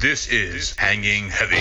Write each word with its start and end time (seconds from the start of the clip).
This 0.00 0.28
is 0.28 0.74
Hanging 0.78 1.28
Heavy. 1.28 1.56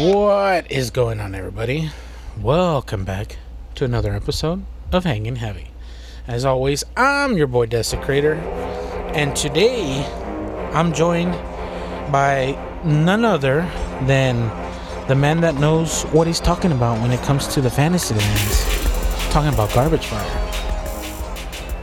What 0.00 0.70
is 0.70 0.90
going 0.90 1.18
on, 1.18 1.34
everybody? 1.34 1.90
Welcome 2.40 3.04
back 3.04 3.38
to 3.74 3.84
another 3.84 4.12
episode 4.12 4.64
of 4.92 5.02
Hanging 5.02 5.36
Heavy. 5.36 5.72
As 6.28 6.44
always, 6.44 6.84
I'm 6.96 7.36
your 7.36 7.48
boy 7.48 7.66
Desecrator, 7.66 8.36
and 9.16 9.34
today 9.34 10.04
I'm 10.74 10.92
joined 10.92 11.32
by 12.12 12.54
none 12.84 13.24
other 13.24 13.62
than 14.02 14.50
the 15.08 15.14
man 15.14 15.40
that 15.40 15.54
knows 15.54 16.02
what 16.12 16.26
he's 16.26 16.38
talking 16.38 16.70
about 16.70 17.00
when 17.00 17.10
it 17.10 17.20
comes 17.22 17.46
to 17.54 17.62
the 17.62 17.70
fantasy 17.70 18.14
lands. 18.14 18.62
Talking 19.30 19.54
about 19.54 19.72
Garbage 19.72 20.04
Fire. 20.04 20.22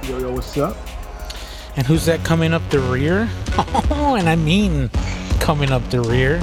Yo, 0.08 0.20
yo, 0.20 0.32
what's 0.32 0.56
up? 0.60 0.78
And 1.76 1.88
who's 1.88 2.06
that 2.06 2.24
coming 2.24 2.54
up 2.54 2.62
the 2.70 2.80
rear? 2.80 3.28
Oh, 3.90 4.16
and 4.16 4.30
I 4.30 4.36
mean 4.36 4.90
coming 5.40 5.72
up 5.72 5.88
the 5.90 6.02
rear. 6.02 6.40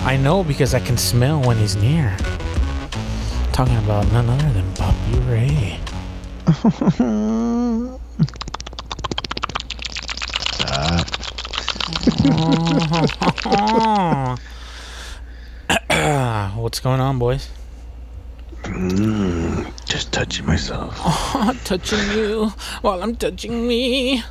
I 0.00 0.18
know 0.18 0.44
because 0.44 0.74
I 0.74 0.80
can 0.80 0.98
smell 0.98 1.40
when 1.40 1.56
he's 1.56 1.76
near. 1.76 2.14
Talking 3.52 3.78
about 3.78 4.10
none 4.12 4.28
other 4.28 4.52
than 4.52 4.74
Bobby 4.74 5.18
Ray. 5.20 5.80
What's 16.54 16.78
going 16.78 17.00
on, 17.00 17.18
boys? 17.18 17.48
Mm, 18.62 19.66
just 19.86 20.12
touching 20.12 20.46
myself. 20.46 20.94
Oh, 21.00 21.52
touching 21.64 21.98
you 22.12 22.50
while 22.82 23.02
I'm 23.02 23.16
touching 23.16 23.66
me. 23.66 24.22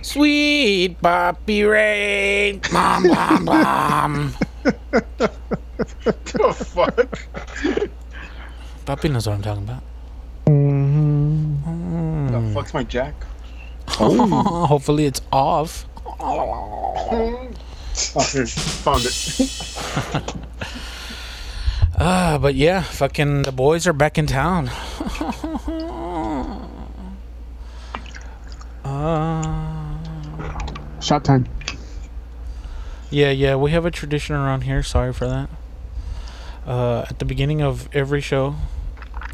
Sweet 0.00 0.98
Bobby 1.02 1.64
Ray. 1.64 2.58
Bom, 2.72 3.02
bom, 3.02 3.44
bom. 3.44 4.32
the 5.20 6.54
fuck? 6.56 7.18
Bobby 8.86 9.08
knows 9.10 9.26
what 9.26 9.34
I'm 9.34 9.42
talking 9.42 9.64
about. 9.64 9.82
Mm-hmm. 10.46 11.68
Mm. 11.68 12.30
The 12.30 12.40
fuck's 12.54 12.72
my 12.72 12.84
jack? 12.84 13.14
Oh. 13.98 14.64
Hopefully 14.66 15.04
it's 15.04 15.20
off. 15.30 15.84
Oh, 16.22 17.48
here, 18.32 18.46
found 18.46 19.02
it. 19.04 20.34
Ah, 22.02 22.38
but 22.40 22.54
yeah, 22.54 22.80
fucking 22.82 23.42
the 23.42 23.52
boys 23.52 23.86
are 23.86 23.92
back 23.92 24.16
in 24.16 24.26
town. 24.26 24.68
uh, 28.84 29.98
Shot 31.00 31.24
time. 31.26 31.46
yeah, 33.10 33.30
yeah, 33.30 33.54
we 33.56 33.72
have 33.72 33.84
a 33.84 33.90
tradition 33.90 34.34
around 34.34 34.62
here. 34.62 34.82
Sorry 34.82 35.12
for 35.12 35.26
that. 35.26 35.50
Uh, 36.66 37.04
at 37.10 37.18
the 37.18 37.26
beginning 37.26 37.60
of 37.60 37.86
every 37.94 38.22
show, 38.22 38.54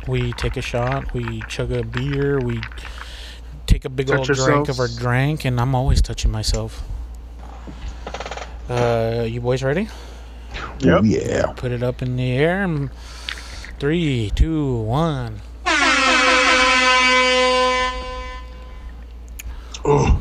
we 0.09 0.33
take 0.33 0.57
a 0.57 0.63
shot, 0.63 1.15
we 1.15 1.43
chug 1.49 1.71
a 1.71 1.85
beer, 1.85 2.41
we 2.41 2.61
take 3.67 3.85
a 3.85 3.89
big 3.89 4.07
Touch 4.09 4.31
old 4.31 4.39
drink 4.39 4.69
of 4.69 4.81
our 4.81 4.89
drink, 4.89 5.45
and 5.45 5.61
I'm 5.61 5.75
always 5.75 6.01
touching 6.03 6.31
myself. 6.31 6.83
Uh, 8.69 9.25
you 9.29 9.41
boys 9.41 9.63
ready? 9.63 9.89
Yep. 10.81 11.03
yeah. 11.05 11.53
Put 11.57 11.73
it 11.73 11.83
up 11.83 12.03
in 12.03 12.17
the 12.17 12.33
air. 12.33 12.65
and 12.65 12.91
Three, 13.79 14.31
two, 14.35 14.77
one. 14.83 15.41
Oh, 19.89 20.21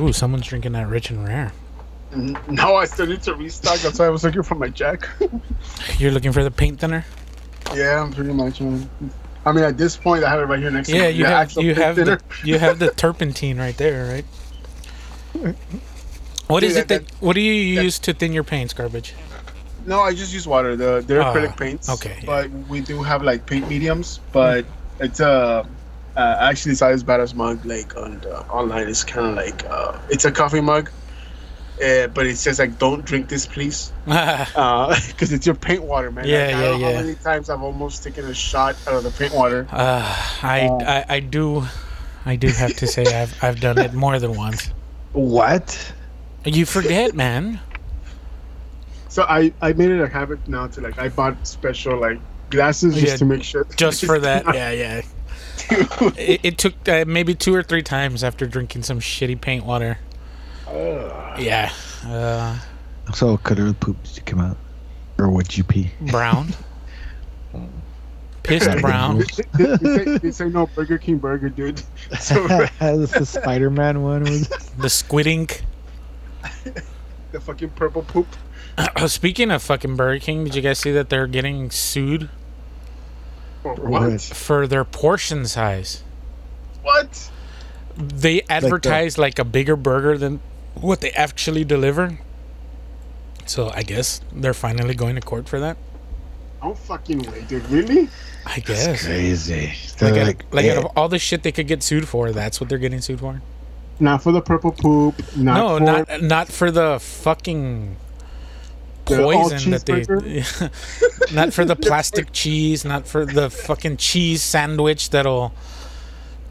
Ooh, 0.00 0.12
someone's 0.12 0.46
drinking 0.46 0.72
that 0.72 0.88
rich 0.88 1.10
and 1.10 1.26
rare. 1.26 1.52
now 2.48 2.76
I 2.76 2.84
still 2.84 3.06
need 3.06 3.22
to 3.22 3.34
restock. 3.34 3.78
That's 3.80 3.98
why 3.98 4.06
I 4.06 4.10
was 4.10 4.22
looking 4.24 4.42
for 4.42 4.54
my 4.54 4.68
jack. 4.68 5.08
You're 5.98 6.12
looking 6.12 6.32
for 6.32 6.44
the 6.44 6.50
paint 6.50 6.80
thinner? 6.80 7.04
yeah, 7.74 8.02
I'm 8.02 8.12
pretty 8.12 8.32
much. 8.32 8.60
Um, 8.60 8.88
I 9.48 9.52
mean, 9.52 9.64
at 9.64 9.78
this 9.78 9.96
point, 9.96 10.24
I 10.24 10.30
have 10.30 10.40
it 10.40 10.44
right 10.44 10.58
here 10.58 10.70
next 10.70 10.88
to 10.88 10.94
Yeah, 10.96 11.08
me. 11.08 11.12
you 11.12 11.24
have 11.24 11.52
you 11.52 11.74
have 11.74 11.96
the 11.96 12.20
you 12.44 12.58
have 12.58 12.78
the 12.78 12.90
turpentine 12.90 13.56
right 13.58 13.76
there, 13.76 14.04
right? 14.12 15.54
What 16.48 16.62
is 16.62 16.74
Dude, 16.74 16.82
it 16.82 16.88
that- 16.88 17.06
that, 17.06 17.12
what 17.20 17.32
do 17.34 17.40
you 17.40 17.76
that- 17.76 17.84
use 17.84 17.98
to 18.00 18.12
thin 18.12 18.32
your 18.32 18.44
paints, 18.44 18.74
garbage? 18.74 19.14
No, 19.86 20.00
I 20.00 20.12
just 20.12 20.34
use 20.34 20.46
water. 20.46 20.76
The 20.76 21.02
they're 21.06 21.22
Ah, 21.22 21.32
acrylic 21.32 21.56
paints. 21.56 21.88
okay, 21.88 22.18
But 22.26 22.50
we 22.68 22.80
do 22.80 23.02
have 23.02 23.22
like 23.22 23.46
paint 23.46 23.68
mediums, 23.70 24.20
but 24.32 24.66
it's 25.00 25.20
uh, 25.20 25.64
uh 26.16 26.36
actually 26.40 26.72
it's 26.72 26.82
not 26.82 26.92
as 26.92 27.02
bad 27.02 27.20
as 27.20 27.34
mug 27.34 27.64
like 27.64 27.96
on 27.96 28.20
the 28.20 28.40
online. 28.48 28.86
It's 28.88 29.02
kind 29.04 29.26
of 29.28 29.34
like 29.34 29.64
uh, 29.70 29.96
it's 30.10 30.26
a 30.26 30.30
coffee 30.30 30.60
mug, 30.60 30.90
uh, 31.82 32.08
but 32.08 32.26
it 32.26 32.36
says 32.38 32.58
like 32.58 32.78
don't 32.78 33.04
drink 33.04 33.28
this, 33.28 33.46
please, 33.46 33.92
uh, 34.06 34.98
because 35.08 35.32
it's 35.32 35.46
your 35.46 35.54
paint 35.54 35.84
water, 35.84 36.10
man. 36.10 36.28
Yeah, 36.28 36.50
Like, 36.50 36.52
I 36.52 36.64
yeah, 36.64 36.68
don't 36.68 36.80
know 36.82 36.90
yeah. 36.90 36.92
How 36.92 37.02
many 37.02 37.16
times 37.16 37.50
I've 37.50 37.62
almost 37.62 38.02
taken 38.02 38.26
a 38.26 38.34
shot 38.34 38.76
out 38.86 38.94
of 38.94 39.04
the 39.04 39.10
paint 39.10 39.34
water? 39.34 39.70
I, 40.42 40.74
I 40.84 41.04
I 41.08 41.20
do 41.20 41.66
I 42.24 42.36
do 42.36 42.52
have 42.52 42.74
to 42.76 42.86
say 42.86 43.12
I've 43.12 43.34
I've 43.42 43.60
done 43.60 43.78
it 43.78 43.92
more 43.94 44.18
than 44.18 44.34
once. 44.34 44.72
What? 45.12 45.92
You 46.44 46.66
forget, 46.66 47.14
man. 47.14 47.60
So 49.08 49.24
I 49.24 49.52
I 49.60 49.72
made 49.72 49.90
it 49.90 50.00
a 50.00 50.08
habit 50.08 50.46
now 50.48 50.66
to 50.68 50.80
like 50.80 50.98
I 50.98 51.08
bought 51.08 51.46
special 51.46 51.98
like 52.00 52.20
glasses 52.50 52.98
just 52.98 53.12
Yeah, 53.12 53.16
to 53.18 53.24
make 53.24 53.42
sure. 53.42 53.66
Just 53.76 54.04
for 54.04 54.18
that, 54.20 54.48
yeah, 54.48 54.70
yeah. 54.70 55.02
It, 56.16 56.40
it 56.44 56.58
took 56.58 56.88
uh, 56.88 57.04
maybe 57.06 57.34
two 57.34 57.54
or 57.54 57.62
three 57.62 57.82
times 57.82 58.24
after 58.24 58.46
drinking 58.46 58.82
some 58.82 59.00
shitty 59.00 59.40
paint 59.40 59.64
water. 59.64 60.00
Yeah, 60.72 61.72
uh, 62.06 62.58
So 63.14 63.32
what 63.32 63.42
color 63.44 63.68
of 63.68 63.80
poop 63.80 64.02
did 64.02 64.16
you 64.16 64.22
come 64.22 64.40
out? 64.40 64.56
Or 65.18 65.30
would 65.30 65.56
you 65.56 65.64
pee? 65.64 65.90
brown, 66.10 66.48
pissed 68.42 68.70
brown. 68.80 69.18
they, 69.54 69.74
say, 69.76 70.18
they 70.18 70.30
say 70.30 70.48
no 70.48 70.66
Burger 70.66 70.98
King 70.98 71.18
burger, 71.18 71.48
dude. 71.48 71.82
So 72.20 72.46
That's 72.46 73.12
the 73.12 73.26
Spider-Man 73.26 74.02
one. 74.02 74.22
Was 74.22 74.48
The 74.78 74.88
squid 74.90 75.26
ink. 75.26 75.64
the 77.32 77.40
fucking 77.40 77.70
purple 77.70 78.02
poop. 78.02 78.26
Speaking 79.06 79.50
of 79.50 79.62
fucking 79.62 79.96
Burger 79.96 80.20
King, 80.20 80.44
did 80.44 80.54
you 80.54 80.62
guys 80.62 80.78
see 80.78 80.92
that 80.92 81.08
they're 81.10 81.26
getting 81.26 81.70
sued 81.70 82.28
Or 83.64 83.74
What? 83.74 84.02
what? 84.12 84.20
for 84.20 84.66
their 84.68 84.84
portion 84.84 85.46
size? 85.46 86.04
What? 86.82 87.30
They 87.96 88.42
advertise 88.48 89.18
like, 89.18 89.40
a 89.40 89.44
bigger 89.44 89.74
burger 89.74 90.16
than 90.16 90.38
what 90.80 91.00
they 91.00 91.10
actually 91.12 91.64
deliver. 91.64 92.18
So 93.46 93.70
I 93.74 93.82
guess 93.82 94.20
they're 94.32 94.54
finally 94.54 94.94
going 94.94 95.14
to 95.14 95.20
court 95.20 95.48
for 95.48 95.58
that. 95.60 95.76
No 96.62 96.74
fucking 96.74 97.20
way, 97.22 97.44
dude. 97.48 97.68
Really? 97.70 98.08
I 98.44 98.60
guess. 98.60 99.04
crazy. 99.04 99.66
Like, 99.68 99.96
They're 99.98 100.20
out- 100.22 100.26
like, 100.26 100.44
like 100.52 100.64
eh, 100.64 100.72
out 100.72 100.78
of 100.78 100.86
all 100.96 101.08
the 101.08 101.18
shit 101.18 101.42
they 101.42 101.52
could 101.52 101.66
get 101.68 101.82
sued 101.82 102.08
for, 102.08 102.32
that's 102.32 102.60
what 102.60 102.68
they're 102.68 102.78
getting 102.78 103.00
sued 103.00 103.20
for. 103.20 103.40
Not 104.00 104.22
for 104.22 104.32
the 104.32 104.40
purple 104.40 104.72
poop. 104.72 105.14
Not 105.36 105.56
no, 105.56 105.78
for 105.78 105.84
not 105.84 106.22
not 106.22 106.48
for 106.48 106.70
the 106.70 106.98
fucking 107.00 107.96
The 109.06 109.16
poison 109.16 109.72
that 109.72 109.86
they. 109.86 111.34
not 111.34 111.52
for 111.52 111.64
the 111.64 111.74
plastic 111.74 112.32
cheese. 112.32 112.84
Not 112.84 113.08
for 113.08 113.26
the 113.26 113.50
fucking 113.50 113.96
cheese 113.96 114.42
sandwich 114.42 115.10
that'll 115.10 115.52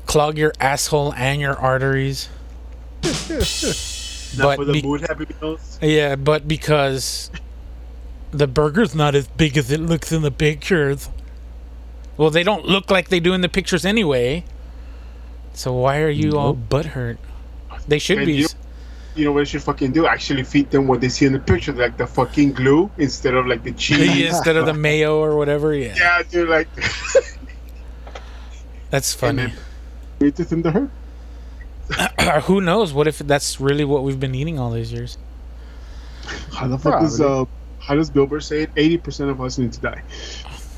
clog 0.08 0.38
your 0.38 0.54
asshole 0.60 1.14
and 1.14 1.40
your 1.40 1.56
arteries. 1.56 2.28
not 4.36 4.44
but 4.44 4.56
for 4.58 4.66
the 4.66 4.74
be- 4.74 4.82
mood 4.82 5.02
happy 5.02 5.26
meals. 5.42 5.78
Yeah, 5.82 6.16
but 6.16 6.48
because 6.48 7.30
the 8.32 8.48
burger's 8.48 8.94
not 8.96 9.16
as 9.16 9.28
big 9.28 9.58
as 9.58 9.72
it 9.72 9.80
looks 9.80 10.12
in 10.12 10.22
the 10.24 10.32
pictures. 10.32 11.10
Well, 12.18 12.30
they 12.32 12.44
don't 12.44 12.66
look 12.66 12.90
like 12.90 13.10
they 13.10 13.20
do 13.20 13.34
in 13.34 13.42
the 13.42 13.50
pictures 13.50 13.86
anyway. 13.86 14.44
So 15.54 15.72
why 15.74 16.02
are 16.02 16.10
you 16.10 16.38
all 16.38 16.56
butthurt? 16.56 17.18
They 17.88 18.00
should 18.00 18.18
And 18.18 18.26
be. 18.28 18.34
you- 18.34 18.48
You 19.16 19.26
know 19.26 19.32
what 19.32 19.40
they 19.42 19.46
should 19.46 19.64
fucking 19.64 19.94
do? 19.94 20.06
Actually 20.06 20.44
feed 20.44 20.70
them 20.70 20.86
what 20.88 21.02
they 21.02 21.10
see 21.10 21.26
in 21.26 21.34
the 21.34 21.40
picture, 21.40 21.74
like 21.74 21.98
the 21.98 22.06
fucking 22.06 22.54
glue 22.54 22.92
instead 23.00 23.34
of 23.34 23.48
like 23.48 23.64
the 23.64 23.72
cheese. 23.84 24.28
instead 24.30 24.56
of 24.58 24.66
the 24.68 24.74
mayo 24.76 25.18
or 25.18 25.36
whatever. 25.38 25.74
Yeah, 25.74 25.96
Yeah, 25.98 26.22
dude. 26.30 26.50
Like, 26.50 26.68
that's 28.90 29.14
funny. 29.22 29.52
wait 30.20 30.36
to 30.36 30.44
thin 30.44 30.62
the 30.62 30.72
hurt. 30.72 30.90
Who 32.44 32.62
knows? 32.62 32.94
What 32.94 33.08
if 33.08 33.20
that's 33.20 33.60
really 33.60 33.86
what 33.86 34.04
we've 34.04 34.20
been 34.20 34.36
eating 34.36 34.60
all 34.60 34.72
these 34.72 34.92
years? 34.92 35.18
How 36.54 36.68
the 36.68 36.78
fuck 36.78 37.00
does 37.02 37.22
uh, 37.22 37.46
how 37.80 37.96
does 37.96 38.10
Bill 38.10 38.26
Burr 38.28 38.40
say 38.42 38.64
it? 38.64 38.72
Eighty 38.76 38.98
percent 38.98 39.30
of 39.30 39.40
us 39.42 39.58
need 39.58 39.72
to 39.74 39.80
die. 39.80 40.02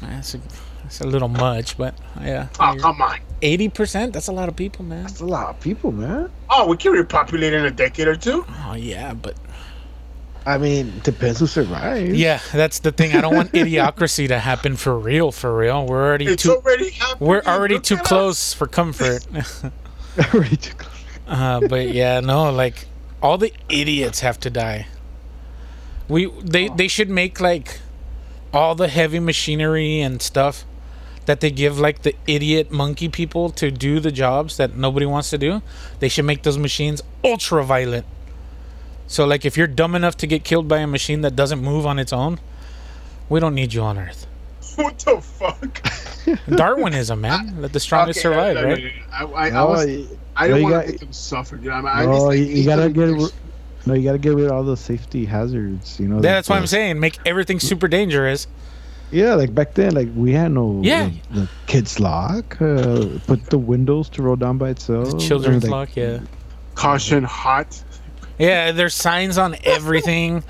That's 0.01 0.35
a 0.35 0.39
It's 0.85 1.01
a 1.01 1.07
little 1.07 1.27
much, 1.27 1.77
but 1.77 1.95
yeah. 2.21 2.47
Oh, 2.59 2.75
come 2.79 3.01
on. 3.01 3.19
Eighty 3.41 3.69
percent? 3.69 4.13
That's 4.13 4.27
a 4.27 4.31
lot 4.31 4.49
of 4.49 4.55
people, 4.55 4.85
man. 4.85 5.03
That's 5.03 5.21
a 5.21 5.25
lot 5.25 5.47
of 5.49 5.59
people, 5.59 5.91
man. 5.91 6.29
Oh, 6.49 6.67
we 6.67 6.77
can 6.77 6.91
repopulate 6.91 7.53
in 7.53 7.65
a 7.65 7.71
decade 7.71 8.07
or 8.07 8.15
two. 8.15 8.45
Oh 8.65 8.75
yeah, 8.75 9.13
but 9.13 9.35
I 10.45 10.57
mean, 10.57 10.93
depends 11.03 11.39
who 11.39 11.47
survives. 11.47 12.13
yeah, 12.17 12.39
that's 12.51 12.79
the 12.79 12.91
thing. 12.91 13.15
I 13.15 13.21
don't 13.21 13.35
want 13.35 13.51
idiocracy 13.53 14.27
to 14.27 14.39
happen 14.39 14.75
for 14.75 14.97
real. 14.97 15.31
For 15.31 15.55
real, 15.55 15.85
we're 15.87 16.03
already 16.05 16.25
It's 16.27 16.43
too. 16.43 16.51
Already 16.55 16.91
we're 17.19 17.41
already 17.41 17.79
too 17.79 17.95
at 17.95 18.01
us. 18.01 18.07
close 18.07 18.53
for 18.53 18.67
comfort. 18.67 19.25
Already 20.33 20.57
too 20.57 20.75
close. 20.75 20.98
Uh, 21.29 21.61
but 21.67 21.89
yeah, 21.89 22.19
no, 22.19 22.51
like 22.51 22.85
all 23.21 23.37
the 23.37 23.53
idiots 23.69 24.19
have 24.21 24.39
to 24.41 24.49
die. 24.49 24.87
We 26.07 26.25
they 26.41 26.69
they 26.69 26.87
should 26.87 27.09
make 27.09 27.39
like 27.39 27.79
all 28.53 28.75
the 28.75 28.87
heavy 28.87 29.19
machinery 29.19 30.01
and 30.01 30.21
stuff 30.21 30.65
that 31.25 31.39
they 31.39 31.51
give 31.51 31.77
like 31.79 32.01
the 32.01 32.15
idiot 32.25 32.71
monkey 32.71 33.07
people 33.07 33.51
to 33.51 33.69
do 33.69 33.99
the 33.99 34.11
jobs 34.11 34.57
that 34.57 34.75
nobody 34.75 35.05
wants 35.05 35.29
to 35.29 35.37
do. 35.37 35.61
They 35.99 36.09
should 36.09 36.25
make 36.25 36.41
those 36.43 36.57
machines 36.57 37.03
ultra 37.23 37.63
violent. 37.63 38.05
So 39.05 39.25
like 39.25 39.45
if 39.45 39.55
you're 39.55 39.67
dumb 39.67 39.93
enough 39.95 40.17
to 40.17 40.27
get 40.27 40.43
killed 40.43 40.67
by 40.67 40.79
a 40.79 40.87
machine 40.87 41.21
that 41.21 41.35
doesn't 41.35 41.61
move 41.61 41.85
on 41.85 41.99
its 41.99 42.11
own, 42.11 42.39
we 43.27 43.39
don't 43.39 43.53
need 43.53 43.73
you 43.73 43.81
on 43.83 43.97
Earth. 43.99 44.25
What 44.75 44.97
the 44.99 45.19
fuck? 45.21 45.83
Darwinism, 46.47 47.21
man. 47.21 47.61
Let 47.61 47.73
the 47.73 47.79
strongest 47.79 48.19
Okay, 48.19 48.23
survive, 48.23 48.55
no, 48.55 48.61
no, 48.61 48.67
right? 48.69 48.83
no, 48.83 49.25
no. 49.27 49.35
I, 49.35 49.43
I, 49.43 49.47
I, 49.47 49.49
No, 49.51 49.67
was, 49.67 49.87
you- 49.87 50.19
I 50.39 50.47
don't 50.47 50.57
you 50.57 50.63
want 50.63 50.73
got- 50.75 50.85
to 50.85 50.91
make 50.91 50.99
them 50.99 51.13
suffer. 51.13 51.57
dude. 51.57 51.71
I, 51.71 51.77
mean, 51.81 51.87
I 51.87 52.05
no, 52.05 52.13
just, 52.13 52.25
like, 52.25 52.37
you, 52.39 52.45
you 52.45 52.65
gotta 52.65 52.89
get. 52.89 53.07
make- 53.09 53.17
ri- 53.21 53.31
No, 53.85 53.93
you 53.93 54.03
gotta 54.03 54.17
get 54.17 54.33
rid 54.35 54.45
of 54.45 54.51
all 54.51 54.63
the 54.63 54.77
safety 54.77 55.25
hazards. 55.25 55.99
You 55.99 56.07
know. 56.07 56.15
Yeah, 56.15 56.33
that's 56.33 56.49
what 56.49 56.57
I'm 56.59 56.67
saying. 56.67 56.99
Make 56.99 57.17
everything 57.25 57.59
super 57.59 57.87
dangerous. 57.87 58.47
Yeah, 59.11 59.33
like 59.33 59.55
back 59.55 59.73
then, 59.73 59.95
like 59.95 60.09
we 60.15 60.33
had 60.33 60.51
no. 60.51 60.81
Yeah. 60.83 61.09
The, 61.31 61.41
the 61.41 61.49
kids 61.65 61.99
lock. 61.99 62.61
Uh, 62.61 63.07
put 63.25 63.45
the 63.49 63.57
windows 63.57 64.07
to 64.09 64.21
roll 64.21 64.35
down 64.35 64.57
by 64.59 64.69
itself. 64.69 65.13
or, 65.13 65.19
Children's 65.19 65.63
like, 65.63 65.71
lock, 65.71 65.95
yeah. 65.95 66.19
Caution 66.75 67.23
hot. 67.23 67.83
Yeah, 68.37 68.71
there's 68.71 68.93
signs 68.93 69.37
on 69.37 69.55
everything. 69.63 70.43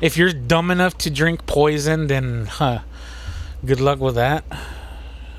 if 0.00 0.16
you're 0.16 0.32
dumb 0.32 0.70
enough 0.70 0.98
to 0.98 1.10
drink 1.10 1.46
poison, 1.46 2.08
then 2.08 2.46
huh, 2.46 2.80
good 3.64 3.80
luck 3.80 4.00
with 4.00 4.16
that. 4.16 4.44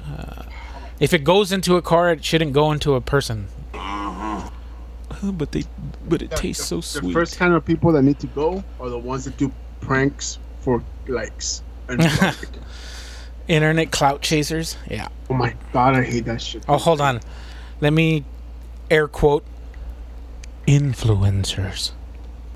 Uh, 0.08 0.44
if 1.00 1.14
it 1.14 1.24
goes 1.24 1.52
into 1.52 1.76
a 1.76 1.82
car, 1.82 2.12
it 2.12 2.24
shouldn't 2.24 2.54
go 2.54 2.72
into 2.72 2.96
a 2.96 3.02
person. 3.02 3.48
But 5.24 5.52
they, 5.52 5.64
but 6.08 6.22
it 6.22 6.32
tastes 6.32 6.66
so 6.66 6.82
sweet. 6.82 7.08
the 7.08 7.14
first 7.14 7.38
kind 7.38 7.54
of 7.54 7.64
people 7.64 7.92
that 7.92 8.02
need 8.02 8.20
to 8.20 8.28
go 8.28 8.64
are 8.80 8.90
the 8.90 8.98
ones 8.98 9.26
that 9.26 9.38
do 9.38 9.52
pranks 9.80 10.40
for 10.62 10.84
likes. 11.08 11.62
And. 11.88 12.02
Internet 13.48 13.92
clout 13.92 14.22
chasers. 14.22 14.78
Yeah. 14.90 15.10
oh 15.30 15.34
my 15.34 15.54
god, 15.74 15.96
I 15.96 16.04
hate 16.04 16.26
that 16.26 16.42
shit. 16.42 16.64
Oh, 16.70 16.78
hold 16.78 17.02
on. 17.02 17.20
Let 17.82 17.92
me 17.92 18.24
air 18.90 19.08
quote 19.08 19.44
influencers. 20.68 21.92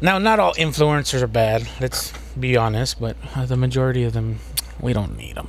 now, 0.00 0.18
not 0.18 0.38
all 0.38 0.54
influencers 0.54 1.22
are 1.22 1.26
bad. 1.26 1.66
Let's 1.80 2.12
be 2.38 2.56
honest, 2.56 3.00
but 3.00 3.16
uh, 3.34 3.46
the 3.46 3.56
majority 3.56 4.04
of 4.04 4.12
them, 4.12 4.38
we 4.80 4.92
don't 4.92 5.16
need 5.16 5.36
them. 5.36 5.48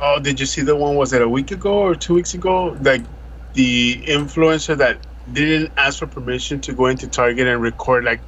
Oh, 0.00 0.18
did 0.20 0.38
you 0.38 0.46
see 0.46 0.62
the 0.62 0.76
one? 0.76 0.94
Was 0.96 1.12
it 1.12 1.22
a 1.22 1.28
week 1.28 1.50
ago 1.50 1.72
or 1.72 1.94
two 1.94 2.14
weeks 2.14 2.34
ago? 2.34 2.76
Like 2.82 3.02
the 3.54 4.02
influencer 4.06 4.76
that 4.78 4.98
didn't 5.32 5.72
ask 5.76 5.98
for 5.98 6.06
permission 6.06 6.60
to 6.62 6.72
go 6.72 6.86
into 6.86 7.06
Target 7.06 7.46
and 7.46 7.60
record 7.60 8.04
like 8.04 8.20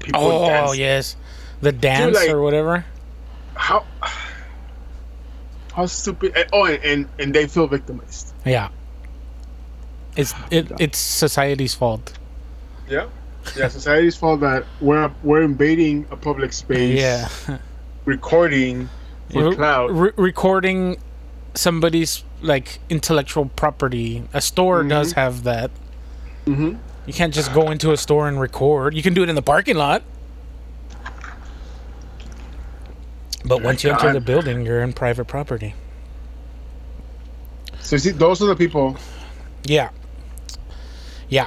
people 0.00 0.20
Oh 0.22 0.46
dancing. 0.46 0.80
yes, 0.80 1.16
the 1.60 1.72
dance 1.72 2.16
like- 2.16 2.30
or 2.30 2.40
whatever. 2.42 2.84
How 3.54 3.84
how 5.74 5.86
stupid? 5.86 6.32
Eh, 6.36 6.44
oh, 6.52 6.64
and 6.66 6.82
and, 6.84 7.08
and 7.18 7.34
they 7.34 7.46
feel 7.46 7.66
victimized. 7.66 8.32
Yeah. 8.44 8.68
It's 10.16 10.32
it, 10.50 10.70
it's 10.80 10.98
society's 10.98 11.74
fault. 11.74 12.12
Yeah. 12.88 13.06
Yeah, 13.56 13.68
society's 13.68 14.16
fault 14.16 14.40
that 14.40 14.64
we're 14.80 15.10
we're 15.22 15.42
invading 15.42 16.06
a 16.10 16.16
public 16.16 16.52
space, 16.52 17.00
Yeah. 17.00 17.28
recording 18.04 18.88
for 19.32 19.50
Re- 19.50 19.56
cloud. 19.56 19.90
re- 19.90 20.12
recording 20.16 20.98
somebody's 21.54 22.24
like 22.40 22.78
intellectual 22.88 23.46
property. 23.46 24.22
A 24.32 24.40
store 24.40 24.82
does 24.84 25.12
have 25.12 25.44
that. 25.44 25.70
hmm 26.44 26.74
You 27.06 27.12
can't 27.12 27.34
just 27.34 27.52
go 27.52 27.70
into 27.70 27.92
a 27.92 27.96
store 27.96 28.28
and 28.28 28.40
record. 28.40 28.94
You 28.94 29.02
can 29.02 29.14
do 29.14 29.22
it 29.22 29.28
in 29.28 29.34
the 29.34 29.42
parking 29.42 29.76
lot. 29.76 30.02
But 33.44 33.62
once 33.62 33.82
you 33.84 33.90
enter 33.90 34.12
the 34.12 34.20
building, 34.20 34.64
you're 34.66 34.82
in 34.82 34.92
private 34.92 35.24
property. 35.26 35.74
So 37.80 37.96
see, 37.96 38.10
those 38.10 38.42
are 38.42 38.46
the 38.46 38.56
people. 38.56 38.96
Yeah. 39.64 39.90
Yeah. 41.28 41.46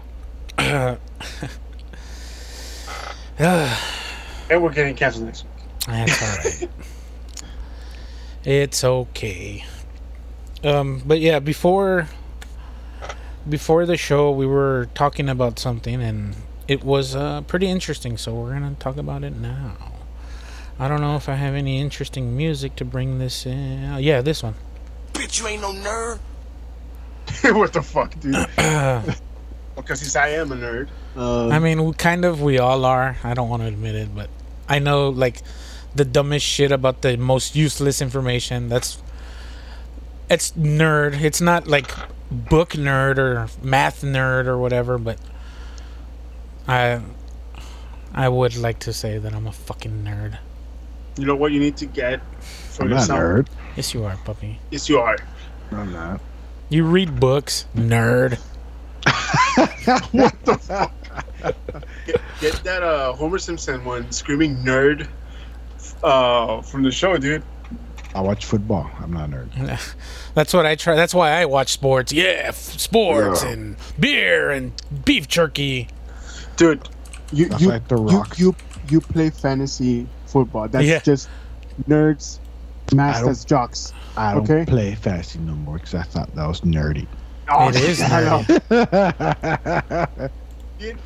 And 4.50 4.62
we're 4.62 4.72
getting 4.74 4.96
canceled 4.96 5.26
next 5.26 5.44
week. 5.44 5.52
That's 5.88 6.22
all 6.22 6.68
right. 6.68 6.70
it's 8.44 8.84
okay. 8.84 9.64
Um, 10.64 11.02
but 11.06 11.20
yeah, 11.20 11.40
before 11.40 12.08
before 13.48 13.86
the 13.86 13.98
show, 13.98 14.32
we 14.32 14.46
were 14.46 14.90
talking 14.94 15.30
about 15.30 15.58
something, 15.60 16.02
and 16.02 16.36
it 16.68 16.84
was 16.84 17.16
uh, 17.16 17.42
pretty 17.42 17.68
interesting. 17.68 18.18
So 18.18 18.34
we're 18.34 18.54
gonna 18.54 18.76
talk 18.80 18.98
about 18.98 19.24
it 19.24 19.36
now. 19.36 19.76
I 20.80 20.88
don't 20.88 21.02
know 21.02 21.16
if 21.16 21.30
I 21.30 21.36
have 21.36 21.54
any 21.54 21.80
interesting 21.80 22.36
music 22.36 22.76
to 22.78 22.86
bring 22.86 23.20
this 23.20 23.46
in. 23.46 23.86
Uh, 23.86 23.98
yeah, 23.98 24.22
this 24.22 24.42
one. 24.44 24.56
Bitch, 25.14 25.40
you 25.40 25.48
ain't 25.48 25.62
no 25.62 25.74
nerd. 25.74 26.20
what 27.56 27.74
the 27.74 27.82
fuck, 27.82 28.20
dude? 28.20 28.34
because 29.76 30.00
since 30.00 30.16
I 30.16 30.30
am 30.30 30.52
a 30.52 30.56
nerd. 30.56 30.88
Um, 31.16 31.52
I 31.52 31.60
mean, 31.60 31.94
kind 31.94 32.26
of 32.26 32.42
we 32.42 32.60
all 32.60 32.86
are. 32.86 33.18
I 33.24 33.34
don't 33.34 33.50
want 33.50 33.64
to 33.64 33.68
admit 33.68 33.96
it, 33.96 34.16
but 34.16 34.30
I 34.70 34.80
know 34.80 35.10
like 35.10 35.42
the 35.94 36.06
dumbest 36.06 36.46
shit 36.46 36.72
about 36.72 37.02
the 37.02 37.18
most 37.18 37.56
useless 37.56 38.02
information. 38.02 38.70
That's 38.70 39.02
it's 40.32 40.52
nerd. 40.54 41.22
It's 41.22 41.42
not 41.42 41.68
like 41.68 41.92
book 42.32 42.72
nerd 42.72 43.18
or 43.18 43.48
math 43.62 44.02
nerd 44.02 44.46
or 44.46 44.58
whatever, 44.58 44.98
but 44.98 45.20
I 46.68 47.02
I 48.14 48.30
would 48.30 48.56
like 48.56 48.80
to 48.80 48.94
say 48.94 49.18
that 49.18 49.34
I'm 49.34 49.48
a 49.48 49.52
fucking 49.52 50.04
nerd. 50.04 50.38
you 51.18 51.26
know 51.26 51.36
what 51.36 51.52
you 51.52 51.60
need 51.60 51.78
to 51.78 51.86
get 51.86 52.22
for 52.42 52.84
I'm 52.84 52.90
not 52.90 52.96
yourself? 53.02 53.20
nerd. 53.20 53.48
Yes, 53.76 53.94
you 53.94 54.04
are, 54.06 54.18
puppy. 54.18 54.60
Yes, 54.70 54.90
you 54.90 55.00
are. 55.00 55.18
I'm 55.72 55.92
not. 55.94 56.22
You 56.70 56.86
read 56.86 57.20
books, 57.20 57.66
nerd. 57.76 58.40
What 60.12 60.46
the 60.46 60.92
Get, 62.06 62.22
get 62.40 62.64
that 62.64 62.84
uh, 62.84 63.14
Homer 63.14 63.38
Simpson 63.40 63.84
one, 63.84 64.12
screaming 64.12 64.58
nerd, 64.64 65.08
uh, 66.04 66.62
from 66.62 66.84
the 66.84 66.92
show, 66.92 67.18
dude. 67.18 67.44
I 68.14 68.22
watch 68.22 68.46
football. 68.46 68.90
I'm 69.00 69.14
not 69.14 69.30
a 69.30 69.32
nerd. 69.34 69.96
That's 70.34 70.54
what 70.54 70.66
I 70.66 70.76
try. 70.76 70.96
That's 70.96 71.14
why 71.14 71.32
I 71.32 71.46
watch 71.46 71.72
sports. 71.72 72.12
Yeah, 72.12 72.44
f- 72.48 72.56
sports 72.56 73.44
Yeah. 73.44 73.50
and 73.52 73.76
beer 74.00 74.50
and 74.52 74.72
beef 75.06 75.28
jerky. 75.28 75.88
Dude, 76.58 76.88
you 77.32 77.50
you, 77.58 77.70
like 77.70 77.88
The 77.88 77.98
you 77.98 78.24
you 78.38 78.56
you 78.90 79.02
play 79.02 79.30
fantasy 79.30 80.08
football. 80.26 80.68
That's 80.68 80.86
Yeah. 80.86 81.00
just 81.00 81.30
nerds 81.88 82.40
masked 82.94 83.28
as 83.28 83.46
jocks. 83.46 83.94
I 84.18 84.34
don't 84.34 84.44
Okay. 84.50 84.66
play 84.70 84.96
fantasy 84.96 85.40
no 85.40 85.54
more 85.54 85.76
because 85.76 85.94
I 85.96 86.04
thought 86.04 86.36
that 86.36 86.46
was 86.46 86.62
nerdy. 86.62 87.08
Oh, 87.50 87.70
It 87.70 87.76
is 87.78 88.00
nerdy. 88.02 88.60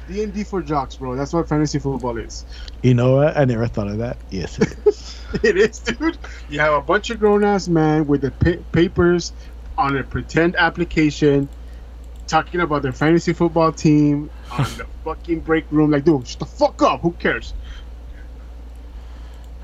D 0.08 0.24
and 0.24 0.34
D 0.34 0.44
for 0.44 0.62
jocks, 0.62 0.96
bro. 0.96 1.16
That's 1.16 1.34
what 1.34 1.48
fantasy 1.50 1.80
football 1.80 2.18
is. 2.18 2.46
you 2.82 2.94
know 2.94 3.16
what? 3.18 3.36
I 3.38 3.46
never 3.46 3.68
thought 3.68 3.88
of 3.88 3.98
that. 4.00 4.18
Yes, 4.32 4.58
it 4.60 4.76
is. 4.86 5.12
It 5.44 5.58
is, 5.58 5.80
dude. 5.80 6.18
You 6.50 6.60
have 6.62 6.74
a 6.74 6.82
bunch 6.82 7.10
of 7.10 7.20
grown 7.20 7.44
ass 7.44 7.68
men 7.68 8.08
with 8.08 8.22
the 8.22 8.32
pa- 8.32 8.64
papers 8.72 9.34
on 9.78 9.98
a 9.98 10.04
pretend 10.04 10.56
application, 10.56 11.50
talking 12.28 12.62
about 12.62 12.84
their 12.84 12.94
fantasy 12.94 13.34
football 13.34 13.74
team 13.74 14.30
on 14.52 14.64
the 14.78 14.86
fucking 15.04 15.42
break 15.42 15.66
room. 15.72 15.92
Like, 15.92 16.06
dude, 16.06 16.26
shut 16.26 16.40
the 16.40 16.46
fuck 16.46 16.82
up. 16.84 17.02
Who 17.02 17.12
cares? 17.14 17.54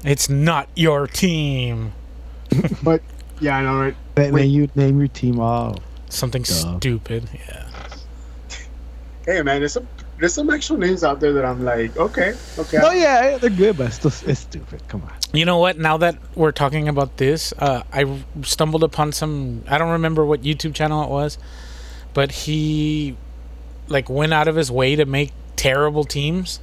It's 0.03 0.29
not 0.29 0.67
your 0.75 1.07
team. 1.07 1.93
But 2.83 3.01
yeah, 3.39 3.57
I 3.57 3.61
know, 3.63 3.79
right? 3.79 3.95
then, 4.15 4.33
then 4.33 4.49
you 4.49 4.69
name 4.75 4.99
your 4.99 5.07
team 5.07 5.39
off. 5.39 5.77
Something 6.09 6.41
Duh. 6.41 6.77
stupid. 6.79 7.29
Yeah. 7.33 7.67
Hey, 9.25 9.41
man, 9.41 9.61
there's 9.61 9.73
some 9.73 9.87
there's 10.21 10.35
some 10.35 10.51
actual 10.51 10.77
names 10.77 11.03
out 11.03 11.19
there 11.19 11.33
that 11.33 11.43
I'm 11.43 11.65
like, 11.65 11.97
okay, 11.97 12.35
okay. 12.59 12.77
Oh 12.81 12.91
yeah, 12.91 13.39
they're 13.39 13.49
good, 13.49 13.75
but 13.77 13.87
it's 13.87 13.95
still 13.95 14.13
it's 14.29 14.41
stupid. 14.41 14.87
Come 14.87 15.01
on. 15.01 15.13
You 15.33 15.45
know 15.45 15.57
what? 15.57 15.79
Now 15.79 15.97
that 15.97 16.15
we're 16.35 16.51
talking 16.51 16.87
about 16.87 17.17
this, 17.17 17.53
uh, 17.57 17.81
I 17.91 18.19
stumbled 18.43 18.83
upon 18.83 19.13
some. 19.13 19.63
I 19.67 19.79
don't 19.79 19.89
remember 19.91 20.23
what 20.23 20.43
YouTube 20.43 20.75
channel 20.75 21.03
it 21.03 21.09
was, 21.09 21.39
but 22.13 22.31
he 22.31 23.17
like 23.87 24.09
went 24.09 24.31
out 24.31 24.47
of 24.47 24.55
his 24.55 24.69
way 24.71 24.95
to 24.95 25.05
make 25.05 25.33
terrible 25.55 26.03
teams. 26.03 26.59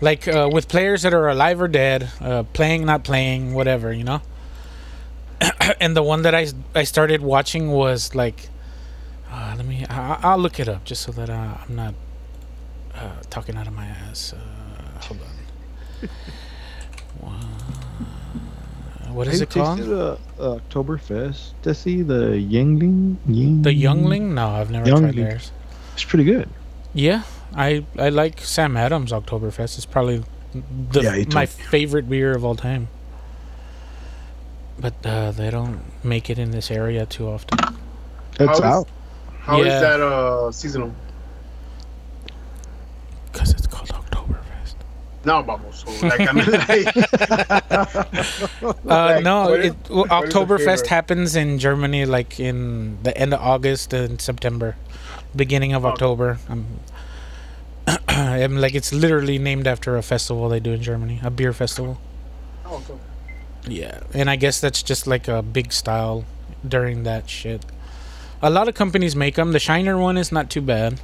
like 0.00 0.28
uh, 0.28 0.48
with 0.52 0.68
players 0.68 1.02
that 1.02 1.12
are 1.12 1.28
alive 1.28 1.60
or 1.60 1.68
dead, 1.68 2.08
uh, 2.20 2.44
playing, 2.52 2.86
not 2.86 3.02
playing, 3.02 3.52
whatever, 3.54 3.92
you 3.92 4.04
know. 4.04 4.22
and 5.80 5.96
the 5.96 6.02
one 6.04 6.22
that 6.22 6.34
I 6.36 6.46
I 6.74 6.84
started 6.84 7.20
watching 7.20 7.70
was 7.72 8.14
like, 8.14 8.48
uh, 9.30 9.54
let 9.56 9.66
me 9.66 9.84
I, 9.90 10.20
I'll 10.22 10.38
look 10.38 10.60
it 10.60 10.68
up 10.68 10.84
just 10.84 11.02
so 11.02 11.10
that 11.12 11.28
uh, 11.30 11.58
I'm 11.68 11.74
not 11.74 11.94
uh, 13.00 13.22
talking 13.30 13.56
out 13.56 13.66
of 13.66 13.72
my 13.74 13.86
ass. 13.86 14.32
Uh, 14.32 15.00
hold 15.00 15.20
on. 15.22 16.08
Wha- 17.20 19.12
what 19.12 19.26
is 19.28 19.38
Hey, 19.38 19.42
it 19.44 19.50
called? 19.50 19.78
tasted, 19.78 19.94
uh, 19.94 20.16
Oktoberfest. 20.38 21.52
To 21.62 21.74
see 21.74 22.02
the 22.02 22.32
Yuengling. 22.52 23.16
Ying, 23.26 23.62
The 23.62 23.72
Youngling? 23.72 24.34
No, 24.34 24.48
I've 24.48 24.70
never 24.70 24.84
tried 24.86 25.00
Youngling. 25.00 25.16
theirs. 25.16 25.50
It's 25.94 26.04
pretty 26.04 26.24
good. 26.24 26.48
Yeah, 26.94 27.22
I 27.54 27.84
I 27.98 28.08
like 28.10 28.40
Sam 28.40 28.76
Adams 28.76 29.12
Oktoberfest. 29.12 29.76
It's 29.76 29.86
probably 29.86 30.22
the 30.92 31.00
Yeah, 31.02 31.14
he 31.16 31.24
my 31.26 31.46
told- 31.46 31.48
favorite 31.70 32.08
beer 32.08 32.32
of 32.34 32.44
all 32.44 32.54
time. 32.54 32.88
But 34.80 34.94
uh, 35.04 35.32
they 35.32 35.50
don't 35.50 35.80
make 36.04 36.30
it 36.30 36.38
in 36.38 36.50
this 36.52 36.70
area 36.70 37.04
too 37.06 37.26
often. 37.28 37.58
It's 38.38 38.58
is- 38.58 38.64
out. 38.64 38.88
How 39.40 39.60
is 39.60 39.66
Yeah. 39.66 39.80
that 39.80 40.00
uh 40.00 40.52
seasonal? 40.52 40.92
Because 43.32 43.50
it's 43.52 43.66
called 43.66 43.88
Oktoberfest. 43.88 44.74
No, 45.24 45.42
vamos. 45.42 45.84
Like, 46.02 46.20
I 46.20 46.32
mean, 46.32 46.46
like, 46.50 46.96
Uh, 48.86 49.20
no, 49.20 49.42
well, 49.42 49.50
what 49.50 49.60
is 49.60 49.72
the 49.72 50.04
Oktoberfest 50.08 50.86
happens 50.86 51.36
in 51.36 51.58
Germany 51.58 52.04
like 52.06 52.38
in 52.40 53.02
the 53.02 53.16
end 53.16 53.34
of 53.34 53.40
August 53.40 53.92
and 53.92 54.20
September, 54.20 54.76
beginning 55.34 55.72
of 55.74 55.84
Oh. 55.84 55.88
October. 55.88 56.38
Um, 56.48 56.66
I'm 58.08 58.56
like 58.58 58.74
it's 58.74 58.92
literally 58.92 59.38
named 59.38 59.66
after 59.66 59.96
a 59.96 60.02
festival 60.02 60.48
they 60.48 60.60
do 60.60 60.72
in 60.72 60.82
Germany, 60.82 61.20
a 61.22 61.30
beer 61.30 61.52
festival. 61.52 61.98
oh, 62.66 62.76
okay. 62.76 62.94
Yeah, 63.66 64.00
and 64.14 64.30
I 64.30 64.36
guess 64.36 64.60
that's 64.60 64.82
just 64.82 65.06
like 65.06 65.28
a 65.28 65.42
big 65.42 65.72
style 65.72 66.24
during 66.66 67.02
that 67.04 67.28
shit. 67.28 67.64
A 68.40 68.50
lot 68.50 68.68
of 68.68 68.74
companies 68.74 69.16
make 69.16 69.34
them. 69.34 69.52
The 69.52 69.58
Shiner 69.58 69.98
one 69.98 70.16
is 70.16 70.30
not 70.30 70.48
too 70.48 70.60
bad. 70.62 71.00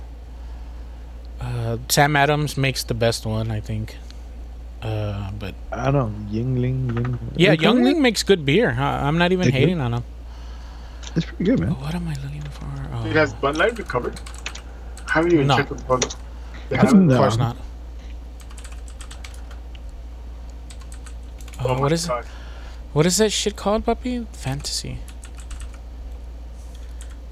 Uh, 1.45 1.77
Sam 1.89 2.17
Adams 2.17 2.57
makes 2.57 2.85
the 2.85 2.95
best 2.95 3.27
one, 3.27 3.51
I 3.51 3.61
think. 3.61 3.97
Uh, 4.81 5.31
but 5.39 5.55
I 5.73 5.91
don't 5.91 5.95
know. 5.95 6.31
Yuengling. 6.33 6.91
Yuengling. 6.91 7.19
yeah, 7.37 7.51
They 7.51 7.57
call 7.59 7.77
it? 7.77 7.79
Youngling 7.81 8.01
makes 8.03 8.23
good 8.23 8.45
beer. 8.47 8.71
I, 8.79 9.07
I'm 9.07 9.19
not 9.19 9.33
even 9.33 9.45
They 9.47 9.51
do? 9.53 9.59
hating 9.59 9.81
on 9.81 9.95
him. 9.95 10.05
It's 11.17 11.27
pretty 11.27 11.45
good, 11.45 11.61
man. 11.61 11.71
What 11.81 11.95
am 11.95 12.09
I 12.09 12.15
looking 12.25 12.43
for? 12.43 12.67
Oh, 12.95 13.07
It 13.07 13.13
has 13.17 13.33
Bud 13.35 13.57
Light 13.57 13.79
recovered. 13.79 14.19
I 15.09 15.13
haven't 15.13 15.33
even 15.33 15.47
No. 15.47 15.57
checked 15.57 15.71
with 15.71 15.87
Bud. 15.87 16.15
They 16.71 16.79
of 16.79 16.89
course 16.91 17.37
not. 17.37 17.57
Oh 21.61 21.67
Oh, 21.69 21.81
what 21.81 21.93
is 21.93 22.07
God. 22.07 22.25
what 22.93 23.07
is 23.07 23.17
that 23.19 23.31
shit 23.31 23.55
called, 23.57 23.85
puppy? 23.85 24.27
Fantasy. 24.33 24.99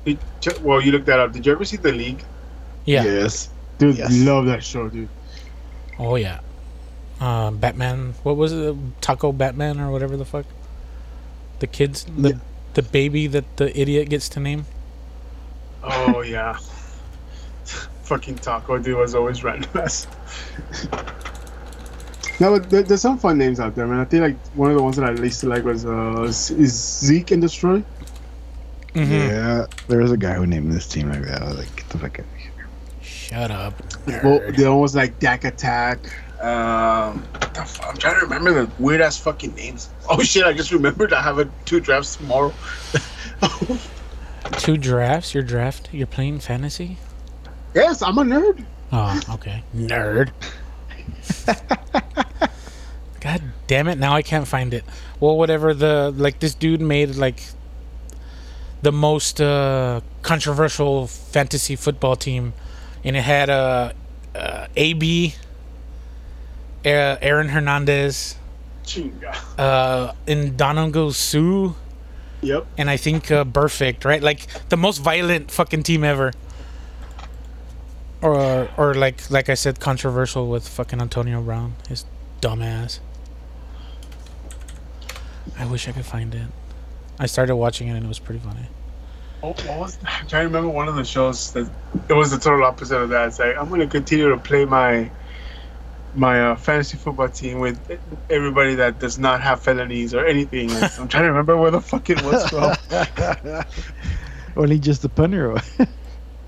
Did- 0.05 0.19
che- 0.41 0.59
well, 0.63 0.81
you 0.81 0.93
looked 0.93 1.07
that 1.07 1.19
up. 1.19 1.33
Did 1.33 1.45
you 1.47 1.53
ever 1.53 1.65
see 1.65 1.77
The 1.77 1.93
League? 1.93 2.25
Yeah. 2.85 3.05
Yes. 3.05 3.49
Dude, 3.83 3.99
Yes. 3.99 4.13
love 4.23 4.47
that 4.47 4.63
show, 4.63 4.89
dude. 4.89 5.09
Oh 5.99 6.15
yeah. 6.15 6.39
Uh, 7.21 7.51
Batman. 7.51 8.15
What 8.23 8.37
was 8.37 8.53
it? 8.53 8.77
Taco 9.01 9.33
Batman 9.33 9.81
or 9.81 9.91
whatever 9.91 10.17
the 10.17 10.25
fuck. 10.25 10.47
The 11.59 11.67
kids. 11.67 12.07
The 12.17 12.29
Yeah. 12.31 12.39
the 12.75 12.83
baby 12.83 13.27
that 13.27 13.57
the 13.57 13.69
idiot 13.79 14.09
gets 14.09 14.29
to 14.31 14.41
name. 14.41 14.67
Oh, 15.83 16.21
yeah. 16.23 16.57
Fucking 18.05 18.37
Taco, 18.37 18.79
dude, 18.79 18.97
was 18.97 19.15
always 19.17 19.43
random 19.43 19.71
ass. 19.75 20.07
No, 22.41 22.59
but 22.59 22.71
there, 22.71 22.83
there's 22.83 23.01
some 23.01 23.19
fun 23.19 23.39
names 23.39 23.61
out 23.61 23.75
there, 23.75 23.87
man. 23.87 23.99
I 24.01 24.05
think 24.05 24.23
like 24.23 24.37
one 24.57 24.71
of 24.71 24.77
the 24.77 24.83
ones 24.83 24.97
that 24.97 25.05
I 25.05 25.13
least 25.13 25.43
like 25.45 25.65
was 25.65 25.85
uh 25.85 26.23
is 26.23 26.51
is 26.51 26.73
Zeke 26.73 27.31
and 27.33 27.43
Destroy. 27.43 27.83
Mhm. 28.95 29.11
Yeah, 29.29 29.67
there 29.89 29.99
was 30.01 30.13
a 30.13 30.17
guy 30.17 30.35
who 30.35 30.47
named 30.47 30.73
this 30.73 30.87
team 30.87 31.11
like 31.11 31.23
that. 31.27 31.43
I 31.43 31.47
was 31.49 31.59
like, 31.59 31.75
get 31.77 31.89
the 31.91 31.99
fuck 31.99 32.19
out 32.19 32.25
of 32.27 32.27
here. 32.27 32.32
Shut 33.33 33.51
up. 33.51 33.73
Well, 34.23 34.41
the 34.41 34.67
other 34.67 34.75
was 34.75 34.95
like 34.95 35.19
Dak 35.19 35.45
Attack. 35.45 36.01
Um, 36.43 37.23
what 37.33 37.55
the 37.55 37.65
fuck? 37.65 37.89
I'm 37.89 37.97
trying 37.97 38.21
to 38.21 38.27
remember 38.27 38.53
the 38.53 38.71
weird 38.79 39.01
ass 39.01 39.17
fucking 39.17 39.55
names. 39.55 39.89
Oh 40.11 40.23
shit! 40.23 40.45
I 40.45 40.53
just 40.53 40.71
remembered 40.71 41.15
I 41.15 41.23
have 41.23 41.39
a 41.39 41.49
two 41.65 41.81
drafts 41.81 42.17
tomorrow. 42.17 42.53
Two 44.59 44.77
drafts. 44.77 45.33
Your 45.33 45.43
draft. 45.43 45.89
You're 45.93 46.07
playing 46.07 46.41
fantasy. 46.41 46.99
yes, 47.75 48.03
I'm 48.03 48.19
a 48.19 48.23
nerd. 48.23 48.67
Oh, 48.93 49.19
okay. 49.31 49.65
Nerd. 49.75 50.31
God 53.21 53.43
damn 53.67 53.89
it! 53.89 53.99
Now 53.99 54.13
I 54.13 54.21
can't 54.21 54.47
find 54.47 54.75
it. 54.75 54.85
Well, 55.21 55.39
whatever 55.39 55.73
the 55.73 56.13
like, 56.15 56.41
this 56.41 56.55
dude 56.55 56.83
made 56.83 57.15
like 57.15 57.41
the 58.83 58.93
most 58.93 59.41
uh, 59.41 60.03
controversial 60.21 61.07
fantasy 61.07 61.77
football 61.77 62.17
team, 62.17 62.53
and 63.05 63.17
it 63.17 63.23
had 63.23 63.51
uh, 63.51 63.93
uh, 64.35 64.67
AB, 64.77 65.35
uh, 66.85 66.89
Aaron 66.89 67.49
Hernandez, 67.49 68.37
Chinga. 68.85 69.35
uh, 69.59 70.13
Ndamukong 70.27 71.13
Suh, 71.13 71.75
Yep. 72.43 72.67
and 72.79 72.91
I 72.91 72.97
think 72.97 73.31
uh, 73.31 73.45
Perfect. 73.45 74.05
Right, 74.05 74.23
like 74.23 74.47
the 74.69 74.77
most 74.77 74.99
violent 74.99 75.51
fucking 75.51 75.83
team 75.85 76.05
ever. 76.05 76.33
Or, 78.21 78.69
or 78.77 78.95
like, 78.95 79.29
like 79.33 79.49
I 79.49 79.55
said, 79.55 79.81
controversial 79.81 80.47
with 80.49 80.69
fucking 80.69 81.01
Antonio 81.01 81.43
Brown, 81.43 81.75
his 81.89 82.05
dumbass. 82.41 83.01
I 85.59 85.67
wish 85.67 85.89
I 85.89 85.93
could 85.93 86.07
find 86.07 86.33
it. 86.35 86.47
I 87.19 87.27
started 87.27 87.57
watching 87.57 87.89
it 87.89 87.93
and 87.93 88.05
it 88.05 88.09
was 88.09 88.21
pretty 88.21 88.39
funny. 88.41 88.67
What, 89.43 89.61
what 89.67 89.79
was? 89.79 89.99
I'm 90.07 90.29
trying 90.29 90.43
to 90.43 90.47
remember 90.47 90.69
one 90.69 90.87
of 90.87 90.95
the 90.95 91.05
shows 91.05 91.53
that 91.53 91.69
it 92.09 92.13
was 92.13 92.31
the 92.31 92.39
total 92.39 92.65
opposite 92.65 92.97
of 92.97 93.09
that. 93.09 93.27
It's 93.29 93.41
like 93.41 93.57
I'm 93.57 93.69
gonna 93.69 93.89
continue 93.89 94.29
to 94.29 94.37
play 94.37 94.65
my 94.65 95.11
my 96.15 96.51
uh, 96.51 96.57
fantasy 96.57 96.97
football 96.97 97.29
team 97.29 97.59
with 97.59 97.77
everybody 98.31 98.77
that 98.77 99.01
does 99.01 99.19
not 99.19 99.41
have 99.41 99.61
felonies 99.61 100.15
or 100.15 100.25
anything. 100.25 100.71
I'm 100.71 101.09
trying 101.09 101.25
to 101.25 101.29
remember 101.29 101.57
where 101.57 101.73
the 101.73 101.81
fuck 101.81 102.09
it 102.09 102.23
was 102.23 102.49
from. 102.49 103.65
Only 104.57 104.79
just 104.79 105.03
the 105.03 105.09
punter. 105.09 105.55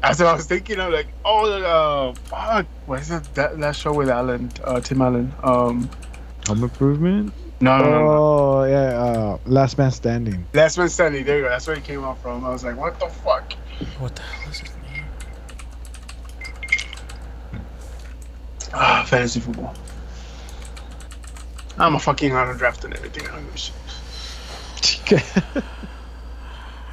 That's 0.00 0.20
what 0.20 0.28
I 0.28 0.34
was 0.34 0.46
thinking. 0.46 0.78
I'm 0.78 0.92
like, 0.92 1.08
oh, 1.24 1.50
uh, 1.50 2.12
fuck. 2.12 2.66
What 2.86 3.00
is 3.00 3.10
it? 3.10 3.24
That 3.34 3.58
that 3.58 3.74
show 3.74 3.92
with 3.92 4.08
Allen, 4.08 4.52
uh, 4.62 4.80
Tim 4.80 5.02
Allen. 5.02 5.32
Um, 5.42 5.90
Home 6.46 6.62
improvement. 6.62 7.32
No, 7.60 7.78
no, 7.78 7.84
no, 7.84 7.90
no. 7.90 8.10
Oh 8.10 8.64
yeah, 8.64 8.76
uh, 9.02 9.38
Last 9.46 9.78
Man 9.78 9.90
Standing. 9.90 10.46
Last 10.54 10.76
Man 10.78 10.88
Standing. 10.88 11.24
There 11.24 11.36
you 11.38 11.42
go. 11.44 11.48
That's 11.48 11.66
where 11.66 11.76
it 11.76 11.84
came 11.84 12.04
out 12.04 12.20
from. 12.22 12.44
I 12.44 12.50
was 12.50 12.64
like, 12.64 12.76
what 12.76 12.98
the 13.00 13.08
fuck? 13.08 13.52
What 13.98 14.14
the 14.14 14.22
hell 14.22 14.50
is 14.50 14.58
his 14.58 14.70
name? 14.92 15.04
Ah, 18.72 19.04
fantasy 19.08 19.40
football. 19.40 19.74
I'm 21.78 21.94
a 21.94 21.98
fucking 21.98 22.32
auto 22.34 22.56
draft 22.56 22.84
and 22.84 22.94
everything. 22.94 23.26
I 23.28 23.32
don't 23.32 23.44
give 23.44 23.54
a 23.54 23.58
shit. 23.58 23.74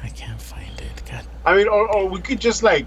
I 0.02 0.08
can't 0.08 0.40
find 0.40 0.80
it. 0.80 1.02
God. 1.10 1.24
I 1.44 1.56
mean, 1.56 1.68
or, 1.68 1.88
or 1.88 2.08
we 2.08 2.20
could 2.20 2.40
just 2.40 2.62
like 2.62 2.86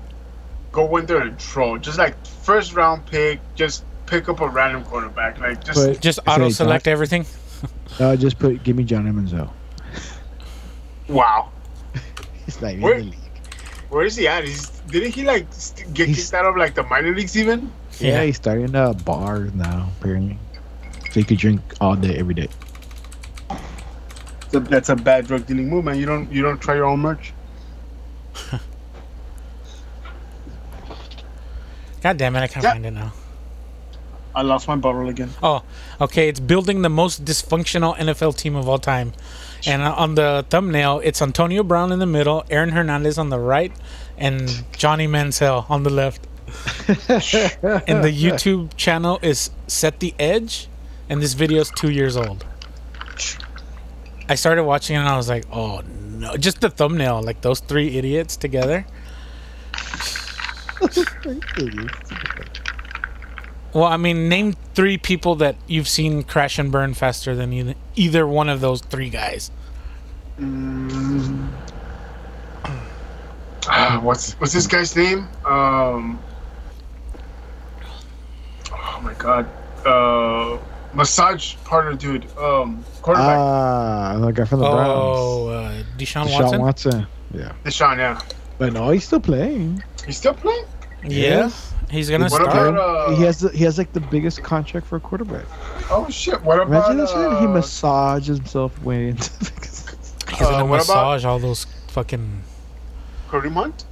go 0.71 0.97
in 0.97 1.05
there 1.05 1.19
and 1.21 1.39
throw. 1.39 1.77
Just 1.77 1.97
like 1.97 2.15
first 2.25 2.73
round 2.73 3.05
pick, 3.05 3.39
just 3.55 3.85
pick 4.07 4.27
up 4.29 4.39
a 4.41 4.47
random 4.47 4.83
quarterback. 4.83 5.39
Like 5.39 5.63
just 5.63 5.79
But- 5.87 6.01
Just 6.01 6.19
auto 6.27 6.49
select 6.49 6.85
Josh- 6.85 6.91
everything. 6.91 7.25
uh, 7.99 8.15
just 8.15 8.37
put 8.39 8.63
give 8.63 8.75
me 8.75 8.83
Johnny 8.83 9.11
Manziel. 9.11 9.49
wow. 11.07 11.49
He's 12.45 12.61
like 12.61 12.79
Where- 12.79 12.93
in 12.95 13.05
the 13.05 13.11
league. 13.11 13.19
Where 13.89 14.03
is 14.05 14.15
he 14.15 14.27
at? 14.27 14.43
He's 14.43 14.69
didn't 14.89 15.13
he 15.13 15.23
like 15.23 15.45
st- 15.51 15.93
get 15.93 16.07
He's- 16.07 16.19
kicked 16.29 16.33
out 16.33 16.45
of 16.45 16.57
like 16.57 16.73
the 16.75 16.83
minor 16.83 17.13
leagues 17.15 17.37
even? 17.37 17.71
Yeah, 17.99 18.23
he's 18.23 18.35
starting 18.35 18.75
a 18.75 18.93
bar 18.93 19.45
now 19.53 19.87
apparently, 19.99 20.37
so 21.05 21.11
he 21.19 21.23
could 21.23 21.37
drink 21.37 21.61
all 21.79 21.95
day 21.95 22.17
every 22.17 22.33
day. 22.33 22.49
That's 24.51 24.53
a, 24.53 24.59
that's 24.59 24.89
a 24.89 24.95
bad 24.97 25.27
drug 25.27 25.45
dealing 25.47 25.69
move, 25.69 25.85
man. 25.85 25.97
You 25.97 26.05
don't 26.05 26.29
you 26.31 26.41
don't 26.41 26.59
try 26.59 26.75
your 26.75 26.85
own 26.85 26.99
merch. 26.99 27.31
God 32.01 32.17
damn 32.17 32.35
it! 32.35 32.39
I 32.41 32.47
can't 32.47 32.63
Yeah. 32.63 32.71
find 32.73 32.85
it 32.85 32.91
now. 32.91 33.13
I 34.35 34.41
lost 34.41 34.67
my 34.67 34.75
bottle 34.75 35.07
again. 35.09 35.29
Oh, 35.41 35.63
okay. 36.01 36.27
It's 36.27 36.39
building 36.39 36.81
the 36.81 36.89
most 36.89 37.23
dysfunctional 37.23 37.95
NFL 37.97 38.37
team 38.37 38.55
of 38.55 38.67
all 38.67 38.79
time. 38.79 39.13
And 39.65 39.81
on 39.81 40.15
the 40.15 40.45
thumbnail, 40.49 41.01
it's 41.03 41.21
Antonio 41.21 41.63
Brown 41.63 41.91
in 41.91 41.99
the 41.99 42.05
middle, 42.05 42.43
Aaron 42.49 42.69
Hernandez 42.69 43.17
on 43.17 43.29
the 43.29 43.39
right, 43.39 43.71
and 44.17 44.63
Johnny 44.77 45.07
Manziel 45.07 45.69
on 45.69 45.83
the 45.83 45.89
left. 45.89 46.27
and 47.87 48.03
the 48.03 48.11
YouTube 48.11 48.75
channel 48.75 49.17
is 49.23 49.49
Set 49.67 49.99
the 49.99 50.13
Edge, 50.19 50.67
and 51.09 51.21
this 51.21 51.33
video 51.33 51.61
is 51.61 51.71
two 51.71 51.89
years 51.89 52.15
old. 52.15 52.45
I 54.27 54.35
started 54.35 54.63
watching 54.63 54.95
it 54.95 54.99
and 54.99 55.07
I 55.07 55.17
was 55.17 55.29
like, 55.29 55.45
oh 55.51 55.81
no. 55.81 56.35
Just 56.37 56.61
the 56.61 56.69
thumbnail, 56.69 57.23
like 57.23 57.41
those 57.41 57.59
three 57.59 57.97
idiots 57.97 58.37
together. 58.37 58.85
Well, 63.75 63.83
I 63.83 63.97
mean, 63.97 64.29
name 64.29 64.53
three 64.73 64.97
people 64.97 65.35
that 65.35 65.57
you've 65.67 65.89
seen 65.89 66.23
crash 66.23 66.57
and 66.57 66.71
burn 66.71 66.93
faster 66.93 67.35
than 67.35 67.51
either, 67.51 67.73
either 67.97 68.25
one 68.25 68.47
of 68.47 68.61
those 68.61 68.79
three 68.79 69.09
guys. 69.09 69.51
Mm. 70.39 71.49
Ah, 73.67 73.99
what's 74.03 74.31
what's 74.39 74.53
this 74.53 74.65
guy's 74.65 74.95
name? 74.95 75.27
Um. 75.43 76.17
Oh 78.71 78.99
my 79.03 79.13
god. 79.15 79.45
Uh, 79.85 80.57
massage 80.93 81.55
partner 81.65 81.95
dude. 81.95 82.25
Um, 82.37 82.83
quarterback. 83.01 83.37
Ah, 83.37 84.17
the 84.21 84.31
guy 84.31 84.45
from 84.45 84.61
the 84.61 84.67
Oh, 84.67 85.47
Browns. 85.49 85.83
uh, 85.83 85.97
Deshaun, 85.97 86.27
Deshaun 86.27 86.41
Watson. 86.41 86.61
Watson. 86.61 87.07
Yeah. 87.33 87.51
Deshaun, 87.65 87.97
yeah. 87.97 88.21
But 88.57 88.71
no, 88.71 88.89
he's 88.91 89.03
still 89.03 89.19
playing. 89.19 89.83
He's 90.05 90.15
still 90.15 90.33
playing. 90.33 90.63
Yeah, 91.03 91.51
he's 91.95 92.09
gonna 92.09 92.25
What 92.25 92.41
start. 92.43 92.69
about, 92.69 92.77
uh, 93.09 93.15
he 93.15 93.23
has 93.23 93.39
the, 93.39 93.49
he 93.49 93.63
has 93.63 93.77
like 93.77 93.91
the 93.93 93.99
biggest 93.99 94.43
contract 94.43 94.85
for 94.85 94.97
a 94.97 94.99
quarterback. 94.99 95.45
Oh 95.89 96.07
shit! 96.09 96.41
What 96.43 96.59
about? 96.59 96.91
Imagine 96.91 96.97
that 96.97 97.09
shit. 97.09 97.39
He 97.41 97.45
uh, 97.45 97.49
massages 97.49 98.37
himself 98.37 98.79
way 98.83 99.09
into. 99.09 99.31
he's 99.39 100.39
gonna 100.39 100.57
uh, 100.57 100.65
what 100.65 100.75
about- 100.83 100.87
massage 100.87 101.25
all 101.25 101.39
those 101.39 101.65
fucking 101.87 102.43
Kareem 103.29 103.53
Hunt? 103.53 103.85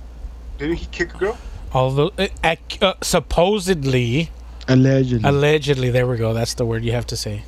Didn't 0.57 0.75
he 0.77 0.85
kick 0.87 1.13
a 1.15 1.17
girl? 1.17 1.37
all 1.73 1.89
those. 1.91 2.11
Uh, 2.19 2.55
uh, 2.81 2.93
supposedly, 3.01 4.29
Allegedly. 4.67 5.27
allegedly. 5.27 5.89
There 5.89 6.05
we 6.05 6.17
go. 6.17 6.33
That's 6.33 6.53
the 6.53 6.65
word 6.65 6.83
you 6.83 6.91
have 6.91 7.07
to 7.07 7.17
say. 7.17 7.43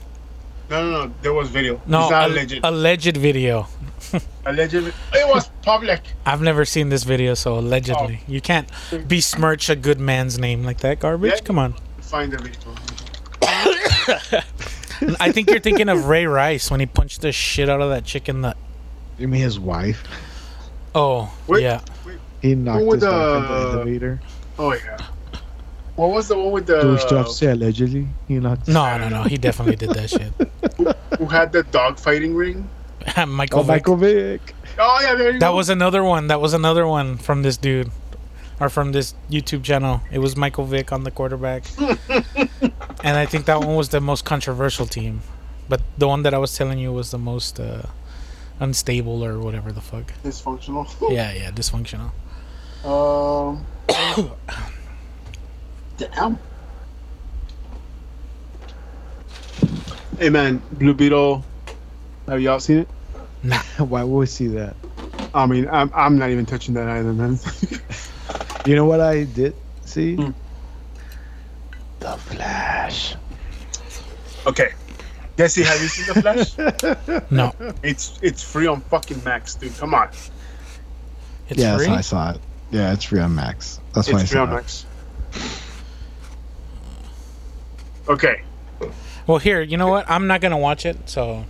No, 0.69 0.83
no, 0.89 1.05
no. 1.05 1.13
There 1.21 1.33
was 1.33 1.49
video. 1.49 1.81
No, 1.85 2.01
it's 2.03 2.11
not 2.11 2.23
al- 2.23 2.31
alleged. 2.31 2.59
alleged 2.63 3.17
video. 3.17 3.67
Allegedly, 4.45 4.93
it 5.13 5.27
was 5.27 5.49
public. 5.63 6.01
I've 6.25 6.41
never 6.41 6.63
seen 6.63 6.89
this 6.89 7.03
video, 7.03 7.33
so 7.33 7.57
allegedly. 7.57 8.19
Oh. 8.21 8.31
You 8.31 8.39
can't 8.39 8.69
besmirch 9.07 9.67
a 9.69 9.75
good 9.75 9.99
man's 9.99 10.37
name 10.37 10.63
like 10.63 10.77
that. 10.81 10.99
Garbage. 10.99 11.31
Yeah. 11.33 11.39
Come 11.41 11.57
on. 11.59 11.73
Find 12.01 12.31
the 12.31 12.37
video. 12.37 12.75
I 15.19 15.31
think 15.31 15.49
you're 15.49 15.59
thinking 15.59 15.89
of 15.89 16.05
Ray 16.05 16.25
Rice 16.27 16.69
when 16.71 16.79
he 16.79 16.85
punched 16.85 17.21
the 17.21 17.31
shit 17.31 17.67
out 17.69 17.81
of 17.81 17.89
that 17.89 18.05
chick 18.05 18.29
in 18.29 18.41
the. 18.41 18.55
you 19.17 19.27
mean 19.27 19.41
his 19.41 19.59
wife? 19.59 20.03
Oh, 20.93 21.33
Wait. 21.47 21.63
yeah. 21.63 21.81
He 22.41 22.55
knocked 22.55 22.85
with 22.85 23.01
his 23.01 23.09
wife 23.11 23.35
in 23.37 23.41
the- 23.43 23.47
the 23.47 23.55
elevator. 23.77 24.21
Oh 24.59 24.73
yeah. 24.73 24.97
What 25.95 26.11
was 26.11 26.27
the 26.27 26.37
one 26.37 26.51
with 26.51 26.65
the 26.67 26.81
Do 26.81 26.91
we 26.91 26.97
still 26.97 27.17
have 27.19 27.29
say 27.29 27.47
allegedly? 27.51 28.07
He 28.27 28.35
knocked. 28.35 28.67
No, 28.67 28.97
no, 28.97 29.07
no. 29.09 29.23
He 29.23 29.37
definitely 29.37 29.75
did 29.77 29.91
that 29.91 30.09
shit. 30.09 30.33
who 31.17 31.25
had 31.25 31.51
the 31.53 31.63
dog 31.63 31.97
fighting 31.99 32.35
ring? 32.35 32.67
Michael 33.27 33.59
Oh, 33.59 33.63
Vick. 33.63 33.67
Michael 33.67 33.95
Vick. 33.97 34.41
Oh 34.77 34.99
yeah, 35.01 35.15
there 35.15 35.31
you 35.31 35.39
That 35.39 35.49
go. 35.51 35.55
was 35.55 35.69
another 35.69 36.03
one. 36.03 36.27
That 36.27 36.41
was 36.41 36.53
another 36.53 36.85
one 36.85 37.17
from 37.17 37.43
this 37.43 37.55
dude, 37.55 37.91
or 38.59 38.67
from 38.67 38.91
this 38.91 39.13
YouTube 39.31 39.63
channel. 39.63 40.01
It 40.11 40.19
was 40.19 40.35
Michael 40.35 40.65
Vick 40.65 40.91
on 40.91 41.03
the 41.03 41.11
quarterback, 41.11 41.63
and 41.79 43.15
I 43.17 43.25
think 43.25 43.45
that 43.45 43.59
one 43.61 43.75
was 43.75 43.89
the 43.89 44.01
most 44.01 44.25
controversial 44.25 44.85
team. 44.85 45.21
But 45.69 45.81
the 45.97 46.07
one 46.09 46.23
that 46.23 46.33
I 46.33 46.39
was 46.39 46.55
telling 46.57 46.77
you 46.77 46.91
was 46.91 47.11
the 47.11 47.17
most 47.17 47.59
uh, 47.59 47.83
unstable 48.59 49.23
or 49.23 49.39
whatever 49.39 49.71
the 49.71 49.81
fuck. 49.81 50.11
dysfunctional. 50.23 50.85
Yeah, 51.09 51.31
yeah, 51.31 51.51
dysfunctional. 51.51 52.11
Um. 52.85 53.65
Damn. 55.97 56.37
Hey 60.17 60.29
man, 60.29 60.61
Blue 60.73 60.93
Beetle. 60.93 61.43
Have 62.27 62.41
y'all 62.41 62.59
seen 62.59 62.79
it? 62.79 62.87
Nah, 63.43 63.57
Why 63.77 64.03
would 64.03 64.17
we 64.17 64.25
see 64.25 64.47
that? 64.47 64.75
I 65.33 65.45
mean, 65.45 65.67
I'm 65.69 65.91
I'm 65.93 66.17
not 66.17 66.29
even 66.29 66.45
touching 66.45 66.73
that 66.75 66.87
either, 66.87 67.13
man. 67.13 67.39
You 68.65 68.75
know 68.75 68.85
what 68.85 68.99
I 68.99 69.25
did 69.25 69.53
see? 69.85 70.15
Hmm. 70.15 70.31
The 71.99 72.17
Flash. 72.17 73.15
okay. 74.47 74.71
Jesse, 75.37 75.63
have 75.63 75.81
you 75.81 75.87
seen 75.87 76.13
the 76.13 76.21
Flash? 76.21 77.27
no, 77.31 77.53
it's 77.83 78.17
it's 78.23 78.41
free 78.41 78.65
on 78.65 78.81
fucking 78.81 79.23
Max, 79.23 79.53
dude. 79.53 79.77
Come 79.77 79.93
on, 79.93 80.09
it's 81.49 81.61
yeah, 81.61 81.77
free. 81.77 81.85
that's 81.87 81.97
I 81.97 82.01
saw 82.01 82.31
it. 82.31 82.41
Yeah, 82.71 82.93
it's 82.93 83.03
free 83.03 83.19
on 83.19 83.35
Max. 83.35 83.79
That's 83.93 84.11
why 84.11 84.19
I 84.19 84.21
it's 84.21 84.31
free 84.31 84.37
saw 84.37 84.43
on 84.43 84.49
it. 84.49 84.53
Max. 84.53 84.85
Okay, 88.07 88.41
Well, 89.25 89.39
here, 89.39 89.61
you 89.61 89.77
know 89.77 89.87
what? 89.87 90.05
I'm 90.09 90.27
not 90.27 90.41
gonna 90.41 90.57
watch 90.57 90.85
it. 90.85 91.09
So 91.09 91.45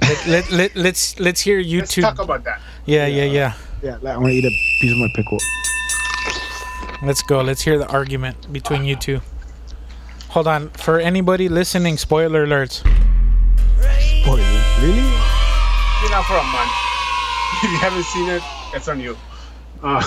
let, 0.00 0.26
let, 0.26 0.50
let, 0.50 0.76
let's 0.76 1.18
let's 1.20 1.40
hear 1.40 1.58
you 1.58 1.80
let's 1.80 1.92
two. 1.94 2.02
talk 2.02 2.18
about 2.18 2.42
that. 2.44 2.60
Yeah, 2.86 3.06
yeah, 3.06 3.24
yeah. 3.24 3.52
Yeah, 3.82 3.98
like, 4.02 4.16
I'm 4.16 4.22
gonna 4.22 4.32
eat 4.32 4.44
a 4.44 4.50
piece 4.80 4.92
of 4.92 4.98
my 4.98 5.08
pickle. 5.14 5.38
Let's 7.06 7.22
go. 7.22 7.40
Let's 7.42 7.62
hear 7.62 7.78
the 7.78 7.86
argument 7.88 8.52
between 8.52 8.84
you 8.84 8.96
two. 8.96 9.20
Hold 10.30 10.48
on. 10.48 10.70
For 10.70 10.98
anybody 10.98 11.48
listening, 11.48 11.96
spoiler 11.98 12.46
alerts. 12.46 12.80
Spoiler. 14.22 14.42
Really? 14.80 15.06
Been 16.02 16.12
out 16.12 16.24
for 16.26 16.36
a 16.36 16.42
month. 16.44 16.72
If 17.62 17.70
you 17.70 17.78
haven't 17.78 18.04
seen 18.04 18.28
it, 18.28 18.42
it's 18.74 18.86
on 18.86 19.00
you. 19.00 19.16
Uh, 19.82 20.02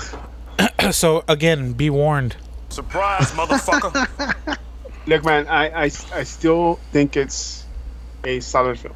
so 0.91 1.23
again, 1.27 1.73
be 1.73 1.89
warned. 1.89 2.35
Surprise, 2.69 3.31
motherfucker. 3.31 4.57
look, 5.09 5.25
man, 5.25 5.47
I, 5.47 5.69
I 5.69 5.83
I 6.13 6.23
still 6.23 6.79
think 6.91 7.17
it's 7.17 7.65
a 8.23 8.39
solid 8.39 8.79
film. 8.79 8.95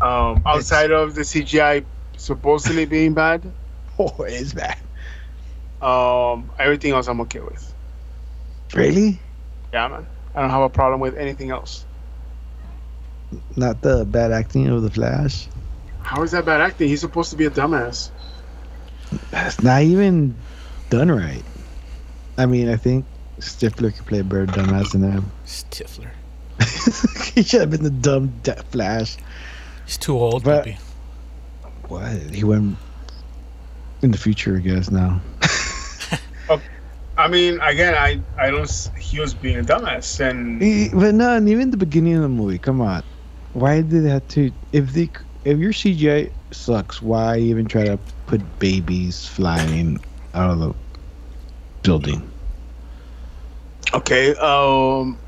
Um, 0.00 0.42
outside 0.46 0.90
of 0.90 1.14
the 1.14 1.24
CGI 1.24 1.84
supposedly 2.16 2.86
being 2.96 3.14
bad, 3.14 3.52
Oh, 3.98 4.14
it's 4.20 4.54
bad. 4.54 4.78
um, 5.82 6.50
everything 6.58 6.92
else 6.92 7.06
I'm 7.06 7.20
okay 7.22 7.40
with. 7.40 7.74
Really? 8.74 9.20
Yeah, 9.72 9.88
man. 9.88 10.06
I 10.34 10.40
don't 10.40 10.50
have 10.50 10.62
a 10.62 10.70
problem 10.70 11.00
with 11.00 11.16
anything 11.16 11.50
else. 11.50 11.84
Not 13.56 13.82
the 13.82 14.04
bad 14.04 14.32
acting 14.32 14.66
of 14.68 14.82
the 14.82 14.90
Flash. 14.90 15.48
How 16.02 16.22
is 16.22 16.30
that 16.32 16.44
bad 16.46 16.60
acting? 16.60 16.88
He's 16.88 17.00
supposed 17.00 17.30
to 17.30 17.36
be 17.36 17.44
a 17.44 17.50
dumbass. 17.50 18.10
That's 19.30 19.62
not 19.62 19.82
even 19.82 20.34
done 20.88 21.10
right. 21.10 21.42
I 22.38 22.46
mean, 22.46 22.68
I 22.68 22.76
think 22.76 23.04
Stifler 23.40 23.94
could 23.94 24.06
play 24.06 24.20
a 24.20 24.24
better 24.24 24.46
dumbass 24.46 24.92
than 24.92 25.02
him. 25.10 25.30
Stifler. 25.46 26.10
he 27.34 27.42
should 27.42 27.60
have 27.62 27.70
been 27.70 27.82
the 27.82 27.90
dumb 27.90 28.32
de- 28.42 28.62
Flash. 28.64 29.16
He's 29.86 29.96
too 29.96 30.16
old, 30.18 30.44
But- 30.44 30.58
puppy. 30.64 30.78
What? 31.88 32.12
He 32.12 32.44
went 32.44 32.76
in 34.02 34.12
the 34.12 34.18
future, 34.18 34.56
I 34.56 34.60
guess. 34.60 34.90
Now. 34.90 35.20
I 37.18 37.28
mean, 37.28 37.60
again, 37.60 37.94
I 37.94 38.20
I 38.38 38.50
don't. 38.50 38.70
He 38.98 39.20
was 39.20 39.34
being 39.34 39.58
a 39.58 39.62
dumbass, 39.62 40.20
and 40.20 40.62
He- 40.62 40.88
But 40.88 41.14
no, 41.14 41.36
and 41.36 41.48
even 41.50 41.70
the 41.70 41.76
beginning 41.76 42.14
of 42.16 42.22
the 42.22 42.28
movie. 42.28 42.56
Come 42.56 42.80
on, 42.80 43.02
why 43.52 43.82
did 43.82 44.04
they 44.04 44.08
have 44.10 44.26
to? 44.28 44.50
If 44.72 44.92
the 44.94 45.10
if 45.44 45.58
your 45.58 45.72
CGI 45.72 46.30
sucks, 46.50 47.02
why 47.02 47.38
even 47.38 47.66
try 47.66 47.84
to 47.84 47.98
put 48.26 48.40
babies 48.58 49.26
flying 49.26 49.98
out 50.32 50.50
of 50.50 50.58
the 50.60 50.74
building? 51.82 52.29
Okay. 53.94 54.34
Um. 54.36 55.18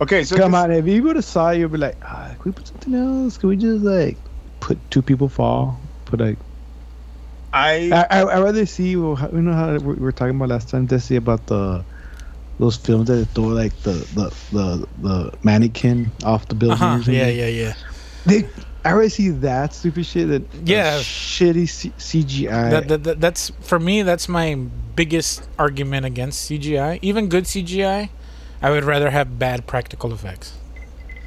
Okay, 0.00 0.24
so 0.24 0.36
Come 0.36 0.52
this- 0.52 0.60
on, 0.60 0.70
if 0.72 0.86
you 0.86 1.02
would 1.04 1.16
have 1.16 1.24
saw, 1.24 1.50
you'd 1.50 1.70
be 1.70 1.78
like, 1.78 1.98
ah, 2.02 2.28
can 2.30 2.38
we 2.44 2.52
put 2.52 2.66
something 2.66 2.94
else? 2.94 3.38
Can 3.38 3.48
we 3.50 3.56
just 3.56 3.84
like 3.84 4.18
put 4.60 4.90
two 4.90 5.02
people 5.02 5.28
fall? 5.28 5.80
Put 6.04 6.20
like, 6.20 6.38
I 7.52 7.90
I 7.92 8.06
I 8.10 8.36
I'd 8.36 8.42
rather 8.42 8.66
see. 8.66 8.96
Well, 8.96 9.18
you 9.32 9.42
know 9.42 9.52
how 9.52 9.76
we 9.78 9.94
were 9.94 10.12
talking 10.12 10.36
about 10.36 10.48
last 10.48 10.70
time, 10.70 10.88
Desi, 10.88 11.16
about 11.16 11.46
the 11.46 11.84
those 12.58 12.76
films 12.76 13.08
that 13.08 13.14
they 13.16 13.24
throw 13.24 13.44
like 13.44 13.80
the 13.82 14.06
the 14.12 14.30
the, 14.50 14.86
the 14.98 15.32
mannequin 15.42 16.12
off 16.24 16.48
the 16.48 16.54
building. 16.54 16.82
Uh-huh. 16.82 17.10
Yeah, 17.10 17.28
yeah, 17.28 17.46
yeah. 17.46 17.74
They, 18.24 18.48
I 18.84 18.92
already 18.92 19.10
see 19.10 19.28
that 19.28 19.74
stupid 19.74 20.04
shit. 20.06 20.28
That 20.28 20.42
Yeah. 20.68 20.98
shitty 20.98 21.68
C- 21.68 21.92
CGI. 21.98 22.70
That, 22.70 22.88
that, 22.88 23.04
that, 23.04 23.20
that's 23.20 23.50
for 23.60 23.78
me. 23.78 24.02
That's 24.02 24.28
my 24.28 24.54
biggest 24.96 25.48
argument 25.58 26.04
against 26.06 26.50
CGI. 26.50 26.98
Even 27.02 27.28
good 27.28 27.44
CGI, 27.44 28.08
I 28.60 28.70
would 28.70 28.84
rather 28.84 29.10
have 29.10 29.38
bad 29.38 29.66
practical 29.66 30.12
effects. 30.12 30.54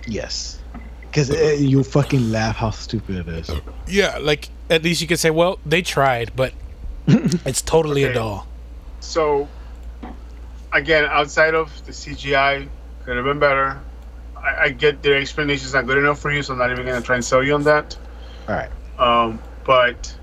yes, 0.08 0.60
because 1.02 1.32
uh, 1.32 1.56
you 1.58 1.82
fucking 1.84 2.30
laugh 2.32 2.58
how 2.58 2.72
stupid 2.72 3.26
it 3.26 3.28
is. 3.30 3.50
Yeah, 3.88 4.18
like 4.20 4.50
at 4.70 4.84
least 4.84 5.00
you 5.02 5.08
could 5.08 5.20
say, 5.20 5.30
well, 5.32 5.58
they 5.66 5.82
tried, 5.82 6.36
but 6.36 6.54
it's 7.08 7.62
totally 7.62 8.04
a 8.04 8.14
doll. 8.14 8.48
so 9.00 9.48
again 10.74 11.06
outside 11.06 11.54
of 11.56 11.72
the 11.86 11.92
CGI 11.94 12.68
could 13.06 13.16
have 13.16 13.26
been 13.26 13.40
better. 13.40 13.80
I, 14.46 14.64
I 14.66 14.70
get 14.70 15.02
their 15.02 15.16
explanations 15.18 15.74
not 15.74 15.86
good 15.88 15.98
enough 15.98 16.20
for 16.20 16.32
you, 16.32 16.44
so 16.44 16.54
I'm 16.54 16.60
not 16.60 16.72
even 16.72 16.86
gonna 16.86 17.02
try 17.02 17.16
and 17.16 17.26
sell 17.26 17.44
you 17.44 17.54
on 17.56 17.64
that. 17.64 17.98
All 18.48 18.56
right. 18.56 18.70
Um, 19.00 19.40
but 19.66 20.16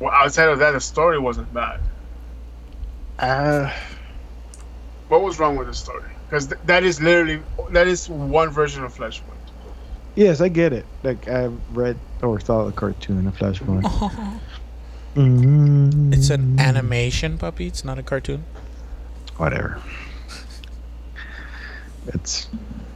well, 0.00 0.10
outside 0.12 0.48
of 0.48 0.58
that, 0.58 0.72
the 0.72 0.80
story 0.80 1.18
wasn't 1.18 1.52
bad. 1.54 1.80
Uh, 3.18 3.72
What 5.08 5.22
was 5.22 5.38
wrong 5.38 5.56
with 5.56 5.68
the 5.68 5.74
story? 5.74 6.10
Because 6.28 6.46
th- 6.48 6.60
that 6.66 6.82
is 6.82 7.00
literally 7.00 7.40
that 7.70 7.86
is 7.86 8.08
one 8.08 8.50
version 8.50 8.82
of 8.82 8.92
Flashpoint. 8.94 9.22
yes, 10.16 10.40
I 10.40 10.48
get 10.48 10.72
it. 10.72 10.84
Like 11.04 11.28
I 11.28 11.46
read 11.72 11.96
or 12.22 12.40
saw 12.40 12.66
a 12.66 12.72
cartoon, 12.72 13.26
a 13.28 13.32
Flashpoint. 13.32 13.84
Mm-hmm. 15.14 16.12
It's 16.12 16.28
an 16.30 16.58
animation 16.58 17.38
puppy. 17.38 17.68
It's 17.68 17.84
not 17.84 18.00
a 18.00 18.02
cartoon. 18.02 18.42
whatever. 19.36 19.80
It's 22.08 22.48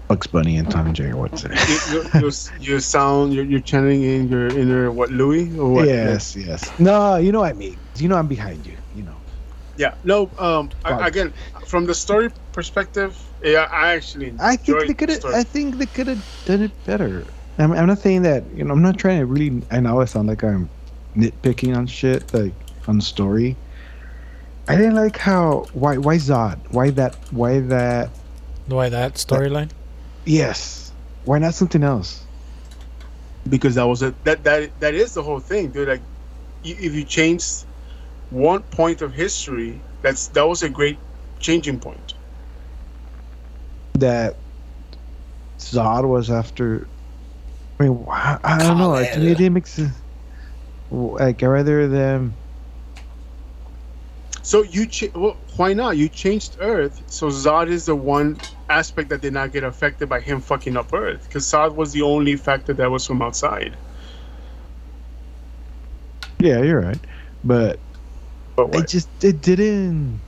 Bugs 0.09 0.27
Bunny 0.27 0.57
and 0.57 0.71
Tom 0.71 0.87
and 0.87 0.97
Jerry. 0.97 1.13
What's 1.13 1.45
it? 1.45 1.53
you, 1.69 2.03
you, 2.03 2.21
you, 2.21 2.33
you 2.73 2.81
sound 2.81 3.35
you're, 3.35 3.45
you're 3.45 3.61
channeling 3.61 4.03
in 4.03 4.29
your 4.29 4.49
inner 4.49 4.91
what 4.91 5.11
Louis 5.11 5.57
or 5.59 5.71
what? 5.71 5.87
yes, 5.87 6.35
yes. 6.35 6.73
No, 6.81 7.17
you 7.17 7.31
know 7.31 7.41
what 7.41 7.51
I 7.51 7.53
mean. 7.53 7.77
You 7.97 8.09
know 8.09 8.17
I'm 8.17 8.27
behind 8.27 8.67
you. 8.67 8.77
You 8.97 9.03
know. 9.05 9.17
Yeah. 9.77 9.95
No. 10.05 10.31
Um. 10.39 10.71
I, 10.85 11.07
again, 11.07 11.33
from 11.67 11.85
the 11.85 11.95
story 11.95 12.31
perspective, 12.53 13.17
yeah, 13.43 13.69
I 13.71 13.93
actually. 13.93 14.35
I 14.41 14.57
think 14.57 14.87
they 14.87 14.95
could 14.95 15.11
the 15.11 15.29
have. 15.29 15.35
I 15.35 15.43
think 15.43 15.77
they 15.77 15.87
could 15.87 16.07
have 16.07 16.25
done 16.47 16.63
it 16.63 16.73
better. 16.87 17.25
I'm, 17.59 17.73
I'm 17.73 17.87
not 17.87 17.99
saying 17.99 18.23
that. 18.23 18.45
You 18.55 18.65
know, 18.65 18.73
I'm 18.73 18.83
not 18.83 18.99
trying 18.99 19.21
to 19.21 19.27
really. 19.27 19.63
I 19.71 19.81
know 19.81 20.01
I 20.01 20.07
sound 20.07 20.29
like 20.29 20.43
I'm 20.43 20.71
nitpicking 21.15 21.77
on 21.77 21.87
shit, 21.87 22.33
like 22.33 22.55
on 22.87 23.01
story. 23.01 23.57
I 24.69 24.77
didn't 24.77 24.97
like 24.97 25.17
how 25.17 25.67
why 25.73 25.97
why 25.97 26.17
Zod 26.17 26.59
why 26.71 26.91
that 26.91 27.17
why 27.31 27.61
that 27.61 28.11
Why 28.67 28.91
that 28.91 29.15
storyline? 29.15 29.71
Yes 30.29 30.93
why 31.25 31.39
not 31.39 31.55
something 31.55 31.85
else 31.85 32.29
because 33.49 33.77
that 33.77 33.85
was 33.87 34.03
a 34.03 34.15
that 34.25 34.45
that 34.45 34.79
that 34.81 34.95
is 34.95 35.15
the 35.15 35.23
whole 35.23 35.41
thing, 35.41 35.71
dude. 35.73 35.89
Like, 35.89 36.03
if 36.65 36.95
you 36.95 37.05
change 37.05 37.45
one 38.31 38.63
point 38.63 39.03
of 39.03 39.13
history, 39.15 39.85
that's 40.03 40.29
that 40.29 40.47
was 40.47 40.63
a 40.63 40.71
great 40.71 41.01
changing 41.41 41.81
point. 41.81 42.15
that 44.01 44.45
Zod 45.59 46.09
was 46.09 46.31
after. 46.31 46.91
I 47.81 47.85
mean, 47.85 47.93
why, 47.95 48.39
I 48.45 48.63
don't 48.63 48.79
know. 48.79 48.91
Like, 48.91 49.11
to 49.13 49.21
me, 49.21 49.33
it 49.33 49.37
didn't 49.39 49.55
make 49.55 49.67
sense. 49.67 50.03
Like, 50.91 51.43
I 51.43 51.47
rather 51.47 51.89
them. 51.89 52.39
So 54.43 54.63
you 54.63 54.87
cha- 54.87 55.09
well, 55.15 55.39
why 55.57 55.75
not? 55.75 55.97
You 55.97 56.09
changed 56.09 56.57
Earth, 56.61 57.03
so 57.07 57.29
Zod 57.29 57.69
is 57.69 57.87
the 57.87 57.97
one 57.97 58.41
aspect 58.71 59.09
that 59.11 59.21
did 59.21 59.33
not 59.33 59.53
get 59.53 59.65
affected 59.65 60.09
by 60.09 60.21
him 60.21 60.41
fucking 60.41 60.77
up 60.77 60.93
Earth, 60.93 61.25
because 61.25 61.47
Zod 61.47 61.75
was 61.75 61.93
the 61.93 62.03
only 62.03 62.37
factor 62.37 62.75
that 62.75 62.91
was 62.91 63.07
from 63.07 63.23
outside. 63.23 63.77
Yeah, 66.41 66.63
you're 66.63 66.81
right, 66.81 67.05
but 67.43 67.81
But 68.57 68.75
it 68.75 68.89
just 68.89 69.25
it 69.25 69.41
didn't. 69.41 70.21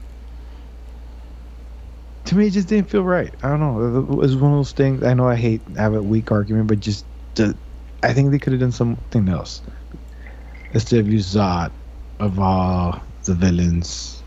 To 2.26 2.36
me, 2.36 2.46
it 2.46 2.50
just 2.50 2.68
didn't 2.68 2.88
feel 2.90 3.02
right. 3.04 3.34
I 3.42 3.48
don't 3.48 3.60
know. 3.60 3.98
It 3.98 4.16
was 4.16 4.36
one 4.36 4.52
of 4.52 4.58
those 4.58 4.72
things. 4.72 5.02
I 5.02 5.14
know 5.14 5.28
I 5.28 5.36
hate 5.36 5.62
have 5.76 5.94
a 5.94 6.02
weak 6.02 6.30
argument, 6.30 6.68
but 6.68 6.80
just 6.80 7.06
the, 7.34 7.58
I 8.02 8.12
think 8.12 8.30
they 8.30 8.38
could 8.38 8.52
have 8.52 8.60
done 8.60 8.72
something 8.72 9.28
else 9.28 9.62
instead 10.72 11.00
of 11.00 11.08
use 11.08 11.34
Zod 11.34 11.72
of 12.20 12.38
all 12.38 13.02
the 13.24 13.34
villains. 13.34 14.22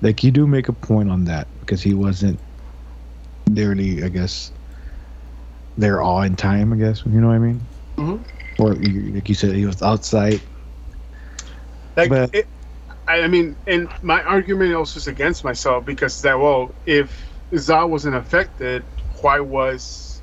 Like 0.00 0.24
you 0.24 0.30
do 0.30 0.46
make 0.46 0.68
a 0.68 0.72
point 0.72 1.10
on 1.10 1.24
that 1.24 1.48
because 1.60 1.82
he 1.82 1.94
wasn't 1.94 2.40
nearly, 3.54 4.02
I 4.02 4.08
guess, 4.08 4.52
there 5.76 6.00
all 6.00 6.22
in 6.22 6.36
time. 6.36 6.72
I 6.72 6.76
guess 6.76 7.04
you 7.04 7.20
know 7.20 7.28
what 7.28 7.34
I 7.34 7.38
mean. 7.38 7.60
Mhm. 7.96 8.24
Or 8.58 8.74
like 8.74 9.28
you 9.28 9.34
said, 9.34 9.54
he 9.54 9.66
was 9.66 9.82
outside. 9.82 10.40
Like, 11.96 12.10
But- 12.10 12.34
it, 12.34 12.48
I 13.08 13.26
mean, 13.28 13.56
and 13.66 13.88
my 14.00 14.22
argument 14.22 14.74
also 14.74 14.98
is 14.98 15.06
against 15.06 15.44
myself 15.44 15.84
because 15.84 16.22
that 16.22 16.38
well, 16.38 16.72
if 16.86 17.28
Zod 17.52 17.88
wasn't 17.88 18.14
affected, 18.14 18.84
why 19.20 19.40
was 19.40 20.22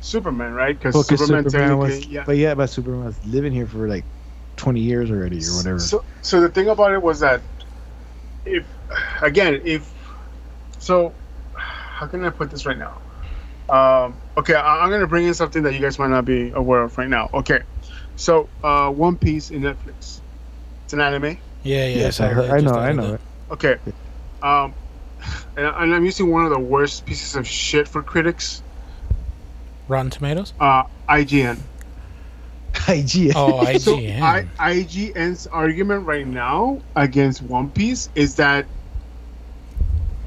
Superman 0.00 0.52
right? 0.52 0.76
Because 0.76 0.94
Well, 0.94 1.02
Superman, 1.02 1.44
Superman 1.44 1.78
was, 1.78 2.06
yeah. 2.06 2.24
but 2.26 2.36
yeah, 2.36 2.54
but 2.54 2.68
Superman 2.68 3.06
was 3.06 3.24
living 3.26 3.52
here 3.52 3.66
for 3.66 3.88
like 3.88 4.04
twenty 4.56 4.80
years 4.80 5.10
already 5.10 5.38
or 5.38 5.56
whatever. 5.56 5.78
So, 5.78 6.04
so 6.22 6.40
the 6.40 6.48
thing 6.48 6.68
about 6.68 6.92
it 6.92 7.02
was 7.02 7.20
that 7.20 7.40
if 8.44 8.66
again, 9.22 9.60
if 9.64 9.92
so, 10.78 11.14
how 12.04 12.10
can 12.10 12.22
I 12.22 12.28
put 12.30 12.50
this 12.50 12.66
right 12.66 12.76
now? 12.76 13.00
Um, 13.70 14.14
okay, 14.36 14.54
I, 14.54 14.84
I'm 14.84 14.90
gonna 14.90 15.06
bring 15.06 15.26
in 15.26 15.32
something 15.32 15.62
that 15.62 15.72
you 15.72 15.80
guys 15.80 15.98
might 15.98 16.10
not 16.10 16.26
be 16.26 16.50
aware 16.50 16.82
of 16.82 16.96
right 16.98 17.08
now. 17.08 17.30
Okay, 17.32 17.60
so 18.16 18.48
uh, 18.62 18.90
One 18.90 19.16
Piece 19.16 19.50
in 19.50 19.62
Netflix. 19.62 20.20
It's 20.84 20.92
an 20.92 21.00
anime. 21.00 21.38
Yeah, 21.62 21.86
yeah. 21.86 21.86
yes, 21.86 22.16
so 22.16 22.26
I 22.26 22.28
heard. 22.28 22.50
I 22.50 22.60
just 22.60 22.74
know. 22.74 22.78
I 22.78 22.92
know 22.92 23.14
it. 23.14 23.20
Okay, 23.52 23.78
um, 24.42 24.74
and, 25.56 25.66
and 25.66 25.94
I'm 25.94 26.04
using 26.04 26.30
one 26.30 26.44
of 26.44 26.50
the 26.50 26.58
worst 26.58 27.06
pieces 27.06 27.36
of 27.36 27.46
shit 27.46 27.88
for 27.88 28.02
critics. 28.02 28.62
Rotten 29.88 30.10
Tomatoes. 30.10 30.52
Uh, 30.60 30.84
IGN. 31.08 31.58
IGN. 32.74 33.32
Oh, 33.34 33.64
So 33.78 33.96
IGN. 33.96 34.20
I, 34.20 34.42
IGN's 34.58 35.46
argument 35.46 36.06
right 36.06 36.26
now 36.26 36.82
against 36.96 37.40
One 37.40 37.70
Piece 37.70 38.10
is 38.14 38.34
that 38.36 38.66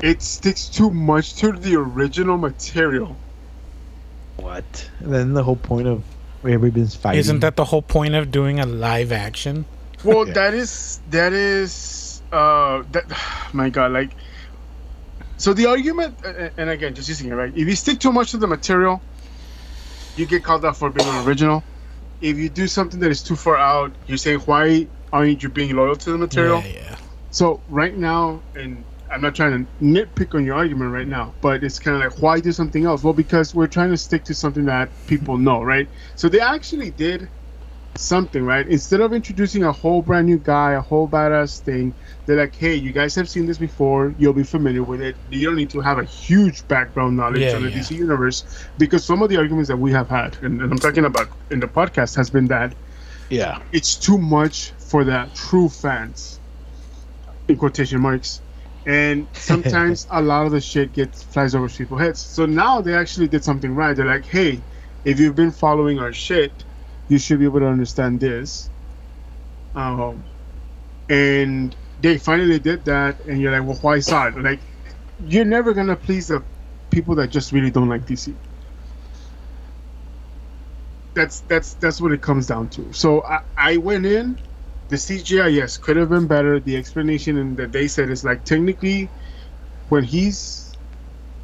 it 0.01 0.21
sticks 0.21 0.69
too 0.69 0.91
much 0.91 1.35
to 1.35 1.51
the 1.51 1.75
original 1.75 2.37
material. 2.37 3.15
what? 4.37 4.89
And 4.99 5.13
then 5.13 5.33
the 5.33 5.43
whole 5.43 5.55
point 5.55 5.87
of 5.87 6.03
everybody's 6.43 6.95
fighting. 6.95 7.19
Isn't 7.19 7.39
that 7.39 7.55
the 7.55 7.65
whole 7.65 7.81
point 7.81 8.13
of 8.15 8.31
doing 8.31 8.59
a 8.59 8.65
live 8.65 9.11
action? 9.11 9.65
Well, 10.03 10.27
Yeah. 10.27 10.33
that 10.33 10.53
is 10.53 10.99
that 11.09 11.33
is 11.33 12.21
uh 12.31 12.83
that 12.91 13.05
my 13.53 13.69
god 13.69 13.91
like 13.91 14.11
so 15.37 15.53
the 15.53 15.65
argument 15.65 16.13
uh, 16.25 16.49
and 16.57 16.69
again 16.69 16.93
just 16.93 17.07
using 17.09 17.29
it 17.29 17.33
right 17.33 17.51
if 17.55 17.67
you 17.67 17.75
stick 17.75 17.99
too 17.99 18.11
much 18.11 18.31
to 18.31 18.37
the 18.37 18.47
material 18.47 19.01
you 20.17 20.25
get 20.25 20.43
called 20.43 20.65
out 20.65 20.75
for 20.75 20.89
being 20.89 21.07
an 21.07 21.25
original 21.25 21.63
if 22.21 22.37
you 22.37 22.49
do 22.49 22.67
something 22.67 22.99
that 22.99 23.09
is 23.11 23.23
too 23.23 23.35
far 23.35 23.55
out 23.55 23.91
you're 24.07 24.17
saying 24.17 24.39
why 24.41 24.85
aren't 25.13 25.41
you 25.41 25.49
being 25.49 25.73
loyal 25.75 25.95
to 25.95 26.11
the 26.11 26.17
material 26.17 26.61
Yeah, 26.61 26.81
yeah. 26.81 26.95
So 27.31 27.61
right 27.69 27.95
now, 27.95 28.41
and 28.55 28.83
I'm 29.09 29.21
not 29.21 29.35
trying 29.35 29.65
to 29.65 29.83
nitpick 29.83 30.35
on 30.35 30.45
your 30.45 30.55
argument 30.55 30.91
right 30.91 31.07
now, 31.07 31.33
but 31.41 31.63
it's 31.63 31.79
kind 31.79 32.01
of 32.01 32.11
like 32.11 32.21
why 32.21 32.39
do 32.39 32.51
something 32.51 32.85
else? 32.85 33.03
Well, 33.03 33.13
because 33.13 33.53
we're 33.55 33.67
trying 33.67 33.91
to 33.91 33.97
stick 33.97 34.23
to 34.25 34.33
something 34.33 34.65
that 34.65 34.89
people 35.07 35.37
know, 35.37 35.63
right? 35.63 35.87
So 36.15 36.29
they 36.29 36.39
actually 36.39 36.91
did 36.91 37.29
something, 37.95 38.43
right? 38.43 38.67
Instead 38.67 39.01
of 39.01 39.13
introducing 39.13 39.63
a 39.63 39.71
whole 39.71 40.01
brand 40.01 40.27
new 40.27 40.37
guy, 40.37 40.73
a 40.73 40.81
whole 40.81 41.07
badass 41.07 41.59
thing, 41.59 41.95
they're 42.25 42.37
like, 42.37 42.55
hey, 42.55 42.75
you 42.75 42.91
guys 42.91 43.15
have 43.15 43.29
seen 43.29 43.45
this 43.45 43.57
before, 43.57 44.13
you'll 44.17 44.33
be 44.33 44.43
familiar 44.43 44.83
with 44.83 45.01
it. 45.01 45.15
You 45.29 45.47
don't 45.47 45.55
need 45.55 45.69
to 45.71 45.81
have 45.81 45.97
a 45.97 46.03
huge 46.03 46.67
background 46.67 47.17
knowledge 47.17 47.41
Yeah, 47.41 47.55
on 47.55 47.63
the 47.63 47.69
yeah. 47.71 47.79
DC 47.79 47.91
universe, 47.97 48.43
because 48.77 49.03
some 49.03 49.21
of 49.21 49.29
the 49.29 49.37
arguments 49.37 49.67
that 49.69 49.77
we 49.77 49.91
have 49.91 50.09
had, 50.09 50.37
and, 50.41 50.61
and 50.61 50.71
I'm 50.71 50.79
talking 50.79 51.05
about 51.05 51.29
in 51.49 51.59
the 51.59 51.67
podcast, 51.67 52.15
has 52.15 52.29
been 52.29 52.47
that 52.47 52.75
yeah. 53.29 53.61
it's 53.71 53.95
too 53.95 54.17
much 54.17 54.71
for 54.77 55.03
the 55.03 55.27
true 55.33 55.69
fans 55.69 56.39
in 57.47 57.57
quotation 57.57 57.99
marks 58.01 58.41
and 58.87 59.27
sometimes 59.33 60.07
a 60.09 60.21
lot 60.21 60.45
of 60.47 60.51
the 60.51 60.61
shit 60.61 60.93
gets 60.93 61.21
flies 61.21 61.53
over 61.53 61.69
people's 61.69 62.01
heads. 62.01 62.19
So 62.19 62.45
now 62.47 62.81
they 62.81 62.95
actually 62.95 63.27
did 63.27 63.43
something 63.43 63.75
right. 63.75 63.95
They're 63.95 64.05
like 64.05 64.25
hey 64.25 64.63
if 65.03 65.19
you've 65.19 65.35
been 65.35 65.51
following 65.51 65.99
our 65.99 66.11
shit 66.13 66.65
you 67.07 67.19
should 67.19 67.39
be 67.39 67.45
able 67.45 67.59
to 67.59 67.67
understand 67.67 68.19
this. 68.19 68.69
Um, 69.75 70.25
and 71.07 71.75
they 71.99 72.17
finally 72.17 72.59
did 72.59 72.85
that 72.85 73.19
and 73.25 73.39
you're 73.39 73.51
like 73.51 73.67
well 73.67 73.77
why 73.81 73.99
side 73.99 74.35
like 74.35 74.59
you're 75.19 75.45
never 75.45 75.73
gonna 75.73 75.95
please 75.95 76.27
the 76.27 76.43
people 76.89 77.15
that 77.15 77.29
just 77.29 77.51
really 77.51 77.71
don't 77.71 77.87
like 77.87 78.05
dc 78.05 78.35
that's 81.17 81.41
that's 81.41 81.73
that's 81.73 81.99
what 81.99 82.11
it 82.11 82.21
comes 82.21 82.47
down 82.47 82.69
to. 82.69 82.93
So 82.93 83.23
I, 83.25 83.39
I 83.57 83.77
went 83.77 84.05
in, 84.05 84.39
the 84.89 84.95
CGI 84.95 85.53
yes 85.53 85.77
could 85.77 85.97
have 85.97 86.09
been 86.09 86.27
better. 86.27 86.59
The 86.59 86.75
explanation 86.77 87.37
and 87.37 87.57
that 87.57 87.71
they 87.71 87.87
said 87.87 88.09
is 88.09 88.23
like 88.23 88.43
technically, 88.45 89.09
when 89.89 90.03
he's 90.03 90.63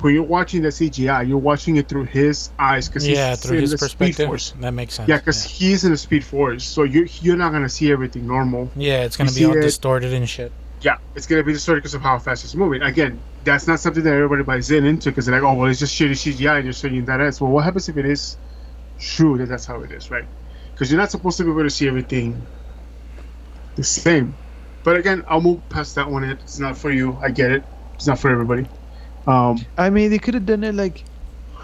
when 0.01 0.13
you're 0.13 0.23
watching 0.23 0.62
the 0.62 0.67
CGI, 0.69 1.27
you're 1.27 1.38
watching 1.38 1.77
it 1.77 1.88
through 1.88 2.06
his 2.06 2.49
eyes 2.60 2.88
because 2.89 3.08
Yeah, 3.08 3.29
he's 3.32 3.39
through 3.39 3.56
in 3.58 3.62
his 3.62 3.71
the 3.71 3.77
Speed 3.77 3.88
perspective. 4.08 4.27
Force. 4.27 4.51
That 4.60 4.73
makes 4.73 4.95
sense. 4.95 5.08
Yeah, 5.08 5.17
because 5.17 5.43
he's 5.43 5.86
in 5.86 5.91
the 5.91 5.97
Speed 5.97 6.25
Force, 6.25 6.65
so 6.65 6.84
you 6.84 7.08
you're 7.21 7.38
not 7.38 7.51
gonna 7.51 7.69
see 7.69 7.91
everything 7.91 8.27
normal. 8.27 8.69
yeah, 8.75 9.03
it's 9.03 9.15
gonna 9.17 9.32
you 9.32 9.38
be 9.39 9.45
all 9.45 9.58
it- 9.58 9.62
distorted 9.62 10.13
and 10.13 10.27
shit. 10.29 10.51
Yeah, 10.82 10.97
it's 11.15 11.25
gonna 11.27 11.43
be 11.43 11.53
distorted 11.53 11.79
because 11.82 11.93
of 11.93 12.01
how 12.01 12.19
fast 12.19 12.43
it's 12.43 12.56
moving. 12.56 12.82
Again, 12.82 13.17
that's 13.45 13.67
not 13.67 13.79
something 13.79 14.03
that 14.03 14.13
everybody 14.13 14.43
buys 14.43 14.69
in 14.71 14.86
into 14.86 15.10
because 15.10 15.25
they're 15.25 15.36
like, 15.41 15.49
oh 15.49 15.53
well, 15.53 15.69
it's 15.69 15.79
just 15.79 15.95
shitty 15.97 16.12
CGI 16.12 16.56
and 16.58 16.65
you're 16.65 16.73
saying 16.73 17.06
that 17.06 17.21
is. 17.21 17.39
Well, 17.39 17.51
what 17.51 17.63
happens 17.63 17.88
if 17.88 17.95
it 17.95 18.06
is 18.06 18.36
true 18.99 19.38
that 19.38 19.47
that's 19.47 19.65
how 19.65 19.82
it 19.82 19.91
is, 19.91 20.12
right? 20.12 20.25
Because 20.73 20.91
you're 20.91 20.99
not 20.99 21.12
supposed 21.12 21.38
to 21.38 21.43
be 21.45 21.51
able 21.51 21.63
to 21.63 21.69
see 21.69 21.88
everything 21.88 22.45
the 23.75 23.83
same. 23.83 24.36
But 24.83 24.97
again, 24.97 25.23
I'll 25.27 25.41
move 25.41 25.67
past 25.69 25.95
that 25.95 26.09
one. 26.09 26.23
It's 26.23 26.59
not 26.59 26.77
for 26.77 26.91
you. 26.91 27.17
I 27.21 27.29
get 27.31 27.51
it. 27.51 27.63
It's 27.95 28.07
not 28.07 28.19
for 28.19 28.29
everybody. 28.29 28.67
Um, 29.27 29.57
I 29.77 29.89
mean, 29.89 30.09
they 30.12 30.19
could 30.19 30.33
have 30.33 30.45
done 30.45 30.63
it 30.63 30.75
like. 30.75 31.03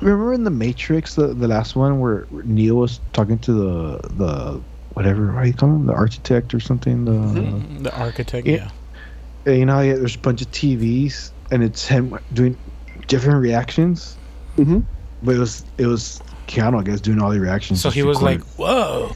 Remember 0.01 0.31
in 0.31 0.45
the 0.45 0.49
Matrix, 0.49 1.15
the, 1.15 1.33
the 1.33 1.47
last 1.49 1.75
one 1.75 1.99
where 1.99 2.25
Neo 2.45 2.75
was 2.75 3.01
talking 3.11 3.37
to 3.39 3.51
the 3.51 3.97
the 4.15 4.61
whatever 4.93 5.31
how 5.33 5.43
you 5.43 5.53
call 5.53 5.69
him, 5.69 5.85
the 5.87 5.93
architect 5.93 6.53
or 6.53 6.61
something. 6.61 7.03
The 7.03 7.11
Mm, 7.11 7.83
the 7.83 7.93
architect. 7.99 8.47
Yeah. 8.47 8.69
Yeah. 9.45 9.53
You 9.53 9.65
know, 9.65 9.81
yeah, 9.81 9.95
there's 9.95 10.15
a 10.15 10.19
bunch 10.19 10.41
of 10.41 10.49
TVs 10.51 11.31
and 11.51 11.63
it's 11.63 11.85
him 11.85 12.17
doing 12.33 12.57
different 13.07 13.41
reactions. 13.41 14.15
Mhm. 14.57 14.83
But 15.21 15.35
it 15.35 15.39
was 15.39 15.65
it 15.77 15.85
was 15.85 16.21
Keanu, 16.47 16.79
I 16.79 16.83
guess, 16.83 17.01
doing 17.01 17.21
all 17.21 17.31
the 17.31 17.39
reactions. 17.41 17.81
So 17.81 17.89
he 17.89 18.03
was 18.03 18.21
like, 18.21 18.41
"Whoa, 18.55 19.11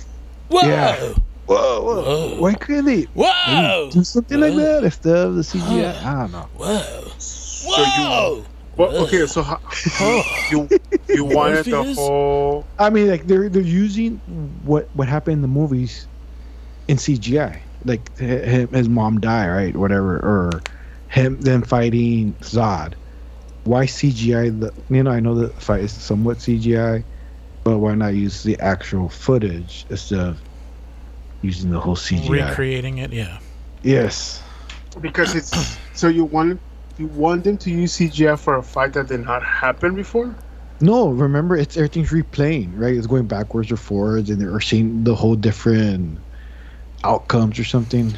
whoa, 0.50 0.68
Yeah. 0.68 1.14
"Whoa, 1.54 1.84
whoa, 1.84 2.06
Whoa. 2.06 2.36
why 2.36 2.56
couldn't 2.56 2.86
they 2.86 3.08
whoa, 3.14 3.92
do 3.92 4.04
something 4.04 4.40
like 4.40 4.56
that 4.56 4.84
if 4.86 5.02
the 5.02 5.32
the 5.32 5.42
CGI? 5.44 6.04
I 6.04 6.22
don't 6.22 6.32
know. 6.32 6.50
whoa, 6.54 7.14
Whoa! 7.60 8.48
Well, 8.78 8.94
okay, 9.00 9.26
so 9.28 9.44
how, 9.44 9.60
you 10.50 10.72
you 11.12 11.26
wanted 11.26 11.70
the 11.72 11.84
Morpheus? 11.86 11.96
whole 11.96 12.70
I 12.80 12.90
mean, 12.90 13.10
like 13.10 13.28
they're 13.28 13.50
they're 13.50 13.62
using 13.62 14.22
what 14.26 14.90
what 14.94 15.08
happened 15.08 15.36
in 15.36 15.42
the 15.42 15.48
movies 15.48 16.10
in 16.88 16.98
CGI. 16.98 17.64
Like 17.86 18.12
h- 18.20 18.46
him, 18.46 18.74
his 18.74 18.90
mom 18.90 19.20
die, 19.22 19.48
right? 19.50 19.78
Whatever, 19.78 20.18
or 20.18 20.66
him 21.10 21.42
them 21.42 21.64
fighting 21.64 22.36
Zod. 22.44 22.96
Why 23.64 23.86
CGI? 23.86 24.60
The 24.62 24.74
you 24.90 25.04
know 25.04 25.12
I 25.12 25.20
know 25.22 25.36
the 25.36 25.50
fight 25.62 25.82
is 25.86 26.04
somewhat 26.04 26.40
CGI, 26.40 27.06
but 27.66 27.80
why 27.80 27.96
not 27.96 28.16
use 28.16 28.44
the 28.44 28.60
actual 28.60 29.10
footage 29.10 29.86
instead 29.90 30.20
of 30.20 30.44
using 31.44 31.70
the 31.70 31.80
whole 31.80 31.96
CGI? 31.96 32.48
Recreating 32.48 32.98
it, 32.98 33.14
yeah. 33.14 33.38
yes. 33.84 34.42
because 35.02 35.36
it's 35.36 35.78
so 35.94 36.08
you 36.08 36.24
want 36.24 36.60
you 36.98 37.08
want 37.08 37.44
them 37.44 37.58
to 37.58 37.70
use 37.72 37.98
CGI 37.98 38.40
for 38.40 38.56
a 38.56 38.64
fight 38.64 38.94
that 38.94 39.08
did 39.08 39.26
not 39.26 39.44
happen 39.44 39.94
before. 39.96 40.36
No, 40.82 41.10
remember 41.10 41.56
it's 41.56 41.78
everything's 41.78 42.10
replaying, 42.12 42.78
right? 42.78 42.96
It's 42.96 43.08
going 43.08 43.28
backwards 43.28 43.72
or 43.72 43.78
forwards, 43.78 44.30
and 44.30 44.42
they're 44.42 44.60
seeing 44.60 45.04
the 45.04 45.16
whole 45.16 45.36
different 45.36 46.20
outcomes 47.04 47.60
or 47.60 47.64
something. 47.64 48.14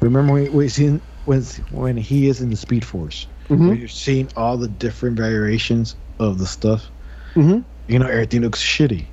Remember 0.00 0.32
when 0.32 0.52
when, 0.52 0.68
seeing, 0.68 1.00
when 1.26 1.42
when 1.70 1.96
he 1.96 2.28
is 2.28 2.40
in 2.40 2.50
the 2.50 2.56
Speed 2.56 2.84
Force, 2.84 3.26
Mhm. 3.48 3.68
when 3.68 3.76
you're 3.78 3.88
seeing 3.88 4.28
all 4.36 4.56
the 4.56 4.68
different 4.68 5.16
variations 5.16 5.94
of 6.18 6.38
the 6.38 6.46
stuff. 6.46 6.90
Mhm. 7.34 7.64
You 7.88 7.98
know, 7.98 8.06
everything 8.06 8.42
looks 8.42 8.62
shitty. 8.62 9.06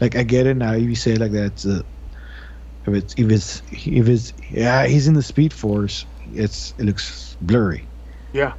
Like 0.00 0.16
I 0.16 0.22
get 0.22 0.46
it 0.46 0.56
now. 0.56 0.72
If 0.72 0.82
you 0.82 0.94
say 0.94 1.12
it 1.12 1.20
like 1.20 1.32
that, 1.32 1.44
it's 1.44 1.64
a, 1.64 1.84
if 2.86 2.94
it's 2.94 3.14
if 3.16 3.30
it's 3.30 3.62
if 3.70 4.08
it's 4.08 4.32
yeah, 4.50 4.86
he's 4.86 5.08
in 5.08 5.14
the 5.14 5.22
Speed 5.22 5.52
Force. 5.52 6.04
It's 6.32 6.74
it 6.78 6.84
looks 6.84 7.36
blurry. 7.40 7.86
Yeah. 8.32 8.54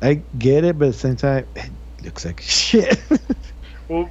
I 0.00 0.22
get 0.36 0.64
it, 0.64 0.78
but 0.78 0.88
at 0.88 0.92
the 0.94 0.98
same 0.98 1.16
time, 1.16 1.46
it 1.54 1.70
looks 2.04 2.24
like 2.24 2.40
shit. 2.40 3.00
Well, 3.88 4.10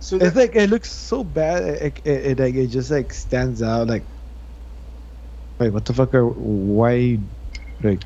so 0.00 0.16
It's 0.16 0.36
like 0.36 0.54
it 0.56 0.70
looks 0.70 0.90
so 0.90 1.22
bad. 1.22 1.62
It, 1.64 2.00
it, 2.04 2.26
it 2.26 2.38
like 2.38 2.54
it 2.54 2.68
just 2.68 2.90
like 2.90 3.12
stands 3.12 3.60
out. 3.60 3.88
Like, 3.88 4.04
wait, 5.58 5.70
what 5.70 5.84
the 5.84 5.92
fuck? 5.92 6.14
Are 6.14 6.26
why? 6.26 7.18
Like, 7.82 8.02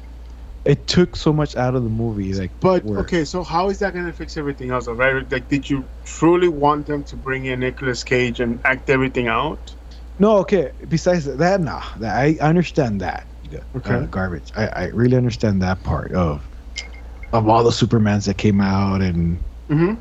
it 0.64 0.86
took 0.88 1.14
so 1.14 1.32
much 1.32 1.56
out 1.56 1.74
of 1.76 1.84
the 1.84 1.90
movie. 1.90 2.32
Like, 2.34 2.50
but 2.60 2.84
where- 2.84 3.00
okay, 3.00 3.24
so 3.24 3.44
how 3.44 3.68
is 3.68 3.78
that 3.80 3.94
gonna 3.94 4.12
fix 4.12 4.36
everything 4.36 4.70
else? 4.70 4.88
Right? 4.88 5.30
Like, 5.30 5.48
did 5.48 5.68
you 5.68 5.84
truly 6.04 6.48
want 6.48 6.86
them 6.86 7.04
to 7.04 7.16
bring 7.16 7.44
in 7.44 7.60
Nicolas 7.60 8.02
Cage 8.02 8.40
and 8.40 8.58
act 8.64 8.90
everything 8.90 9.28
out? 9.28 9.74
No, 10.18 10.36
okay. 10.38 10.72
Besides 10.88 11.24
that, 11.24 11.60
nah, 11.60 11.82
that, 11.98 12.16
I 12.16 12.36
understand 12.40 13.00
that. 13.00 13.28
Okay. 13.74 13.94
Uh, 13.94 14.06
garbage. 14.06 14.50
I, 14.54 14.66
I 14.68 14.84
really 14.88 15.16
understand 15.16 15.60
that 15.62 15.82
part 15.82 16.12
of 16.12 16.48
of 17.32 17.48
all 17.48 17.64
the 17.64 17.70
Supermans 17.70 18.26
that 18.26 18.36
came 18.38 18.60
out 18.60 19.02
and 19.02 19.42
Mm-hmm. 19.70 19.94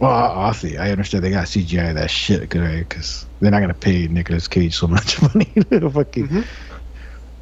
well, 0.00 0.10
obviously 0.10 0.76
I 0.76 0.90
understand 0.90 1.22
they 1.24 1.30
got 1.30 1.46
CGI 1.46 1.94
that 1.94 2.10
shit 2.10 2.52
right? 2.54 2.80
because 2.80 3.26
they're 3.40 3.50
not 3.52 3.60
gonna 3.60 3.74
pay 3.74 4.08
Nicolas 4.08 4.48
Cage 4.48 4.76
so 4.76 4.86
much 4.88 5.20
money 5.22 5.52
to 5.70 5.88
fucking. 5.90 6.28
Mhm. 6.28 6.46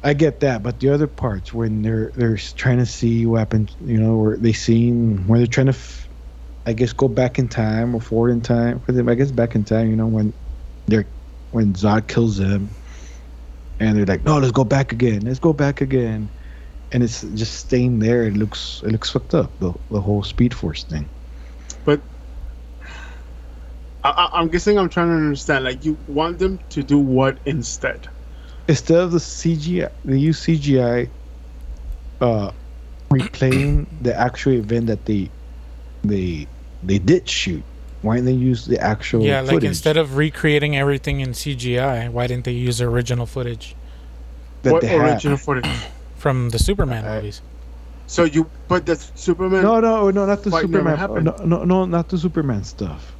I 0.03 0.13
get 0.13 0.39
that, 0.41 0.61
but 0.63 0.79
the 0.79 0.89
other 0.89 1.07
parts 1.07 1.51
when 1.51 1.81
they're 1.81 2.11
they're 2.15 2.37
trying 2.37 2.77
to 2.77 2.85
see 2.85 3.25
what 3.25 3.39
happened, 3.39 3.75
you 3.79 3.97
know, 3.99 4.15
where 4.17 4.37
they 4.37 4.53
seen 4.53 5.25
where 5.27 5.39
they're 5.39 5.47
trying 5.47 5.65
to, 5.65 5.71
f- 5.73 6.07
I 6.67 6.73
guess, 6.73 6.93
go 6.93 7.07
back 7.07 7.39
in 7.39 7.47
time 7.49 7.95
or 7.95 7.99
forward 7.99 8.29
in 8.29 8.41
time. 8.41 8.79
For 8.81 8.91
them, 8.91 9.09
I 9.09 9.15
guess 9.15 9.31
back 9.31 9.55
in 9.55 9.65
time, 9.65 9.89
you 9.89 9.95
know, 9.95 10.07
when 10.07 10.33
they're 10.85 11.09
when 11.57 11.73
Zod 11.73 12.07
kills 12.07 12.37
them, 12.37 12.69
and 13.79 13.97
they're 13.97 14.05
like, 14.05 14.23
no, 14.23 14.37
let's 14.37 14.51
go 14.51 14.63
back 14.63 14.91
again, 14.91 15.21
let's 15.21 15.39
go 15.39 15.53
back 15.53 15.81
again, 15.81 16.29
and 16.91 17.03
it's 17.03 17.21
just 17.33 17.53
staying 17.55 17.99
there. 17.99 18.23
It 18.23 18.37
looks 18.37 18.81
it 18.83 18.91
looks 18.91 19.09
fucked 19.09 19.33
up 19.33 19.57
the 19.59 19.73
the 19.89 19.99
whole 19.99 20.23
Speed 20.23 20.53
Force 20.53 20.83
thing. 20.83 21.09
But 21.83 22.01
I, 24.03 24.29
I'm 24.33 24.47
guessing 24.49 24.77
I'm 24.77 24.89
trying 24.89 25.09
to 25.09 25.15
understand. 25.15 25.65
Like, 25.65 25.83
you 25.83 25.97
want 26.07 26.39
them 26.39 26.59
to 26.69 26.83
do 26.83 26.99
what 26.99 27.39
instead? 27.45 28.07
instead 28.67 28.99
of 28.99 29.11
the 29.11 29.17
CGI, 29.19 29.89
they 30.05 30.17
use 30.17 30.41
CGI, 30.45 31.09
uh, 32.21 32.51
replaying 33.11 33.87
the 34.01 34.15
actual 34.15 34.53
event 34.53 34.87
that 34.87 35.05
they 35.05 35.31
they 36.03 36.47
they 36.83 36.99
did 36.99 37.27
shoot. 37.29 37.65
Why 38.01 38.15
didn't 38.15 38.25
they 38.27 38.33
use 38.33 38.65
the 38.65 38.79
actual 38.79 39.23
Yeah, 39.23 39.41
like 39.41 39.63
instead 39.63 39.97
of 39.97 40.17
recreating 40.17 40.77
everything 40.77 41.19
in 41.19 41.29
CGI, 41.31 42.09
why 42.11 42.27
didn't 42.27 42.45
they 42.45 42.51
use 42.51 42.79
original 42.81 43.25
footage 43.25 43.75
that 44.63 44.71
what 44.71 44.81
they 44.81 44.89
had? 44.89 45.01
original 45.13 45.37
footage? 45.37 45.67
from 46.17 46.49
the 46.49 46.59
Superman 46.59 47.05
I- 47.05 47.15
movies? 47.15 47.41
So 48.09 48.23
you, 48.23 48.49
but 48.69 48.85
the 48.85 48.95
Superman. 48.95 49.63
No, 49.63 49.81
no, 49.81 50.09
no, 50.11 50.25
not 50.25 50.41
the 50.43 50.49
Fight 50.51 50.69
never 50.69 50.95
Superman. 50.95 50.97
happened. 50.97 51.25
No, 51.25 51.35
no, 51.43 51.63
no, 51.65 51.85
not 51.85 52.07
the 52.07 52.17
Superman 52.17 52.63
stuff. 52.63 53.13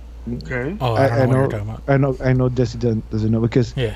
Okay. 0.43 0.77
Oh, 0.79 0.93
I 0.95 1.07
don't 1.07 1.09
know, 1.09 1.15
I 1.15 1.17
what 1.17 1.17
you're 1.19 1.27
know, 1.27 1.47
talking 1.49 1.69
about. 1.69 1.81
I 1.87 1.97
know, 1.97 2.17
I 2.23 2.33
know. 2.33 2.49
Desi 2.49 2.79
doesn't, 2.79 3.09
doesn't 3.09 3.29
know 3.31 3.41
because 3.41 3.73
Yeah. 3.75 3.95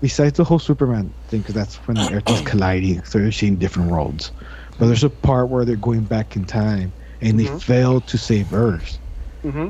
besides 0.00 0.38
the 0.38 0.44
whole 0.44 0.58
Superman 0.58 1.12
thing, 1.28 1.40
because 1.40 1.54
that's 1.54 1.76
when 1.86 1.96
the 1.98 2.14
Earth 2.14 2.30
is 2.30 2.40
colliding, 2.50 3.04
so 3.04 3.18
they're 3.18 3.30
seeing 3.32 3.56
different 3.56 3.90
worlds. 3.90 4.32
But 4.78 4.86
there's 4.86 5.04
a 5.04 5.10
part 5.10 5.48
where 5.50 5.66
they're 5.66 5.76
going 5.76 6.04
back 6.04 6.34
in 6.34 6.44
time 6.46 6.92
and 7.20 7.38
they 7.38 7.44
Mhm. 7.44 7.60
fail 7.60 8.00
to 8.00 8.16
save 8.16 8.54
Earth. 8.54 8.98
Mm-hmm. 9.44 9.68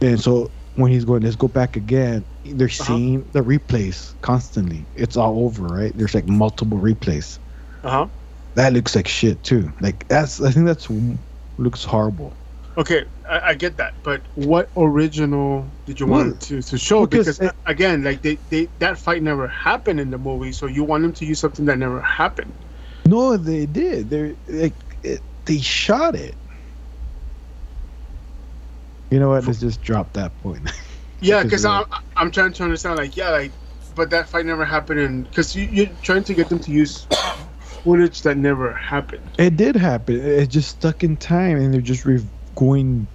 And 0.00 0.20
so 0.20 0.50
when 0.74 0.92
he's 0.92 1.04
going, 1.04 1.22
let's 1.22 1.36
go 1.36 1.48
back 1.48 1.76
again. 1.76 2.24
They're 2.44 2.66
Uh-huh. 2.66 2.84
seeing 2.84 3.24
the 3.32 3.40
replays 3.40 4.14
constantly. 4.20 4.86
It's 4.94 5.16
all 5.16 5.44
over, 5.44 5.64
right? 5.64 5.92
There's 5.96 6.14
like 6.14 6.28
multiple 6.28 6.78
replays. 6.78 7.38
Uh 7.82 7.90
huh. 7.90 8.06
That 8.54 8.72
looks 8.72 8.94
like 8.94 9.08
shit 9.08 9.42
too. 9.42 9.72
Like 9.80 10.06
that's, 10.08 10.40
I 10.40 10.50
think 10.50 10.66
that's 10.66 10.88
looks 11.58 11.84
horrible. 11.84 12.34
Okay, 12.78 13.04
I, 13.28 13.40
I 13.40 13.54
get 13.54 13.78
that, 13.78 13.94
but 14.02 14.20
what 14.34 14.70
original 14.76 15.66
did 15.86 15.98
you 15.98 16.06
want 16.06 16.40
to, 16.42 16.60
to 16.60 16.78
show? 16.78 17.06
because 17.06 17.38
Because, 17.38 17.40
it- 17.40 17.56
again, 17.64 18.04
like 18.04 18.20
they, 18.22 18.36
they 18.50 18.68
that 18.78 18.98
fight 18.98 19.22
never 19.22 19.48
happened 19.48 19.98
in 19.98 20.10
the 20.10 20.18
movie, 20.18 20.52
so 20.52 20.66
you 20.66 20.84
want 20.84 21.02
them 21.02 21.12
to 21.14 21.24
use 21.24 21.40
something 21.40 21.64
that 21.64 21.78
never 21.78 22.00
happened. 22.02 22.52
No, 23.06 23.36
they 23.38 23.64
did. 23.66 24.10
They're 24.10 24.34
like 24.48 24.74
it, 25.02 25.22
they 25.46 25.58
shot 25.58 26.14
it. 26.14 26.36
You 29.10 29.20
know 29.20 29.28
what? 29.30 29.44
Let's 29.46 29.60
just 29.60 29.80
drop 29.80 30.12
that 30.14 30.38
point. 30.38 30.70
Yeah, 31.20 31.42
Because 31.42 31.62
because 31.62 31.64
uh, 31.64 31.70
I'm 31.70 31.84
I'm 32.16 32.30
trying 32.30 32.52
to 32.52 32.62
understand, 32.62 32.98
like, 32.98 33.16
yeah, 33.16 33.30
like, 33.30 33.52
but 33.94 34.10
that 34.10 34.28
fight 34.28 34.44
never 34.44 34.66
happened, 34.66 35.00
and 35.00 35.24
because 35.24 35.56
you, 35.56 35.64
you're 35.64 35.86
trying 36.02 36.24
to 36.24 36.34
get 36.34 36.50
them 36.50 36.58
to 36.58 36.70
use 36.70 37.06
footage 37.58 38.20
that 38.22 38.36
never 38.36 38.74
happened. 38.74 39.22
it 39.38 39.56
did 39.56 39.76
happen. 39.76 40.16
It 40.16 40.48
just 40.48 40.68
stuck 40.68 41.02
in 41.02 41.16
time, 41.16 41.56
and 41.56 41.72
they're 41.72 41.80
just 41.80 42.04
re- 42.04 42.28
going. 42.54 43.08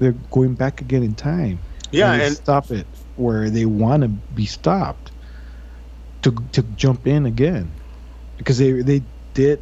They're 0.00 0.12
going 0.30 0.54
back 0.56 0.80
again 0.80 1.04
in 1.04 1.14
time. 1.14 1.60
Yeah, 1.92 2.12
and, 2.12 2.22
and 2.22 2.36
stop 2.36 2.72
it 2.72 2.88
where 3.14 3.48
they 3.50 3.66
want 3.66 4.02
to 4.02 4.08
be 4.08 4.46
stopped 4.46 5.12
to 6.22 6.34
to 6.52 6.62
jump 6.74 7.06
in 7.06 7.26
again 7.26 7.72
because 8.36 8.58
they 8.58 8.72
they 8.82 9.02
did 9.34 9.60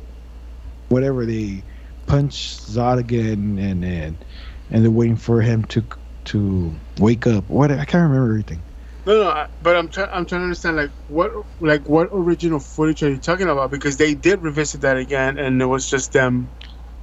whatever 0.89 1.27
they 1.27 1.63
punch 2.07 2.57
Zod 2.59 2.99
again 2.99 3.59
and 3.59 3.85
and 3.85 4.25
and 4.73 4.85
they're 4.85 4.93
waiting 4.93 5.17
for 5.17 5.43
him 5.43 5.65
to 5.67 5.87
to 6.27 6.81
wake 7.01 7.27
up. 7.29 7.49
What 7.51 7.73
I 7.73 7.87
can't 7.87 8.11
remember 8.11 8.31
everything. 8.33 8.65
no, 9.07 9.25
no, 9.25 9.31
I- 9.31 9.49
but 9.63 9.77
I'm 9.77 9.89
trying 9.91 10.11
I'm 10.13 10.27
trying 10.27 10.43
to 10.43 10.45
understand, 10.47 10.79
like, 10.79 10.93
what 11.09 11.33
like 11.61 11.89
what 11.89 12.09
original 12.13 12.61
footage 12.61 13.03
are 13.05 13.11
you 13.11 13.19
talking 13.19 13.49
about? 13.49 13.71
Because 13.73 13.99
they 13.99 14.15
did 14.15 14.43
revisit 14.43 14.83
that 14.83 14.99
again, 14.99 15.39
and 15.39 15.63
it 15.63 15.67
was 15.67 15.89
just 15.89 16.13
them. 16.13 16.51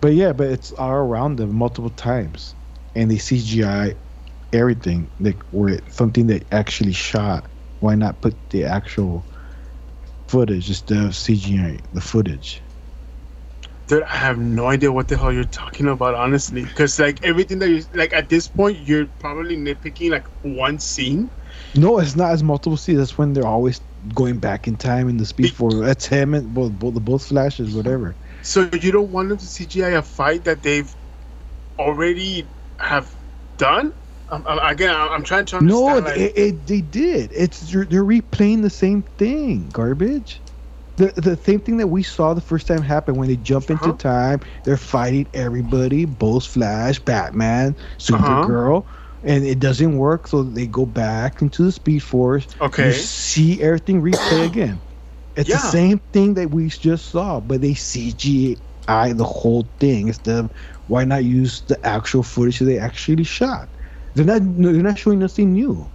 But 0.01 0.13
yeah, 0.15 0.33
but 0.33 0.47
it's 0.49 0.71
all 0.73 0.91
around 0.91 1.37
them 1.37 1.55
multiple 1.55 1.91
times, 1.91 2.55
and 2.95 3.11
they 3.11 3.17
CGI 3.17 3.97
everything 4.53 5.11
like 5.19 5.43
where 5.51 5.75
it's 5.75 5.95
something 5.95 6.27
they 6.27 6.41
actually 6.51 6.93
shot. 6.93 7.51
Why 7.79 7.95
not 7.95 8.21
put 8.21 8.49
the 8.51 8.65
actual 8.65 9.29
footage 10.27 10.69
instead 10.69 10.99
of 10.99 11.11
CGI 11.11 11.81
the 11.93 12.01
footage? 12.01 12.63
Dude, 13.89 14.03
I 14.03 14.17
have 14.17 14.37
no 14.37 14.67
idea 14.67 14.91
what 14.91 15.07
the 15.07 15.17
hell 15.17 15.33
you're 15.33 15.45
talking 15.45 15.87
about, 15.87 16.13
honestly. 16.13 16.61
Because 16.61 16.99
like 16.99 17.23
everything 17.23 17.57
that 17.57 17.69
you 17.69 17.83
like 17.95 18.13
at 18.13 18.29
this 18.29 18.47
point, 18.47 18.77
you're 18.77 19.07
probably 19.17 19.57
nitpicking 19.57 20.11
like 20.11 20.27
one 20.43 20.77
scene. 20.77 21.31
No, 21.73 21.97
it's 21.97 22.15
not 22.15 22.31
as 22.31 22.43
multiple 22.43 22.77
scenes. 22.77 22.99
That's 22.99 23.17
when 23.17 23.33
they're 23.33 23.47
always 23.47 23.81
going 24.13 24.37
back 24.37 24.67
in 24.67 24.75
time 24.75 25.09
in 25.09 25.17
the 25.17 25.25
speed 25.25 25.55
force. 25.55 25.73
That's 25.73 26.05
him 26.05 26.35
and 26.35 26.53
both, 26.53 26.71
both 26.73 26.93
the 26.93 26.99
both 26.99 27.25
flashes, 27.25 27.75
whatever. 27.75 28.15
So 28.43 28.69
you 28.79 28.91
don't 28.91 29.09
want 29.09 29.29
them 29.29 29.39
to 29.39 29.45
CGI 29.45 29.97
a 29.97 30.03
fight 30.03 30.43
that 30.43 30.61
they've 30.61 30.95
already 31.79 32.45
have 32.77 33.15
done. 33.57 33.91
Um, 34.29 34.45
again, 34.61 34.95
I'm, 34.95 35.23
trying 35.23 35.45
to 35.45 35.57
understand. 35.57 36.05
No, 36.05 36.09
like, 36.09 36.15
it, 36.15 36.37
it, 36.37 36.67
they 36.67 36.81
did. 36.81 37.31
It's 37.33 37.59
they're 37.71 38.03
replaying 38.05 38.61
the 38.61 38.69
same 38.69 39.01
thing. 39.17 39.69
Garbage. 39.69 40.43
The 40.99 41.13
the 41.17 41.37
same 41.37 41.61
thing 41.61 41.77
that 41.79 41.87
we 41.89 42.03
saw 42.03 42.35
the 42.35 42.41
first 42.41 42.67
time 42.67 42.83
happen 42.83 43.17
when 43.17 43.29
they 43.29 43.37
jump 43.37 43.71
into 43.71 43.91
Uh-huh. 43.91 43.97
time. 43.97 44.41
They're 44.65 44.77
fighting 44.77 45.27
everybody. 45.33 46.05
Both 46.05 46.47
Flash, 46.47 46.99
Batman, 46.99 47.77
Uh-huh. 48.11 48.45
Supergirl. 48.45 48.85
And 49.23 49.45
it 49.45 49.59
doesn't 49.59 49.97
work, 49.97 50.27
so 50.27 50.43
they 50.43 50.67
go 50.67 50.85
back 50.85 51.41
into 51.41 51.63
the 51.63 51.71
Speed 51.73 52.01
Force. 52.03 52.47
Okay. 52.61 52.87
You 52.87 52.91
see 52.93 53.61
everything 53.61 54.01
replay 54.03 54.45
again. 54.45 54.83
It's 55.35 55.49
Yeah. 55.49 55.57
the 55.57 55.59
same 55.59 55.99
thing 56.13 56.35
that 56.35 56.51
we 56.51 56.69
just 56.69 57.07
saw, 57.09 57.41
but 57.41 57.61
they 57.61 57.73
CGI 57.75 59.13
the 59.13 59.25
whole 59.25 59.69
thing 59.79 60.07
instead 60.09 60.45
of 60.45 60.51
why 60.87 61.05
not 61.05 61.25
use 61.25 61.61
the 61.67 61.83
actual 61.85 62.23
footage 62.23 62.59
that 62.59 62.65
they 62.65 62.79
actually 62.79 63.23
shot? 63.25 63.69
They're 64.15 64.25
not 64.25 64.41
they're 64.57 64.83
not 64.83 64.99
showing 64.99 65.19
nothing 65.19 65.53
new. 65.53 65.91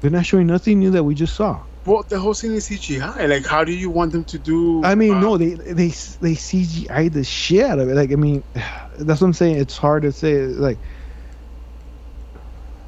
They're 0.00 0.10
not 0.10 0.26
showing 0.26 0.46
nothing 0.48 0.80
new 0.80 0.90
that 0.92 1.04
we 1.04 1.14
just 1.14 1.34
saw. 1.36 1.66
Well, 1.84 2.04
the 2.08 2.18
whole 2.20 2.34
thing 2.34 2.52
is 2.54 2.68
CGI. 2.68 3.28
Like, 3.28 3.44
how 3.44 3.64
do 3.64 3.72
you 3.72 3.90
want 3.90 4.12
them 4.12 4.24
to 4.26 4.38
do? 4.38 4.82
I 4.84 4.94
mean, 4.94 5.14
uh, 5.14 5.20
no, 5.20 5.36
they 5.36 5.54
they 5.54 5.88
they 5.88 6.34
CGI 6.34 7.12
the 7.12 7.24
shit 7.24 7.64
out 7.64 7.78
of 7.80 7.88
it. 7.88 7.94
Like, 7.94 8.12
I 8.12 8.16
mean, 8.16 8.44
that's 8.98 9.20
what 9.20 9.26
I'm 9.26 9.32
saying. 9.32 9.56
It's 9.56 9.76
hard 9.76 10.02
to 10.04 10.12
say. 10.12 10.36
Like, 10.46 10.80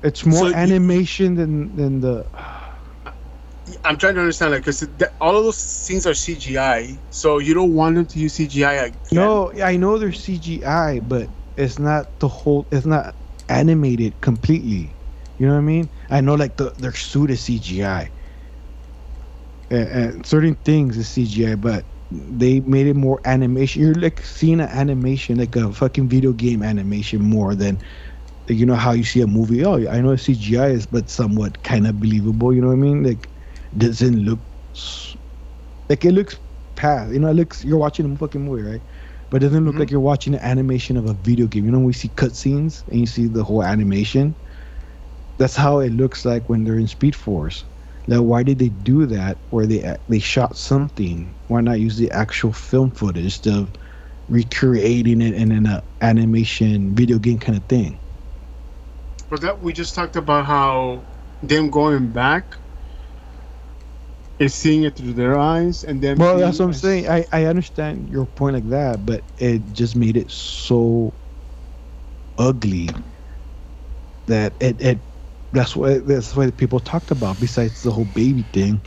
it's 0.02 0.24
more 0.24 0.38
So 0.38 0.46
you- 0.48 0.54
animation 0.54 1.34
than 1.34 1.74
than 1.76 2.00
the. 2.00 2.24
I'm 3.82 3.96
trying 3.96 4.14
to 4.16 4.20
understand, 4.20 4.52
like, 4.52 4.60
because 4.62 4.86
all 5.22 5.38
of 5.38 5.42
those 5.44 5.56
scenes 5.56 6.06
are 6.06 6.10
CGI. 6.12 7.00
So 7.08 7.38
you 7.38 7.54
don't 7.54 7.72
want 7.72 7.96
them 7.96 8.04
to 8.04 8.18
use 8.18 8.36
CGI 8.36 8.88
again. 8.88 9.00
No, 9.10 9.52
I 9.54 9.78
know 9.78 9.96
they're 9.96 10.10
CGI, 10.10 11.00
but 11.08 11.30
it's 11.56 11.78
not 11.78 12.18
the 12.20 12.28
whole. 12.28 12.68
It's 12.70 12.84
not 12.84 13.16
animated 13.48 14.20
completely. 14.20 14.98
You 15.38 15.46
know 15.46 15.54
what 15.54 15.60
I 15.60 15.62
mean? 15.62 15.90
I 16.10 16.20
know, 16.20 16.34
like 16.34 16.58
the 16.58 16.74
their 16.76 16.92
suit 16.92 17.30
is 17.30 17.40
CGI, 17.42 18.10
certain 19.82 20.22
things 20.24 20.96
is 20.96 20.96
CGI, 20.96 21.38
but 21.38 21.74
they 22.10 22.60
made 22.60 22.86
it 22.86 22.94
more 22.94 23.20
animation. 23.24 23.82
You're 23.82 23.94
like 23.94 24.20
seeing 24.20 24.60
an 24.60 24.68
animation, 24.68 25.38
like 25.38 25.56
a 25.56 25.72
fucking 25.72 26.08
video 26.08 26.32
game 26.32 26.62
animation, 26.62 27.22
more 27.22 27.54
than 27.54 27.80
like, 28.48 28.58
you 28.58 28.66
know 28.66 28.74
how 28.74 28.92
you 28.92 29.04
see 29.04 29.20
a 29.20 29.26
movie. 29.26 29.64
Oh, 29.64 29.76
I 29.88 30.00
know 30.00 30.16
CGI 30.16 30.68
is, 30.70 30.86
but 30.86 31.08
somewhat 31.08 31.62
kind 31.62 31.86
of 31.86 32.00
believable. 32.00 32.52
You 32.52 32.62
know 32.62 32.68
what 32.68 32.74
I 32.74 32.76
mean? 32.76 33.02
Like 33.02 33.30
doesn't 33.76 34.16
look 34.24 34.40
like 35.88 36.04
it 36.04 36.12
looks 36.12 36.38
past. 36.76 37.12
You 37.12 37.20
know, 37.20 37.28
it 37.28 37.34
looks 37.34 37.64
you're 37.64 37.78
watching 37.78 38.10
a 38.12 38.16
fucking 38.16 38.42
movie, 38.44 38.62
right? 38.62 38.82
But 39.30 39.42
it 39.42 39.46
doesn't 39.46 39.64
look 39.64 39.76
Mhm. 39.76 39.78
like 39.78 39.90
you're 39.90 40.00
watching 40.00 40.34
an 40.34 40.40
animation 40.40 40.96
of 40.96 41.06
a 41.06 41.14
video 41.14 41.46
game. 41.46 41.64
You 41.64 41.72
know, 41.72 41.78
when 41.78 41.86
we 41.86 41.92
see 41.92 42.08
cutscenes 42.10 42.86
and 42.88 43.00
you 43.00 43.06
see 43.06 43.26
the 43.28 43.44
whole 43.44 43.62
animation. 43.62 44.36
That's 45.38 45.56
how 45.56 45.78
it 45.80 45.90
looks 45.92 46.24
like 46.24 46.48
when 46.48 46.64
they're 46.64 46.78
in 46.78 46.86
Speed 46.88 47.14
Force. 47.16 47.64
Like, 48.08 48.20
why 48.22 48.42
did 48.44 48.58
they 48.58 48.70
do 48.70 49.06
that? 49.06 49.40
Where 49.50 49.66
they 49.66 49.82
a- 49.82 49.98
they 50.08 50.20
shot 50.20 50.56
something? 50.56 51.36
Why 51.48 51.60
not 51.62 51.80
use 51.80 51.96
the 51.96 52.10
actual 52.12 52.52
film 52.52 52.92
footage 52.92 53.24
instead 53.24 53.54
of 53.54 53.72
recreating 54.28 55.20
it 55.22 55.34
in 55.34 55.52
an 55.52 55.66
uh, 55.66 55.82
animation 56.02 56.94
video 56.94 57.18
game 57.18 57.38
kind 57.38 57.58
of 57.58 57.66
thing? 57.66 58.00
But 59.30 59.42
that 59.42 59.60
we 59.62 59.72
just 59.72 59.94
talked 59.94 60.16
about 60.16 60.46
how 60.46 61.06
them 61.42 61.70
going 61.70 62.12
back 62.12 62.58
is 64.38 64.54
seeing 64.54 64.84
it 64.84 64.96
through 64.96 65.14
their 65.14 65.38
eyes, 65.38 65.84
and 65.84 66.02
then. 66.02 66.18
Well, 66.18 66.38
that's 66.40 66.58
what 66.60 66.66
I'm 66.66 66.74
saying. 66.74 67.08
I, 67.08 67.26
I 67.32 67.46
understand 67.46 68.10
your 68.10 68.26
point 68.26 68.54
like 68.54 68.68
that, 68.70 69.06
but 69.06 69.24
it 69.38 69.72
just 69.72 69.96
made 69.96 70.16
it 70.16 70.30
so 70.30 71.14
ugly 72.38 72.88
that 74.26 74.56
it, 74.60 74.80
it 74.80 75.02
that's 75.54 75.74
what 75.76 76.06
that's 76.06 76.36
what 76.36 76.56
people 76.56 76.80
talked 76.80 77.10
about. 77.10 77.40
Besides 77.40 77.82
the 77.82 77.90
whole 77.90 78.04
baby 78.06 78.42
thing, 78.52 78.80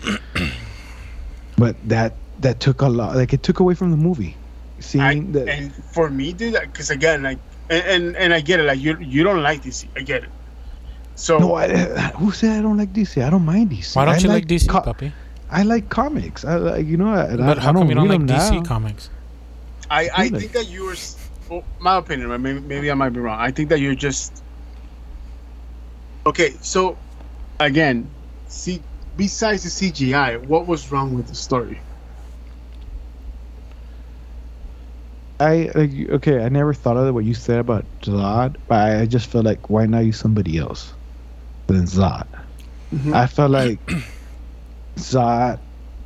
but 1.57 1.75
that 1.89 2.13
that 2.39 2.59
took 2.59 2.81
a 2.81 2.87
lot. 2.87 3.15
Like 3.15 3.33
it 3.33 3.41
took 3.43 3.59
away 3.59 3.73
from 3.73 3.91
the 3.91 3.97
movie. 3.97 4.35
I, 4.77 4.81
Seeing 4.81 5.31
that, 5.31 5.47
and 5.49 5.73
for 5.73 6.09
me, 6.09 6.33
dude, 6.33 6.53
because 6.61 6.91
again, 6.91 7.23
like, 7.23 7.39
and, 7.69 7.83
and 7.85 8.15
and 8.17 8.33
I 8.33 8.41
get 8.41 8.59
it. 8.59 8.63
Like, 8.63 8.79
you 8.79 8.97
you 8.99 9.23
don't 9.23 9.41
like 9.41 9.63
DC. 9.63 9.87
I 9.95 10.01
get 10.01 10.23
it. 10.23 10.29
So 11.15 11.39
no, 11.39 11.55
I, 11.55 11.67
who 12.19 12.31
said 12.31 12.59
I 12.59 12.61
don't 12.61 12.77
like 12.77 12.93
DC? 12.93 13.23
I 13.23 13.29
don't 13.29 13.45
mind 13.45 13.71
DC. 13.71 13.95
Why 13.95 14.05
don't 14.05 14.15
I 14.15 14.19
you 14.19 14.27
like, 14.27 14.45
DC, 14.45 14.69
co- 14.69 14.81
puppy? 14.81 15.11
I 15.49 15.63
like 15.63 15.89
comics. 15.89 16.45
I 16.45 16.57
like 16.57 16.85
you 16.85 16.97
know. 16.97 17.09
I, 17.09 17.35
But 17.35 17.57
I, 17.57 17.61
how 17.61 17.69
I 17.69 17.73
don't 17.73 17.81
come 17.83 17.89
you 17.89 17.95
don't 17.95 18.07
like 18.07 18.21
DC 18.21 18.51
now. 18.51 18.61
comics? 18.61 19.09
I, 19.89 20.09
I 20.15 20.29
think 20.29 20.51
that 20.51 20.67
you're, 20.67 20.95
well, 21.49 21.63
my 21.79 21.97
opinion. 21.97 22.29
Maybe, 22.41 22.59
maybe 22.59 22.91
I 22.91 22.93
might 22.93 23.09
be 23.09 23.19
wrong. 23.21 23.39
I 23.39 23.51
think 23.51 23.69
that 23.69 23.79
you're 23.79 23.95
just 23.95 24.43
okay. 26.27 26.57
So, 26.61 26.99
again, 27.59 28.15
see, 28.47 28.85
besides 29.15 29.63
the 29.63 29.69
CGI, 29.69 30.37
what 30.37 30.67
was 30.67 30.91
wrong 30.91 31.13
with 31.15 31.27
the 31.27 31.35
story? 31.35 31.83
I 35.39 35.71
like 35.75 35.91
okay. 36.09 36.43
I 36.43 36.49
never 36.49 36.73
thought 36.73 36.97
of 36.97 37.13
what 37.13 37.25
you 37.25 37.33
said 37.33 37.59
about 37.59 37.87
Zod, 38.03 38.57
but 38.67 38.75
I, 38.79 39.01
I 39.01 39.05
just 39.05 39.29
felt 39.29 39.45
like 39.45 39.69
why 39.69 39.85
not 39.85 40.05
use 40.05 40.19
somebody 40.19 40.57
else 40.57 40.95
than 41.67 41.85
Zod? 41.85 42.27
Mhm. 42.93 43.13
I 43.13 43.27
felt 43.27 43.51
like 43.51 43.81
Zod. 44.99 45.61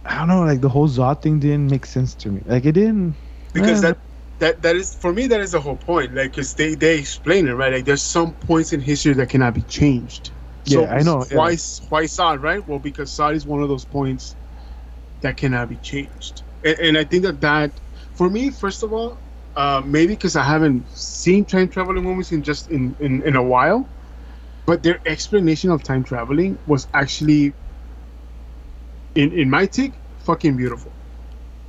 I 0.05 0.17
don't 0.19 0.27
know, 0.29 0.43
like 0.43 0.62
the 0.62 0.69
whole 0.69 0.88
Zod 0.89 1.21
thing 1.21 1.39
didn't 1.39 1.69
make 1.69 1.86
sense 1.86 2.15
to 2.17 2.31
me. 2.31 2.41
Like 2.45 2.65
it 2.65 2.73
didn't. 2.73 3.17
Because 3.53 3.81
Yeah. 3.81 3.81
that 3.81 3.99
that 4.41 4.63
that 4.63 4.77
is 4.77 4.95
for 4.95 5.13
me 5.13 5.27
that 5.30 5.41
is 5.41 5.54
the 5.54 5.62
whole 5.62 5.77
point. 5.77 6.15
Like, 6.15 6.34
cause 6.34 6.56
they 6.56 6.75
they 6.75 6.99
explain 6.99 7.47
it 7.47 7.54
right. 7.54 7.73
Like, 7.73 7.86
there's 7.86 8.04
some 8.04 8.36
points 8.36 8.73
in 8.73 8.82
history 8.82 9.13
that 9.15 9.30
cannot 9.30 9.56
be 9.56 9.63
changed. 9.63 10.32
So 10.65 10.84
Yeah, 10.84 10.93
I 10.93 11.04
know, 11.04 11.25
why 11.30 11.30
yeah. 11.32 11.38
Why 11.38 11.58
why 11.89 12.04
Zod, 12.06 12.43
right? 12.43 12.67
Well, 12.67 12.80
because 12.80 13.12
Zod 13.13 13.36
is 13.36 13.47
one 13.47 13.63
of 13.63 13.69
those 13.69 13.86
points 13.86 14.38
that 15.21 15.38
cannot 15.38 15.69
be 15.69 15.77
changed, 15.77 16.43
and, 16.63 16.80
and 16.80 16.99
I 16.99 17.06
think 17.06 17.23
that 17.23 17.41
that 17.41 17.80
for 18.13 18.30
me, 18.30 18.51
first 18.51 18.84
of 18.84 18.93
all, 18.93 19.21
uh, 19.56 19.82
maybe 19.86 20.13
because 20.15 20.36
I 20.38 20.43
haven't 20.43 20.89
seen 20.89 21.45
time 21.45 21.69
traveling 21.69 22.04
movies 22.04 22.32
in 22.34 22.43
just 22.43 22.69
in, 22.69 22.95
in 22.99 23.23
in 23.23 23.36
a 23.38 23.43
while, 23.43 23.89
but 24.65 24.84
their 24.84 25.01
explanation 25.06 25.71
of 25.71 25.84
time 25.84 26.04
traveling 26.04 26.60
was 26.67 26.88
actually, 26.93 27.56
in 29.15 29.32
in 29.34 29.49
my 29.49 29.67
take, 29.67 30.01
fucking 30.19 30.58
beautiful, 30.58 30.93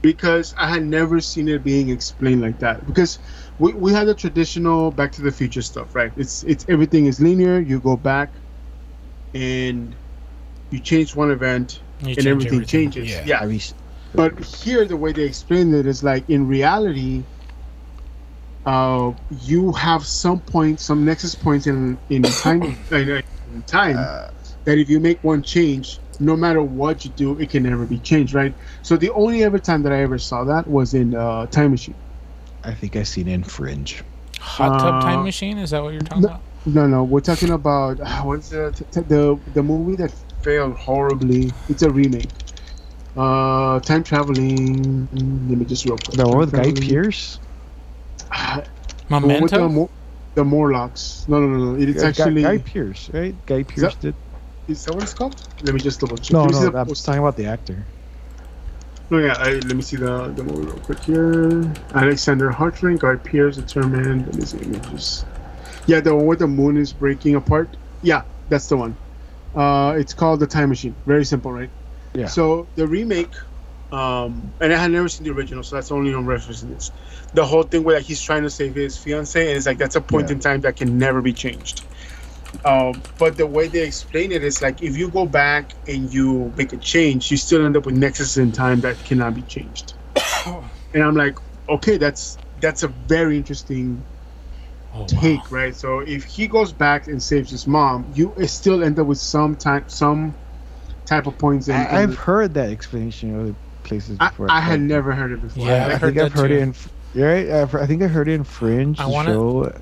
because 0.03 0.55
I 0.59 0.69
had 0.69 0.85
never 0.85 1.21
seen 1.21 1.49
it 1.49 1.65
being 1.65 1.89
explained 1.89 2.43
like 2.43 2.59
that. 2.59 2.85
Because 2.87 3.19
we, 3.59 3.73
we 3.73 3.93
had 3.93 4.09
the 4.09 4.15
traditional 4.15 4.91
Back 4.91 5.13
to 5.13 5.23
the 5.23 5.31
Future 5.31 5.63
stuff, 5.63 5.95
right? 5.95 6.13
It's 6.17 6.43
it's 6.43 6.67
everything 6.69 7.07
is 7.07 7.21
linear. 7.21 7.61
You 7.61 7.81
go 7.81 7.97
back, 7.97 8.33
and 9.33 9.95
you 10.71 10.81
change 10.81 11.15
one 11.15 11.31
event, 11.31 11.81
You 12.03 12.09
and 12.09 12.27
everything, 12.27 12.55
everything. 12.55 12.67
changes. 12.67 13.09
Yeah. 13.09 13.25
yeah. 13.25 13.41
I 13.41 13.47
mean, 13.47 13.61
But 14.15 14.45
here, 14.45 14.85
the 14.85 14.97
way 14.97 15.13
they 15.13 15.23
explain 15.23 15.73
it 15.75 15.87
is 15.87 16.03
like 16.03 16.29
in 16.29 16.49
reality, 16.49 17.23
uh, 18.67 19.13
you 19.41 19.73
have 19.73 20.05
some 20.05 20.41
point, 20.41 20.81
some 20.81 21.05
nexus 21.05 21.35
points 21.35 21.67
in 21.67 21.99
in 22.11 22.23
time, 22.23 22.63
in, 22.91 23.23
in 23.55 23.63
time 23.67 23.97
uh, 23.99 24.29
that 24.65 24.79
if 24.79 24.89
you 24.89 24.99
make 24.99 25.23
one 25.23 25.43
change, 25.43 26.01
no 26.23 26.37
matter 26.37 26.63
what 26.63 27.05
you 27.05 27.11
do, 27.11 27.39
it 27.39 27.51
can 27.51 27.63
never 27.65 27.87
be 27.87 27.99
changed, 27.99 28.35
right? 28.35 28.55
So 28.83 28.97
the 28.97 29.11
only 29.11 29.43
ever 29.45 29.59
time 29.59 29.83
that 29.83 29.93
I 29.93 30.03
ever 30.03 30.19
saw 30.19 30.45
that 30.45 30.67
was 30.69 30.95
in 30.95 31.15
uh, 31.15 31.47
Time 31.47 31.71
Machine. 31.73 31.97
I 32.65 32.75
think 32.75 32.97
I 32.97 33.03
seen 33.03 33.29
it 33.29 33.35
in 33.35 33.43
Fringe. 33.45 34.03
Hot 34.41 34.79
tub 34.79 34.95
Uh, 34.95 35.01
time 35.01 35.25
machine? 35.25 35.59
Is 35.59 35.71
that 35.71 35.83
what 35.83 35.93
you're 35.93 36.01
talking 36.01 36.23
no. 36.23 36.29
about? 36.29 36.43
No, 36.65 36.87
no, 36.87 37.05
we're 37.05 37.21
talking 37.21 37.51
about 37.51 38.01
uh, 38.05 38.23
what's 38.23 38.49
the, 38.51 38.73
t- 38.73 38.85
t- 38.93 39.01
the 39.01 39.39
the 39.53 39.63
movie 39.63 39.97
that 39.97 40.13
failed 40.43 40.77
horribly. 40.77 41.51
It's 41.69 41.83
a 41.83 41.91
remake. 41.91 42.31
Uh, 43.17 43.81
time 43.81 44.03
traveling. 44.05 45.09
Let 45.13 45.59
me 45.59 45.65
just 45.65 45.85
real 45.85 45.99
quick. 45.99 46.17
The 46.17 46.27
one 46.27 46.39
with 46.39 46.53
Guy 46.53 46.73
Pearce. 46.73 47.41
Ah, 48.33 48.63
The 49.09 49.15
the, 49.21 49.27
Memento? 49.27 49.89
The 50.35 50.45
Morlocks. 50.45 51.25
No, 51.29 51.41
no, 51.41 51.47
no, 51.49 51.73
no. 51.73 51.81
It's 51.83 52.03
Guy- 52.03 52.09
actually. 52.09 52.43
Guy, 52.43 52.59
Pearce, 52.59 53.11
right? 53.13 53.35
Guy 53.47 53.63
Pearce 53.65 53.97
did. 53.97 54.17
Is 54.69 54.85
that 54.85 54.95
what 54.95 55.03
it's 55.03 55.15
called? 55.15 55.35
Let 55.63 55.75
me 55.75 55.81
just 55.81 56.01
double 56.01 56.17
check. 56.17 56.33
No, 56.33 56.47
no, 56.47 56.71
the 56.71 56.79
I'm 56.79 56.87
poster. 56.87 57.07
talking 57.07 57.21
about 57.21 57.37
the 57.37 57.47
actor. 57.47 57.85
No, 59.11 59.19
yeah. 59.19 59.35
I, 59.39 59.53
let 59.55 59.75
me 59.75 59.83
see 59.83 59.97
the 59.97 60.29
the 60.29 60.43
movie 60.45 60.67
real 60.67 60.77
quick 60.81 61.01
here. 61.01 61.73
Alexander 61.95 62.51
Hartdegen, 62.51 62.99
Guy 62.99 63.17
Pearce 63.17 63.57
determined. 63.57 64.27
Let 64.27 64.37
me 64.37 64.45
see 64.45 64.59
images. 64.59 65.25
Yeah, 65.87 66.01
the 66.01 66.15
one 66.15 66.27
where 66.27 66.37
the 66.37 66.47
moon 66.47 66.77
is 66.77 66.93
breaking 66.93 67.35
apart. 67.35 67.69
Yeah, 68.03 68.23
that's 68.49 68.69
the 68.69 68.77
one. 68.77 68.97
Uh, 69.55 69.97
it's 69.99 70.15
called 70.15 70.41
the 70.41 70.47
Time 70.47 70.69
Machine. 70.71 70.95
Very 71.07 71.25
simple, 71.25 71.53
right? 71.53 71.69
Yeah. 72.15 72.27
So 72.27 72.67
the 72.77 72.87
remake, 72.87 73.33
um, 73.91 74.53
and 74.61 74.73
I 74.73 74.79
had 74.79 74.91
never 74.93 75.09
seen 75.09 75.27
the 75.27 75.33
original, 75.33 75.63
so 75.63 75.77
that's 75.77 75.91
only 75.91 76.15
on 76.15 76.25
reference 76.25 76.63
in 76.63 76.73
this. 76.73 76.91
The 77.35 77.45
whole 77.45 77.65
thing 77.65 77.83
where 77.83 77.97
like, 77.97 78.05
he's 78.07 78.23
trying 78.23 78.43
to 78.45 78.51
save 78.51 78.75
his 78.75 78.97
fiance, 78.97 79.47
and 79.47 79.57
it's 79.57 79.67
like 79.67 79.79
that's 79.79 79.97
a 79.97 80.01
point 80.01 80.29
Yeah. 80.29 80.35
in 80.35 80.41
time 80.41 80.61
that 80.63 80.77
can 80.77 80.99
never 80.99 81.21
be 81.21 81.33
changed. 81.33 81.83
Um, 82.65 83.03
but 83.19 83.37
the 83.37 83.47
way 83.47 83.67
they 83.69 83.85
explain 83.85 84.31
it 84.33 84.45
is 84.45 84.63
like 84.63 84.83
if 84.83 84.97
you 84.97 85.11
go 85.11 85.27
back 85.27 85.75
and 85.89 86.13
you 86.13 86.53
make 86.57 86.73
a 86.73 86.77
change, 86.77 87.31
you 87.31 87.37
still 87.37 87.65
end 87.65 87.77
up 87.77 87.87
with 87.87 87.97
nexus 87.97 88.37
in 88.37 88.53
time 88.53 88.81
that 88.83 89.03
cannot 89.05 89.35
be 89.35 89.43
changed. 89.43 89.95
and 90.47 91.03
I'm 91.03 91.17
like, 91.17 91.37
okay, 91.69 91.97
that's 91.97 92.39
that's 92.61 92.83
a 92.83 92.89
very 92.89 93.37
interesting 93.37 94.05
Oh, 94.95 95.01
wow. 95.01 95.07
take, 95.07 95.51
right? 95.51 95.75
So 95.75 96.01
if 96.01 96.25
he 96.25 96.47
goes 96.47 96.73
back 96.73 97.07
and 97.07 97.23
saves 97.23 97.51
his 97.51 97.67
mom, 97.67 98.13
you 98.13 98.35
still 98.47 98.85
end 98.85 98.99
up 98.99 99.07
with 99.07 99.19
some 99.19 99.57
time, 99.57 99.85
some 99.89 100.35
type 101.07 101.27
of 101.27 101.39
points. 101.39 101.69
In, 101.69 101.75
in 101.77 101.81
I, 101.83 102.03
I've 102.03 102.11
the- 102.11 102.17
heard 102.17 102.55
that 102.55 102.71
explanation 102.71 103.31
in 103.31 103.41
other 103.41 103.55
places 103.85 104.19
before. 104.19 104.51
I 104.51 104.61
had 104.61 104.81
never 104.81 105.13
heard 105.13 105.33
it 105.33 105.41
before. 105.41 105.67
Yeah, 105.67 105.87
I, 105.87 105.95
I 105.95 105.99
heard 105.99 106.15
think 106.15 106.19
I've 106.19 106.33
that 106.33 106.39
heard 106.39 106.51
too. 106.51 106.57
it 106.57 106.61
in. 106.61 106.75
Yeah, 107.15 107.25
right. 107.27 107.51
I've, 107.51 107.89
think 107.89 108.03
I 108.03 108.07
heard 108.09 108.29
it 108.29 108.35
in 108.35 108.45
Fringe. 108.45 109.01
I 109.01 109.07
wanna, 109.07 109.33
show. 109.33 109.73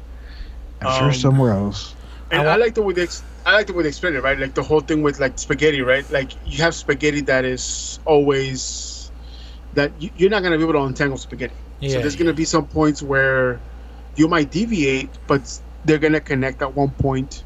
I'm 0.81 0.91
sure 0.91 1.07
Um, 1.09 1.12
somewhere 1.12 1.53
else. 1.53 1.95
And 2.31 2.49
I 2.49 2.55
I, 2.55 2.57
like 2.57 2.74
the 2.74 2.83
way 2.83 2.93
they 2.93 3.07
I 3.45 3.55
like 3.55 3.66
the 3.66 3.72
way 3.72 3.83
they 3.83 3.89
explain 3.89 4.14
it, 4.14 4.22
right? 4.22 4.39
Like 4.39 4.55
the 4.55 4.62
whole 4.62 4.81
thing 4.81 5.03
with 5.03 5.20
like 5.20 5.39
spaghetti, 5.39 5.83
right? 5.83 6.09
Like 6.11 6.33
you 6.47 6.62
have 6.62 6.74
spaghetti 6.74 7.22
that 7.22 7.45
is 7.45 7.99
always 8.05 9.11
that 9.74 9.93
you, 10.01 10.11
you're 10.16 10.31
not 10.31 10.43
gonna 10.43 10.57
be 10.57 10.64
able 10.64 10.74
to 10.74 10.83
untangle 10.83 11.18
spaghetti. 11.18 11.55
Yeah. 11.81 11.91
so 11.91 12.01
there's 12.01 12.16
gonna 12.16 12.33
be 12.33 12.45
some 12.45 12.66
points 12.66 13.03
where 13.03 13.61
you 14.16 14.28
might 14.28 14.51
deviate, 14.51 15.11
but 15.26 15.61
they're 15.85 15.99
gonna 15.99 16.20
connect 16.20 16.62
at 16.62 16.74
one 16.74 16.91
point 16.91 17.43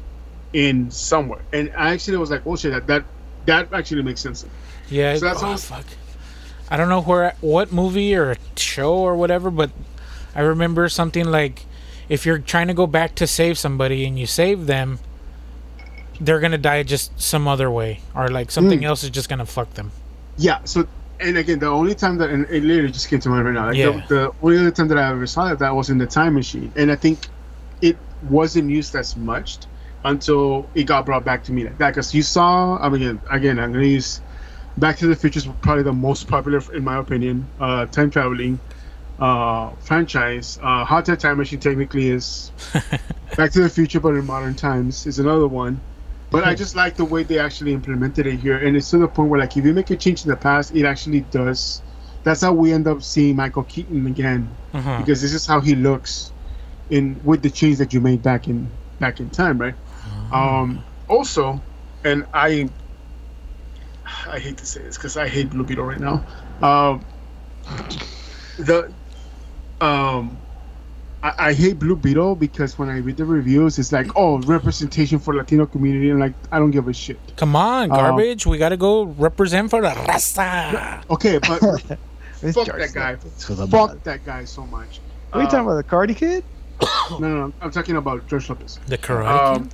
in 0.53 0.91
somewhere. 0.91 1.41
And 1.53 1.71
I 1.77 1.91
actually 1.91 2.17
was 2.17 2.31
like, 2.31 2.45
oh 2.45 2.55
shit, 2.55 2.71
that 2.71 2.87
that, 2.87 3.05
that 3.45 3.73
actually 3.73 4.03
makes 4.03 4.21
sense. 4.21 4.45
Yeah. 4.89 5.15
So 5.15 5.25
that's 5.25 5.43
oh, 5.43 5.47
all- 5.47 5.57
fuck. 5.57 5.85
I 6.69 6.77
don't 6.77 6.89
know 6.89 7.01
where, 7.01 7.35
what 7.41 7.71
movie 7.71 8.15
or 8.15 8.37
show 8.55 8.95
or 8.95 9.15
whatever, 9.15 9.51
but 9.51 9.69
I 10.33 10.41
remember 10.41 10.89
something 10.89 11.25
like 11.25 11.65
if 12.09 12.25
you're 12.25 12.39
trying 12.39 12.67
to 12.67 12.73
go 12.73 12.87
back 12.87 13.15
to 13.15 13.27
save 13.27 13.57
somebody 13.57 14.05
and 14.05 14.17
you 14.19 14.25
save 14.25 14.67
them, 14.67 14.99
they're 16.19 16.39
gonna 16.39 16.57
die 16.57 16.83
just 16.83 17.19
some 17.21 17.47
other 17.47 17.69
way, 17.69 17.99
or 18.15 18.29
like 18.29 18.51
something 18.51 18.79
Mm. 18.81 18.85
else 18.85 19.03
is 19.03 19.09
just 19.09 19.27
gonna 19.29 19.45
fuck 19.45 19.73
them. 19.73 19.91
Yeah. 20.37 20.59
So 20.65 20.87
and 21.19 21.37
again, 21.37 21.59
the 21.59 21.67
only 21.67 21.95
time 21.95 22.17
that 22.17 22.29
and 22.29 22.45
it 22.49 22.61
literally 22.63 22.91
just 22.91 23.07
came 23.09 23.19
to 23.21 23.29
mind 23.29 23.45
right 23.45 23.53
now. 23.53 23.67
Like 23.67 23.77
Yeah. 23.77 24.01
the, 24.07 24.15
the 24.15 24.31
only 24.43 24.57
other 24.59 24.71
time 24.71 24.87
that 24.89 24.97
I 24.97 25.09
ever 25.09 25.25
saw 25.27 25.47
that 25.49 25.59
that 25.59 25.73
was 25.75 25.89
in 25.89 25.97
the 25.97 26.05
time 26.05 26.33
machine, 26.33 26.71
and 26.75 26.91
I 26.91 26.95
think 26.95 27.27
it 27.81 27.97
wasn't 28.29 28.69
used 28.69 28.95
as 28.95 29.15
much 29.15 29.57
until 30.03 30.67
it 30.75 30.83
got 30.83 31.05
brought 31.05 31.25
back 31.25 31.43
to 31.45 31.51
me 31.53 31.63
like 31.63 31.77
that. 31.79 31.89
Because 31.91 32.13
you 32.13 32.21
saw, 32.21 32.77
I 32.77 32.89
mean, 32.89 33.01
again, 33.01 33.19
again, 33.31 33.59
I'm 33.59 33.71
gonna 33.73 33.85
use 33.85 34.21
Back 34.77 34.97
to 34.97 35.07
the 35.07 35.15
Future 35.15 35.39
is 35.39 35.47
probably 35.61 35.83
the 35.83 35.93
most 35.93 36.27
popular, 36.27 36.61
in 36.73 36.83
my 36.83 36.97
opinion, 36.97 37.47
uh, 37.61 37.85
time 37.85 38.09
traveling 38.11 38.59
uh, 39.19 39.69
franchise. 39.81 40.59
Uh, 40.61 40.83
Hot 40.85 41.05
Tub 41.05 41.19
Time 41.19 41.37
Machine 41.37 41.59
technically 41.59 42.09
is 42.09 42.51
Back 43.37 43.51
to 43.51 43.61
the 43.61 43.69
Future, 43.69 43.99
but 43.99 44.09
in 44.15 44.25
modern 44.25 44.55
times 44.55 45.05
is 45.05 45.19
another 45.19 45.47
one. 45.47 45.79
But 46.31 46.43
I 46.43 46.55
just 46.55 46.75
like 46.75 46.95
the 46.95 47.05
way 47.05 47.23
they 47.23 47.39
actually 47.39 47.73
implemented 47.73 48.27
it 48.27 48.37
here, 48.39 48.57
and 48.57 48.75
it's 48.75 48.89
to 48.89 48.97
the 48.97 49.07
point 49.07 49.29
where, 49.29 49.39
like, 49.39 49.55
if 49.55 49.63
you 49.63 49.73
make 49.73 49.89
a 49.91 49.95
change 49.95 50.23
in 50.25 50.29
the 50.29 50.35
past, 50.35 50.75
it 50.75 50.83
actually 50.85 51.21
does. 51.21 51.81
That's 52.23 52.41
how 52.41 52.51
we 52.53 52.73
end 52.73 52.87
up 52.87 53.03
seeing 53.03 53.35
Michael 53.35 53.63
Keaton 53.63 54.07
again, 54.07 54.49
Uh-huh. 54.73 54.97
because 54.99 55.21
this 55.21 55.33
is 55.33 55.45
how 55.45 55.61
he 55.61 55.75
looks 55.75 56.31
in 56.89 57.19
with 57.23 57.41
the 57.41 57.49
change 57.49 57.77
that 57.77 57.93
you 57.93 58.01
made 58.01 58.21
back 58.23 58.47
in 58.47 58.69
back 58.99 59.19
in 59.19 59.29
time, 59.29 59.57
right? 59.59 59.75
Um, 60.31 60.83
also, 61.07 61.61
and 62.03 62.25
I, 62.33 62.67
I 64.27 64.39
hate 64.39 64.57
to 64.57 64.65
say 64.65 64.81
this 64.81 64.97
because 64.97 65.15
I 65.17 65.27
hate 65.27 65.51
Blue 65.51 65.63
Beetle 65.63 65.85
right 65.85 65.99
now. 65.99 66.25
Um, 66.61 67.05
the, 68.57 68.91
um, 69.81 70.37
I, 71.23 71.49
I 71.49 71.53
hate 71.53 71.79
Blue 71.79 71.95
Beetle 71.95 72.35
because 72.35 72.77
when 72.77 72.89
I 72.89 72.97
read 72.99 73.17
the 73.17 73.25
reviews, 73.25 73.79
it's 73.79 73.91
like, 73.91 74.07
oh, 74.15 74.39
representation 74.39 75.19
for 75.19 75.33
Latino 75.35 75.65
community, 75.65 76.09
and 76.11 76.19
like, 76.19 76.33
I 76.51 76.59
don't 76.59 76.71
give 76.71 76.87
a 76.87 76.93
shit. 76.93 77.19
Come 77.35 77.55
on, 77.55 77.83
Um, 77.91 77.97
garbage. 77.97 78.45
we 78.45 78.57
gotta 78.57 78.77
go 78.77 79.03
represent 79.03 79.69
for 79.69 79.81
the 79.81 79.89
raza. 79.89 81.03
Okay, 81.09 81.39
but 81.39 81.59
fuck 82.53 82.65
George 82.65 82.67
that 82.67 82.91
guy. 82.93 83.11
Lucas 83.13 83.45
Fuck 83.47 83.69
blood. 83.69 84.03
that 84.03 84.25
guy 84.25 84.45
so 84.45 84.65
much. 84.67 84.99
What 85.31 85.39
are 85.39 85.41
you 85.41 85.47
Uh, 85.47 85.51
talking 85.51 85.65
about? 85.67 85.75
The 85.77 85.83
Karate 85.83 86.15
kid? 86.15 86.43
No, 87.11 87.19
no, 87.19 87.47
no. 87.47 87.53
I'm 87.61 87.71
talking 87.71 87.95
about 87.97 88.27
George 88.27 88.49
Lopez. 88.49 88.79
The 88.87 88.97
Karate 88.97 89.55
Um, 89.55 89.63
Kid? 89.63 89.73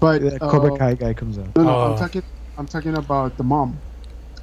but 0.00 0.22
That 0.22 0.40
Cobra 0.40 0.74
uh, 0.74 0.76
Kai 0.76 0.94
guy 0.94 1.12
comes 1.14 1.38
out. 1.38 1.54
No, 1.56 1.62
no, 1.64 1.70
Oh. 1.70 1.92
I'm 1.92 1.98
talking. 1.98 2.22
I'm 2.58 2.66
talking 2.66 2.96
about 2.96 3.36
the 3.36 3.44
mom. 3.44 3.78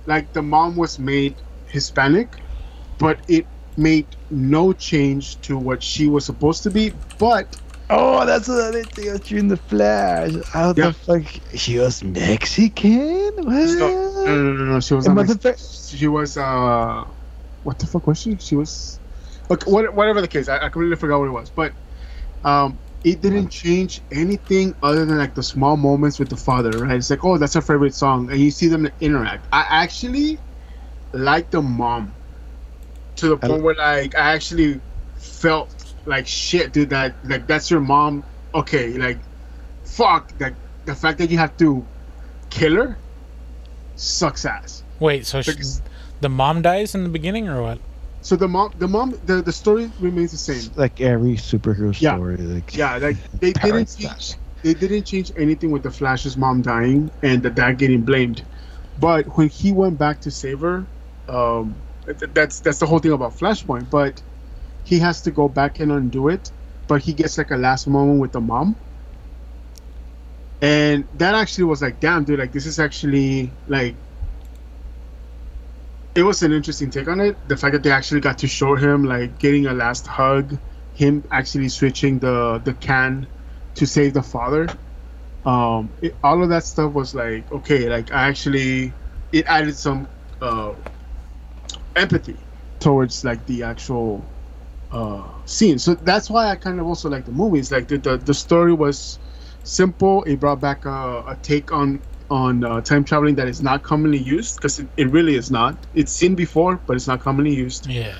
Like 0.05 0.33
the 0.33 0.41
mom 0.41 0.75
was 0.75 0.99
made 0.99 1.35
Hispanic, 1.67 2.29
but 2.99 3.17
it 3.27 3.45
made 3.77 4.07
no 4.29 4.73
change 4.73 5.39
to 5.41 5.57
what 5.57 5.83
she 5.83 6.07
was 6.07 6.25
supposed 6.25 6.63
to 6.63 6.71
be. 6.71 6.93
But 7.17 7.57
Oh, 7.87 8.25
that's 8.25 8.47
another 8.47 8.83
thing 8.83 9.13
that 9.13 9.29
you 9.29 9.37
in 9.37 9.47
the 9.47 9.57
Flash. 9.57 10.31
How 10.51 10.69
Yeah. 10.75 10.87
the 10.87 10.93
fuck? 10.93 11.21
She 11.53 11.77
was 11.77 12.03
Mexican? 12.03 13.31
What? 13.37 13.45
no, 13.45 14.23
no, 14.25 14.53
no, 14.53 14.65
no, 14.65 14.79
she 14.79 14.95
was. 14.95 15.05
And 15.05 15.15
not 15.15 15.25
motherfucker- 15.27 15.43
Mex- 15.45 15.93
she 15.95 16.07
was. 16.07 16.35
uh 16.35 17.03
What 17.63 17.77
the 17.79 17.85
fuck 17.85 18.07
was 18.07 18.19
she? 18.19 18.37
She 18.37 18.55
was. 18.55 18.99
Okay, 19.51 19.69
what, 19.71 19.93
whatever 19.93 20.21
the 20.21 20.27
case, 20.27 20.47
I, 20.49 20.55
I 20.57 20.69
completely 20.69 20.95
forgot 20.95 21.19
what 21.19 21.27
it 21.27 21.31
was. 21.31 21.51
But 21.51 21.73
um, 22.43 22.79
it 23.03 23.21
didn't 23.21 23.49
change 23.49 24.01
anything 24.11 24.73
other 24.81 25.05
than 25.05 25.19
like 25.19 25.35
the 25.35 25.43
small 25.43 25.77
moments 25.77 26.17
with 26.17 26.29
the 26.29 26.37
father, 26.37 26.79
right? 26.79 26.95
It's 26.97 27.11
like, 27.11 27.23
oh, 27.23 27.37
that's 27.37 27.53
her 27.53 27.61
favorite 27.61 27.93
song, 27.93 28.31
and 28.31 28.39
you 28.39 28.49
see 28.49 28.67
them 28.67 28.89
interact. 28.99 29.45
I 29.51 29.65
actually 29.69 30.39
like 31.13 31.51
the 31.51 31.61
mom 31.61 32.13
to 33.17 33.29
the 33.29 33.37
I- 33.41 33.47
point 33.47 33.63
where 33.63 33.75
like 33.75 34.15
I 34.17 34.33
actually 34.33 34.81
felt 35.15 35.93
like 36.05 36.27
shit, 36.27 36.73
dude. 36.73 36.89
That 36.89 37.15
like 37.25 37.47
that's 37.47 37.69
your 37.71 37.81
mom. 37.81 38.23
Okay, 38.53 38.89
like 38.97 39.19
fuck. 39.83 40.31
Like 40.39 40.55
the 40.85 40.95
fact 40.95 41.17
that 41.19 41.29
you 41.29 41.37
have 41.37 41.55
to 41.57 41.85
kill 42.49 42.75
her 42.75 42.97
sucks 43.95 44.45
ass. 44.45 44.83
Wait, 44.99 45.25
so 45.25 45.41
she, 45.41 45.53
the 46.21 46.29
mom 46.29 46.61
dies 46.61 46.95
in 46.95 47.03
the 47.03 47.09
beginning 47.09 47.47
or 47.49 47.61
what? 47.61 47.79
So 48.21 48.35
the 48.35 48.47
mom, 48.47 48.71
the 48.77 48.87
mom, 48.87 49.19
the, 49.25 49.41
the 49.41 49.51
story 49.51 49.91
remains 49.99 50.31
the 50.31 50.37
same. 50.37 50.71
Like 50.75 50.99
every 51.01 51.35
superhero 51.35 51.99
Yeah. 51.99 52.15
story. 52.15 52.37
Like, 52.37 52.75
Yeah, 52.75 52.97
like 52.97 53.17
they 53.39 53.51
didn't 53.51 53.61
Parents 53.61 53.95
change. 53.95 54.33
They 54.63 54.73
didn't 54.73 55.03
change 55.03 55.31
anything 55.37 55.69
with 55.69 55.83
the 55.83 55.91
Flash's 55.91 56.35
mom 56.37 56.61
dying 56.63 57.11
and 57.21 57.43
the 57.43 57.51
dad 57.51 57.77
getting 57.77 58.01
blamed. 58.01 58.43
But 58.99 59.25
when 59.37 59.49
he 59.49 59.71
went 59.71 59.97
back 59.99 60.21
to 60.21 60.31
save 60.31 60.61
her, 60.61 60.87
um, 61.27 61.75
th- 61.75 61.84
that's 62.05 62.59
that's 62.59 62.79
the 62.79 62.85
whole 62.85 62.99
thing 62.99 63.11
about 63.11 63.33
Flashpoint. 63.37 63.89
But 63.89 64.21
he 64.83 64.99
has 64.99 65.21
to 65.23 65.31
go 65.31 65.49
back 65.49 65.79
and 65.79 65.91
undo 65.91 66.29
it. 66.29 66.51
But 66.87 67.01
he 67.01 67.13
gets 67.13 67.37
like 67.37 67.51
a 67.51 67.57
last 67.57 67.87
moment 67.87 68.19
with 68.19 68.31
the 68.31 68.41
mom, 68.41 68.75
and 70.61 71.07
that 71.15 71.35
actually 71.35 71.65
was 71.65 71.81
like, 71.81 71.99
damn, 71.99 72.23
dude, 72.23 72.39
like 72.39 72.51
this 72.51 72.65
is 72.65 72.79
actually 72.79 73.51
like. 73.67 73.95
It 76.15 76.23
was 76.23 76.43
an 76.43 76.53
interesting 76.53 76.91
take 76.91 77.09
on 77.09 77.19
it. 77.19 77.35
The 77.49 77.57
fact 77.57 77.73
that 77.73 77.83
they 77.83 77.91
actually 77.91 78.21
got 78.21 78.37
to 78.39 78.47
show 78.47 78.75
him 78.75 79.03
like 79.03 79.37
getting 79.37 79.65
a 79.65 79.73
last 79.73 80.07
hug, 80.07 80.57
him 80.93 81.23
actually 81.31 81.69
switching 81.69 82.19
the 82.19 82.61
the 82.63 82.73
can 82.73 83.27
to 83.75 83.85
save 83.85 84.13
the 84.13 84.23
father. 84.23 84.69
Um, 85.43 85.89
it, 86.01 86.15
all 86.23 86.41
of 86.41 86.49
that 86.49 86.63
stuff 86.63 86.93
was 86.93 87.13
like 87.13 87.51
okay, 87.51 87.89
like 87.89 88.11
I 88.11 88.27
actually 88.27 88.93
it 89.31 89.45
added 89.47 89.75
some 89.75 90.07
uh, 90.41 90.73
empathy 91.95 92.37
towards 92.79 93.23
like 93.23 93.45
the 93.45 93.63
actual 93.63 94.23
uh, 94.91 95.23
scene. 95.45 95.79
So 95.79 95.95
that's 95.95 96.29
why 96.29 96.49
I 96.49 96.55
kind 96.55 96.79
of 96.79 96.87
also 96.87 97.09
like 97.09 97.25
the 97.25 97.31
movies. 97.31 97.71
Like 97.71 97.87
the 97.87 97.97
the, 97.97 98.17
the 98.17 98.33
story 98.33 98.73
was 98.73 99.19
simple. 99.63 100.23
It 100.23 100.39
brought 100.39 100.61
back 100.61 100.85
a, 100.85 101.23
a 101.27 101.37
take 101.41 101.71
on 101.71 102.01
on 102.29 102.63
uh, 102.63 102.81
time 102.81 103.03
traveling 103.03 103.35
that 103.35 103.47
is 103.47 103.61
not 103.61 103.83
commonly 103.83 104.17
used 104.17 104.55
because 104.57 104.79
it, 104.79 104.87
it 104.97 105.09
really 105.11 105.35
is 105.35 105.51
not. 105.51 105.85
It's 105.93 106.11
seen 106.11 106.35
before, 106.35 106.81
but 106.87 106.95
it's 106.95 107.07
not 107.07 107.19
commonly 107.21 107.53
used. 107.53 107.87
Yeah. 107.87 108.15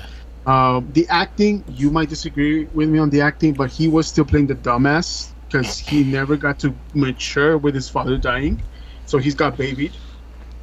Um, 0.46 0.88
the 0.92 1.08
acting, 1.08 1.64
you 1.66 1.90
might 1.90 2.08
disagree 2.08 2.66
with 2.66 2.88
me 2.88 3.00
on 3.00 3.10
the 3.10 3.20
acting, 3.20 3.52
but 3.52 3.70
he 3.70 3.88
was 3.88 4.06
still 4.06 4.24
playing 4.24 4.46
the 4.46 4.54
dumbass 4.54 5.32
because 5.48 5.76
he 5.76 6.04
never 6.04 6.36
got 6.36 6.60
to 6.60 6.74
mature 6.94 7.58
with 7.58 7.74
his 7.74 7.88
father 7.88 8.16
dying, 8.16 8.62
so 9.06 9.18
he's 9.18 9.34
got 9.34 9.56
babied. 9.56 9.92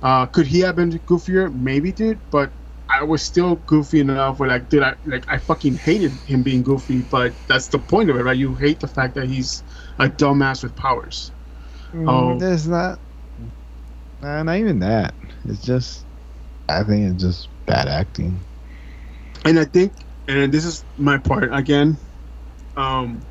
Uh, 0.02 0.26
could 0.26 0.48
he 0.48 0.62
have 0.62 0.78
been 0.78 0.92
goofier? 1.00 1.54
Maybe, 1.54 1.92
dude. 1.92 2.20
But 2.32 2.52
I 3.00 3.04
was 3.04 3.22
still 3.22 3.56
goofy 3.56 4.00
enough 4.02 4.40
where, 4.40 4.50
like, 4.50 4.70
dude, 4.70 4.84
I 4.84 4.96
like 5.06 5.26
I 5.28 5.38
fucking 5.38 5.76
hated 5.78 6.12
him 6.26 6.44
being 6.44 6.64
goofy. 6.64 7.02
But 7.02 7.34
that's 7.48 7.68
the 7.68 7.80
point 7.80 8.10
of 8.10 8.16
it, 8.18 8.24
right? 8.24 8.38
You 8.38 8.54
hate 8.56 8.80
the 8.80 8.88
fact 8.88 9.16
that 9.16 9.28
he's 9.28 9.64
a 10.00 10.08
dumbass 10.10 10.64
with 10.64 10.76
powers. 10.76 11.32
Mm, 11.94 12.10
Oh. 12.10 12.40
There's 12.40 12.68
not. 12.68 13.00
Nah, 14.22 14.44
not 14.44 14.58
even 14.58 14.80
that. 14.80 15.14
It's 15.46 15.62
just. 15.62 16.06
I 16.70 16.84
think 16.84 17.14
it's 17.14 17.24
just 17.24 17.50
bad 17.66 17.88
acting. 17.88 18.40
and 19.46 19.60
I 19.60 19.66
think, 19.66 19.94
and 20.28 20.52
this 20.54 20.64
is 20.66 20.86
my 20.98 21.18
part 21.18 21.54
again. 21.54 21.98
Um, 22.78 23.22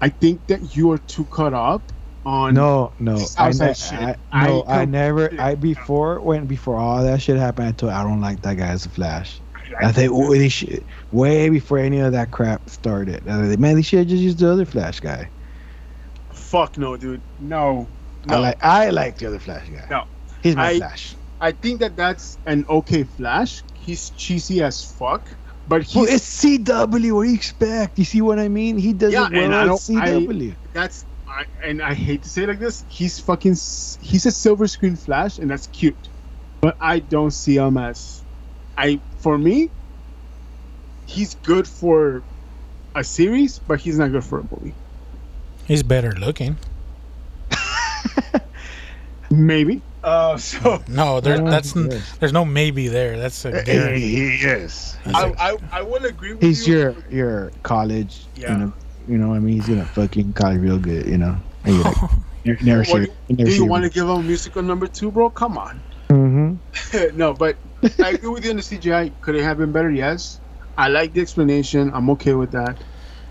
I 0.00 0.08
think 0.08 0.46
that 0.46 0.76
you 0.76 0.92
are 0.92 0.98
too 0.98 1.24
caught 1.24 1.54
up 1.54 1.92
on. 2.26 2.54
No, 2.54 2.92
no, 2.98 3.24
I, 3.38 3.50
ne- 3.52 3.72
shit. 3.74 3.92
I, 3.92 4.16
I 4.32 4.46
no, 4.48 4.64
I, 4.66 4.80
com- 4.80 4.90
never. 4.90 5.40
I 5.40 5.54
before 5.54 6.20
when 6.20 6.46
before 6.46 6.76
all 6.76 7.02
that 7.02 7.22
shit 7.22 7.36
happened, 7.36 7.68
I 7.68 7.72
told 7.72 7.92
I 7.92 8.02
don't 8.02 8.20
like 8.20 8.42
that 8.42 8.56
guy 8.56 8.66
as 8.66 8.84
a 8.84 8.90
Flash. 8.90 9.40
I 9.80 9.90
think 9.92 10.12
oh, 10.12 10.30
they 10.30 10.48
should 10.48 10.84
way 11.12 11.48
before 11.48 11.78
any 11.78 11.98
of 12.00 12.12
that 12.12 12.30
crap 12.30 12.68
started. 12.70 13.26
I 13.28 13.46
think, 13.46 13.58
man, 13.60 13.74
they 13.76 13.82
should 13.82 14.00
have 14.00 14.08
just 14.08 14.22
used 14.22 14.38
the 14.38 14.50
other 14.50 14.64
Flash 14.64 15.00
guy. 15.00 15.28
Fuck 16.32 16.78
no, 16.78 16.96
dude. 16.96 17.20
No, 17.38 17.88
I 18.28 18.36
like 18.36 18.64
I 18.64 18.90
like 18.90 19.18
the 19.18 19.26
other 19.26 19.38
Flash 19.38 19.68
guy. 19.68 19.86
No. 19.90 20.04
he's 20.42 20.56
my 20.56 20.70
I- 20.70 20.78
Flash. 20.78 21.14
I 21.40 21.52
think 21.52 21.80
that 21.80 21.96
that's 21.96 22.38
an 22.46 22.64
okay 22.68 23.04
Flash. 23.04 23.62
He's 23.74 24.10
cheesy 24.10 24.62
as 24.62 24.82
fuck, 24.82 25.28
but 25.68 25.82
he's 25.82 25.94
Well, 25.94 26.06
it's 26.08 26.42
CW. 26.42 27.12
What 27.12 27.22
do 27.24 27.28
you 27.28 27.34
expect? 27.34 27.98
You 27.98 28.04
see 28.04 28.20
what 28.22 28.38
I 28.38 28.48
mean? 28.48 28.78
He 28.78 28.92
does 28.94 29.12
Yeah, 29.12 29.26
it 29.26 29.32
well 29.32 29.44
and 29.44 29.54
I 29.54 29.62
at 29.64 29.68
I- 29.68 29.74
CW. 29.74 30.56
that's. 30.72 31.05
I, 31.36 31.44
and 31.62 31.82
I 31.82 31.92
hate 31.94 32.22
to 32.22 32.28
say 32.28 32.44
it 32.44 32.48
like 32.48 32.58
this. 32.58 32.84
He's 32.88 33.18
fucking 33.20 33.52
he's 34.00 34.24
a 34.26 34.30
silver 34.30 34.66
screen 34.66 34.96
Flash, 34.96 35.38
and 35.38 35.50
that's 35.50 35.66
cute. 35.68 35.96
But 36.62 36.76
I 36.80 36.98
don't 37.00 37.30
see 37.32 37.56
him 37.56 37.76
as. 37.76 38.22
I 38.78 39.00
for 39.18 39.36
me. 39.36 39.70
He's 41.06 41.34
good 41.44 41.68
for 41.68 42.22
a 42.94 43.04
series, 43.04 43.58
but 43.58 43.80
he's 43.80 43.98
not 43.98 44.10
good 44.12 44.24
for 44.24 44.40
a 44.40 44.42
movie. 44.50 44.74
He's 45.66 45.82
better 45.82 46.12
looking. 46.12 46.56
Maybe. 49.30 49.82
Uh, 50.02 50.36
so 50.36 50.82
No, 50.88 51.20
there, 51.20 51.38
that's 51.38 51.76
n- 51.76 51.90
there's 52.20 52.32
no 52.32 52.44
maybe 52.44 52.86
there. 52.88 53.18
That's 53.18 53.44
a 53.44 53.50
guarantee. 53.64 54.38
yes. 54.40 54.96
I, 55.04 55.32
I 55.36 55.56
I 55.72 55.82
will 55.82 56.04
agree 56.04 56.34
with 56.34 56.42
He's 56.42 56.66
you. 56.66 56.76
your 56.78 56.94
your 57.10 57.52
college. 57.64 58.24
Yeah. 58.36 58.52
You 58.52 58.58
know, 58.58 58.72
you 59.08 59.18
know. 59.18 59.28
what 59.28 59.36
I 59.36 59.40
mean, 59.40 59.54
he's 59.54 59.68
gonna 59.68 59.84
fucking 59.86 60.32
college 60.34 60.60
real 60.60 60.78
good. 60.78 61.06
You 61.06 61.18
know. 61.18 61.36
And 61.64 61.74
you're 61.74 61.84
like, 61.84 61.96
never, 62.44 62.64
never 62.64 62.78
What 62.80 62.86
sure. 62.86 62.98
do 63.06 63.12
you- 63.28 63.44
Do 63.44 63.52
you 63.54 63.64
want 63.64 63.84
to 63.84 63.90
give 63.90 64.04
him 64.04 64.10
a 64.10 64.22
musical 64.22 64.62
number 64.62 64.86
two, 64.86 65.10
bro? 65.10 65.30
Come 65.30 65.58
on. 65.58 65.82
Mm-hmm. 66.10 67.16
no, 67.16 67.34
but 67.34 67.56
I 68.02 68.10
agree 68.10 68.28
with 68.28 68.44
you 68.44 68.50
on 68.50 68.56
the 68.56 68.62
CGI. 68.62 69.12
Could 69.20 69.34
it 69.34 69.42
have 69.42 69.58
been 69.58 69.72
better? 69.72 69.90
Yes. 69.90 70.40
I 70.78 70.88
like 70.88 71.12
the 71.14 71.20
explanation. 71.20 71.90
I'm 71.94 72.08
okay 72.10 72.34
with 72.34 72.52
that. 72.52 72.82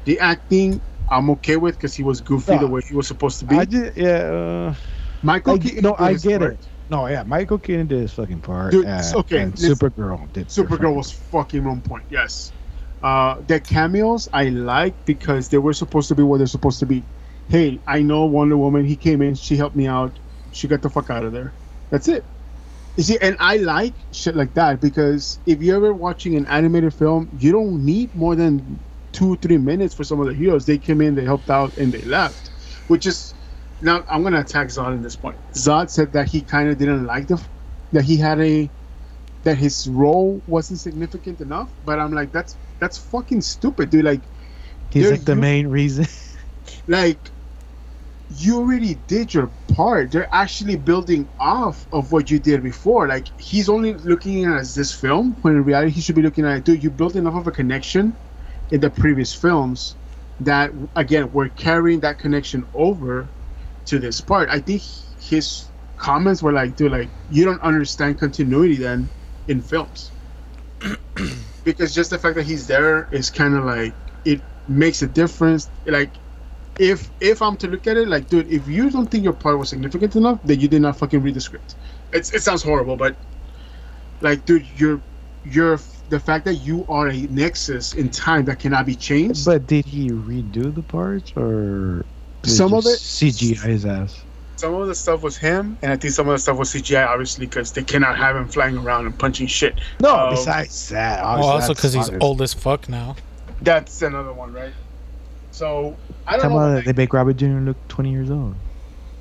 The 0.05 0.19
acting, 0.19 0.82
I'm 1.09 1.30
okay 1.32 1.55
with 1.57 1.76
because 1.76 1.95
he 1.95 2.03
was 2.03 2.19
goofy 2.21 2.57
the 2.57 2.67
way 2.67 2.82
he 2.88 2.95
was 2.95 3.07
supposed 3.07 3.39
to 3.39 3.45
be. 3.45 3.55
I 3.55 3.65
just 3.65 3.95
yeah. 3.95 4.07
Uh, 4.07 4.76
Michael 5.21 5.55
I, 5.55 5.57
Keaton 5.59 5.82
no, 5.84 5.91
did 5.91 6.01
I 6.01 6.11
his 6.11 6.23
get 6.23 6.39
part. 6.41 6.53
it. 6.53 6.67
No, 6.89 7.07
yeah, 7.07 7.23
Michael 7.23 7.57
Keaton 7.57 7.88
did 7.88 8.01
his 8.01 8.13
fucking 8.13 8.41
part. 8.41 8.71
Dude, 8.71 8.86
uh, 8.86 9.01
okay, 9.15 9.41
and 9.43 9.53
this- 9.53 9.69
Supergirl 9.69 10.32
did. 10.34 10.47
Supergirl 10.49 10.95
was 10.95 11.11
fucking 11.11 11.65
on 11.65 11.82
point. 11.82 12.05
Yes. 12.09 12.51
Uh, 13.02 13.41
the 13.48 13.60
cameos 13.60 14.28
I 14.34 14.50
like 14.50 15.06
because 15.06 15.50
they 15.50 15.58
were 15.58 15.74
supposed 15.74 16.08
to 16.08 16.16
be 16.16 16.24
what 16.24 16.38
they're 16.38 16.48
supposed 16.48 16.80
to 16.80 16.86
be. 16.86 17.04
Hey, 17.50 17.80
I 17.86 18.02
know 18.02 18.26
Wonder 18.26 18.58
Woman. 18.58 18.86
He 18.86 18.96
came 18.96 19.22
in. 19.22 19.36
She 19.36 19.56
helped 19.56 19.76
me 19.76 19.88
out. 19.88 20.12
She 20.52 20.68
got 20.68 20.82
the 20.82 20.89
fuck 20.89 21.10
out 21.10 21.24
of 21.24 21.32
there. 21.32 21.54
That's 21.91 22.08
it. 22.08 22.24
You 22.98 23.04
see, 23.04 23.18
and 23.22 23.36
I 23.39 23.58
like 23.58 23.93
shit 24.12 24.36
like 24.36 24.54
that 24.54 24.80
because 24.80 25.38
if 25.46 25.62
you're 25.62 25.76
ever 25.76 25.93
watching 25.93 26.36
an 26.36 26.46
animated 26.46 26.93
film, 26.93 27.30
you 27.39 27.52
don't 27.52 27.86
need 27.86 28.16
more 28.16 28.36
than 28.36 28.80
two, 29.12 29.36
three 29.38 29.58
minutes 29.58 29.93
for 29.93 30.04
some 30.04 30.20
of 30.20 30.28
the 30.28 30.34
heroes. 30.34 30.66
They 30.66 30.78
came 30.78 31.02
in, 31.02 31.16
they 31.16 31.26
helped 31.26 31.50
out, 31.50 31.78
and 31.78 31.91
they 31.91 32.02
left. 32.02 32.50
Which 32.88 33.06
is 33.06 33.34
now 33.82 34.04
I'm 34.10 34.24
gonna 34.24 34.39
attack 34.39 34.68
Zod 34.68 34.93
in 34.93 35.02
this 35.02 35.16
point. 35.16 35.38
Zod 35.54 35.89
said 35.89 36.14
that 36.14 36.28
he 36.30 36.41
kind 36.41 36.70
of 36.70 36.78
didn't 36.78 37.06
like 37.06 37.28
the 37.28 37.41
that 37.91 38.06
he 38.06 38.18
had 38.18 38.39
a 38.39 38.70
that 39.43 39.58
his 39.58 39.88
role 39.88 40.41
wasn't 40.48 40.80
significant 40.80 41.41
enough. 41.41 41.70
But 41.86 42.00
I'm 42.00 42.14
like, 42.14 42.32
that's 42.32 42.56
that's 42.80 42.97
fucking 42.97 43.41
stupid, 43.41 43.89
dude. 43.89 44.05
Like, 44.05 44.23
He's 44.91 45.11
like 45.11 45.26
the 45.26 45.36
you- 45.36 45.41
main 45.41 45.67
reason. 45.67 46.05
like 46.88 47.32
you 48.28 48.57
already 48.57 48.95
did 48.95 49.34
your 49.34 49.51
part. 49.67 50.11
They're 50.11 50.34
actually 50.34 50.78
building 50.78 51.30
off 51.39 51.88
of 51.91 52.11
what 52.11 52.32
you 52.32 52.39
did 52.39 52.63
before. 52.63 53.07
Like 53.07 53.28
he's 53.38 53.69
only 53.69 53.93
looking 53.93 54.45
at 54.45 54.53
it 54.55 54.59
as 54.61 54.73
this 54.76 54.91
film, 54.93 55.38
when 55.41 55.55
in 55.55 55.63
reality 55.63 55.91
he 55.91 56.01
should 56.01 56.15
be 56.15 56.21
looking 56.23 56.45
at 56.45 56.57
it, 56.57 56.63
dude, 56.63 56.84
you 56.84 56.89
built 56.89 57.15
enough 57.15 57.36
of 57.36 57.47
a 57.47 57.51
connection 57.51 58.17
in 58.71 58.80
the 58.82 58.89
previous 58.89 59.34
films 59.34 59.95
that 60.39 60.71
again 60.95 61.32
we're 61.32 61.49
carrying 61.49 61.99
that 62.01 62.17
connection 62.19 62.65
over 62.73 63.30
to 63.86 63.99
this 63.99 64.21
part. 64.21 64.49
I 64.49 64.59
think 64.59 64.82
his 65.19 65.69
comments 65.97 66.41
were 66.41 66.51
like, 66.51 66.76
dude, 66.76 66.91
like 66.91 67.11
you 67.30 67.45
don't 67.45 67.61
understand 67.61 68.19
continuity 68.19 68.76
then 68.76 69.09
in 69.47 69.61
films. 69.61 70.11
because 71.66 71.93
just 71.93 72.11
the 72.11 72.20
fact 72.20 72.36
that 72.38 72.45
he's 72.45 72.68
there 72.68 73.09
is 73.11 73.30
kind 73.30 73.55
of 73.55 73.66
like 73.66 73.95
it 74.26 74.41
makes 74.68 75.01
a 75.03 75.07
difference. 75.07 75.70
Like 75.86 76.20
if 76.78 77.11
if 77.20 77.41
I'm 77.41 77.57
to 77.57 77.68
look 77.68 77.88
at 77.88 77.97
it, 77.97 78.07
like, 78.07 78.28
dude, 78.28 78.49
if 78.51 78.68
you 78.68 78.89
don't 78.89 79.11
think 79.11 79.24
your 79.26 79.34
part 79.34 79.59
was 79.59 79.70
significant 79.70 80.16
enough, 80.16 80.39
then 80.43 80.59
you 80.61 80.70
did 80.70 80.82
not 80.82 80.97
fucking 80.97 81.22
read 81.22 81.36
the 81.36 81.41
script. 81.41 81.76
It's 82.13 82.34
it 82.34 82.43
sounds 82.43 82.63
horrible, 82.63 82.97
but 82.97 83.18
like, 84.22 84.45
dude, 84.45 84.68
you're 84.80 85.03
you're 85.43 85.80
the 86.09 86.20
fact 86.20 86.45
that 86.45 86.55
you 86.55 86.86
are 86.88 87.09
a 87.09 87.22
nexus 87.28 87.93
in 87.93 88.09
time 88.09 88.45
that 88.45 88.59
cannot 88.59 88.86
be 88.86 88.95
changed. 88.95 89.45
but 89.45 89.66
did 89.68 89.86
he 89.86 90.09
redo 90.11 90.74
the 90.74 90.84
parts 90.84 91.34
or 91.36 92.07
Some 92.45 92.74
of 92.74 92.86
it 92.86 92.99
CGI 92.99 93.63
his 93.63 93.86
ass? 93.86 94.26
Some 94.56 94.74
of 94.76 94.88
the 94.88 94.95
stuff 94.95 95.22
was 95.22 95.36
him, 95.38 95.78
and 95.82 95.91
I 95.91 95.97
think 95.97 96.14
some 96.14 96.28
of 96.28 96.34
the 96.34 96.39
stuff 96.39 96.58
was 96.58 96.74
CGI, 96.74 97.06
obviously, 97.08 97.45
because 97.45 97.72
they 97.72 97.84
cannot 97.84 98.18
have 98.18 98.36
him 98.36 98.47
flying 98.47 98.78
around 98.78 99.06
and 99.06 99.18
punching 99.18 99.47
shit. 99.47 99.80
No, 99.99 100.16
Um, 100.16 100.30
besides 100.32 100.89
that, 100.89 101.22
Well, 101.24 101.43
also 101.43 101.74
because 101.74 101.93
he's 101.93 102.06
obvious. 102.06 102.24
old 102.24 102.41
as 102.41 102.53
fuck 102.53 102.88
now. 102.89 103.16
That's 103.62 104.01
another 104.01 104.34
one, 104.34 104.53
right? 104.53 104.74
So 105.51 105.95
I 106.28 106.34
don't 106.34 106.41
Talk 106.43 106.51
know. 106.51 106.58
about 106.58 106.78
it, 106.80 106.86
they 106.86 106.93
make 106.93 107.14
Robert 107.14 107.38
Jr. 107.38 107.45
look 107.60 107.78
20 107.88 108.12
years 108.12 108.30
old. 108.32 108.56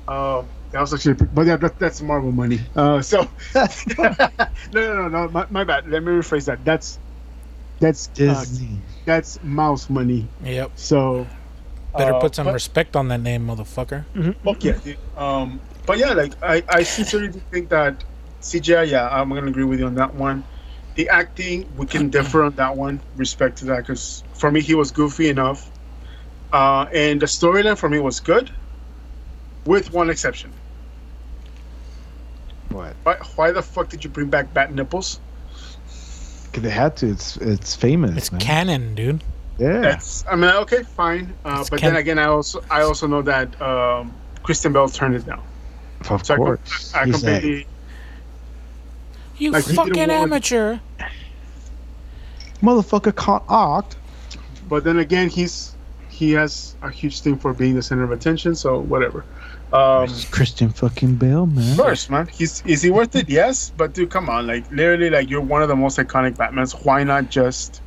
Uh, 0.07 0.43
that 0.71 0.81
was 0.81 0.93
actually, 0.93 1.13
but 1.13 1.45
yeah, 1.45 1.55
that, 1.57 1.79
that's 1.79 2.01
Marvel 2.01 2.31
money. 2.31 2.59
Uh, 2.75 3.01
so 3.01 3.27
no, 3.55 3.65
no, 3.97 4.27
no, 4.73 5.07
no, 5.07 5.27
my, 5.29 5.45
my 5.49 5.63
bad. 5.63 5.87
Let 5.87 6.03
me 6.03 6.11
rephrase 6.11 6.45
that. 6.45 6.63
That's 6.65 6.99
that's 7.79 8.07
uh, 8.07 8.11
Disney. 8.15 8.79
that's 9.05 9.41
mouse 9.43 9.89
money. 9.89 10.27
Yep. 10.43 10.71
So 10.75 11.25
Better 11.97 12.13
uh, 12.13 12.19
put 12.19 12.35
some 12.35 12.45
but- 12.45 12.53
respect 12.53 12.95
on 12.95 13.07
that 13.09 13.21
name, 13.21 13.45
motherfucker. 13.47 14.05
Fuck 14.43 14.63
yeah, 14.63 14.73
dude. 14.83 14.97
Um, 15.17 15.59
but 15.85 15.97
yeah, 15.97 16.13
like 16.13 16.33
I, 16.43 16.63
I 16.69 16.83
sincerely 16.83 17.29
think 17.51 17.69
that 17.69 18.03
CGI. 18.41 18.89
Yeah, 18.89 19.07
I'm 19.09 19.29
gonna 19.29 19.47
agree 19.47 19.63
with 19.63 19.79
you 19.79 19.85
on 19.87 19.95
that 19.95 20.13
one. 20.15 20.43
The 20.95 21.09
acting, 21.09 21.67
we 21.75 21.85
can 21.85 22.09
differ 22.09 22.43
on 22.43 22.55
that 22.55 22.75
one. 22.77 23.01
Respect 23.17 23.57
to 23.57 23.65
that, 23.65 23.77
because 23.85 24.23
for 24.33 24.49
me, 24.51 24.61
he 24.61 24.75
was 24.75 24.91
goofy 24.91 25.29
enough. 25.29 25.69
Uh, 26.53 26.85
and 26.93 27.21
the 27.21 27.25
storyline 27.25 27.77
for 27.77 27.89
me 27.89 27.99
was 27.99 28.19
good, 28.21 28.49
with 29.65 29.91
one 29.91 30.09
exception. 30.09 30.51
What? 32.69 32.95
Why, 33.03 33.15
why 33.35 33.51
the 33.51 33.61
fuck 33.61 33.89
did 33.89 34.03
you 34.03 34.09
bring 34.09 34.27
back 34.29 34.53
bat 34.53 34.73
nipples? 34.73 35.19
'Cause 36.51 36.63
they 36.63 36.69
had 36.69 36.95
to. 36.97 37.09
It's 37.09 37.35
it's 37.37 37.75
famous. 37.75 38.15
It's 38.15 38.31
man. 38.31 38.39
canon, 38.41 38.95
dude. 38.95 39.21
Yeah. 39.57 39.79
That's 39.79 40.25
I 40.29 40.35
mean 40.35 40.49
okay 40.63 40.83
fine, 40.83 41.33
uh, 41.45 41.63
but 41.69 41.79
Ken- 41.79 41.93
then 41.93 42.01
again 42.01 42.19
I 42.19 42.25
also 42.25 42.61
I 42.69 42.81
also 42.81 43.07
know 43.07 43.21
that 43.21 43.59
um, 43.61 44.13
Christian 44.43 44.73
Bale 44.73 44.89
turned 44.89 45.15
it 45.15 45.25
down. 45.25 45.41
of 46.09 46.25
So 46.25 46.33
I, 46.33 46.37
com- 46.37 46.45
course. 46.45 46.93
I 46.93 47.05
He's 47.05 47.23
like, 47.23 47.67
You 49.37 49.51
Like, 49.51 49.63
fucking 49.63 50.09
amateur. 50.11 50.79
motherfucker 52.61 53.15
can't 53.15 53.43
act. 53.49 53.95
but 54.67 54.83
then 54.83 54.99
again 54.99 55.29
he's 55.29 55.73
he 56.09 56.31
has 56.31 56.75
a 56.81 56.89
huge 56.89 57.19
thing 57.21 57.37
for 57.37 57.53
being 57.53 57.75
the 57.75 57.81
center 57.81 58.03
of 58.03 58.11
attention 58.11 58.55
so 58.55 58.79
whatever 58.79 59.23
um 59.73 60.05
It's 60.05 60.25
Christian 60.25 60.69
fucking 60.69 61.15
Bale, 61.15 61.45
man. 61.45 61.75
first 61.75 62.09
man 62.09 62.27
he's 62.27 62.63
is 62.65 62.81
he 62.81 62.89
worth 62.89 63.15
it 63.15 63.29
yes 63.29 63.71
but 63.75 63.93
dude 63.93 64.09
come 64.09 64.29
on 64.29 64.47
like 64.47 64.69
literally 64.71 65.09
like 65.09 65.29
you're 65.29 65.41
one 65.41 65.61
of 65.61 65.67
the 65.69 65.75
most 65.75 65.97
iconic 65.97 66.35
batmans 66.35 66.71
why 66.85 67.03
not 67.03 67.29
just 67.29 67.81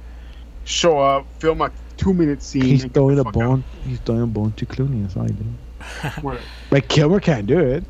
show 0.69 0.99
up 1.01 1.27
film 1.41 1.61
a 1.63 1.71
two 1.97 2.13
minute 2.13 2.43
scene 2.43 2.63
He's 2.63 2.85
throwing 2.85 3.19
a 3.19 3.25
fuck 3.25 3.35
out? 3.37 3.41
bone. 3.41 3.65
He's 3.85 3.99
throwing 4.01 4.23
a 4.23 4.27
bone 4.27 4.53
to 4.53 4.67
Clooney. 4.67 5.03
That's 5.03 5.17
all 5.17 5.25
he 5.25 5.33
did. 5.33 5.47
Whatever. 6.23 6.45
Like 6.71 6.89
Kilmer 6.89 7.21
can't 7.21 7.47
do 7.47 7.59
it. 7.59 7.85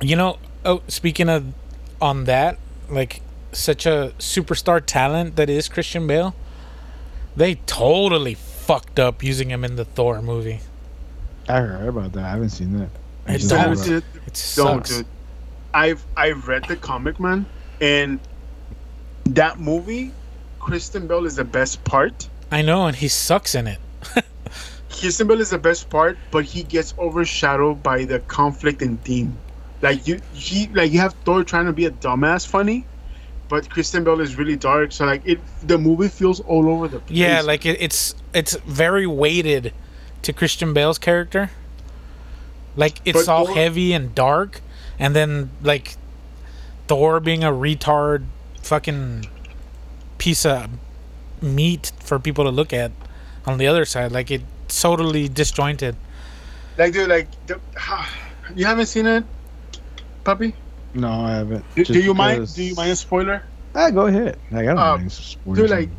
You 0.00 0.16
know, 0.16 0.38
oh, 0.64 0.82
speaking 0.88 1.28
of 1.28 1.52
on 2.00 2.24
that, 2.24 2.58
like 2.88 3.20
such 3.52 3.84
a 3.86 4.12
superstar 4.18 4.82
talent 4.84 5.36
that 5.36 5.50
is 5.50 5.68
Christian 5.68 6.06
Bale, 6.06 6.34
they 7.36 7.56
totally 7.66 8.34
fucked 8.34 8.98
up 8.98 9.22
using 9.22 9.50
him 9.50 9.64
in 9.64 9.76
the 9.76 9.84
Thor 9.84 10.22
movie. 10.22 10.60
I 11.48 11.60
heard 11.60 11.88
about 11.88 12.12
that. 12.12 12.24
I 12.24 12.30
haven't 12.30 12.50
seen 12.50 12.78
that. 12.78 12.88
I 13.26 13.34
It 13.34 13.38
just 13.38 13.50
don't- 13.50 13.58
heard 13.60 13.66
Don't, 13.66 13.76
about 13.76 13.86
dude. 13.86 14.04
It 14.26 14.52
Don't, 14.56 14.86
sucks. 14.86 14.96
dude. 14.98 15.06
I've 15.74 16.04
I've 16.16 16.48
read 16.48 16.64
the 16.66 16.76
comic 16.76 17.18
man, 17.20 17.46
and 17.80 18.18
that 19.26 19.58
movie, 19.60 20.12
Christian 20.62 21.06
Bale 21.08 21.26
is 21.26 21.36
the 21.36 21.44
best 21.44 21.82
part. 21.84 22.28
I 22.50 22.62
know, 22.62 22.86
and 22.86 22.96
he 22.96 23.08
sucks 23.08 23.54
in 23.54 23.66
it. 23.66 23.80
Christian 24.90 25.26
Bale 25.26 25.40
is 25.40 25.50
the 25.50 25.58
best 25.58 25.90
part, 25.90 26.16
but 26.30 26.44
he 26.44 26.62
gets 26.62 26.94
overshadowed 26.98 27.82
by 27.82 28.04
the 28.04 28.20
conflict 28.20 28.80
and 28.80 29.02
theme. 29.02 29.36
Like 29.82 30.06
you, 30.06 30.20
he 30.32 30.68
like 30.68 30.92
you 30.92 31.00
have 31.00 31.14
Thor 31.24 31.42
trying 31.42 31.66
to 31.66 31.72
be 31.72 31.86
a 31.86 31.90
dumbass 31.90 32.46
funny, 32.46 32.86
but 33.48 33.68
Christian 33.68 34.04
Bale 34.04 34.20
is 34.20 34.36
really 34.36 34.54
dark. 34.54 34.92
So 34.92 35.04
like 35.04 35.22
it, 35.24 35.40
the 35.66 35.76
movie 35.78 36.08
feels 36.08 36.38
all 36.40 36.68
over 36.68 36.86
the 36.86 37.00
place. 37.00 37.18
Yeah, 37.18 37.40
like 37.40 37.66
it, 37.66 37.78
it's 37.80 38.14
it's 38.32 38.54
very 38.58 39.06
weighted 39.06 39.72
to 40.22 40.32
Christian 40.32 40.72
Bale's 40.72 40.98
character. 40.98 41.50
Like 42.76 43.00
it's 43.04 43.26
But 43.26 43.32
all 43.32 43.46
Thor- 43.46 43.56
heavy 43.56 43.92
and 43.92 44.14
dark, 44.14 44.60
and 45.00 45.16
then 45.16 45.50
like 45.62 45.96
Thor 46.86 47.18
being 47.18 47.42
a 47.42 47.50
retard, 47.50 48.26
fucking 48.62 49.26
piece 50.22 50.46
of 50.46 50.70
meat 51.42 51.90
for 51.98 52.18
people 52.20 52.44
to 52.44 52.50
look 52.50 52.72
at. 52.72 52.92
On 53.44 53.58
the 53.58 53.66
other 53.66 53.84
side, 53.84 54.12
like 54.12 54.30
it 54.30 54.42
totally 54.68 55.28
disjointed. 55.28 55.96
like 56.78 56.92
dude, 56.92 57.08
like 57.08 57.26
you 58.54 58.64
haven't 58.64 58.86
seen 58.86 59.06
it, 59.06 59.24
puppy. 60.22 60.54
No, 60.94 61.10
I 61.10 61.32
haven't. 61.42 61.64
Do, 61.74 61.84
do 61.84 62.00
you 62.00 62.14
mind? 62.14 62.54
Do 62.54 62.62
you 62.62 62.74
mind 62.76 62.92
a 62.92 62.96
spoiler? 62.96 63.42
Ah, 63.74 63.90
go 63.90 64.06
ahead. 64.06 64.38
Like, 64.52 64.68
I 64.68 64.74
don't 64.74 64.78
Uh, 64.78 64.96
mind 64.98 65.10
spoilers. 65.10 65.58
dude, 65.58 65.70
like, 65.70 65.90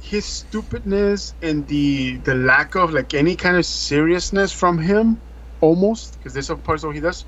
his 0.00 0.24
stupidness 0.24 1.34
and 1.42 1.66
the 1.66 2.18
the 2.18 2.34
lack 2.34 2.76
of 2.76 2.94
like 2.94 3.12
any 3.12 3.34
kind 3.34 3.56
of 3.56 3.66
seriousness 3.66 4.52
from 4.52 4.78
him 4.78 5.18
almost 5.60 6.14
because 6.16 6.32
there's 6.32 6.46
some 6.46 6.62
parts 6.62 6.84
where 6.84 6.92
he 6.92 7.00
does 7.00 7.24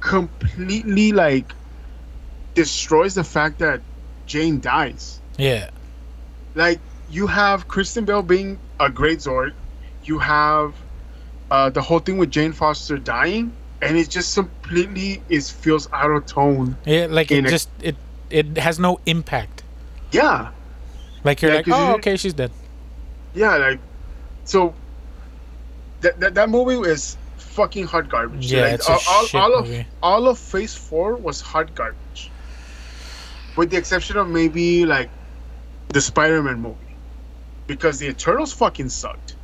completely 0.00 1.12
like 1.12 1.54
destroys 2.54 3.14
the 3.14 3.22
fact 3.22 3.60
that 3.60 3.80
jane 4.26 4.58
dies 4.60 5.20
Yeah, 5.38 5.70
like 6.54 6.80
you 7.10 7.26
have 7.26 7.68
christian 7.68 8.04
bale 8.04 8.22
being 8.22 8.58
a 8.80 8.88
great 8.90 9.18
zord 9.20 9.52
you 10.04 10.18
have 10.18 10.74
uh, 11.50 11.70
the 11.70 11.80
whole 11.82 11.98
thing 12.00 12.18
with 12.18 12.30
jane 12.30 12.52
foster 12.52 12.96
dying 12.98 13.52
and 13.82 13.96
it 13.96 14.08
just 14.08 14.34
completely 14.34 15.22
is 15.28 15.50
feels 15.50 15.86
out 15.92 16.10
of 16.10 16.24
tone. 16.26 16.76
Yeah, 16.86 17.06
like 17.10 17.30
it 17.30 17.44
a- 17.44 17.48
just 17.48 17.68
it 17.82 17.94
it 18.30 18.56
has 18.56 18.78
no 18.78 18.98
impact. 19.06 19.62
Yeah, 20.12 20.48
Like 21.22 21.42
you're 21.42 21.50
Yeah, 21.52 21.56
like, 21.58 21.68
oh, 21.70 21.94
okay, 21.96 22.16
she's 22.16 22.32
dead. 22.32 22.50
yeah, 23.34 23.56
like 23.56 23.78
so. 24.44 24.74
That 26.00 26.18
that, 26.20 26.34
that 26.34 26.48
movie 26.48 26.88
is 26.88 27.16
fucking 27.36 27.86
hot 27.86 28.08
garbage. 28.08 28.50
Yeah, 28.50 28.62
Like, 28.62 28.74
it's 28.74 28.88
a 28.88 28.92
all, 28.92 29.00
all, 29.08 29.24
shit 29.26 29.40
all 29.40 29.54
of 29.58 29.66
movie. 29.66 29.86
all 30.02 30.28
of 30.28 30.38
Phase 30.38 30.74
Four 30.74 31.16
was 31.16 31.40
hot 31.42 31.74
garbage, 31.74 32.30
with 33.56 33.70
the 33.70 33.76
exception 33.76 34.16
of 34.16 34.26
maybe 34.28 34.86
like 34.86 35.10
the 35.88 36.00
Spider-Man 36.00 36.60
movie, 36.60 36.76
because 37.66 37.98
the 37.98 38.08
Eternals 38.08 38.52
fucking 38.52 38.88
sucked. 38.88 39.36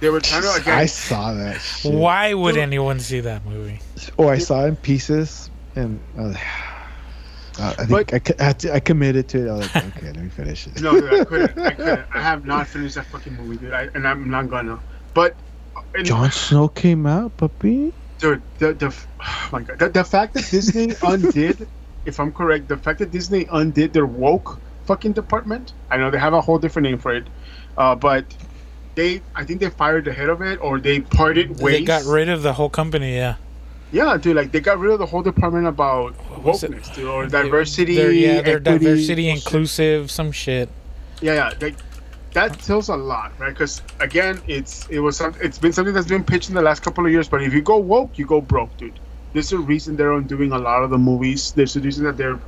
They 0.00 0.10
were 0.10 0.20
trying 0.20 0.42
to 0.42 0.52
again. 0.54 0.78
I 0.78 0.86
saw 0.86 1.32
that. 1.32 1.60
Shit. 1.60 1.94
Why 1.94 2.34
would 2.34 2.54
Dude. 2.54 2.62
anyone 2.62 2.98
see 2.98 3.20
that 3.20 3.46
movie? 3.46 3.78
Oh, 4.18 4.28
I 4.28 4.38
saw 4.38 4.64
it 4.64 4.68
in 4.68 4.76
pieces, 4.76 5.48
and 5.76 6.00
I, 6.18 6.22
was, 6.22 6.36
uh, 6.36 7.74
I 7.78 7.86
think 7.86 8.12
I, 8.12 8.20
I, 8.40 8.54
I 8.74 8.80
committed 8.80 9.28
to 9.28 9.46
it. 9.46 9.48
I 9.48 9.52
was 9.52 9.74
like, 9.74 9.96
okay, 9.96 10.06
let 10.06 10.16
me 10.16 10.28
finish 10.28 10.66
it. 10.66 10.80
No, 10.80 11.00
dude, 11.00 11.20
I 11.20 11.24
couldn't. 11.24 11.58
I 11.58 11.70
couldn't. 11.70 12.06
I 12.12 12.20
have 12.20 12.44
not 12.44 12.66
finished 12.66 12.96
that 12.96 13.06
fucking 13.06 13.36
movie, 13.36 13.58
dude. 13.58 13.72
I, 13.72 13.82
and 13.94 14.08
I'm 14.08 14.28
not 14.28 14.50
gonna. 14.50 14.80
But 15.14 15.36
and, 15.94 16.04
Jon 16.04 16.32
Snow 16.32 16.66
came 16.66 17.06
out, 17.06 17.36
puppy. 17.36 17.92
dude, 18.18 18.42
the 18.58 18.74
the 18.74 18.92
oh 19.20 19.48
my 19.52 19.62
god, 19.62 19.78
the, 19.78 19.88
the 19.88 20.04
fact 20.04 20.34
that 20.34 20.50
Disney 20.50 20.96
undid, 21.04 21.68
if 22.06 22.18
I'm 22.18 22.32
correct, 22.32 22.66
the 22.66 22.76
fact 22.76 22.98
that 22.98 23.12
Disney 23.12 23.46
undid 23.52 23.92
their 23.92 24.06
woke 24.06 24.58
fucking 24.86 25.12
department. 25.12 25.72
I 25.90 25.96
know 25.96 26.10
they 26.10 26.18
have 26.18 26.32
a 26.32 26.40
whole 26.40 26.58
different 26.58 26.88
name 26.88 26.98
for 26.98 27.14
it, 27.14 27.26
uh, 27.76 27.94
but 27.94 28.24
they, 28.94 29.22
I 29.34 29.44
think 29.44 29.60
they 29.60 29.70
fired 29.70 30.04
the 30.04 30.12
head 30.12 30.28
of 30.28 30.42
it, 30.42 30.60
or 30.60 30.78
they 30.78 31.00
parted 31.00 31.60
ways. 31.60 31.80
They 31.80 31.84
got 31.84 32.04
rid 32.04 32.28
of 32.28 32.42
the 32.42 32.52
whole 32.52 32.70
company. 32.70 33.16
Yeah, 33.16 33.36
Yeah, 33.90 34.16
dude, 34.16 34.36
like 34.36 34.52
they 34.52 34.60
got 34.60 34.78
rid 34.78 34.92
of 34.92 34.98
the 34.98 35.06
whole 35.06 35.22
department 35.22 35.66
about 35.66 36.16
wokeness, 36.18 36.94
dude, 36.94 37.08
or 37.08 37.26
diversity. 37.26 37.96
They're, 37.96 38.12
yeah, 38.12 38.42
they're 38.42 38.56
equity, 38.58 38.84
diversity 38.84 39.28
inclusive, 39.28 40.10
some 40.10 40.32
shit. 40.32 40.68
Yeah, 41.20 41.34
yeah, 41.34 41.52
like 41.60 41.76
that 42.32 42.58
tells 42.60 42.88
a 42.88 42.96
lot, 42.96 43.32
right? 43.38 43.50
Because 43.50 43.82
again, 44.00 44.40
it's 44.46 44.88
it 44.88 44.98
was 44.98 45.16
some, 45.16 45.34
it's 45.40 45.58
been 45.58 45.72
something 45.72 45.94
that's 45.94 46.08
been 46.08 46.24
pitched 46.24 46.48
in 46.48 46.54
the 46.54 46.62
last 46.62 46.82
couple 46.82 47.04
of 47.06 47.12
years. 47.12 47.28
But 47.28 47.42
if 47.42 47.52
you 47.52 47.62
go 47.62 47.76
woke, 47.78 48.18
you 48.18 48.26
go 48.26 48.40
broke, 48.40 48.76
dude. 48.76 48.98
There's 49.32 49.52
a 49.52 49.58
reason 49.58 49.96
they're 49.96 50.12
undoing 50.12 50.52
a 50.52 50.58
lot 50.58 50.82
of 50.82 50.90
the 50.90 50.98
movies. 50.98 51.52
There's 51.52 51.76
a 51.76 51.80
reason 51.80 52.04
that 52.04 52.16
they're 52.18 52.38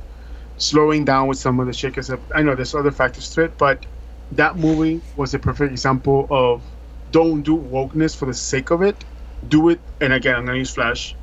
slowing 0.57 1.05
down 1.05 1.27
with 1.27 1.37
some 1.37 1.59
of 1.59 1.67
the 1.67 1.73
of- 2.13 2.31
I 2.33 2.41
know 2.43 2.55
there's 2.55 2.75
other 2.75 2.91
factors 2.91 3.29
to 3.31 3.43
it, 3.43 3.57
but 3.57 3.85
that 4.31 4.57
movie 4.57 5.03
was 5.15 5.33
a 5.33 5.39
perfect 5.39 5.71
example 5.71 6.27
of 6.29 6.65
don't 7.11 7.43
do 7.43 7.55
wokeness 7.57 8.15
for 8.15 8.25
the 8.25 8.33
sake 8.33 8.71
of 8.71 8.81
it. 8.81 9.05
Do 9.47 9.69
it, 9.69 9.81
and 10.01 10.13
again, 10.13 10.35
I'm 10.35 10.45
gonna 10.45 10.57
use 10.57 10.71
Flash. 10.71 11.15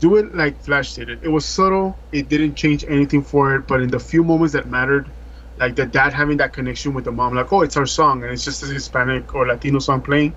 Do 0.00 0.16
it 0.16 0.34
like 0.34 0.60
Flash 0.60 0.94
did 0.94 1.08
it. 1.10 1.20
It 1.22 1.28
was 1.28 1.46
subtle. 1.46 1.98
It 2.12 2.28
didn't 2.28 2.56
change 2.56 2.84
anything 2.88 3.22
for 3.22 3.54
it, 3.56 3.66
but 3.66 3.80
in 3.82 3.90
the 3.90 4.00
few 4.00 4.24
moments 4.24 4.54
that 4.54 4.68
mattered, 4.68 5.12
like 5.58 5.76
the 5.76 5.86
dad 5.86 6.12
having 6.12 6.38
that 6.38 6.52
connection 6.52 6.94
with 6.94 7.04
the 7.04 7.12
mom, 7.12 7.34
like, 7.34 7.52
oh, 7.52 7.62
it's 7.62 7.76
our 7.76 7.86
song, 7.86 8.22
and 8.22 8.32
it's 8.32 8.44
just 8.44 8.62
a 8.62 8.66
Hispanic 8.66 9.34
or 9.34 9.46
Latino 9.46 9.78
song 9.78 10.02
playing. 10.02 10.36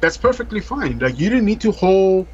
That's 0.00 0.16
perfectly 0.16 0.60
fine. 0.60 0.98
Like 0.98 1.18
you 1.18 1.28
didn't 1.30 1.46
need 1.46 1.60
to 1.62 1.72
whole 1.72 2.28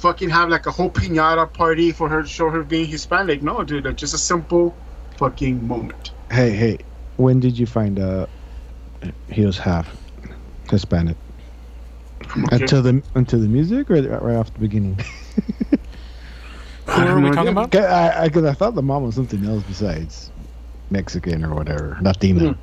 fucking 0.00 0.30
have 0.30 0.48
like 0.48 0.66
a 0.66 0.70
whole 0.70 0.90
pinata 0.90 1.52
party 1.52 1.92
for 1.92 2.08
her 2.08 2.22
to 2.22 2.28
show 2.28 2.50
her 2.50 2.62
being 2.64 2.86
Hispanic. 2.86 3.42
No, 3.42 3.62
dude, 3.62 3.84
like 3.84 3.96
just 3.96 4.14
a 4.14 4.18
simple 4.18 4.76
fucking 5.18 5.66
moment. 5.66 6.12
Hey, 6.32 6.50
hey, 6.50 6.78
when 7.16 7.40
did 7.40 7.58
you 7.58 7.66
find 7.66 7.98
out 8.00 8.30
he 9.28 9.44
was 9.44 9.58
half 9.58 9.96
Hispanic? 10.70 11.18
Okay. 12.22 12.56
Until 12.56 12.82
the 12.82 13.02
until 13.14 13.40
the 13.40 13.48
music, 13.48 13.90
or 13.90 14.00
right 14.02 14.36
off 14.36 14.52
the 14.54 14.60
beginning? 14.60 14.98
Who 16.86 17.02
are 17.02 17.20
we 17.20 17.30
talking 17.30 17.48
about? 17.48 17.70
'Cause 17.70 17.84
I, 17.84 18.24
I, 18.24 18.28
'cause 18.28 18.44
I 18.44 18.52
thought 18.52 18.74
the 18.74 18.82
mom 18.82 19.02
was 19.04 19.14
something 19.14 19.44
else 19.44 19.62
besides 19.62 20.30
Mexican 20.90 21.44
or 21.44 21.54
whatever, 21.54 21.98
Latino. 22.02 22.52
Hmm. 22.54 22.58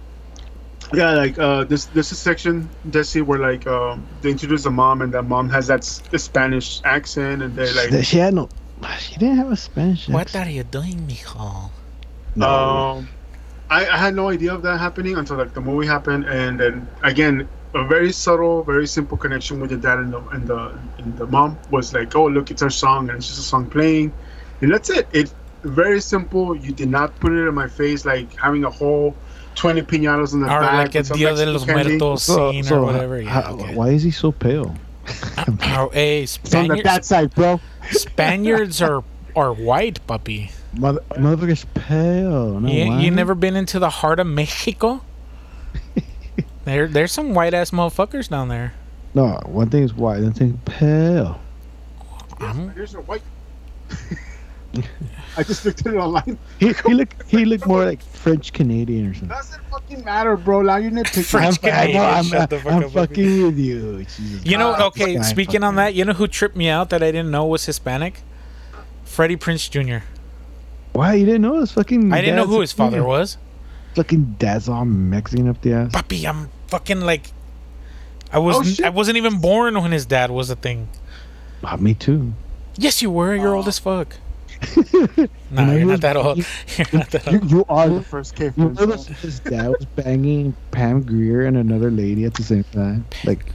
Yeah, 0.94 1.14
like 1.14 1.38
uh, 1.38 1.66
this 1.66 1.88
this 1.88 2.12
is 2.12 2.20
section 2.20 2.70
Desi 2.88 3.22
where 3.22 3.40
like 3.40 3.68
um 3.68 4.08
they 4.22 4.32
introduce 4.32 4.64
the 4.64 4.72
mom 4.72 5.02
and 5.02 5.14
that 5.14 5.24
mom 5.24 5.50
has 5.50 5.68
that 5.68 5.80
s- 5.82 6.02
the 6.12 6.20
Spanish 6.20 6.80
accent 6.86 7.42
and 7.44 7.56
they 7.56 7.72
like 7.74 7.90
She- 7.92 8.04
She 8.04 8.18
had 8.18 8.34
no. 8.34 8.50
She 9.00 9.16
didn't 9.20 9.38
have 9.38 9.52
a 9.52 9.58
Spanish. 9.58 10.08
What 10.08 10.22
accent. 10.28 10.48
are 10.48 10.52
you 10.52 10.64
doing, 10.64 11.08
mijo? 11.08 11.72
No. 12.36 12.48
Um, 12.48 13.10
I, 13.70 13.86
I 13.88 13.98
had 13.98 14.16
no 14.16 14.30
idea 14.30 14.54
of 14.54 14.62
that 14.62 14.78
happening 14.80 15.18
until 15.18 15.38
like 15.38 15.54
the 15.54 15.62
movie 15.62 15.88
happened, 15.88 16.26
and 16.26 16.60
then 16.60 16.88
again, 17.04 17.50
a 17.74 17.84
very 17.86 18.14
subtle, 18.14 18.64
very 18.64 18.88
simple 18.88 19.18
connection 19.18 19.60
with 19.60 19.72
the 19.72 19.78
dad 19.78 20.00
and 20.00 20.14
the 20.14 20.22
and 20.32 20.48
the 20.48 20.80
and 21.00 21.18
the 21.18 21.28
mom 21.28 21.60
was 21.70 21.94
like, 21.94 22.16
oh 22.16 22.28
look, 22.28 22.50
it's 22.50 22.62
our 22.62 22.70
song, 22.70 23.10
and 23.10 23.18
it's 23.18 23.28
just 23.28 23.40
a 23.40 23.44
song 23.44 23.70
playing, 23.70 24.14
and 24.62 24.72
that's 24.72 24.90
it. 24.90 25.10
It 25.12 25.34
very 25.64 26.00
simple. 26.00 26.56
You 26.56 26.72
did 26.72 26.88
not 26.90 27.20
put 27.20 27.34
it 27.34 27.46
in 27.48 27.54
my 27.54 27.68
face 27.68 28.06
like 28.06 28.30
having 28.40 28.64
a 28.64 28.70
whole 28.70 29.18
twenty 29.58 29.82
pinatas 29.82 30.34
in 30.34 30.42
the 30.42 30.48
Or 30.48 30.62
back. 30.62 30.74
like 30.74 30.96
a 30.96 31.00
with 31.00 31.08
some 31.08 31.18
Dia 31.18 31.36
de 31.36 31.46
los 31.48 31.66
candy. 31.66 31.98
Muertos 31.98 32.24
scene 32.24 32.72
or 32.72 32.82
whatever. 32.84 33.20
Yeah, 33.22 33.30
how- 33.42 33.54
okay. 33.56 33.76
Why 33.76 33.90
is 33.90 34.04
he 34.04 34.12
so 34.12 34.32
pale? 34.32 34.76
Oh, 35.64 35.90
hey, 35.94 36.24
It's 36.24 36.38
on 36.38 36.42
the 36.44 36.50
Spaniards, 36.50 36.84
that 36.84 37.06
side, 37.06 37.34
bro. 37.36 37.60
Spaniards 37.92 38.82
are 38.82 39.04
are 39.36 39.54
white, 39.54 40.06
puppy. 40.08 40.52
Mother, 40.78 41.02
motherfucker's 41.12 41.66
pale. 41.74 42.60
No, 42.60 42.68
You, 42.70 42.94
you 43.00 43.12
never 43.12 43.34
been 43.36 43.56
into 43.56 43.80
the 43.80 43.90
heart 43.90 44.20
of 44.20 44.28
Mexico? 44.28 45.02
there, 46.66 46.88
there's 46.88 47.12
some 47.12 47.34
white 47.34 47.54
ass 47.54 47.72
motherfuckers 47.72 48.30
down 48.30 48.48
there. 48.50 48.74
No, 49.14 49.40
one 49.46 49.70
thing 49.70 49.84
is 49.84 49.94
white, 49.94 50.18
another 50.20 50.34
thing 50.34 50.60
pale. 50.66 51.40
I'm- 52.40 52.70
Here's 52.76 52.94
a 52.96 53.02
white. 53.02 53.22
I 55.38 55.44
just 55.44 55.64
looked 55.66 55.86
at 55.86 55.94
it 55.94 55.98
online. 55.98 56.38
He, 56.60 56.74
he 56.74 56.94
look 56.94 57.16
he 57.28 57.46
looked 57.46 57.68
more 57.68 57.86
like 57.86 58.02
French 58.02 58.54
Canadian 58.54 59.08
or 59.08 59.14
something. 59.14 59.30
Doesn't 59.30 59.62
fucking 59.70 60.04
matter, 60.04 60.36
bro. 60.36 60.64
Now 60.64 60.78
you're 60.78 60.92
nitpicking. 60.92 61.26
French 61.26 61.64
I'm, 61.64 61.70
Canadian, 61.70 62.04
I'm, 62.04 62.24
shut 62.26 62.42
I'm, 62.42 62.48
the 62.48 62.60
fuck 62.60 62.72
I'm 62.74 62.84
up, 62.84 62.94
puppy. 62.94 63.08
fucking 63.08 63.44
with 63.44 63.58
you. 63.60 64.04
Jesus 64.04 64.46
You 64.46 64.58
know, 64.58 64.74
Christ, 64.74 64.88
okay. 64.88 65.16
guy 65.16 65.22
Speaking 65.22 65.64
on 65.64 65.76
that, 65.76 65.94
you 65.94 66.06
know 66.06 66.14
who 66.14 66.28
tripped 66.28 66.56
me 66.56 66.70
out 66.70 66.90
that 66.90 67.04
I 67.04 67.12
didn't 67.12 67.30
know 67.30 67.46
was 67.46 67.66
Hispanic? 67.66 68.22
Freddie 69.04 69.38
Prinze 69.38 69.70
Jr. 69.70 70.06
Why 70.94 71.14
you 71.14 71.26
didn't 71.26 71.44
know 71.44 71.60
his 71.60 71.72
fucking? 71.72 72.12
I 72.12 72.22
didn't 72.22 72.36
know 72.36 72.48
who 72.48 72.62
his 72.62 72.72
father 72.72 72.98
Mexican? 72.98 73.08
was. 73.08 73.38
Fucking 73.94 74.36
dad's 74.40 74.68
all 74.68 74.86
Mexican 74.86 75.48
up 75.48 75.62
the 75.62 75.74
ass. 75.74 75.92
Papi, 75.92 76.28
I'm 76.28 76.50
fucking 76.68 77.02
like, 77.02 77.32
I 78.32 78.40
was 78.40 78.80
oh, 78.80 78.86
I 78.86 78.90
wasn't 78.90 79.18
even 79.18 79.40
born 79.40 79.80
when 79.80 79.92
his 79.92 80.06
dad 80.08 80.32
was 80.32 80.50
a 80.50 80.56
thing. 80.56 80.90
Ah, 81.64 81.76
me 81.78 81.94
too. 81.94 82.34
Yes, 82.78 83.02
you 83.02 83.10
were. 83.12 83.36
You're 83.36 83.56
old 83.56 83.68
as 83.68 83.80
fuck. 83.80 84.16
No, 85.50 85.72
you're 85.72 85.80
he 85.80 85.86
not 85.86 86.02
that 86.02 86.18
old. 86.18 86.38
You're 86.38 86.88
not 86.94 87.10
that 87.12 87.28
old. 87.34 87.52
you 87.52 87.66
are. 87.70 87.90
the 87.90 88.02
first 88.02 88.36
cave. 88.36 88.54
You 88.58 88.70
know 88.70 88.98
his 89.22 89.40
dad 89.40 89.70
was 89.70 89.86
banging 89.96 90.56
Pam 90.72 91.04
Grier 91.04 91.46
and 91.46 91.58
another 91.58 91.92
lady 91.92 92.26
at 92.26 92.34
the 92.34 92.44
same 92.44 92.64
time. 92.66 93.06
Like 93.24 93.54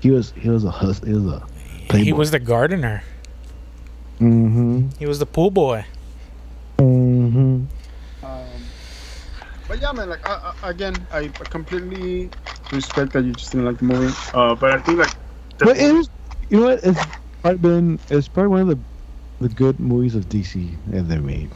he 0.00 0.10
was 0.10 0.32
he 0.36 0.48
was 0.48 0.64
a 0.64 0.70
hus 0.70 1.00
he 1.00 1.12
was 1.12 1.26
a 1.26 1.96
He 1.96 2.12
was 2.12 2.30
the 2.30 2.38
gardener. 2.38 3.02
mm-hmm. 4.20 4.88
He 4.98 5.06
was 5.06 5.18
the 5.18 5.26
pool 5.26 5.50
boy. 5.50 5.86
Mm-hmm. 6.78 7.64
Um, 8.22 8.46
but 9.68 9.80
yeah, 9.80 9.92
man. 9.92 10.08
Like 10.08 10.28
I, 10.28 10.54
I, 10.62 10.70
again, 10.70 10.94
I 11.10 11.28
completely 11.28 12.30
respect 12.70 13.12
that 13.14 13.24
you 13.24 13.32
just 13.32 13.52
didn't 13.52 13.66
like 13.66 13.78
the 13.78 13.84
movie. 13.84 14.14
Uh, 14.32 14.54
but 14.54 14.70
I 14.72 14.78
think 14.80 14.98
like. 14.98 15.14
But 15.58 15.78
it 15.78 15.92
was 15.92 16.08
you 16.50 16.60
know 16.60 16.66
what? 16.66 16.84
It's 16.84 17.00
probably 17.42 17.58
been 17.58 17.98
it's 18.10 18.28
probably 18.28 18.48
one 18.48 18.60
of 18.60 18.68
the 18.68 18.78
the 19.40 19.48
good 19.48 19.78
movies 19.80 20.14
of 20.14 20.28
DC 20.28 20.76
that 20.86 21.02
they 21.08 21.18
made. 21.18 21.50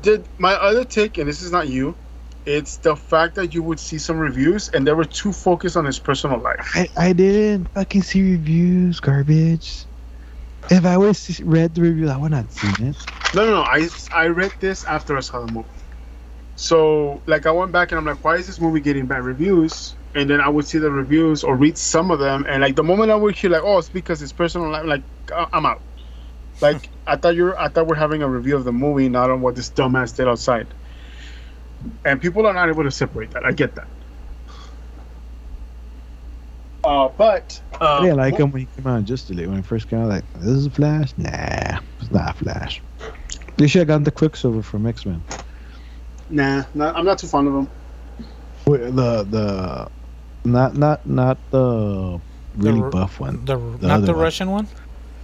did 0.00 0.28
my 0.38 0.54
other 0.54 0.84
take, 0.84 1.18
and 1.18 1.28
this 1.28 1.42
is 1.42 1.52
not 1.52 1.68
you. 1.68 1.96
It's 2.46 2.78
the 2.78 2.96
fact 2.96 3.34
that 3.34 3.52
you 3.52 3.62
would 3.62 3.78
see 3.78 3.98
some 3.98 4.18
reviews 4.18 4.68
and 4.70 4.86
they 4.86 4.92
were 4.92 5.04
too 5.04 5.32
focused 5.32 5.76
on 5.76 5.84
his 5.84 5.98
personal 5.98 6.38
life. 6.40 6.70
I, 6.74 6.88
I 6.96 7.12
didn't 7.12 7.68
fucking 7.74 8.02
see 8.02 8.22
reviews, 8.32 8.98
garbage. 8.98 9.84
If 10.70 10.86
I 10.86 10.96
would 10.96 11.18
read 11.42 11.74
the 11.74 11.82
review, 11.82 12.08
I 12.08 12.16
would 12.16 12.30
not 12.30 12.50
seen 12.50 12.74
it. 12.88 12.96
No, 13.34 13.44
no, 13.44 13.52
no. 13.56 13.62
I, 13.62 13.88
I 14.12 14.26
read 14.28 14.52
this 14.58 14.84
after 14.84 15.16
I 15.16 15.20
saw 15.20 15.44
the 15.44 15.52
movie. 15.52 15.68
So, 16.56 17.22
like, 17.26 17.46
I 17.46 17.50
went 17.50 17.72
back 17.72 17.92
and 17.92 17.98
I'm 17.98 18.04
like, 18.04 18.24
why 18.24 18.36
is 18.36 18.46
this 18.46 18.60
movie 18.60 18.80
getting 18.80 19.06
bad 19.06 19.22
reviews? 19.22 19.96
And 20.14 20.28
then 20.28 20.40
I 20.40 20.48
would 20.48 20.66
see 20.66 20.78
the 20.78 20.90
reviews 20.90 21.44
or 21.44 21.56
read 21.56 21.78
some 21.78 22.10
of 22.10 22.18
them. 22.18 22.44
And, 22.48 22.62
like, 22.62 22.76
the 22.76 22.82
moment 22.82 23.10
I 23.10 23.14
would 23.14 23.36
hear, 23.36 23.50
like, 23.50 23.62
oh, 23.64 23.78
it's 23.78 23.88
because 23.88 24.22
it's 24.22 24.32
personal 24.32 24.70
life, 24.70 24.84
like, 24.84 25.02
I'm 25.52 25.66
out. 25.66 25.82
Like, 26.60 26.90
I 27.06 27.16
thought 27.16 27.36
you're, 27.36 27.58
I 27.60 27.68
thought 27.68 27.86
we're 27.88 27.96
having 27.96 28.22
a 28.22 28.28
review 28.30 28.56
of 28.56 28.64
the 28.64 28.72
movie, 28.72 29.08
not 29.08 29.30
on 29.30 29.42
what 29.42 29.56
this 29.56 29.70
dumbass 29.70 30.16
did 30.16 30.28
outside. 30.28 30.74
And 32.04 32.20
people 32.20 32.46
are 32.46 32.54
not 32.54 32.68
able 32.68 32.84
to 32.84 32.90
separate 32.92 33.32
that. 33.32 33.44
I 33.46 33.52
get 33.52 33.76
that. 33.76 33.88
Uh, 36.84 37.08
but 37.16 37.62
uh, 37.80 37.84
I 37.98 38.00
didn't 38.02 38.18
like 38.18 38.38
him 38.38 38.52
when 38.52 38.62
he 38.62 38.68
came 38.68 38.86
out 38.86 39.04
just 39.04 39.30
a 39.30 39.34
little 39.34 39.50
When 39.52 39.58
he 39.62 39.66
first 39.66 39.88
came 39.88 40.00
out, 40.00 40.08
like, 40.08 40.24
this 40.34 40.48
is 40.50 40.66
a 40.66 40.70
Flash? 40.70 41.14
Nah, 41.16 41.80
it's 42.00 42.10
not 42.10 42.32
a 42.32 42.34
Flash. 42.34 42.82
They 43.58 43.68
should 43.68 43.80
have 43.80 43.88
gotten 43.88 44.04
the 44.04 44.12
Quicksilver 44.12 44.62
from 44.62 44.86
X 44.86 45.06
Men. 45.06 45.24
Nah, 46.28 46.64
not, 46.74 46.96
I'm 46.96 47.04
not 47.06 47.18
too 47.18 47.28
fond 47.28 47.48
of 47.48 47.54
him. 47.54 47.70
The 48.66 49.24
the 49.28 49.90
not 50.44 50.76
not 50.76 51.06
not 51.06 51.42
the 51.50 52.20
really 52.56 52.82
r- 52.82 52.94
buff 52.94 53.20
one. 53.20 53.40
The, 53.44 53.58
The 53.80 53.88
not 53.88 53.94
other 53.94 54.06
the 54.06 54.14
one. 54.14 54.16
Russian 54.16 54.50
one. 54.50 54.68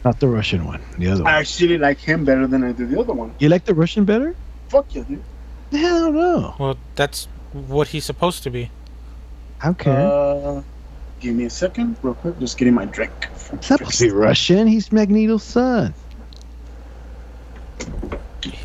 Not 0.06 0.20
the 0.20 0.28
Russian 0.28 0.64
one. 0.64 0.80
The 0.98 1.08
other 1.08 1.24
one. 1.24 1.34
I 1.34 1.40
actually 1.40 1.78
like 1.78 1.98
him 1.98 2.24
better 2.24 2.46
than 2.46 2.62
I 2.62 2.70
do 2.70 2.86
the 2.86 3.00
other 3.00 3.12
one. 3.12 3.34
You 3.40 3.48
like 3.48 3.64
the 3.64 3.74
Russian 3.74 4.04
better? 4.04 4.36
Fuck 4.68 4.94
yeah, 4.94 5.02
dude. 5.02 5.20
Hell 5.72 6.12
no. 6.12 6.54
Well, 6.60 6.78
that's 6.94 7.26
what 7.52 7.88
he's 7.88 8.04
supposed 8.04 8.44
to 8.44 8.50
be. 8.50 8.70
I 9.60 9.72
don't. 9.72 9.88
Uh, 9.88 10.62
give 11.18 11.34
me 11.34 11.46
a 11.46 11.50
second, 11.50 11.96
real 12.02 12.14
quick. 12.14 12.38
Just 12.38 12.56
getting 12.56 12.74
my 12.74 12.84
drink. 12.84 13.10
He's 13.32 13.50
not 13.52 13.80
supposed 13.80 13.98
to 13.98 14.04
be 14.04 14.10
Russian. 14.12 14.68
He's 14.68 14.92
Magneto's 14.92 15.42
son. 15.42 15.92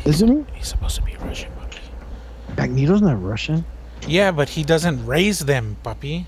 Isn't 0.04 0.28
he? 0.28 0.58
He's 0.58 0.68
supposed 0.68 0.94
to 0.94 1.02
be 1.02 1.16
Russian, 1.16 1.50
puppy. 1.58 1.80
Magneto's 2.56 3.02
not 3.02 3.20
Russian. 3.20 3.64
Yeah, 4.06 4.30
but 4.30 4.48
he 4.48 4.62
doesn't 4.62 5.04
raise 5.04 5.40
them, 5.40 5.76
puppy. 5.82 6.24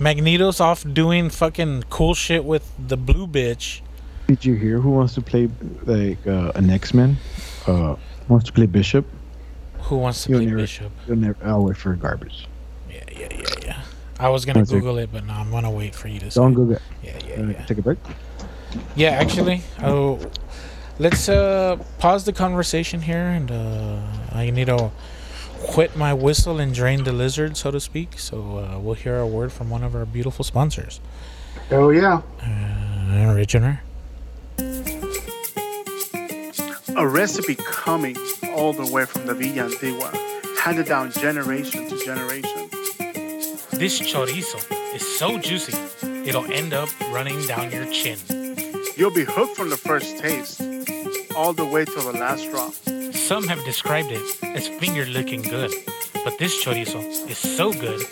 Magneto's 0.00 0.60
off 0.60 0.82
doing 0.94 1.28
fucking 1.28 1.84
cool 1.90 2.14
shit 2.14 2.44
with 2.44 2.72
the 2.78 2.96
blue 2.96 3.26
bitch. 3.26 3.82
Did 4.28 4.44
you 4.46 4.54
hear 4.54 4.80
who 4.80 4.90
wants 4.90 5.14
to 5.14 5.20
play 5.20 5.50
like 5.84 6.24
uh, 6.26 6.52
an 6.54 6.70
X 6.70 6.94
Men? 6.94 7.16
Uh, 7.66 7.96
wants 8.28 8.46
to 8.46 8.52
play 8.52 8.64
Bishop. 8.66 9.06
Who 9.82 9.98
wants 9.98 10.24
to 10.24 10.30
You'll 10.30 10.38
play 10.38 10.46
never- 10.46 10.56
Bishop? 10.58 10.92
You'll 11.06 11.16
never. 11.18 11.36
I'll 11.44 11.64
wait 11.64 11.76
for 11.76 11.94
garbage. 11.94 12.48
Yeah, 12.90 13.04
yeah, 13.12 13.28
yeah, 13.30 13.44
yeah. 13.62 13.82
I 14.18 14.30
was 14.30 14.44
gonna 14.46 14.64
sec. 14.64 14.74
Google 14.78 14.96
it, 14.98 15.10
but 15.12 15.26
no, 15.26 15.34
I'm 15.34 15.50
gonna 15.50 15.70
wait 15.70 15.94
for 15.94 16.08
you 16.08 16.18
to. 16.20 16.30
Don't 16.30 16.54
Google 16.54 16.76
it. 16.76 16.82
Yeah, 17.02 17.18
yeah, 17.28 17.42
yeah. 17.50 17.64
Take 17.66 17.78
a 17.78 17.82
break. 17.82 17.98
Yeah, 18.96 19.10
actually, 19.10 19.62
oh, 19.82 20.18
let's 20.98 21.28
uh 21.28 21.76
pause 21.98 22.24
the 22.24 22.32
conversation 22.32 23.02
here, 23.02 23.26
and 23.28 23.50
uh, 23.50 24.00
I 24.32 24.48
need 24.50 24.66
to 24.66 24.90
quit 25.60 25.96
my 25.96 26.12
whistle 26.14 26.58
and 26.58 26.74
drain 26.74 27.04
the 27.04 27.12
lizard, 27.12 27.56
so 27.56 27.70
to 27.70 27.80
speak. 27.80 28.18
So 28.18 28.58
uh, 28.58 28.78
we'll 28.78 28.94
hear 28.94 29.18
a 29.18 29.26
word 29.26 29.52
from 29.52 29.70
one 29.70 29.82
of 29.84 29.94
our 29.94 30.04
beautiful 30.06 30.44
sponsors, 30.44 31.00
Oh 31.70 31.90
yeah. 31.90 32.22
uh, 32.42 33.26
Originer. 33.32 33.80
A 36.96 37.06
recipe 37.06 37.54
coming 37.54 38.16
all 38.54 38.72
the 38.72 38.90
way 38.92 39.04
from 39.06 39.26
the 39.26 39.34
Villa 39.34 39.64
Antigua, 39.64 40.10
handed 40.60 40.86
down 40.86 41.10
generation 41.12 41.88
to 41.88 42.04
generation. 42.04 42.68
This 43.72 43.98
chorizo 44.00 44.60
is 44.94 45.02
so 45.18 45.38
juicy, 45.38 45.72
it'll 46.28 46.50
end 46.52 46.74
up 46.74 46.88
running 47.10 47.40
down 47.46 47.70
your 47.70 47.86
chin. 47.86 48.18
You'll 48.96 49.14
be 49.14 49.24
hooked 49.24 49.56
from 49.56 49.70
the 49.70 49.76
first 49.78 50.18
taste, 50.18 50.60
all 51.34 51.52
the 51.54 51.64
way 51.64 51.84
till 51.86 52.02
the 52.12 52.18
last 52.18 52.50
drop. 52.50 52.74
Some 53.30 53.46
have 53.46 53.64
described 53.64 54.10
it 54.10 54.42
as 54.42 54.66
finger 54.66 55.06
looking 55.06 55.40
good, 55.42 55.70
but 56.24 56.36
this 56.40 56.64
chorizo 56.64 56.98
is 57.30 57.38
so 57.38 57.72
good, 57.72 58.02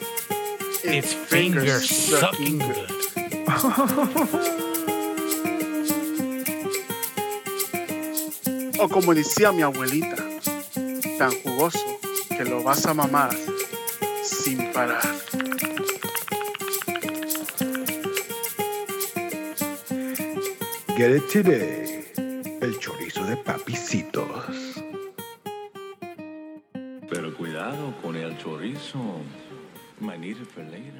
it's 0.85 1.12
finger 1.12 1.81
sucking 1.81 2.59
good. 2.59 2.91
O 8.79 8.89
como 8.89 9.12
decía 9.12 9.51
mi 9.51 9.62
abuelita, 9.62 10.23
tan 11.19 11.33
jugoso 11.43 11.99
que 12.29 12.45
lo 12.45 12.62
vas 12.62 12.87
a 12.87 12.95
mamar 12.95 13.35
sin 14.23 14.73
parar. 14.73 15.03
Get 20.97 21.11
it 21.11 21.29
today. 21.29 22.05
El 22.62 22.79
chorizo 22.79 23.25
de 23.27 23.37
papicitos. 23.37 24.68
Pero 27.59 27.71
cuidado 27.71 27.95
con 28.03 28.17
el 28.17 28.39
chorizo. 28.39 28.99
Might 30.01 30.21
need 30.21 30.37
it 30.41 30.47
for 30.47 30.63
later. 30.63 30.93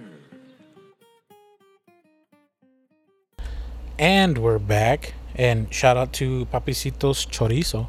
And 3.99 4.39
we're 4.39 4.59
back. 4.59 5.15
And 5.37 5.73
shout 5.73 5.97
out 5.97 6.13
to 6.15 6.47
Papicitos 6.47 7.29
Chorizo 7.29 7.87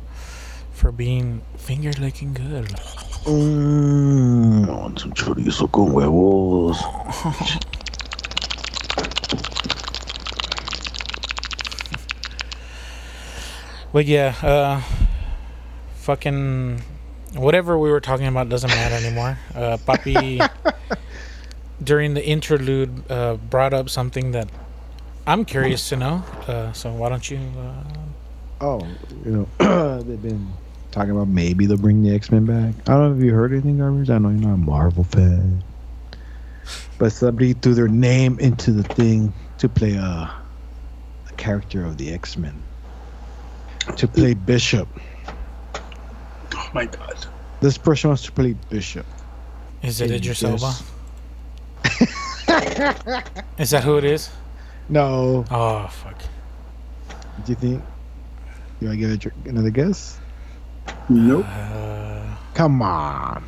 for 0.71 0.91
being 0.91 1.41
finger 1.57 1.91
licking 1.93 2.33
good. 2.33 2.67
Mmm, 3.25 4.67
want 4.67 4.99
some 4.99 5.13
chorizo 5.13 5.67
con 5.71 5.91
huevos. 5.91 6.77
But 13.91 14.05
yeah, 14.05 14.35
uh, 14.43 14.81
fucking 15.95 16.83
whatever 17.35 17.77
we 17.77 17.89
were 17.89 18.01
talking 18.01 18.27
about 18.27 18.49
doesn't 18.49 18.69
matter 18.69 18.95
anymore. 18.95 19.37
Uh, 19.53 19.77
Papi, 19.77 20.47
during 21.83 22.13
the 22.13 22.25
interlude, 22.25 23.09
uh, 23.11 23.35
brought 23.35 23.73
up 23.73 23.89
something 23.89 24.31
that 24.31 24.49
I'm 25.27 25.45
curious 25.45 25.89
to 25.89 25.95
know. 25.95 26.23
Uh, 26.47 26.71
so 26.73 26.91
why 26.93 27.09
don't 27.09 27.29
you? 27.29 27.39
Uh, 27.57 27.83
Oh, 28.61 28.85
you 29.25 29.47
know, 29.59 30.01
they've 30.03 30.21
been 30.21 30.51
talking 30.91 31.11
about 31.11 31.29
maybe 31.29 31.65
they'll 31.65 31.77
bring 31.77 32.03
the 32.03 32.13
X 32.13 32.29
Men 32.29 32.45
back. 32.45 32.75
I 32.89 32.93
don't 32.93 33.11
know 33.11 33.17
if 33.17 33.23
you 33.23 33.33
heard 33.33 33.53
anything, 33.53 33.77
garbage. 33.77 34.09
I 34.09 34.17
know 34.17 34.29
you're 34.29 34.39
not 34.39 34.55
a 34.55 34.57
Marvel 34.57 35.05
fan, 35.05 35.63
but 36.97 37.11
somebody 37.13 37.53
threw 37.53 37.73
their 37.73 37.87
name 37.87 38.37
into 38.39 38.73
the 38.73 38.83
thing 38.83 39.31
to 39.59 39.69
play 39.69 39.93
a, 39.93 40.01
a 40.01 41.33
character 41.37 41.85
of 41.85 41.97
the 41.97 42.11
X 42.11 42.35
Men. 42.35 42.61
To 43.95 44.07
play 44.09 44.33
Bishop. 44.33 44.89
Oh 46.69 46.71
my 46.75 46.85
god. 46.85 47.25
This 47.61 47.77
person 47.79 48.09
wants 48.11 48.23
to 48.23 48.31
play 48.31 48.53
Bishop. 48.69 49.05
is 49.81 50.01
it 50.01 50.07
Can 50.07 50.15
Idris 50.17 50.43
Elba? 50.43 50.73
is 53.57 53.71
that 53.71 53.83
who 53.83 53.97
it 53.97 54.03
is? 54.03 54.29
No. 54.87 55.45
Oh 55.49 55.87
fuck. 55.87 56.21
Do 57.45 57.51
you 57.51 57.55
think? 57.55 57.83
You 58.79 58.87
want 58.87 58.99
to 58.99 59.07
give 59.17 59.25
it 59.25 59.47
another 59.47 59.71
guess? 59.71 60.19
Nope. 61.09 61.45
Uh, 61.47 62.35
Come 62.53 62.81
on. 62.83 63.43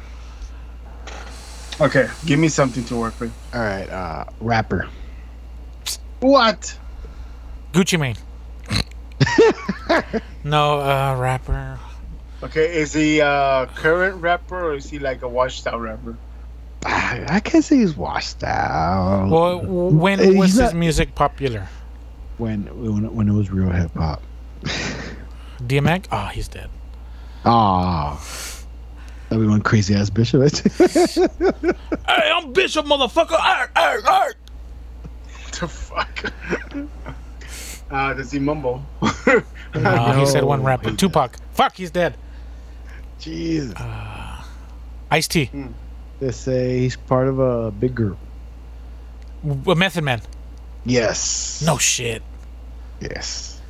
Okay, 1.80 2.10
give 2.26 2.40
me 2.40 2.48
something 2.48 2.84
to 2.86 2.96
work 2.96 3.20
with. 3.20 3.32
All 3.54 3.62
right, 3.62 3.90
uh, 3.90 4.26
rapper. 4.40 4.90
What? 6.20 6.78
Gucci 7.72 8.00
Mane. 8.00 8.18
no, 10.44 10.80
uh, 10.80 11.16
rapper. 11.18 11.80
Okay, 12.44 12.76
is 12.80 12.94
he 12.94 13.20
a 13.20 13.70
current 13.76 14.22
rapper 14.22 14.60
or 14.72 14.74
is 14.76 14.90
he 14.90 14.98
like 15.00 15.22
a 15.22 15.28
washed 15.28 15.68
out 15.68 15.80
rapper? 15.80 16.18
I, 16.86 17.24
I 17.30 17.40
can't 17.40 17.64
say 17.64 17.78
he's 17.78 17.96
washed 17.96 18.44
out. 18.44 19.30
Well, 19.30 19.60
when 19.92 20.20
Uh, 20.20 20.24
he's 20.24 20.36
was 20.38 20.54
his 20.56 20.74
music 20.74 21.14
popular? 21.14 21.68
when 22.38 22.64
when 22.84 23.14
when 23.16 23.28
it 23.30 23.34
was 23.34 23.52
real 23.52 23.70
hip 23.70 23.94
hop. 23.94 24.22
DMX? 25.62 26.08
Oh, 26.12 26.26
he's 26.34 26.48
dead. 26.48 26.70
Ah, 27.46 28.20
that 29.30 29.38
we 29.38 29.48
went 29.48 29.64
crazy 29.64 29.94
ass 29.94 30.10
bishop. 30.10 30.42
Hey, 32.08 32.32
I'm 32.34 32.52
Bishop, 32.54 32.86
motherfucker. 32.86 33.34
Arr, 33.40 33.70
arr, 33.76 34.00
arr. 34.08 34.34
What 35.44 35.54
the 35.60 35.68
fuck? 35.68 36.34
uh, 37.92 38.14
does 38.16 38.32
he 38.32 38.40
mumble? 38.40 38.84
No, 39.76 40.14
he 40.20 40.26
said 40.26 40.44
one 40.44 40.64
rapper. 40.64 40.90
he 40.90 40.96
Tupac. 40.96 41.36
Fuck, 41.54 41.76
he's 41.76 41.92
dead. 41.92 42.16
Jeez. 43.22 43.74
Uh, 43.76 44.44
Ice 45.12 45.28
T. 45.28 45.46
Hmm. 45.46 45.68
They 46.20 46.32
say 46.32 46.80
he's 46.80 46.96
part 46.96 47.28
of 47.28 47.40
a 47.40 47.72
big 47.72 47.96
group. 47.96 48.18
A 49.68 49.76
Method 49.76 50.04
Man. 50.04 50.22
Yes. 50.86 51.64
No 51.66 51.78
shit. 51.78 52.24
Yes. 53.00 53.62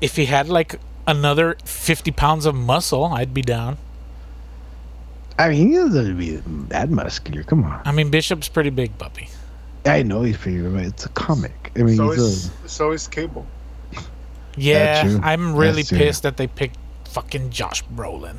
If 0.00 0.16
he 0.16 0.26
had 0.26 0.48
like 0.48 0.78
another 1.06 1.56
50 1.64 2.10
pounds 2.12 2.46
of 2.46 2.54
muscle, 2.54 3.04
I'd 3.04 3.32
be 3.32 3.42
down. 3.42 3.78
I 5.38 5.48
mean, 5.48 5.68
he 5.68 5.74
doesn't 5.74 6.18
be 6.18 6.36
that 6.68 6.90
muscular. 6.90 7.42
Come 7.42 7.64
on. 7.64 7.80
I 7.84 7.92
mean, 7.92 8.10
Bishop's 8.10 8.48
pretty 8.48 8.70
big, 8.70 8.96
puppy. 8.98 9.28
I 9.84 10.02
know 10.02 10.22
he's 10.22 10.36
pretty, 10.36 10.62
but 10.62 10.84
it's 10.84 11.06
a 11.06 11.08
comic. 11.10 11.72
I 11.76 11.82
mean, 11.82 11.96
so 11.96 12.10
he's 12.10 12.20
is 12.20 12.50
a, 12.64 12.68
so 12.68 12.92
is 12.92 13.08
Cable. 13.08 13.46
Yeah, 14.56 15.02
true. 15.02 15.20
I'm 15.22 15.56
really 15.56 15.82
pissed 15.82 16.24
that 16.24 16.36
they 16.36 16.46
picked 16.46 16.76
fucking 17.08 17.50
Josh 17.50 17.82
Brolin. 17.84 18.36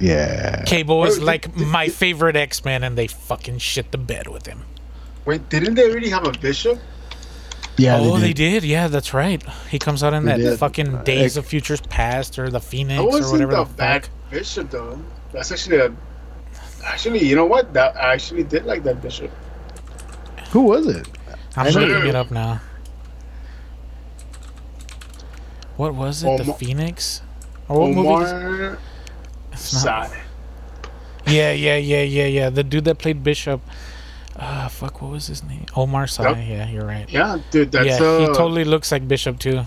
Yeah. 0.00 0.62
Cable 0.64 1.04
is 1.04 1.18
Wait, 1.18 1.24
like 1.26 1.54
did- 1.56 1.66
my 1.68 1.88
favorite 1.88 2.36
X 2.36 2.64
Men, 2.64 2.82
and 2.82 2.96
they 2.98 3.06
fucking 3.06 3.58
shit 3.58 3.90
the 3.92 3.98
bed 3.98 4.28
with 4.28 4.46
him. 4.46 4.64
Wait, 5.24 5.48
didn't 5.48 5.74
they 5.74 5.88
already 5.90 6.10
have 6.10 6.26
a 6.26 6.32
bishop? 6.32 6.78
Yeah. 7.76 7.98
oh, 8.00 8.18
they 8.18 8.32
did. 8.32 8.62
Yeah, 8.62 8.86
that's 8.88 9.12
right. 9.12 9.42
He 9.68 9.78
comes 9.80 10.04
out 10.04 10.12
in 10.14 10.24
They 10.24 10.32
that 10.32 10.38
did. 10.38 10.58
fucking 10.60 10.94
Uh, 10.96 11.02
Days 11.02 11.36
like- 11.36 11.44
of 11.44 11.48
Futures 11.50 11.80
Past 11.80 12.38
or 12.38 12.48
the 12.50 12.60
Phoenix 12.60 12.98
That 12.98 13.04
or 13.04 13.08
wasn't 13.10 13.32
whatever 13.32 13.52
the 13.56 13.64
the 13.64 13.74
bad 13.74 14.02
fuck. 14.06 14.30
bishop 14.30 14.70
though. 14.70 14.98
That's 15.32 15.50
actually 15.50 15.78
a. 15.78 15.92
Actually, 16.84 17.24
you 17.26 17.34
know 17.34 17.46
what? 17.46 17.72
That 17.72 17.96
I 17.96 18.12
actually 18.12 18.44
did 18.44 18.64
like 18.66 18.84
that 18.84 19.00
bishop. 19.02 19.30
Who 20.50 20.62
was 20.62 20.86
it? 20.86 21.08
I'm 21.56 21.66
I 21.66 21.70
know. 21.70 21.80
looking 21.80 22.08
it 22.10 22.14
up 22.14 22.30
now. 22.30 22.60
What 25.76 25.94
was 25.94 26.22
it? 26.22 26.38
the 26.44 26.52
Phoenix? 26.54 27.22
Or 27.68 27.80
what 27.80 27.90
movie? 27.90 28.76
Is- 29.54 29.72
It's 29.72 29.84
not- 29.84 30.10
Sy. 30.10 30.20
Yeah, 31.26 31.52
yeah, 31.52 31.76
yeah, 31.76 32.02
yeah, 32.02 32.26
yeah. 32.26 32.50
The 32.50 32.62
dude 32.62 32.84
that 32.84 32.98
played 32.98 33.24
Bishop. 33.24 33.60
Uh, 34.36 34.68
fuck, 34.68 35.00
what 35.00 35.12
was 35.12 35.26
his 35.28 35.42
name? 35.42 35.64
Omar 35.76 36.06
Sy. 36.06 36.28
Yep. 36.28 36.36
Yeah, 36.46 36.68
you're 36.68 36.84
right. 36.84 37.08
Yeah, 37.10 37.38
dude, 37.50 37.72
that's 37.72 37.86
yeah, 37.86 38.06
uh, 38.06 38.18
he 38.20 38.26
totally 38.26 38.64
looks 38.64 38.90
like 38.92 39.06
Bishop 39.08 39.38
too. 39.38 39.62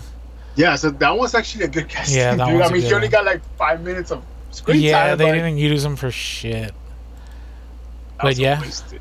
Yeah, 0.56 0.76
so 0.76 0.90
that 0.90 1.16
was 1.16 1.34
actually 1.34 1.64
a 1.64 1.68
good 1.68 1.88
casting. 1.88 2.18
Yeah, 2.18 2.34
that 2.34 2.46
dude. 2.46 2.58
was 2.58 2.62
I 2.62 2.68
a 2.68 2.72
mean, 2.72 2.82
good 2.82 2.88
he 2.88 2.94
only 2.94 3.08
got 3.08 3.24
like 3.24 3.40
five 3.56 3.82
minutes 3.82 4.10
of 4.10 4.22
screen 4.50 4.80
yeah, 4.80 4.92
time. 4.92 5.08
Yeah, 5.08 5.14
they 5.16 5.24
but 5.24 5.32
didn't 5.32 5.58
use 5.58 5.84
him 5.84 5.96
for 5.96 6.10
shit. 6.10 6.68
that 6.68 6.74
but 8.18 8.26
was 8.26 8.38
yeah. 8.38 8.60
wasted. 8.60 9.00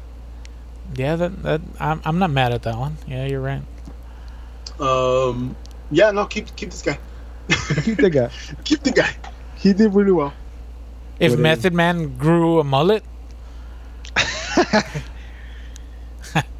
Yeah, 0.96 1.16
that 1.18 1.44
that 1.44 1.62
I'm 1.80 2.02
I'm 2.06 2.18
not 2.20 2.32
mad 2.32 2.54
at 2.54 2.64
that 2.64 2.78
one. 2.78 2.98
Yeah, 3.08 3.26
you're 3.26 3.42
right. 3.42 3.62
Um, 4.80 5.56
yeah, 5.92 6.12
no, 6.12 6.26
keep 6.26 6.56
keep 6.56 6.72
this 6.72 6.82
guy. 6.82 6.98
Keep 7.84 7.98
the 7.98 8.10
guy. 8.10 8.30
keep 8.64 8.84
the 8.84 8.92
guy. 8.92 9.10
He 9.56 9.74
did 9.74 9.94
really 9.94 10.12
well. 10.12 10.34
If 11.20 11.32
What 11.32 11.40
is- 11.40 11.44
Method 11.44 11.74
Man 11.74 12.18
grew 12.18 12.60
a 12.60 12.64
mullet, 12.64 13.04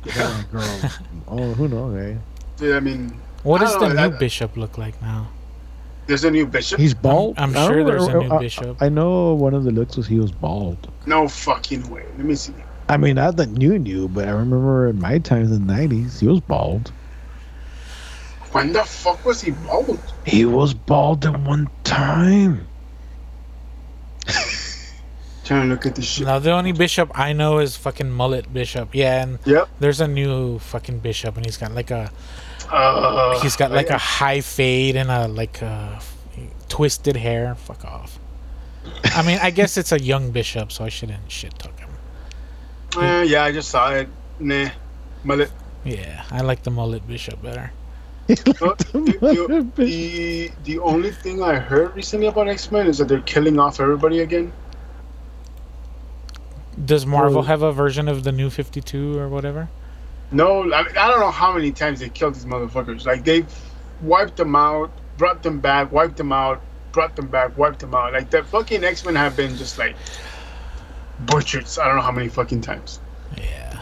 Yeah, 0.06 0.44
girl. 0.52 0.80
oh, 1.28 1.54
who 1.54 1.68
knows, 1.68 1.96
eh? 2.02 2.16
Dude, 2.58 2.76
I 2.76 2.80
mean, 2.80 3.20
what 3.44 3.62
I 3.62 3.66
does 3.66 3.74
the 3.76 3.80
know, 3.82 3.88
new 3.90 4.10
that- 4.12 4.20
Bishop 4.20 4.56
look 4.58 4.78
like 4.78 5.00
now? 5.02 5.28
there's 6.08 6.24
a 6.24 6.32
new 6.32 6.46
bishop. 6.46 6.80
He's 6.80 6.94
bald. 6.94 7.38
I'm 7.38 7.50
I 7.56 7.68
sure 7.68 7.78
don't 7.80 7.86
there's 7.88 8.08
a 8.08 8.14
new 8.20 8.32
I- 8.32 8.40
bishop. 8.40 8.82
I 8.82 8.88
know 8.90 9.34
one 9.34 9.54
of 9.54 9.66
the 9.66 9.72
looks 9.72 9.98
was 9.98 10.08
he 10.08 10.20
was 10.20 10.32
bald. 10.32 10.88
No 11.06 11.28
fucking 11.28 11.90
way. 11.90 12.04
Let 12.16 12.26
me 12.26 12.34
see. 12.36 12.54
I 12.90 12.96
mean, 12.96 13.16
not 13.16 13.36
the 13.36 13.46
new 13.46 13.78
new, 13.78 14.08
but 14.08 14.26
I 14.28 14.32
remember 14.32 14.88
in 14.88 15.00
my 15.02 15.18
times 15.20 15.52
in 15.52 15.68
the 15.68 15.74
'90s, 15.74 16.20
he 16.22 16.28
was 16.28 16.40
bald. 16.40 16.92
When 18.54 18.72
the 18.72 18.84
fuck 18.86 19.24
was 19.26 19.42
he 19.42 19.52
bald? 19.52 20.00
He 20.26 20.46
was 20.46 20.74
bald 20.74 21.26
at 21.26 21.38
one 21.42 21.68
time. 21.84 22.66
Trying 25.46 25.62
to 25.64 25.68
look 25.70 25.86
at 25.86 25.96
this 25.96 26.06
shit. 26.06 26.26
Now 26.28 26.40
the 26.40 26.52
only 26.52 26.74
bishop 26.74 27.10
I 27.18 27.32
know 27.34 27.60
is 27.60 27.78
fucking 27.78 28.12
mullet 28.12 28.52
bishop. 28.54 28.94
Yeah, 28.94 29.24
and 29.24 29.40
Yep. 29.46 29.70
there's 29.80 30.02
a 30.02 30.08
new 30.08 30.60
fucking 30.60 31.00
bishop, 31.00 31.38
and 31.38 31.46
he's 31.46 31.58
got 31.58 31.72
like 31.74 31.90
a 31.92 32.12
Uh, 32.70 33.40
he's 33.40 33.56
got 33.56 33.72
like 33.72 33.90
I- 33.90 33.96
a 33.96 33.98
high 33.98 34.42
fade 34.42 34.98
and 34.98 35.10
a 35.10 35.28
like 35.30 35.62
a 35.62 36.02
twisted 36.68 37.16
hair. 37.16 37.56
Fuck 37.56 37.86
off. 37.86 38.20
I 39.16 39.22
mean, 39.22 39.40
I 39.42 39.52
guess 39.52 39.78
it's 39.78 39.92
a 39.94 40.00
young 40.02 40.32
bishop, 40.32 40.72
so 40.72 40.84
I 40.84 40.90
shouldn't 40.90 41.32
shit 41.32 41.58
talk 41.60 41.80
him. 41.80 41.90
Uh, 42.98 43.22
yeah, 43.22 43.44
I 43.44 43.52
just 43.54 43.70
saw 43.70 43.90
it. 43.92 44.10
Nah. 44.40 44.70
Mullet. 45.24 45.52
Yeah, 45.86 46.24
I 46.32 46.42
like 46.42 46.64
the 46.64 46.72
mullet 46.72 47.08
bishop 47.08 47.42
better. 47.42 47.72
The, 48.88 49.72
the, 49.76 49.84
the, 49.84 50.52
the 50.66 50.80
only 50.80 51.12
thing 51.12 51.42
I 51.42 51.56
heard 51.56 51.96
recently 51.96 52.28
about 52.28 52.48
X 52.50 52.72
Men 52.72 52.88
is 52.88 52.98
that 52.98 53.08
they're 53.08 53.22
killing 53.22 53.58
off 53.60 53.80
everybody 53.80 54.20
again. 54.20 54.52
Does 56.84 57.06
Marvel 57.06 57.40
Oh. 57.40 57.44
have 57.44 57.62
a 57.64 57.72
version 57.72 58.08
of 58.08 58.24
the 58.24 58.32
new 58.32 58.50
52 58.50 59.18
or 59.18 59.30
whatever? 59.30 59.70
No, 60.32 60.62
I, 60.74 60.84
mean, 60.84 60.98
I 60.98 61.08
don't 61.08 61.20
know 61.22 61.32
how 61.32 61.54
many 61.54 61.72
times 61.72 62.02
they 62.02 62.10
killed 62.10 62.36
these 62.36 62.46
motherfuckers. 62.46 63.06
Like 63.06 63.24
they've 63.24 63.48
wiped 64.02 64.36
them 64.38 64.56
out, 64.56 64.92
brought 65.18 65.42
them 65.42 65.60
back, 65.60 65.92
wiped 65.92 66.18
them 66.18 66.32
out, 66.34 66.62
brought 66.92 67.16
them 67.16 67.28
back, 67.28 67.58
wiped 67.58 67.80
them 67.80 67.96
out. 67.96 68.12
Like 68.14 68.30
the 68.30 68.44
fucking 68.44 68.84
X 68.84 69.06
Men 69.06 69.16
have 69.16 69.36
been 69.38 69.56
just 69.56 69.78
like 69.78 69.96
butchered. 71.22 71.66
I 71.82 71.86
don't 71.88 71.96
know 71.96 72.02
how 72.02 72.12
many 72.12 72.28
fucking 72.28 72.62
times. 72.62 73.00
Yeah. 73.38 73.82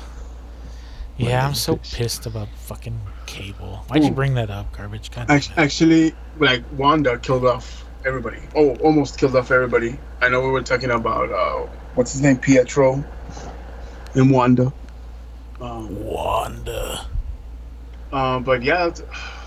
Yeah, 1.17 1.47
I'm 1.47 1.55
so 1.55 1.77
pissed 1.77 2.25
about 2.25 2.47
fucking 2.49 2.99
Cable. 3.26 3.84
Why'd 3.88 4.03
you 4.03 4.11
bring 4.11 4.34
that 4.36 4.49
up, 4.49 4.71
garbage? 4.76 5.11
God 5.11 5.28
damn 5.28 5.41
Actually, 5.57 6.13
like 6.38 6.63
Wanda 6.78 7.17
killed 7.19 7.45
off 7.45 7.86
everybody. 8.05 8.39
Oh, 8.55 8.76
almost 8.78 9.17
killed 9.19 9.36
off 9.36 9.51
everybody. 9.51 9.97
I 10.21 10.30
know 10.30 10.41
we 10.41 10.49
were 10.51 10.61
talking 10.61 10.91
about 10.91 11.32
uh, 11.32 11.67
what's 11.95 12.13
his 12.13 12.21
name, 12.21 12.38
Pietro, 12.38 13.03
and 14.13 14.32
Wanda. 14.32 14.71
Um, 15.61 16.03
Wanda. 16.03 17.05
uh, 18.11 18.39
but 18.39 18.61
yeah, 18.63 18.88
it's- 18.88 19.01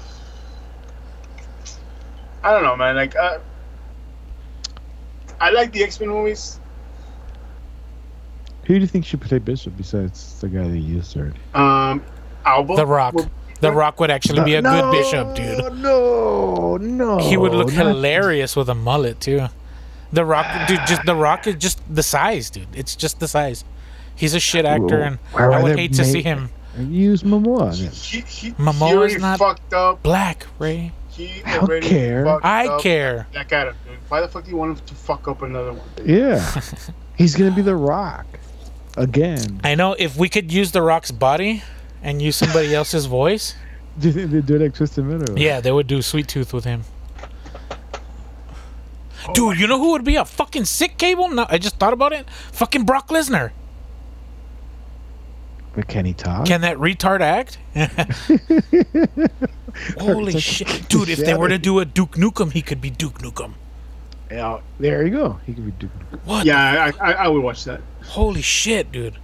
I 2.43 2.53
don't 2.53 2.63
know, 2.63 2.77
man. 2.77 2.97
Like, 2.97 3.17
uh, 3.17 3.39
I 5.41 5.51
like 5.51 5.73
the 5.73 5.83
X 5.83 6.01
Men 6.01 6.09
movies. 6.11 6.61
Who 8.65 8.75
do 8.75 8.81
you 8.81 8.87
think 8.87 9.05
should 9.07 9.21
play 9.21 9.39
Bishop 9.39 9.77
besides 9.77 10.41
the 10.41 10.49
guy 10.49 10.63
that 10.69 10.77
you 10.77 10.97
used 10.97 11.17
already? 11.17 11.39
Um, 11.55 12.03
Elba. 12.47 12.77
The 12.77 12.87
Rock. 12.87 13.15
would- 13.15 13.31
The 13.61 13.73
Rock 13.73 13.99
would 14.01 14.11
actually 14.11 14.45
be 14.45 14.55
a 14.55 14.63
good 14.63 14.93
bishop, 14.93 15.35
dude. 15.35 15.75
No, 15.75 16.77
no. 16.77 17.19
He 17.19 17.37
would 17.37 17.53
look 17.53 17.71
hilarious 17.71 18.55
with 18.55 18.69
a 18.69 18.75
mullet 18.75 19.21
too. 19.21 19.47
The 20.13 20.25
Rock, 20.25 20.47
dude, 20.69 20.81
just 20.87 21.05
the 21.05 21.15
Rock 21.15 21.47
is 21.47 21.57
just 21.57 21.81
the 21.93 22.03
size, 22.03 22.51
dude. 22.51 22.69
It's 22.75 22.95
just 22.97 23.21
the 23.21 23.29
size. 23.29 23.65
He's 24.15 24.35
a 24.35 24.41
shit 24.41 24.65
actor, 24.65 25.01
and 25.03 25.19
Why 25.33 25.45
I 25.45 25.63
would 25.63 25.71
would 25.71 25.79
hate 25.79 25.93
to 25.95 26.05
see 26.05 26.23
him 26.23 26.51
Use 26.79 27.23
Momoa. 27.25 27.77
then. 27.77 27.91
He, 27.91 28.21
he, 28.21 28.53
Momoa 28.55 29.09
he 29.09 29.15
is 29.17 29.21
not- 29.21 29.39
fucked 29.39 29.73
up. 29.75 30.03
black. 30.03 30.47
Ray, 30.59 30.93
He 31.11 31.43
I 31.45 31.59
don't 31.59 31.83
care. 31.83 32.27
I 32.45 32.69
up. 32.69 32.81
care. 32.81 33.27
Black 33.33 33.53
Adam, 33.53 33.75
dude. 33.85 33.97
Why 34.09 34.21
the 34.21 34.29
fuck 34.29 34.45
do 34.45 34.51
you 34.51 34.57
want 34.57 34.79
him 34.79 34.87
to 34.87 34.95
fuck 34.95 35.27
up 35.29 35.43
another 35.43 35.73
one? 35.73 35.89
Yeah, 36.05 36.61
he's 37.17 37.35
gonna 37.37 37.51
be 37.51 37.63
the 37.63 37.75
Rock 37.77 38.27
again. 38.97 39.61
I 39.65 39.75
know 39.75 39.93
if 39.99 40.17
we 40.17 40.29
could 40.29 40.53
use 40.53 40.73
the 40.73 40.83
Rock's 40.83 41.11
body 41.11 41.63
and 42.03 42.21
use 42.23 42.37
somebody 42.37 42.75
else's 42.75 43.07
voice, 43.07 43.55
Do 43.99 44.09
you 44.09 44.13
think 44.15 44.31
they 44.31 44.41
do 44.41 44.57
it 44.57 44.63
like 44.63 44.75
Twisted 44.75 45.05
Metal? 45.05 45.39
yeah, 45.39 45.61
they 45.61 45.73
would 45.73 45.87
do 45.89 46.01
Sweet 46.03 46.29
Tooth 46.29 46.53
with 46.55 46.65
him. 46.65 46.85
Dude, 49.35 49.59
you 49.59 49.67
know 49.67 49.79
who 49.79 49.91
would 49.91 50.05
be 50.05 50.17
a 50.17 50.25
fucking 50.25 50.65
sick 50.65 50.97
cable? 50.97 51.29
No, 51.29 51.45
I 51.49 51.59
just 51.59 51.77
thought 51.77 51.93
about 51.93 52.13
it. 52.13 52.29
Fucking 52.53 52.85
Brock 52.85 53.09
Lesnar. 53.09 53.51
But 55.75 55.87
can 55.87 56.05
he 56.07 56.15
talk? 56.15 56.47
Can 56.47 56.63
that 56.63 56.77
retard 56.79 57.21
act? 57.21 57.59
Holy 59.99 60.39
shit, 60.41 60.89
dude! 60.89 61.09
If 61.09 61.19
they 61.19 61.35
were 61.35 61.49
to 61.49 61.59
do 61.59 61.79
a 61.79 61.85
Duke 61.85 62.13
Nukem, 62.13 62.53
he 62.53 62.63
could 62.63 62.81
be 62.81 62.91
Duke 62.91 63.19
Nukem. 63.19 63.53
Yeah, 64.31 64.61
there 64.81 65.05
you 65.05 65.11
go. 65.11 65.39
He 65.47 65.55
could 65.55 65.67
be 65.67 65.73
Duke. 65.73 65.91
What? 66.25 66.47
Yeah, 66.47 66.91
I, 67.01 67.11
I, 67.11 67.13
I 67.25 67.29
would 67.29 67.43
watch 67.43 67.65
that. 67.65 67.81
Holy 68.07 68.43
shit, 68.43 68.91
dude! 68.91 69.19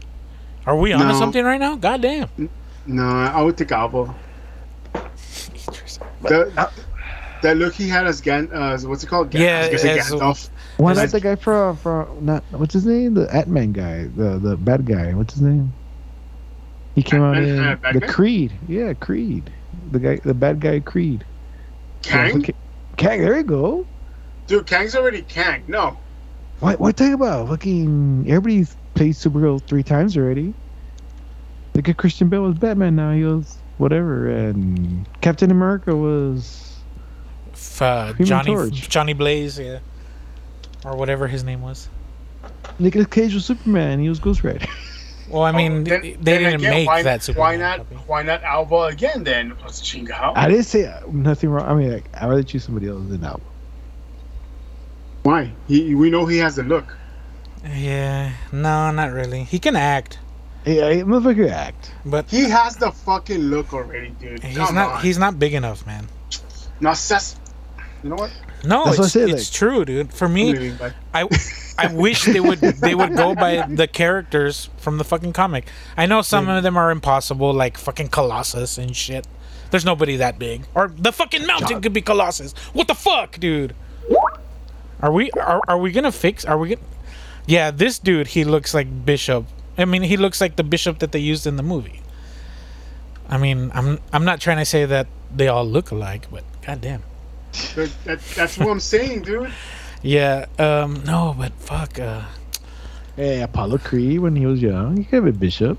Are 0.67 0.77
we 0.77 0.93
onto 0.93 1.07
No. 1.07 1.19
something 1.19 1.45
right 1.45 1.59
now? 1.61 1.77
God 1.77 2.03
damn. 2.03 2.29
No, 2.87 3.05
I 3.05 3.41
would 3.43 3.57
take 3.57 3.73
Elba. 3.73 4.15
The, 6.23 6.71
that 7.43 7.57
look 7.57 7.75
he 7.75 7.89
had 7.89 8.07
as 8.07 8.21
Gan, 8.21 8.51
uh, 8.53 8.79
what's 8.81 9.05
it 9.05 9.07
called? 9.07 9.31
Gan- 9.31 9.43
Yeah, 9.43 9.69
I 9.71 9.75
as- 9.75 10.11
Gandalf. 10.11 10.51
Why 10.79 10.95
not 10.95 11.11
the 11.11 11.21
guy 11.21 11.37
from 11.37 11.77
from 11.77 12.25
not 12.25 12.43
what's 12.51 12.75
his 12.75 12.87
name? 12.87 13.15
The 13.15 13.33
Ant 13.35 13.49
Man 13.49 13.73
guy, 13.73 14.05
the 14.17 14.39
the 14.39 14.57
bad 14.57 14.87
guy. 14.87 15.13
What's 15.13 15.35
his 15.35 15.43
name? 15.43 15.73
He 16.95 17.03
came 17.03 17.23
out 17.23 17.37
Ant-Man, 17.37 17.73
in 17.73 17.85
uh, 17.85 17.93
the 17.93 18.01
guy? 18.01 18.07
Creed. 18.07 18.53
Yeah, 18.69 18.95
Creed. 18.95 19.53
The 19.91 19.99
guy, 19.99 20.17
the 20.25 20.35
bad 20.35 20.61
guy, 20.61 20.81
Creed. 20.81 21.25
Kang? 22.03 22.41
Yeah, 22.41 22.51
Kang. 22.97 23.21
There 23.21 23.37
you 23.37 23.43
go. 23.43 23.87
Dude, 24.47 24.67
Kang's 24.67 24.95
already 24.95 25.23
Kang. 25.23 25.65
No. 25.67 25.97
What 26.61 26.79
what 26.81 26.87
are 26.87 26.89
you 26.89 26.93
talking 26.93 27.15
about? 27.15 27.49
Fucking 27.49 28.27
everybody's 28.29 28.77
played 28.95 29.15
Supergirl 29.15 29.63
three 29.63 29.83
times 29.83 30.17
already. 30.17 30.55
Look 31.75 31.89
at 31.89 31.97
Christian 31.97 32.29
Bale 32.29 32.43
was 32.43 32.57
Batman 32.57 32.97
now. 32.97 33.13
He 33.13 33.25
was 33.25 33.59
whatever, 33.79 34.29
and 34.31 35.07
Captain 35.21 35.51
America 35.51 35.95
was 35.97 36.79
F- 37.53 37.83
uh, 37.83 38.13
Johnny 38.21 38.53
Torch. 38.55 38.89
Johnny 38.89 39.13
Blaze, 39.13 39.59
yeah, 39.59 39.81
or 40.85 40.97
whatever 40.97 41.27
his 41.27 41.43
name 41.43 41.63
was. 41.63 41.89
Nicolas 42.79 43.07
Cage 43.09 43.35
was 43.35 43.45
Superman. 43.45 43.99
He 44.01 44.09
was 44.09 44.19
Ghost 44.19 44.45
Rider. 44.45 44.67
Well, 45.27 45.43
I 45.43 45.53
mean, 45.53 45.73
Oh, 45.73 45.85
then- 45.85 46.03
they 46.03 46.13
then 46.21 46.43
didn't 46.43 46.55
again, 46.57 46.71
make 46.71 46.87
why, 46.87 47.03
that 47.03 47.23
Superman 47.23 47.41
Why 47.49 47.57
not? 47.57 47.79
copy. 47.79 47.95
Why 48.07 48.23
not 48.23 48.45
Elba 48.45 48.77
again 48.93 49.25
then? 49.25 49.55
Let's 49.63 49.81
chinga 49.81 50.11
out. 50.11 50.37
I 50.37 50.49
didn't 50.51 50.65
say 50.67 50.85
uh, 50.85 51.01
nothing 51.11 51.49
wrong. 51.49 51.67
I 51.67 51.75
mean, 51.75 51.93
like, 51.95 52.05
I'd 52.15 52.29
rather 52.29 52.43
choose 52.43 52.63
somebody 52.63 52.89
else 52.89 53.09
than 53.09 53.25
Elba. 53.25 53.41
Why? 55.23 55.51
He, 55.67 55.95
we 55.95 56.11
know 56.11 56.27
he 56.27 56.37
has 56.39 56.57
the 56.57 56.63
look. 56.63 56.95
Yeah, 57.67 58.35
no, 58.53 58.91
not 58.91 59.13
really. 59.13 59.45
He 59.45 59.59
can 59.59 59.77
act, 59.77 60.19
Yeah, 60.67 60.89
hey, 60.89 61.03
motherfucker, 61.03 61.51
act. 61.51 61.93
but 62.07 62.27
He 62.31 62.45
has 62.49 62.77
the 62.77 62.91
fucking 62.91 63.39
look 63.39 63.73
already, 63.75 64.11
dude. 64.21 64.43
he's 64.43 64.57
Come 64.57 64.75
not. 64.75 64.93
on. 64.95 65.03
He's 65.03 65.19
not 65.19 65.39
big 65.39 65.53
enough, 65.55 65.87
man. 65.87 66.09
not 66.81 66.97
ses- 66.97 67.37
You 68.03 68.11
know 68.11 68.17
what? 68.17 68.31
No, 68.65 68.85
That's 68.87 68.99
what 68.99 69.05
it's, 69.05 69.13
said, 69.13 69.29
it's 69.29 69.51
like- 69.51 69.59
true, 69.59 69.85
dude. 69.85 70.13
For 70.15 70.27
me. 70.29 70.73
I 71.13 71.29
I 71.79 71.87
wish 71.93 72.25
they 72.25 72.41
would 72.41 72.61
they 72.61 72.95
would 72.95 73.15
go 73.15 73.35
by 73.35 73.67
the 73.69 73.87
characters 73.87 74.71
from 74.79 74.97
the 74.97 75.05
fucking 75.05 75.33
comic. 75.35 75.67
I 75.99 76.07
know 76.07 76.23
some 76.23 76.49
of 76.49 76.63
them 76.63 76.77
are 76.79 76.91
impossible, 76.91 77.53
like 77.53 77.77
fucking 77.77 78.09
Colossus 78.09 78.79
and 78.79 78.97
shit. 78.97 79.27
There's 79.71 79.85
nobody 79.85 80.17
that 80.17 80.39
big. 80.39 80.65
Or 80.75 80.89
the 80.97 81.13
fucking 81.13 81.47
mountain 81.47 81.83
could 81.83 81.93
be 81.93 82.01
Colossus. 82.01 82.53
What 82.73 82.89
the 82.89 82.95
fuck, 82.95 83.39
dude? 83.39 83.75
Are 85.01 85.13
we 85.13 85.31
are, 85.33 85.61
are 85.69 85.77
we 85.79 85.93
gonna 85.93 86.13
fix? 86.13 86.45
Are 86.47 86.57
we 86.57 86.71
gonna? 86.71 86.81
Yeah, 87.47 87.71
this 87.71 87.99
dude 87.99 88.29
he 88.29 88.45
looks 88.45 88.73
like 88.73 89.05
Bishop. 89.05 89.45
I 89.77 89.85
mean, 89.85 90.03
he 90.03 90.17
looks 90.17 90.41
like 90.41 90.57
the 90.57 90.65
Bishop 90.65 90.99
that 91.01 91.13
they 91.13 91.19
used 91.19 91.47
in 91.47 91.57
the 91.57 91.63
movie. 91.63 92.01
I 93.29 93.39
mean, 93.39 93.71
I'm 93.75 93.99
I'm 94.13 94.25
not 94.25 94.41
trying 94.41 94.59
to 94.59 94.65
say 94.65 94.85
that 94.85 95.07
they 95.35 95.49
all 95.49 95.65
look 95.67 95.91
alike, 95.91 96.27
but 96.31 96.45
goddamn. 96.65 97.03
That, 97.75 97.91
that, 98.05 98.21
that's 98.37 98.59
what 98.59 98.69
I'm 98.69 98.81
saying, 98.81 99.23
dude. 99.23 99.53
Yeah. 100.03 100.47
Um. 100.59 101.03
No, 101.05 101.35
but 101.37 101.53
fuck. 101.55 101.99
Uh. 101.99 102.23
Hey, 103.17 103.43
Apollo 103.43 103.79
Creed 103.79 104.21
when 104.21 104.37
he 104.37 104.45
was 104.45 104.61
young, 104.61 104.97
he 104.97 105.05
could 105.05 105.17
have 105.17 105.25
been 105.25 105.37
Bishop. 105.37 105.79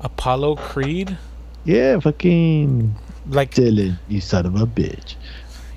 Apollo 0.00 0.56
Creed. 0.56 1.16
Yeah, 1.64 1.98
fucking 2.00 2.94
Like 3.28 3.54
Dillon, 3.54 3.98
you 4.08 4.20
son 4.20 4.46
of 4.46 4.56
a 4.60 4.66
bitch. 4.66 5.16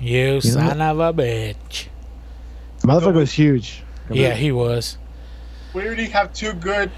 you 0.00 0.24
know 0.26 0.40
son 0.40 0.80
of 0.80 1.00
a 1.00 1.12
bitch. 1.12 1.88
Motherfucker 2.80 3.14
was 3.14 3.32
huge. 3.32 3.82
Yeah, 4.10 4.34
he 4.34 4.52
was. 4.52 4.98
We 5.74 5.84
already 5.84 6.06
have 6.06 6.32
two 6.32 6.54
good 6.54 6.90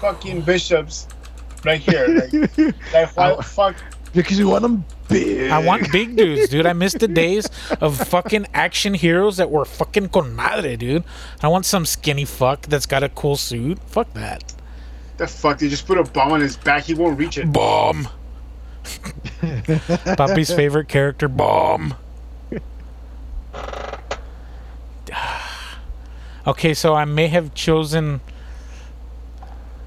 fucking 0.00 0.42
bishops 0.42 1.06
right 1.64 1.80
here. 1.80 2.06
Like, 2.08 2.58
like 2.92 2.94
why 3.16 3.36
the 3.36 3.42
fuck? 3.42 3.76
because 4.14 4.38
you 4.38 4.48
want 4.48 4.62
them 4.62 4.84
big. 5.08 5.50
I 5.50 5.58
want 5.58 5.90
big 5.90 6.16
dudes, 6.16 6.50
dude. 6.50 6.66
I 6.66 6.72
miss 6.72 6.94
the 6.94 7.08
days 7.08 7.48
of 7.80 7.96
fucking 8.08 8.46
action 8.54 8.94
heroes 8.94 9.36
that 9.38 9.50
were 9.50 9.64
fucking 9.64 10.10
con 10.10 10.34
madre, 10.34 10.76
dude. 10.76 11.04
I 11.42 11.48
want 11.48 11.66
some 11.66 11.86
skinny 11.86 12.24
fuck 12.24 12.62
that's 12.62 12.86
got 12.86 13.02
a 13.02 13.08
cool 13.08 13.36
suit. 13.36 13.78
Fuck 13.86 14.12
that. 14.14 14.52
The 15.16 15.26
fuck? 15.26 15.58
They 15.58 15.68
just 15.68 15.86
put 15.86 15.98
a 15.98 16.04
bomb 16.04 16.32
on 16.32 16.40
his 16.40 16.56
back. 16.56 16.84
He 16.84 16.94
won't 16.94 17.18
reach 17.18 17.38
it. 17.38 17.52
Bomb. 17.52 18.08
Puppy's 20.16 20.52
favorite 20.52 20.88
character, 20.88 21.28
Bomb. 21.28 21.94
okay, 26.46 26.74
so 26.74 26.94
I 26.94 27.04
may 27.04 27.28
have 27.28 27.54
chosen. 27.54 28.20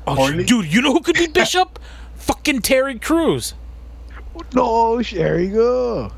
Oh, 0.07 0.15
Harley? 0.15 0.45
dude, 0.45 0.71
you 0.71 0.81
know 0.81 0.93
who 0.93 1.01
could 1.01 1.15
be 1.15 1.27
Bishop? 1.27 1.79
Fucking 2.15 2.61
Terry 2.61 2.99
Crews. 2.99 3.53
No, 4.53 5.01
there 5.01 5.39
you 5.39 5.53
go. 5.53 6.11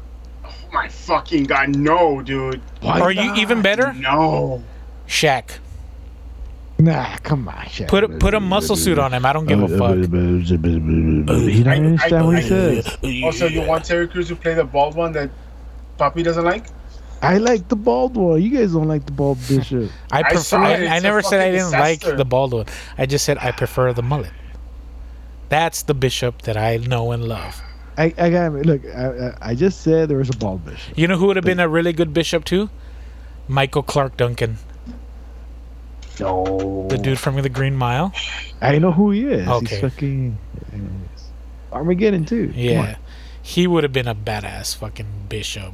Oh 0.43 0.53
my 0.71 0.87
fucking 0.87 1.45
god, 1.45 1.75
no, 1.75 2.21
dude. 2.21 2.61
Why 2.81 2.99
Are 2.99 3.11
you 3.11 3.33
even 3.35 3.61
better? 3.61 3.93
No. 3.93 4.63
Shaq. 5.07 5.59
Nah, 6.79 7.17
come 7.17 7.47
on, 7.47 7.55
Shaq. 7.65 7.87
Put 7.87 8.03
a, 8.03 8.09
put 8.09 8.33
a 8.33 8.39
muscle 8.39 8.75
suit 8.75 8.99
on 8.99 9.13
him. 9.13 9.25
I 9.25 9.33
don't 9.33 9.45
give 9.45 9.61
a 9.61 9.67
fuck. 9.77 9.95
He 9.95 10.05
don't 11.63 11.73
understand 11.73 12.15
I- 12.15 12.25
what 12.25 12.39
he 12.39 12.47
says. 12.47 12.97
Also, 13.23 13.47
you 13.47 13.61
want 13.61 13.85
Terry 13.85 14.07
Crews 14.07 14.27
to 14.27 14.35
play 14.35 14.53
the 14.53 14.63
bald 14.63 14.95
one 14.95 15.11
that 15.13 15.29
Poppy 15.97 16.21
doesn't 16.23 16.45
like? 16.45 16.65
I 17.21 17.37
like 17.39 17.67
the 17.67 17.75
bald 17.75 18.15
one. 18.15 18.41
You 18.41 18.49
guys 18.49 18.73
don't 18.73 18.87
like 18.87 19.05
the 19.05 19.11
bald 19.11 19.37
bishop. 19.47 19.91
I 20.11 20.19
I 20.19 20.23
prefer. 20.23 20.39
saw 20.43 20.61
I, 20.63 20.73
it. 20.73 20.81
It's 20.83 21.03
never 21.03 21.21
said 21.21 21.41
I 21.41 21.51
didn't 21.51 21.71
like 21.71 22.01
the 22.01 22.25
bald 22.25 22.53
one. 22.53 22.65
I 22.97 23.05
just 23.05 23.25
said 23.25 23.37
I 23.39 23.51
prefer 23.51 23.93
the 23.93 24.03
mullet. 24.03 24.31
That's 25.49 25.83
the 25.83 25.93
bishop 25.93 26.41
that 26.43 26.57
I 26.57 26.77
know 26.77 27.11
and 27.11 27.23
love. 27.23 27.61
I, 27.97 28.13
I 28.17 28.29
got 28.29 28.51
look. 28.53 28.85
I, 28.85 29.07
I- 29.29 29.37
I 29.41 29.55
just 29.55 29.81
said 29.81 30.09
there 30.09 30.17
was 30.19 30.29
a 30.29 30.37
bald 30.37 30.63
bishop. 30.65 30.97
You 30.97 31.07
know 31.07 31.17
who 31.17 31.27
would 31.27 31.35
have 31.35 31.45
been 31.45 31.59
a 31.59 31.67
really 31.69 31.93
good 31.93 32.13
bishop 32.13 32.45
too? 32.45 32.69
Michael 33.47 33.81
Clarke 33.81 34.17
Duncan, 34.17 34.57
No, 36.19 36.87
the 36.89 36.97
dude 36.97 37.17
from 37.19 37.35
the 37.41 37.49
Green 37.49 37.75
Mile. 37.75 38.11
I 38.61 38.77
know 38.79 38.91
who 38.91 39.11
he 39.11 39.25
is. 39.25 39.47
Okay. 39.47 39.67
He's 39.67 39.79
fucking 39.79 40.37
anyways. 40.73 40.91
Armageddon 41.71 42.25
too. 42.25 42.51
Yeah, 42.55 42.97
he 43.41 43.67
would 43.67 43.83
have 43.83 43.93
been 43.93 44.07
a 44.07 44.15
badass 44.15 44.75
fucking 44.75 45.07
bishop. 45.29 45.73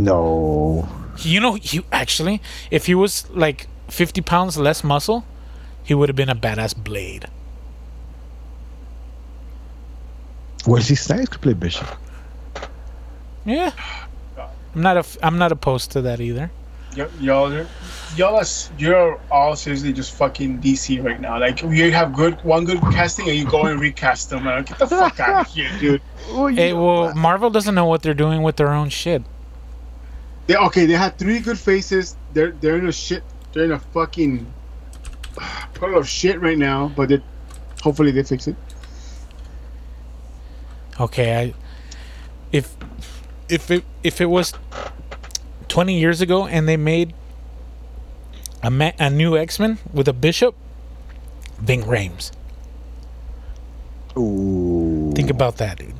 No. 0.00 0.88
You 1.18 1.40
know, 1.40 1.54
he 1.54 1.82
actually, 1.92 2.40
if 2.70 2.86
he 2.86 2.94
was 2.94 3.28
like 3.30 3.66
fifty 3.88 4.20
pounds 4.20 4.56
less 4.56 4.82
muscle, 4.82 5.24
he 5.82 5.94
would 5.94 6.08
have 6.08 6.16
been 6.16 6.28
a 6.30 6.34
badass 6.34 6.74
blade. 6.76 7.26
Wesley 10.66 10.96
Snipes 10.96 11.28
could 11.28 11.40
play 11.40 11.54
bishop. 11.54 11.88
Yeah, 13.44 13.72
I'm 14.74 14.82
not 14.82 14.96
a. 14.96 15.00
f- 15.00 15.16
I'm 15.22 15.38
not 15.38 15.52
opposed 15.52 15.90
to 15.92 16.02
that 16.02 16.20
either. 16.20 16.50
Y- 16.96 17.06
y'all, 17.20 17.52
are- 17.52 17.66
y'all, 18.16 18.36
are, 18.36 18.44
you're 18.78 19.18
all 19.30 19.56
seriously 19.56 19.92
just 19.92 20.12
fucking 20.14 20.60
DC 20.60 21.02
right 21.02 21.20
now. 21.20 21.38
Like 21.38 21.62
you 21.62 21.92
have 21.92 22.12
good 22.14 22.42
one 22.44 22.64
good 22.66 22.80
casting, 22.92 23.28
and 23.28 23.38
you 23.38 23.46
go 23.46 23.64
and 23.66 23.80
recast 23.80 24.30
them. 24.30 24.44
Man. 24.44 24.64
Get 24.64 24.78
the 24.78 24.86
fuck 24.86 25.18
out 25.20 25.46
of 25.46 25.52
here, 25.54 25.70
dude. 25.80 26.02
Hey, 26.56 26.72
well. 26.72 27.14
Marvel 27.14 27.48
doesn't 27.50 27.74
know 27.74 27.86
what 27.86 28.02
they're 28.02 28.14
doing 28.14 28.42
with 28.42 28.56
their 28.56 28.72
own 28.72 28.90
shit. 28.90 29.22
They, 30.50 30.56
okay, 30.56 30.84
they 30.84 30.94
had 30.94 31.16
three 31.16 31.38
good 31.38 31.60
faces. 31.60 32.16
They're 32.32 32.50
they're 32.50 32.76
in 32.76 32.88
a 32.88 32.92
shit. 32.92 33.22
They're 33.52 33.66
in 33.66 33.70
a 33.70 33.78
fucking 33.78 34.52
pile 35.74 35.96
of 35.96 36.08
shit 36.08 36.40
right 36.40 36.58
now. 36.58 36.90
But 36.96 37.10
they, 37.10 37.22
hopefully 37.80 38.10
they 38.10 38.24
fix 38.24 38.48
it. 38.48 38.56
Okay, 40.98 41.38
I 41.38 41.54
if 42.50 42.76
if 43.48 43.70
it 43.70 43.84
if 44.02 44.20
it 44.20 44.26
was 44.26 44.52
20 45.68 46.00
years 46.00 46.20
ago 46.20 46.48
and 46.48 46.68
they 46.68 46.76
made 46.76 47.14
a 48.60 48.72
ma- 48.72 48.98
a 48.98 49.08
new 49.08 49.36
X-Men 49.36 49.78
with 49.92 50.08
a 50.08 50.12
bishop, 50.12 50.56
Ving 51.60 51.84
Rhames. 51.84 52.32
Ooh. 54.18 55.12
Think 55.14 55.30
about 55.30 55.58
that, 55.58 55.78
dude. 55.78 55.94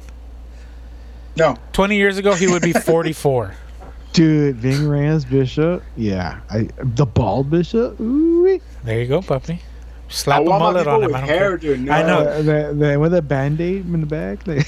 No, 1.37 1.57
20 1.73 1.97
years 1.97 2.19
ago 2.19 2.35
he 2.35 2.49
would 2.49 2.63
be 2.63 2.73
44. 2.73 3.55
Dude, 4.13 4.57
Ving 4.57 4.81
Rhames 4.81 5.29
bishop. 5.29 5.83
Yeah, 5.97 6.41
I 6.51 6.69
the 6.79 7.07
bald 7.07 7.49
bishop. 7.51 8.01
Ooh. 8.01 8.61
there 8.85 9.01
you 9.01 9.07
go, 9.07 9.23
puppy. 9.23 9.61
Slap 10.09 10.41
I 10.41 10.43
a 10.43 10.45
want 10.45 10.61
mullet 10.63 10.87
on 10.89 11.03
him. 11.05 11.15
I 11.15 11.21
don't 11.21 11.29
hair, 11.29 11.39
care. 11.39 11.57
dude. 11.59 11.81
No. 11.83 11.93
I 11.93 12.03
know. 12.03 12.19
Uh, 12.19 12.43
the, 12.43 12.75
the, 12.77 12.99
with 12.99 13.15
a 13.15 13.23
band-aid 13.23 13.85
in 13.87 14.01
the 14.01 14.07
back. 14.07 14.45
Like, 14.49 14.67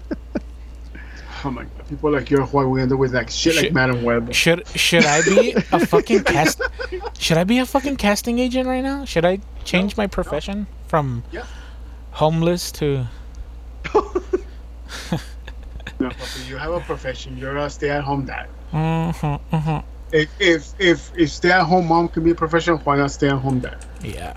Oh 1.44 1.50
my 1.50 1.62
god, 1.62 1.88
people 1.88 2.10
like 2.10 2.28
you're 2.28 2.44
why 2.46 2.64
we 2.64 2.82
end 2.82 2.90
up 2.90 2.98
with 2.98 3.14
like 3.14 3.30
shit, 3.30 3.54
Shit. 3.54 3.62
like 3.64 3.72
Madame 3.72 4.02
Web. 4.02 4.34
Should 4.34 4.66
should 4.68 5.04
I 5.04 5.22
be 5.22 5.52
a 5.70 5.86
fucking 5.86 6.24
cast? 6.24 6.60
Should 7.20 7.36
I 7.38 7.44
be 7.44 7.58
a 7.60 7.66
fucking 7.66 7.96
casting 7.98 8.40
agent 8.40 8.66
right 8.66 8.80
now? 8.82 9.04
Should 9.04 9.24
I 9.24 9.38
change 9.64 9.96
my 9.96 10.08
profession 10.08 10.66
from 10.88 11.22
Yeah. 11.30 11.44
homeless 12.10 12.72
to? 12.72 13.06
No, 16.06 16.14
puppy, 16.14 16.40
you 16.48 16.56
have 16.56 16.72
a 16.72 16.80
profession. 16.80 17.36
You're 17.36 17.56
a 17.56 17.68
stay-at-home 17.68 18.26
dad. 18.26 18.46
Uh-huh, 18.72 19.38
uh-huh. 19.50 19.82
If 20.12 20.30
if 20.38 20.72
if 20.78 21.10
if 21.18 21.30
stay-at-home 21.30 21.86
mom 21.88 22.08
can 22.08 22.22
be 22.22 22.30
a 22.30 22.34
profession, 22.34 22.76
why 22.84 22.96
not 22.96 23.10
stay-at-home 23.10 23.58
dad? 23.60 23.84
Yeah. 24.02 24.36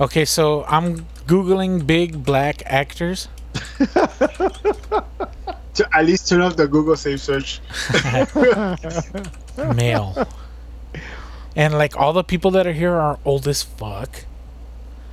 Okay, 0.00 0.24
so 0.24 0.64
I'm 0.64 1.04
googling 1.26 1.86
big 1.86 2.24
black 2.24 2.62
actors. 2.64 3.28
To 5.74 5.86
at 5.96 6.04
least 6.04 6.28
turn 6.28 6.40
off 6.42 6.56
the 6.56 6.66
Google 6.66 6.96
Safe 6.96 7.20
search. 7.20 7.60
male. 9.76 10.26
and 11.54 11.78
like 11.78 11.96
all 11.96 12.12
the 12.12 12.24
people 12.24 12.50
that 12.52 12.66
are 12.66 12.72
here 12.72 12.92
are 12.92 13.18
old 13.24 13.46
as 13.46 13.62
fuck. 13.62 14.24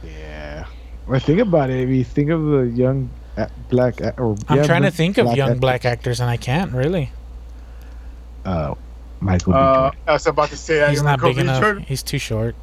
yeah. 0.03 0.65
Well, 1.07 1.19
think 1.19 1.39
about 1.39 1.69
it. 1.69 1.79
If 1.83 1.89
you 1.89 2.03
think 2.03 2.31
of 2.31 2.43
the 2.43 2.63
young 2.73 3.07
a- 3.07 3.26
black, 3.69 4.01
or 4.17 4.35
I'm 4.47 4.57
yeah, 4.57 4.63
trying 4.65 4.83
to 4.83 4.91
think 4.91 5.17
of 5.17 5.35
young 5.35 5.49
actor- 5.51 5.59
black 5.59 5.85
actors 5.85 6.19
and 6.19 6.29
I 6.29 6.37
can't 6.37 6.71
really. 6.73 7.11
Uh, 8.45 8.75
Michael. 9.19 9.53
Uh, 9.53 9.73
Jordan. 9.91 9.99
I 10.07 10.11
was 10.13 10.27
about 10.27 10.49
to 10.49 10.57
say 10.57 10.77
that. 10.79 10.89
He's 10.91 11.03
not 11.03 11.19
know, 11.21 11.27
big 11.27 11.35
Kobe 11.35 11.41
enough. 11.43 11.61
Jordan. 11.61 11.83
He's 11.83 12.03
too 12.03 12.17
short. 12.19 12.55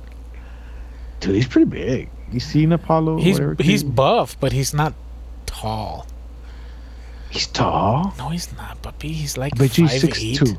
Dude, 1.21 1.35
he's 1.35 1.47
pretty 1.47 1.71
big. 1.71 2.09
You 2.33 2.41
seen 2.41 2.73
Apollo? 2.73 3.19
He's 3.19 3.35
whatever 3.41 3.63
he's 3.63 3.83
Creed? 3.83 3.95
buff, 3.95 4.37
but 4.41 4.53
he's 4.53 4.75
not 4.75 4.95
tall. 5.47 6.07
he's 7.31 7.47
tall. 7.47 8.15
No, 8.19 8.29
he's 8.31 8.53
not, 8.57 8.81
puppy. 8.83 9.13
He's 9.13 9.37
like 9.37 9.57
But 9.57 9.71
he's 9.71 9.91
five 9.91 10.01
six 10.01 10.23
eight. 10.23 10.37
two. 10.39 10.59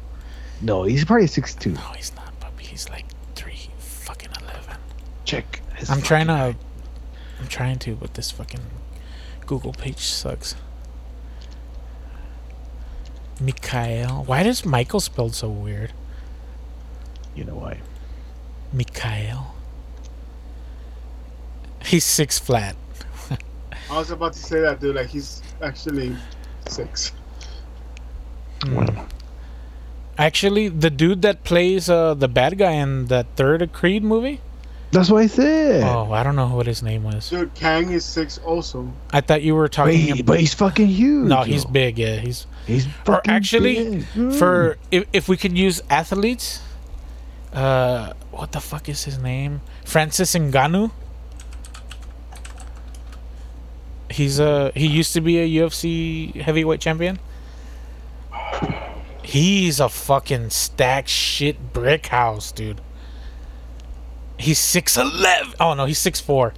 No, 0.62 0.84
he's 0.84 1.04
probably 1.06 1.28
six 1.28 1.54
two. 1.56 1.72
No, 1.72 1.82
he's 1.96 2.16
not, 2.16 2.40
puppy. 2.40 2.66
He's 2.66 2.88
like 2.90 3.06
three 3.36 3.70
fucking 3.80 4.30
eleven. 4.42 4.78
Check. 5.26 5.62
his 5.76 5.90
I'm 5.90 6.02
trying 6.02 6.28
fucking 6.28 6.54
to. 6.54 6.60
I'm 7.42 7.48
trying 7.48 7.80
to, 7.80 7.96
but 7.96 8.14
this 8.14 8.32
fucking 8.32 8.62
Google 9.46 9.74
page 9.74 10.00
sucks. 10.00 10.56
Mikhail. 13.40 14.24
Why 14.26 14.44
does 14.44 14.66
Michael 14.66 15.00
spelled 15.00 15.36
so 15.36 15.50
weird? 15.50 15.92
You 17.36 17.44
know 17.44 17.56
why? 17.56 17.82
Mikhail. 18.72 19.56
He's 21.84 22.06
six 22.06 22.40
flat. 22.40 22.76
I 23.92 23.98
was 23.98 24.10
about 24.10 24.34
to 24.34 24.40
say 24.40 24.62
that, 24.62 24.80
dude. 24.80 24.96
Like 24.96 25.08
he's 25.08 25.42
actually 25.62 26.16
six. 26.68 27.12
Mm. 28.62 29.06
Actually, 30.18 30.70
the 30.70 30.90
dude 30.90 31.22
that 31.24 31.44
plays 31.44 31.90
uh, 31.90 32.14
the 32.14 32.30
bad 32.30 32.58
guy 32.58 32.72
in 32.72 33.08
that 33.08 33.28
third 33.36 33.72
Creed 33.74 34.04
movie. 34.04 34.40
That's 34.96 35.10
what 35.12 35.22
I 35.24 35.28
said. 35.28 35.84
Oh, 35.84 36.12
I 36.14 36.24
don't 36.24 36.36
know 36.38 36.48
what 36.56 36.68
his 36.68 36.82
name 36.82 37.04
was. 37.04 37.30
Dude, 37.30 37.54
Kang 37.54 37.92
is 37.92 38.06
six 38.06 38.38
also. 38.38 38.92
I 39.12 39.20
thought 39.22 39.42
you 39.44 39.54
were 39.54 39.68
talking. 39.68 39.98
he- 40.00 40.12
about, 40.12 40.26
but 40.26 40.40
he's 40.40 40.54
fucking 40.54 40.88
huge. 40.88 41.28
no, 41.28 41.44
he's 41.44 41.66
yo. 41.66 41.70
big. 41.72 42.00
Yeah, 42.00 42.16
he's 42.16 42.48
He's 42.66 42.88
Or 42.88 43.20
fucking 43.20 43.32
actually, 43.32 44.06
big. 44.16 44.34
For 44.34 44.78
if 44.92 45.06
if 45.14 45.28
we 45.28 45.38
could 45.38 45.58
use 45.58 45.82
athletes. 45.90 46.62
Uh, 47.54 48.14
what 48.32 48.52
the 48.52 48.60
fuck 48.60 48.90
is 48.90 49.04
his 49.06 49.18
name? 49.18 49.62
Francis 49.86 50.34
Ngannou. 50.36 50.92
He's 54.10 54.40
a 54.40 54.72
he 54.76 54.88
used 54.88 55.14
to 55.14 55.22
be 55.22 55.40
a 55.40 55.48
UFC 55.68 56.34
heavyweight 56.42 56.80
champion. 56.80 57.20
He's 59.24 59.80
a 59.80 59.90
fucking 59.90 60.52
stacked 60.52 61.10
shit 61.10 61.74
brick 61.74 62.08
house, 62.08 62.52
dude. 62.52 62.80
He's 64.38 64.60
six 64.60 64.98
eleven. 64.98 65.54
Oh 65.60 65.74
no, 65.74 65.86
he's 65.86 66.00
six 66.00 66.20
four. 66.20 66.54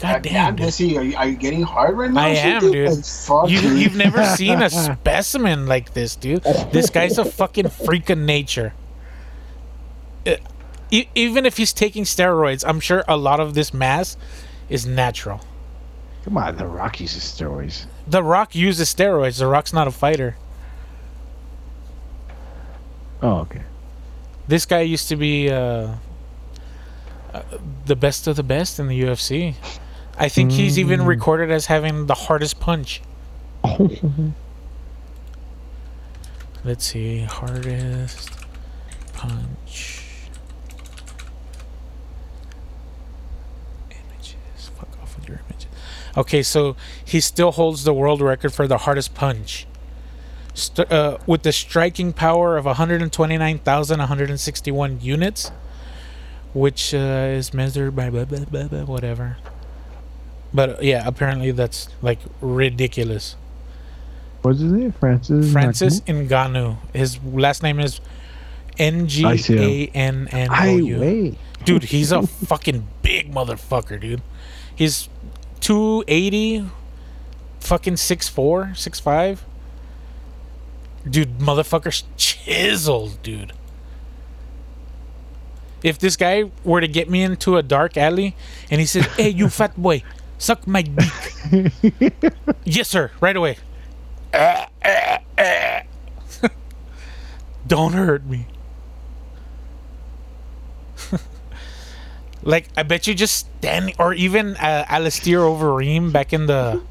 God 0.00 0.22
damn, 0.22 0.56
dude. 0.56 0.66
Jesse, 0.66 0.98
are 0.98 1.02
you, 1.04 1.16
are 1.16 1.28
you 1.28 1.36
getting 1.36 1.62
hard 1.62 1.96
right 1.96 2.10
now? 2.10 2.22
I 2.24 2.34
Shit, 2.34 2.44
am, 2.44 2.72
dude. 2.72 2.88
Like, 2.90 3.04
fuck, 3.04 3.48
You, 3.48 3.60
dude. 3.60 3.78
you've 3.78 3.94
never 3.96 4.24
seen 4.24 4.60
a 4.60 4.68
specimen 4.70 5.66
like 5.66 5.92
this, 5.94 6.16
dude. 6.16 6.42
This 6.72 6.90
guy's 6.90 7.18
a 7.18 7.24
fucking 7.24 7.68
freak 7.68 8.10
of 8.10 8.18
nature. 8.18 8.74
Uh, 10.26 10.36
e- 10.90 11.06
even 11.14 11.46
if 11.46 11.56
he's 11.56 11.72
taking 11.72 12.02
steroids, 12.02 12.64
I'm 12.66 12.80
sure 12.80 13.04
a 13.06 13.16
lot 13.16 13.38
of 13.38 13.54
this 13.54 13.72
mass 13.72 14.16
is 14.68 14.84
natural. 14.86 15.40
Come 16.24 16.36
on, 16.36 16.56
the 16.56 16.66
Rock 16.66 16.98
uses 17.00 17.22
steroids. 17.22 17.86
The 18.08 18.24
Rock 18.24 18.56
uses 18.56 18.92
steroids. 18.92 19.38
The 19.38 19.46
Rock's 19.46 19.72
not 19.72 19.86
a 19.86 19.92
fighter. 19.92 20.36
Oh, 23.22 23.38
okay. 23.42 23.62
This 24.48 24.66
guy 24.66 24.80
used 24.80 25.08
to 25.10 25.16
be 25.16 25.48
uh, 25.48 25.94
uh, 27.32 27.42
the 27.86 27.96
best 27.96 28.26
of 28.26 28.36
the 28.36 28.42
best 28.42 28.78
in 28.78 28.88
the 28.88 29.02
UFC. 29.02 29.54
I 30.18 30.28
think 30.28 30.52
he's 30.52 30.78
even 30.78 31.04
recorded 31.04 31.50
as 31.50 31.66
having 31.66 32.06
the 32.06 32.14
hardest 32.14 32.60
punch. 32.60 33.00
Let's 36.64 36.84
see, 36.84 37.20
hardest 37.20 38.30
punch. 39.14 40.28
Images. 43.90 44.70
Fuck 44.76 44.88
off 45.02 45.16
with 45.16 45.28
your 45.28 45.40
images. 45.48 45.66
Okay, 46.16 46.42
so 46.42 46.76
he 47.04 47.20
still 47.20 47.52
holds 47.52 47.84
the 47.84 47.92
world 47.94 48.20
record 48.20 48.52
for 48.52 48.66
the 48.68 48.78
hardest 48.78 49.14
punch. 49.14 49.66
St- 50.54 50.90
uh, 50.92 51.18
with 51.26 51.42
the 51.42 51.52
striking 51.52 52.12
power 52.12 52.56
of 52.56 52.64
129,161 52.66 54.98
units, 55.00 55.50
which 56.54 56.94
uh, 56.94 56.96
is 56.96 57.54
measured 57.54 57.96
by 57.96 58.10
blah, 58.10 58.24
blah, 58.24 58.44
blah, 58.44 58.64
blah, 58.68 58.84
whatever. 58.84 59.36
But 60.54 60.82
yeah, 60.82 61.06
apparently 61.06 61.50
that's 61.50 61.88
like 62.02 62.18
ridiculous. 62.40 63.36
What's 64.42 64.60
his 64.60 64.72
name? 64.72 64.92
Francis. 64.92 65.52
Francis 65.52 66.00
Ngannou? 66.00 66.76
His 66.92 67.22
last 67.22 67.62
name 67.62 67.78
is 67.78 68.00
N 68.78 69.06
G 69.06 69.24
A 69.24 69.86
N 69.94 70.28
N 70.30 70.50
O 70.50 70.52
I 70.52 70.70
U. 70.70 71.36
Dude, 71.64 71.84
he's 71.84 72.10
a 72.10 72.26
fucking 72.26 72.86
big 73.02 73.32
motherfucker, 73.32 74.00
dude. 74.00 74.20
He's 74.74 75.08
280, 75.60 76.68
fucking 77.60 77.94
6'4, 77.94 78.70
6'5. 78.72 79.38
Dude, 81.08 81.38
motherfucker's 81.38 82.02
chiseled, 82.16 83.22
dude. 83.22 83.52
If 85.82 85.98
this 85.98 86.16
guy 86.16 86.50
were 86.64 86.80
to 86.80 86.88
get 86.88 87.10
me 87.10 87.22
into 87.22 87.56
a 87.56 87.62
dark 87.62 87.96
alley 87.96 88.36
and 88.70 88.80
he 88.80 88.86
says, 88.86 89.06
Hey, 89.16 89.30
you 89.30 89.48
fat 89.48 89.76
boy, 89.76 90.02
suck 90.38 90.66
my 90.66 90.82
dick. 90.82 91.12
yes, 92.64 92.88
sir, 92.88 93.10
right 93.20 93.36
away. 93.36 93.58
Don't 97.66 97.92
hurt 97.92 98.24
me. 98.24 98.46
like 102.42 102.68
I 102.76 102.82
bet 102.82 103.06
you 103.06 103.14
just 103.14 103.46
stand 103.58 103.92
or 103.98 104.14
even 104.14 104.56
uh, 104.56 104.84
Alistair 104.88 105.40
Overeem 105.40 106.12
back 106.12 106.32
in 106.32 106.46
the 106.46 106.82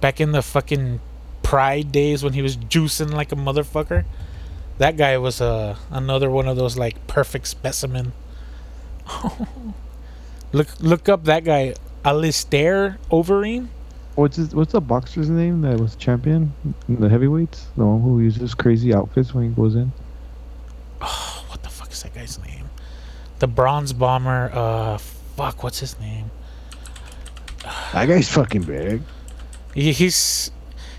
back 0.00 0.20
in 0.20 0.32
the 0.32 0.42
fucking 0.42 1.00
Pride 1.42 1.92
days 1.92 2.22
when 2.22 2.32
he 2.32 2.40
was 2.40 2.56
juicing 2.56 3.12
like 3.12 3.32
a 3.32 3.36
motherfucker. 3.36 4.04
That 4.78 4.96
guy 4.96 5.18
was 5.18 5.40
uh, 5.40 5.76
another 5.90 6.30
one 6.30 6.48
of 6.48 6.56
those 6.56 6.76
like 6.76 7.06
perfect 7.06 7.46
specimen. 7.46 8.12
look 10.52 10.68
look 10.80 11.08
up 11.08 11.24
that 11.24 11.44
guy 11.44 11.74
Alistair 12.04 12.98
Overeem. 13.10 13.68
What's 14.14 14.36
his, 14.36 14.54
what's 14.54 14.72
the 14.72 14.80
boxer's 14.80 15.30
name 15.30 15.62
that 15.62 15.80
was 15.80 15.96
champion 15.96 16.52
in 16.88 17.00
the 17.00 17.08
heavyweights? 17.08 17.68
The 17.76 17.86
one 17.86 18.02
who 18.02 18.20
uses 18.20 18.54
crazy 18.54 18.92
outfits 18.92 19.32
when 19.32 19.48
he 19.48 19.54
goes 19.54 19.74
in. 19.74 19.90
what 20.98 21.62
the 21.62 21.70
fuck 21.70 21.90
is 21.92 22.02
that 22.02 22.14
guy's 22.14 22.38
name? 22.44 22.68
The 23.38 23.46
bronze 23.46 23.92
bomber. 23.92 24.50
Uh, 24.52 24.98
fuck, 24.98 25.62
what's 25.62 25.80
his 25.80 25.98
name? 25.98 26.30
That 27.92 28.06
guy's 28.06 28.28
fucking 28.28 28.62
big. 28.62 29.02
He, 29.74 29.92
he's 29.92 30.50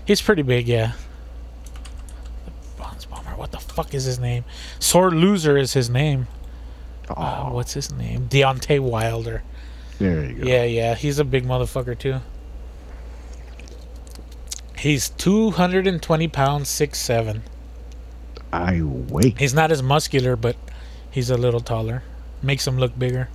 he's 0.04 0.20
pretty 0.20 0.42
big, 0.42 0.66
yeah. 0.66 0.92
The 3.36 3.48
bronze 3.48 3.52
bomber. 3.52 3.52
What 3.52 3.52
the 3.52 3.58
fuck 3.74 3.94
is 3.94 4.04
his 4.04 4.18
name? 4.18 4.44
Sore 4.78 5.10
loser 5.10 5.56
is 5.56 5.72
his 5.74 5.90
name. 5.90 6.26
Oh, 7.10 7.14
Uh, 7.22 7.50
what's 7.50 7.74
his 7.74 7.92
name? 7.92 8.28
Deontay 8.28 8.80
Wilder. 8.80 9.42
there 9.98 10.24
you 10.24 10.34
go. 10.34 10.46
Yeah, 10.46 10.64
yeah, 10.64 10.94
he's 10.94 11.18
a 11.18 11.24
big 11.24 11.44
motherfucker 11.44 11.98
too. 11.98 12.20
He's 14.78 15.10
two 15.10 15.50
hundred 15.52 15.86
and 15.86 16.02
twenty 16.02 16.28
pounds, 16.28 16.68
six 16.68 16.98
seven. 16.98 17.42
I 18.52 18.82
wait. 18.82 19.38
He's 19.38 19.54
not 19.54 19.70
as 19.72 19.82
muscular, 19.82 20.36
but 20.36 20.56
he's 21.10 21.30
a 21.30 21.36
little 21.36 21.60
taller. 21.60 22.02
Makes 22.42 22.66
him 22.66 22.78
look 22.78 22.98
bigger. 22.98 23.28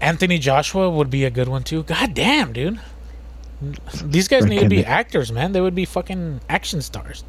Anthony 0.00 0.38
Joshua 0.38 0.90
would 0.90 1.08
be 1.10 1.24
a 1.24 1.30
good 1.30 1.48
one 1.48 1.62
too. 1.62 1.82
God 1.84 2.14
damn, 2.14 2.52
dude. 2.52 2.80
These 4.04 4.28
guys 4.28 4.44
need 4.44 4.60
to 4.60 4.68
be 4.68 4.84
actors, 4.84 5.32
man. 5.32 5.52
They 5.52 5.60
would 5.60 5.74
be 5.74 5.84
fucking 5.86 6.40
action 6.48 6.82
stars. 6.82 7.24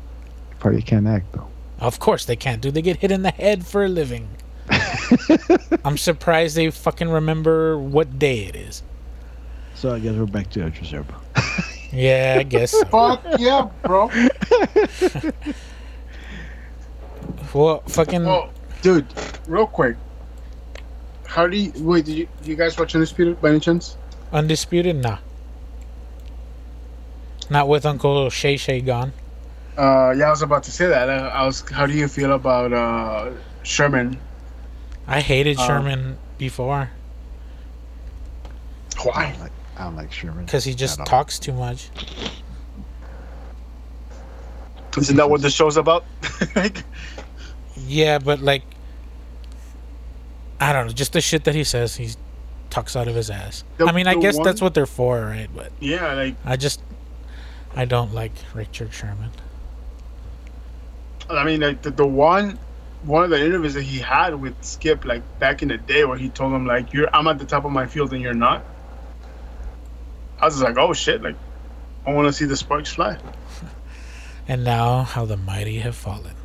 Probably 0.59 0.81
can't 0.81 1.07
act 1.07 1.31
though. 1.33 1.47
Of 1.79 1.99
course 1.99 2.25
they 2.25 2.35
can't, 2.35 2.61
do. 2.61 2.71
They 2.71 2.81
get 2.81 2.97
hit 2.97 3.11
in 3.11 3.21
the 3.21 3.31
head 3.31 3.65
for 3.65 3.83
a 3.85 3.89
living. 3.89 4.29
I'm 5.85 5.97
surprised 5.97 6.55
they 6.55 6.71
fucking 6.71 7.09
remember 7.09 7.77
what 7.77 8.17
day 8.17 8.45
it 8.45 8.55
is. 8.55 8.81
So 9.75 9.93
I 9.93 9.99
guess 9.99 10.15
we're 10.15 10.25
back 10.25 10.49
to 10.51 10.63
Ultra 10.63 10.85
Zerba. 10.85 11.15
Yeah, 11.91 12.37
I 12.39 12.43
guess. 12.43 12.71
so. 12.71 12.83
Fuck 12.85 13.23
yeah, 13.39 13.69
bro. 13.83 14.11
well, 17.53 17.81
fucking. 17.87 18.27
Oh, 18.27 18.49
dude, 18.81 19.05
real 19.47 19.65
quick. 19.65 19.95
How 21.25 21.47
do 21.47 21.55
you 21.55 21.71
wait? 21.77 22.03
Did 22.03 22.17
you, 22.17 22.27
you 22.43 22.57
guys 22.57 22.77
watch 22.77 22.95
Undisputed 22.95 23.41
by 23.41 23.51
any 23.51 23.61
chance? 23.61 23.95
Undisputed? 24.33 24.97
Nah. 24.97 25.19
Not 27.49 27.69
with 27.69 27.85
Uncle 27.85 28.29
Shay 28.29 28.57
Shay 28.57 28.81
gone. 28.81 29.13
Uh, 29.77 30.13
yeah, 30.17 30.27
I 30.27 30.29
was 30.29 30.41
about 30.41 30.63
to 30.63 30.71
say 30.71 30.87
that. 30.87 31.09
Uh, 31.09 31.31
I 31.33 31.45
was. 31.45 31.61
How 31.69 31.85
do 31.85 31.93
you 31.93 32.07
feel 32.07 32.31
about 32.33 32.71
uh 32.73 33.31
Sherman? 33.63 34.17
I 35.07 35.21
hated 35.21 35.57
Um, 35.59 35.67
Sherman 35.67 36.17
before 36.37 36.89
I 38.97 39.01
Why? 39.03 39.31
don't 39.31 39.39
like, 39.41 39.51
I 39.77 39.83
don't 39.83 39.95
like 39.95 40.11
Sherman. 40.11 40.45
because 40.45 40.63
he 40.63 40.73
just 40.73 41.03
talks 41.05 41.37
too 41.39 41.53
much. 41.53 41.89
Isn't 44.97 45.17
that 45.17 45.29
what 45.29 45.41
the 45.41 45.49
show's 45.49 45.75
about? 45.77 46.05
like, 46.55 46.83
Yeah, 47.85 48.17
but 48.19 48.39
like, 48.39 48.63
I 50.59 50.71
don't 50.71 50.87
know, 50.87 50.93
just 50.93 51.11
the 51.13 51.19
shit 51.21 51.43
that 51.43 51.53
he 51.53 51.65
says, 51.65 51.97
he 51.97 52.11
talks 52.69 52.95
out 52.95 53.07
of 53.09 53.15
his 53.15 53.29
ass. 53.29 53.63
The- 53.77 53.85
I 53.87 53.91
mean, 53.91 54.07
I 54.07 54.15
guess 54.15 54.35
one- 54.37 54.45
that's 54.45 54.61
what 54.61 54.73
they're 54.73 54.85
for, 54.85 55.19
right? 55.21 55.49
But 55.53 55.71
yeah, 55.81 56.13
like 56.13 56.35
I 56.45 56.55
just, 56.55 56.81
I 57.75 57.83
don't 57.85 58.13
like 58.13 58.31
Richard 58.53 58.93
Sherman. 58.93 59.31
I 61.29 61.43
mean, 61.43 61.61
like 61.61 61.81
the, 61.81 61.91
the 61.91 62.05
one, 62.05 62.59
one 63.03 63.23
of 63.23 63.29
the 63.29 63.43
interviews 63.43 63.73
that 63.73 63.83
he 63.83 63.99
had 63.99 64.35
with 64.35 64.55
Skip, 64.63 65.05
like 65.05 65.23
back 65.39 65.61
in 65.61 65.69
the 65.69 65.77
day, 65.77 66.05
where 66.05 66.17
he 66.17 66.29
told 66.29 66.53
him 66.53 66.65
like, 66.65 66.93
"You're, 66.93 67.13
I'm 67.15 67.27
at 67.27 67.39
the 67.39 67.45
top 67.45 67.65
of 67.65 67.71
my 67.71 67.85
field 67.85 68.13
and 68.13 68.21
you're 68.21 68.33
not." 68.33 68.63
I 70.39 70.45
was 70.45 70.55
just 70.55 70.63
like, 70.63 70.77
"Oh 70.77 70.93
shit!" 70.93 71.21
Like, 71.23 71.35
I 72.05 72.13
want 72.13 72.27
to 72.27 72.33
see 72.33 72.45
the 72.45 72.57
sparks 72.57 72.93
fly. 72.93 73.17
And 74.47 74.63
now, 74.63 75.01
how 75.01 75.25
the 75.25 75.37
mighty 75.37 75.79
have 75.79 75.95
fallen. 75.95 76.35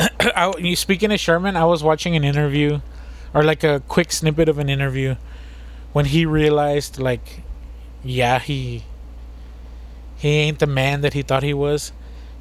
I, 0.00 0.52
you 0.58 0.74
speaking 0.74 1.12
of 1.12 1.20
Sherman, 1.20 1.56
I 1.56 1.64
was 1.66 1.84
watching 1.84 2.16
an 2.16 2.24
interview, 2.24 2.80
or 3.32 3.44
like 3.44 3.62
a 3.62 3.80
quick 3.86 4.10
snippet 4.10 4.48
of 4.48 4.58
an 4.58 4.68
interview, 4.68 5.14
when 5.92 6.06
he 6.06 6.26
realized, 6.26 6.98
like, 6.98 7.42
yeah, 8.02 8.40
he 8.40 8.82
he 10.16 10.30
ain't 10.30 10.58
the 10.58 10.66
man 10.66 11.00
that 11.02 11.12
he 11.12 11.22
thought 11.22 11.44
he 11.44 11.54
was. 11.54 11.92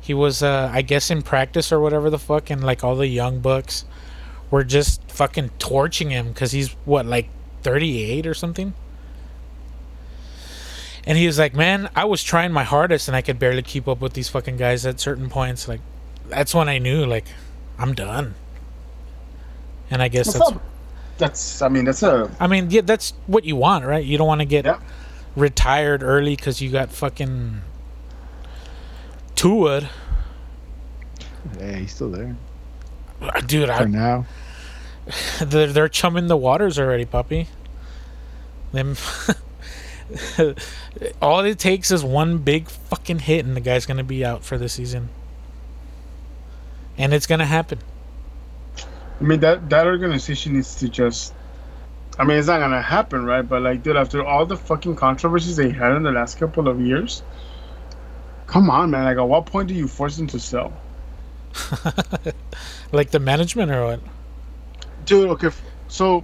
He 0.01 0.13
was, 0.13 0.41
uh, 0.43 0.69
I 0.73 0.81
guess, 0.81 1.09
in 1.11 1.21
practice 1.21 1.71
or 1.71 1.79
whatever 1.79 2.09
the 2.09 2.19
fuck, 2.19 2.49
and 2.49 2.63
like 2.63 2.83
all 2.83 2.95
the 2.95 3.07
young 3.07 3.39
bucks 3.39 3.85
were 4.49 4.63
just 4.63 5.01
fucking 5.09 5.51
torching 5.59 6.09
him 6.09 6.29
because 6.29 6.51
he's 6.51 6.71
what, 6.85 7.05
like, 7.05 7.29
thirty 7.61 8.01
eight 8.03 8.25
or 8.27 8.33
something. 8.33 8.73
And 11.05 11.17
he 11.17 11.25
was 11.25 11.39
like, 11.39 11.55
"Man, 11.55 11.89
I 11.95 12.05
was 12.05 12.23
trying 12.23 12.51
my 12.51 12.63
hardest, 12.63 13.07
and 13.07 13.15
I 13.15 13.21
could 13.21 13.39
barely 13.39 13.61
keep 13.61 13.87
up 13.87 14.01
with 14.01 14.13
these 14.13 14.29
fucking 14.29 14.57
guys 14.57 14.85
at 14.85 14.99
certain 14.99 15.29
points. 15.29 15.67
Like, 15.67 15.81
that's 16.27 16.53
when 16.53 16.67
I 16.69 16.77
knew, 16.79 17.05
like, 17.05 17.25
I'm 17.77 17.93
done." 17.93 18.35
And 19.89 20.01
I 20.01 20.07
guess 20.07 20.27
What's 20.27 20.39
that's, 20.39 20.51
up? 20.51 20.61
That's. 21.17 21.61
I 21.61 21.69
mean, 21.69 21.85
that's 21.85 22.03
a. 22.03 22.29
I 22.39 22.47
mean, 22.47 22.69
yeah, 22.71 22.81
that's 22.81 23.13
what 23.27 23.45
you 23.45 23.55
want, 23.55 23.85
right? 23.85 24.03
You 24.03 24.17
don't 24.17 24.27
want 24.27 24.41
to 24.41 24.45
get 24.45 24.65
Yeah. 24.65 24.79
retired 25.35 26.01
early 26.03 26.35
because 26.35 26.61
you 26.61 26.69
got 26.69 26.91
fucking 26.91 27.61
Tua, 29.35 29.89
Yeah, 31.59 31.75
he's 31.77 31.93
still 31.93 32.11
there 32.11 32.35
uh, 33.21 33.41
dude. 33.41 33.67
for 33.67 33.73
I, 33.73 33.85
now. 33.85 34.25
they're, 35.41 35.67
they're 35.67 35.89
chumming 35.89 36.27
the 36.27 36.37
waters 36.37 36.79
already, 36.79 37.05
puppy. 37.05 37.47
Them. 38.71 38.95
all 41.21 41.39
it 41.41 41.59
takes 41.59 41.91
is 41.91 42.03
one 42.03 42.39
big 42.39 42.67
fucking 42.67 43.19
hit, 43.19 43.45
and 43.45 43.55
the 43.55 43.61
guy's 43.61 43.85
gonna 43.85 44.03
be 44.03 44.23
out 44.25 44.43
for 44.43 44.57
the 44.57 44.69
season. 44.69 45.09
And 46.97 47.13
it's 47.13 47.27
gonna 47.27 47.45
happen. 47.45 47.79
I 49.19 49.23
mean 49.23 49.39
that 49.41 49.69
that 49.69 49.85
organization 49.85 50.53
needs 50.53 50.75
to 50.75 50.89
just. 50.89 51.33
I 52.19 52.23
mean, 52.23 52.37
it's 52.37 52.47
not 52.47 52.59
gonna 52.59 52.81
happen, 52.81 53.25
right? 53.25 53.41
But 53.41 53.61
like, 53.61 53.83
dude, 53.83 53.95
after 53.95 54.23
all 54.25 54.45
the 54.45 54.57
fucking 54.57 54.95
controversies 54.95 55.55
they 55.55 55.69
had 55.69 55.93
in 55.93 56.03
the 56.03 56.11
last 56.11 56.37
couple 56.37 56.67
of 56.67 56.79
years, 56.81 57.23
come 58.51 58.69
on, 58.69 58.91
man. 58.91 59.05
Like, 59.05 59.17
at 59.17 59.27
what 59.27 59.45
point 59.45 59.67
do 59.69 59.73
you 59.73 59.87
force 59.87 60.17
them 60.17 60.27
to 60.27 60.39
sell? 60.39 60.71
Like 62.91 63.11
the 63.11 63.19
management 63.19 63.71
or 63.71 63.85
what? 63.85 63.99
dude 65.05 65.29
okay 65.29 65.49
so 65.87 66.23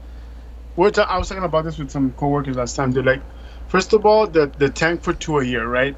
we're 0.75 0.91
ta- 0.91 1.07
i 1.09 1.17
was 1.17 1.27
talking 1.27 1.43
about 1.43 1.63
this 1.65 1.79
with 1.79 1.89
some 1.89 2.11
coworkers 2.11 2.55
last 2.55 2.75
time 2.75 2.91
dude 2.93 3.05
like 3.05 3.21
first 3.69 3.91
of 3.93 4.05
all 4.05 4.27
the 4.27 4.45
the 4.59 4.69
tank 4.69 5.01
for 5.01 5.13
two 5.13 5.39
a 5.39 5.43
year 5.43 5.65
right 5.67 5.95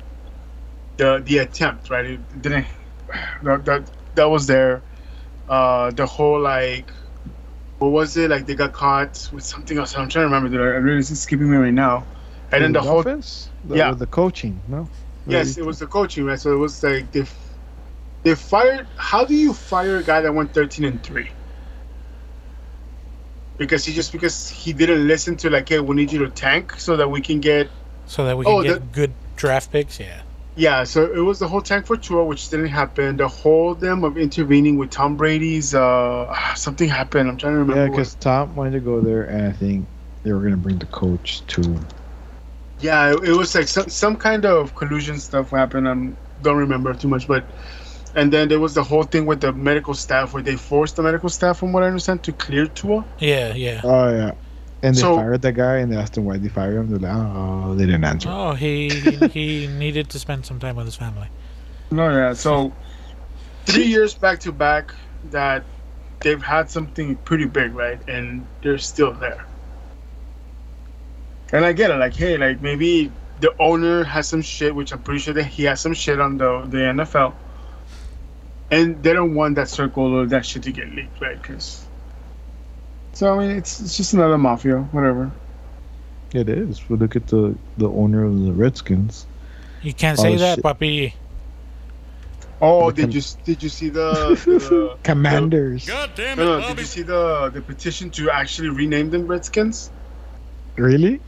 the 0.95 1.22
the 1.26 1.39
attempt 1.39 1.89
right 1.89 2.06
it 2.06 2.41
didn't 2.41 2.65
that 3.43 3.65
that, 3.65 3.84
that 4.15 4.26
was 4.30 4.47
there 4.47 4.81
uh 5.49 5.91
the 5.91 6.06
whole 6.06 6.39
like 6.39 6.89
what 7.80 7.89
was 7.91 8.15
it 8.15 8.30
like 8.30 8.45
they 8.45 8.56
got 8.56 8.72
caught 8.72 9.30
with 9.34 9.43
something 9.43 9.77
else 9.77 9.93
i'm 9.97 10.07
trying 10.07 10.23
to 10.23 10.34
remember 10.34 10.47
dude 10.49 10.61
i 10.61 10.77
really 10.80 10.99
it's 10.99 11.19
skipping 11.19 11.51
me 11.51 11.57
right 11.57 11.73
now 11.73 12.06
and 12.51 12.64
then 12.64 12.72
the 12.72 12.81
whole 12.81 13.01
offense, 13.01 13.49
the, 13.65 13.76
Yeah. 13.76 13.91
the 13.91 14.07
coaching, 14.07 14.61
no. 14.69 14.88
Yes, 15.30 15.57
it 15.57 15.65
was 15.65 15.80
the 15.80 15.88
coaching, 15.88 16.26
right? 16.26 16.39
So 16.39 16.51
it 16.53 16.57
was 16.57 16.81
like 16.84 17.11
they, 17.11 17.23
they 18.23 18.35
fired. 18.35 18.88
How 18.95 19.26
do 19.26 19.35
you 19.35 19.53
fire 19.53 19.97
a 19.97 20.03
guy 20.03 20.22
that 20.22 20.34
went 20.34 20.53
thirteen 20.53 20.85
and 20.85 21.03
three? 21.03 21.30
Because 23.57 23.85
he 23.85 23.93
just 23.93 24.11
because 24.11 24.49
he 24.49 24.73
didn't 24.73 25.07
listen 25.07 25.35
to 25.38 25.49
like, 25.49 25.68
hey, 25.68 25.80
we 25.80 25.95
need 25.95 26.11
you 26.11 26.19
to 26.19 26.30
tank 26.30 26.73
so 26.80 26.95
that 26.95 27.10
we 27.11 27.22
can 27.22 27.39
get. 27.39 27.69
So 28.06 28.26
that 28.26 28.38
we 28.38 28.45
can 28.45 28.53
Oh, 28.53 28.64
get 28.64 28.73
the- 28.80 28.85
good 28.88 29.14
draft 29.35 29.72
picks. 29.72 29.99
Yeah. 29.99 30.22
Yeah, 30.56 30.84
so 30.84 31.06
it 31.06 31.19
was 31.19 31.39
the 31.39 31.47
whole 31.47 31.61
tank 31.61 31.85
for 31.85 31.95
Tua, 31.95 32.26
which 32.26 32.49
didn't 32.49 32.68
happen. 32.68 33.15
The 33.15 33.30
whole 33.30 33.76
them 33.76 34.03
of 34.03 34.18
intervening 34.18 34.77
with 34.77 34.89
Tom 34.89 35.15
Brady's 35.15 35.73
uh 35.73 36.34
something 36.56 36.89
happened. 36.89 37.30
I'm 37.30 37.38
trying 37.38 37.53
to 37.53 37.60
remember. 37.60 37.84
Yeah, 37.84 37.89
because 37.89 38.15
Tom 38.15 38.56
wanted 38.56 38.72
to 38.72 38.80
go 38.80 38.99
there, 38.99 39.23
and 39.23 39.47
I 39.47 39.51
think 39.51 39.88
they 40.23 40.34
were 40.34 40.41
gonna 40.41 40.57
bring 40.57 40.80
the 40.80 40.85
coach 40.88 41.45
too. 41.47 41.80
Yeah, 42.81 43.14
it, 43.14 43.23
it 43.30 43.34
was 43.34 43.53
like 43.56 43.68
some 43.68 43.89
some 43.89 44.15
kind 44.15 44.45
of 44.45 44.73
collusion 44.76 45.19
stuff 45.19 45.49
happened. 45.51 45.88
I 45.88 45.93
don't 46.43 46.57
remember 46.57 46.93
too 46.93 47.07
much, 47.07 47.27
but 47.27 47.43
and 48.15 48.31
then 48.34 48.47
there 48.47 48.60
was 48.60 48.73
the 48.73 48.84
whole 48.84 49.03
thing 49.03 49.26
with 49.26 49.41
the 49.41 49.51
medical 49.53 49.93
staff 49.93 50.34
where 50.34 50.41
they 50.41 50.56
forced 50.56 50.95
the 50.95 51.03
medical 51.03 51.30
staff, 51.30 51.60
from 51.60 51.73
what 51.73 51.84
I 51.84 51.88
understand, 51.88 52.23
to 52.23 52.31
clear 52.34 52.65
Tua. 52.68 53.06
Yeah. 53.19 53.53
Yeah. 53.53 53.81
Oh 53.84 54.10
yeah, 54.15 54.31
and 54.81 54.95
they 54.95 54.99
So- 55.01 55.15
fired 55.18 55.41
that 55.41 55.53
guy, 55.53 55.77
and 55.77 55.91
they 55.91 55.97
asked 55.97 56.18
him 56.18 56.26
why 56.26 56.38
they 56.38 56.47
fired 56.49 56.76
him. 56.77 56.89
They're 56.89 56.99
like, 56.99 57.14
oh, 57.15 57.65
oh, 57.72 57.76
they 57.76 57.85
didn't 57.85 58.03
answer. 58.06 58.30
Oh, 58.31 58.53
he 58.53 58.89
he, 58.89 59.27
he 59.39 59.68
needed 59.68 60.10
to 60.11 60.19
spend 60.19 60.45
some 60.45 60.60
time 60.60 60.76
with 60.76 60.85
his 60.85 60.95
family. 60.95 61.27
No, 61.91 62.10
yeah. 62.10 62.34
So 62.34 62.72
three 63.65 63.85
years 63.85 64.14
back 64.14 64.39
to 64.41 64.51
back 64.51 64.93
that 65.31 65.64
they've 66.22 66.41
had 66.41 66.69
something 66.69 67.15
pretty 67.18 67.45
big, 67.45 67.73
right? 67.76 67.99
And 68.07 68.45
they're 68.61 68.77
still 68.77 69.11
there. 69.14 69.45
And 71.51 71.65
I 71.65 71.73
get 71.73 71.89
it, 71.91 71.95
like, 71.95 72.15
hey, 72.15 72.38
like 72.38 72.61
maybe 72.61 73.11
the 73.39 73.53
owner 73.59 74.03
has 74.03 74.27
some 74.27 74.41
shit, 74.41 74.73
which 74.76 74.91
I'm 74.91 74.99
pretty 75.01 75.19
sure 75.19 75.34
that 75.34 75.45
he 75.45 75.63
has 75.63 75.81
some 75.81 75.93
shit 75.93 76.19
on 76.19 76.38
the 76.38 76.61
the 76.67 76.77
NFL, 76.77 77.34
and 78.71 79.01
they 79.01 79.13
don't 79.13 79.34
want 79.34 79.55
that 79.55 79.69
circle 79.69 80.13
or 80.13 80.26
that 80.27 80.45
shit 80.45 80.63
to 80.63 80.71
get 80.71 80.89
leaked, 80.91 81.19
right? 81.21 81.41
Because 81.41 81.85
so 83.13 83.34
I 83.34 83.39
mean, 83.47 83.57
it's 83.57 83.80
it's 83.80 83.97
just 83.97 84.13
another 84.13 84.38
mafia, 84.38 84.80
whatever. 84.91 85.31
It 86.34 86.47
is. 86.49 86.88
We 86.89 86.97
look 86.97 87.15
at 87.15 87.27
the 87.27 87.55
the 87.77 87.89
owner 87.89 88.23
of 88.23 88.39
the 88.45 88.51
Redskins. 88.53 89.26
You 89.81 89.93
can't 89.93 90.19
Oh, 90.19 90.23
say 90.23 90.35
that, 90.35 90.55
shit. 90.55 90.63
puppy. 90.63 91.15
Oh, 92.61 92.91
The 92.91 92.95
did 92.95 93.01
com- 93.03 93.11
you 93.11 93.21
did 93.45 93.63
you 93.63 93.69
see 93.69 93.89
the, 93.99 94.35
the 94.45 94.97
Commanders. 95.03 95.88
God 95.88 96.11
damn 96.15 96.38
no, 96.38 96.57
it, 96.57 96.61
no, 96.61 96.67
did 96.69 96.80
you 96.80 96.85
see 96.85 97.01
the 97.01 97.49
the 97.51 97.61
petition 97.61 98.11
to 98.11 98.30
actually 98.30 98.69
rename 98.69 99.09
them 99.09 99.26
Redskins? 99.26 99.89
Really? 100.76 101.19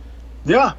Yeah. 0.46 0.74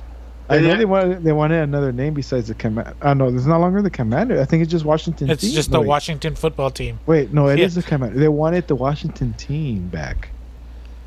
I 0.49 0.59
know 0.59 0.69
Yeah. 0.69 0.77
they 0.77 0.85
wanted 0.85 1.25
they 1.25 1.33
wanted 1.33 1.63
another 1.63 1.93
name 1.93 2.15
besides 2.15 2.49
the 2.49 2.55
command. 2.55 2.95
Oh 3.01 3.15
no, 3.15 3.29
it's 3.29 3.47
no 3.47 3.59
longer 3.59 3.81
the 3.81 3.91
Commander. 3.91 4.41
I 4.41 4.45
think 4.45 4.63
it's 4.63 4.71
just 4.71 4.85
Washington. 4.85 5.31
It's 5.31 5.43
team. 5.43 5.53
just 5.55 5.71
the 5.71 5.81
wait. 5.81 5.87
Washington 5.89 6.35
football 6.35 6.71
team. 6.71 6.99
Wait, 7.07 7.33
no, 7.33 7.49
it 7.49 7.59
is 7.61 7.75
Yeah. 7.77 7.83
the 7.83 7.89
Commander. 7.89 8.19
They 8.19 8.29
wanted 8.29 8.67
the 8.69 8.75
Washington 8.75 9.33
team 9.35 9.89
back. 9.89 10.31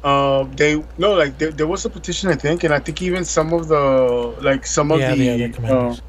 Um, 0.04 0.52
they 0.56 0.84
no, 0.98 1.14
like 1.14 1.38
there, 1.38 1.52
there 1.52 1.68
was 1.68 1.84
a 1.86 1.90
petition, 1.90 2.30
I 2.30 2.36
think, 2.36 2.64
and 2.64 2.74
I 2.74 2.80
think 2.80 3.02
even 3.02 3.26
some 3.26 3.54
of 3.54 3.68
the 3.68 4.36
like 4.42 4.66
some 4.66 4.92
of 4.92 5.00
Yeah, 5.00 5.16
the 5.16 5.38
the 5.38 5.50
commanders. 5.50 6.02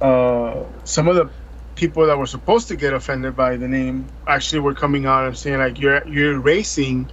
uh, 0.00 0.04
uh, 0.04 0.64
some 0.84 1.08
of 1.08 1.16
the 1.16 1.28
people 1.76 2.06
that 2.06 2.16
were 2.18 2.26
supposed 2.26 2.68
to 2.68 2.76
get 2.76 2.92
offended 2.92 3.34
by 3.34 3.56
the 3.56 3.66
name 3.66 4.06
actually 4.28 4.60
were 4.60 4.74
coming 4.74 5.06
out 5.06 5.26
and 5.26 5.36
saying 5.36 5.58
like 5.58 5.80
you're 5.80 6.06
you're 6.06 6.34
erasing 6.34 7.08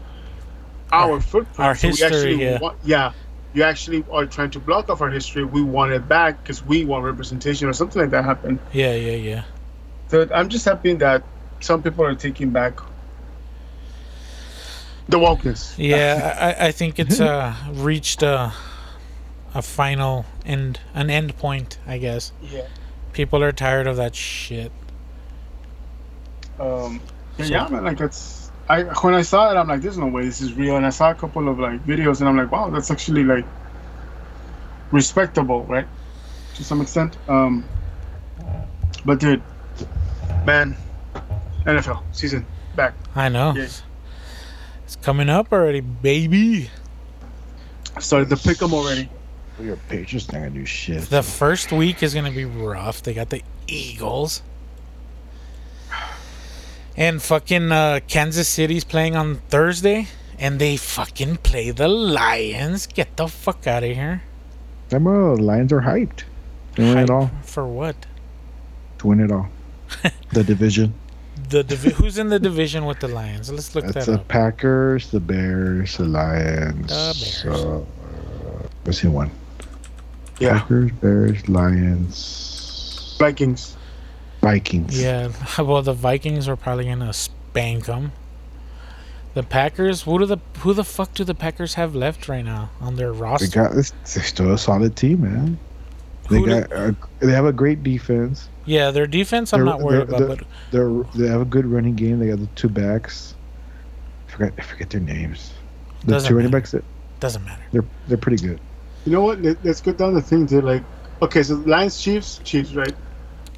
our, 0.92 1.14
Our- 1.14 1.22
footprint. 1.22 1.60
our 1.60 1.76
So 1.76 1.88
we 1.88 1.92
history, 1.92 2.06
actually 2.08 2.44
yeah. 2.44 2.60
want- 2.60 2.78
yeah. 2.84 3.12
You 3.54 3.64
actually 3.64 4.06
are 4.12 4.26
trying 4.26 4.52
to 4.52 4.60
block 4.60 4.90
off 4.90 5.02
our 5.02 5.10
history. 5.10 5.44
We 5.44 5.62
want 5.62 5.92
it 5.92 6.08
back 6.08 6.42
because 6.42 6.64
we 6.66 6.86
want 6.86 7.04
representation 7.04 7.68
or 7.68 7.74
something 7.74 8.02
like 8.02 8.12
that 8.12 8.24
happened. 8.24 8.60
Yeah, 8.72 8.94
yeah, 8.96 9.16
yeah. 9.16 9.44
So 10.08 10.28
I'm 10.34 10.48
just 10.50 10.64
happy 10.66 10.94
that 10.96 11.24
some 11.60 11.84
people 11.84 12.06
are 12.06 12.16
taking 12.16 12.50
back 12.52 12.80
the 15.10 15.18
wokeness. 15.18 15.74
Yeah, 15.78 16.56
I, 16.60 16.68
I 16.68 16.72
think 16.72 16.98
it's 17.00 17.20
uh, 17.20 17.54
reached 17.72 18.24
a, 18.24 18.54
a 19.54 19.62
final 19.62 20.26
end, 20.46 20.80
an 20.94 21.10
end 21.10 21.38
point, 21.38 21.78
I 21.86 21.98
guess. 21.98 22.32
Yeah. 22.42 22.68
People 23.14 23.44
are 23.44 23.52
tired 23.52 23.88
of 23.88 23.98
that 23.98 24.16
shit. 24.16 24.72
Um, 26.60 27.02
yeah, 27.38 27.46
So- 27.46 27.52
yeah, 27.52 27.68
man, 27.68 27.84
like 27.84 27.98
that's 27.98 28.41
I 28.72 28.84
when 28.84 29.14
I 29.14 29.22
saw 29.22 29.52
it, 29.52 29.58
I'm 29.58 29.68
like, 29.68 29.82
there's 29.82 29.98
no 29.98 30.08
way 30.08 30.24
this 30.24 30.40
is 30.40 30.54
real. 30.54 30.78
And 30.78 30.86
I 30.86 30.92
saw 30.92 31.12
a 31.12 31.16
couple 31.16 31.50
of 31.50 31.60
like 31.60 31.86
videos, 31.86 32.22
and 32.22 32.30
I'm 32.30 32.38
like, 32.38 32.52
wow, 32.54 32.70
that's 32.70 32.90
actually 32.90 33.26
like 33.26 33.46
respectable, 34.92 35.64
right? 35.66 35.86
To 36.56 36.64
some 36.64 36.80
extent. 36.80 37.18
Um, 37.28 37.66
but 39.04 39.20
dude, 39.20 39.44
man, 40.46 40.78
NFL 41.66 42.02
season 42.14 42.46
back. 42.78 42.94
I 43.14 43.28
know. 43.28 43.54
Yeah. 43.58 43.68
It's 44.86 44.96
coming 45.02 45.30
up 45.30 45.52
already, 45.52 45.82
baby. 45.82 46.70
I 47.98 48.00
started 48.00 48.30
to 48.30 48.38
pick 48.38 48.60
them 48.60 48.74
already. 48.74 49.10
Your 49.60 49.76
Patriots 49.90 50.32
not 50.32 50.40
gonna 50.40 50.50
do 50.52 50.66
shit. 50.66 51.04
The 51.04 51.24
first 51.24 51.74
week 51.74 52.02
is 52.04 52.14
going 52.14 52.26
to 52.26 52.32
be 52.32 52.46
rough. 52.46 53.04
They 53.04 53.14
got 53.14 53.30
the 53.30 53.44
Eagles. 53.68 54.42
And 56.98 57.22
fucking 57.22 57.72
uh, 57.72 58.00
Kansas 58.08 58.48
City's 58.48 58.84
playing 58.84 59.16
on 59.16 59.38
Thursday. 59.50 60.08
And 60.38 60.60
they 60.60 60.76
fucking 60.78 61.38
play 61.38 61.72
the 61.72 61.88
Lions. 61.88 62.88
Get 62.88 63.16
the 63.16 63.28
fuck 63.28 63.68
out 63.68 63.84
of 63.84 63.92
here. 63.92 64.24
Remember, 64.92 65.36
the 65.36 65.44
Lions 65.44 65.72
are 65.72 65.82
hyped. 65.82 66.24
To 66.76 66.82
win 66.82 66.98
Hype 66.98 67.04
it 67.04 67.10
all. 67.10 67.32
For 67.44 67.68
what? 67.68 67.96
To 69.00 69.08
win 69.08 69.20
it 69.20 69.32
all. 69.32 69.50
the 70.34 70.44
division. 70.44 70.94
The 71.50 71.64
divi- 71.64 71.92
Who's 71.92 72.18
in 72.18 72.30
the 72.30 72.40
division 72.40 72.86
with 72.86 73.00
the 73.00 73.08
Lions? 73.08 73.52
Let's 73.52 73.76
look 73.76 73.86
That's 73.86 74.06
that 74.06 74.12
the 74.12 74.20
up. 74.20 74.28
Packers, 74.28 75.12
the 75.12 75.20
Bears, 75.20 75.98
the 75.98 76.06
Lions. 76.06 76.88
The 76.88 77.44
Bears. 77.44 77.46
Uh, 77.46 77.84
let's 78.86 79.00
see 79.00 79.08
one. 79.08 79.30
Yeah, 80.40 80.60
Packers, 80.60 80.92
Bears, 80.94 81.50
Lions, 81.50 83.16
Vikings. 83.20 83.76
Vikings. 84.42 85.00
Yeah, 85.02 85.32
well, 85.60 85.82
the 85.82 85.94
Vikings 85.94 86.48
are 86.48 86.56
probably 86.56 86.86
gonna 86.86 87.14
spank 87.14 87.86
them. 87.86 88.12
The 89.34 89.44
Packers. 89.44 90.02
Who 90.02 90.20
do 90.20 90.26
the 90.26 90.38
who 90.60 90.74
the 90.74 90.84
fuck 90.84 91.14
do 91.14 91.24
the 91.24 91.36
Packers 91.36 91.76
have 91.76 91.96
left 91.96 92.28
right 92.28 92.44
now 92.44 92.70
on 92.82 92.96
their 92.96 93.14
roster? 93.14 93.48
They 93.48 93.54
got 93.54 93.74
this. 93.76 93.92
They're 94.14 94.24
still 94.24 94.52
a 94.54 94.58
solid 94.58 94.96
team, 94.96 95.22
man. 95.22 95.58
They 96.30 96.40
Who 96.40 96.46
do- 96.46 96.62
got. 96.62 96.72
A, 96.74 96.96
they 97.20 97.32
have 97.32 97.46
a 97.46 97.54
great 97.54 97.84
defense. 97.84 98.50
yeah, 98.66 98.92
their 98.92 99.08
defense. 99.08 99.54
I'm 99.54 99.60
They're- 99.60 99.66
not 99.66 99.82
worried 99.82 100.08
they're- 100.10 100.24
about, 100.24 100.38
but 100.40 100.48
They're 100.72 101.04
they 101.16 101.28
have 101.32 101.42
a 101.42 101.46
good 101.46 101.66
running 101.66 101.96
game. 101.96 102.20
They 102.20 102.28
got 102.28 102.40
the 102.40 102.48
two 102.56 102.70
backs. 102.70 103.36
I 104.28 104.32
forget 104.32 104.54
I 104.58 104.62
forget 104.64 104.90
their 104.90 105.02
names. 105.02 105.54
The 106.06 106.14
Doesn't 106.14 106.30
two 106.30 106.36
running 106.36 106.52
backs. 106.52 106.72
that- 106.72 106.84
doesn't 107.20 107.46
matter. 107.46 107.62
They're 107.72 107.86
they're 108.08 108.18
pretty 108.18 108.46
good. 108.46 108.60
You 109.06 109.12
know 109.14 109.22
what? 109.24 109.42
Let, 109.42 109.64
let's 109.64 109.80
go 109.82 109.94
down 109.94 110.14
the 110.16 110.22
thing, 110.22 110.46
dude. 110.46 110.64
Like, 110.64 110.84
okay, 111.22 111.42
so 111.44 111.56
Lions, 111.66 112.02
Chiefs, 112.02 112.40
Chiefs, 112.44 112.74
right? 112.74 112.94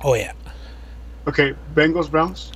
Oh 0.04 0.14
yeah, 0.16 0.34
Okay, 1.28 1.56
Bengals, 1.74 2.10
Browns. 2.10 2.52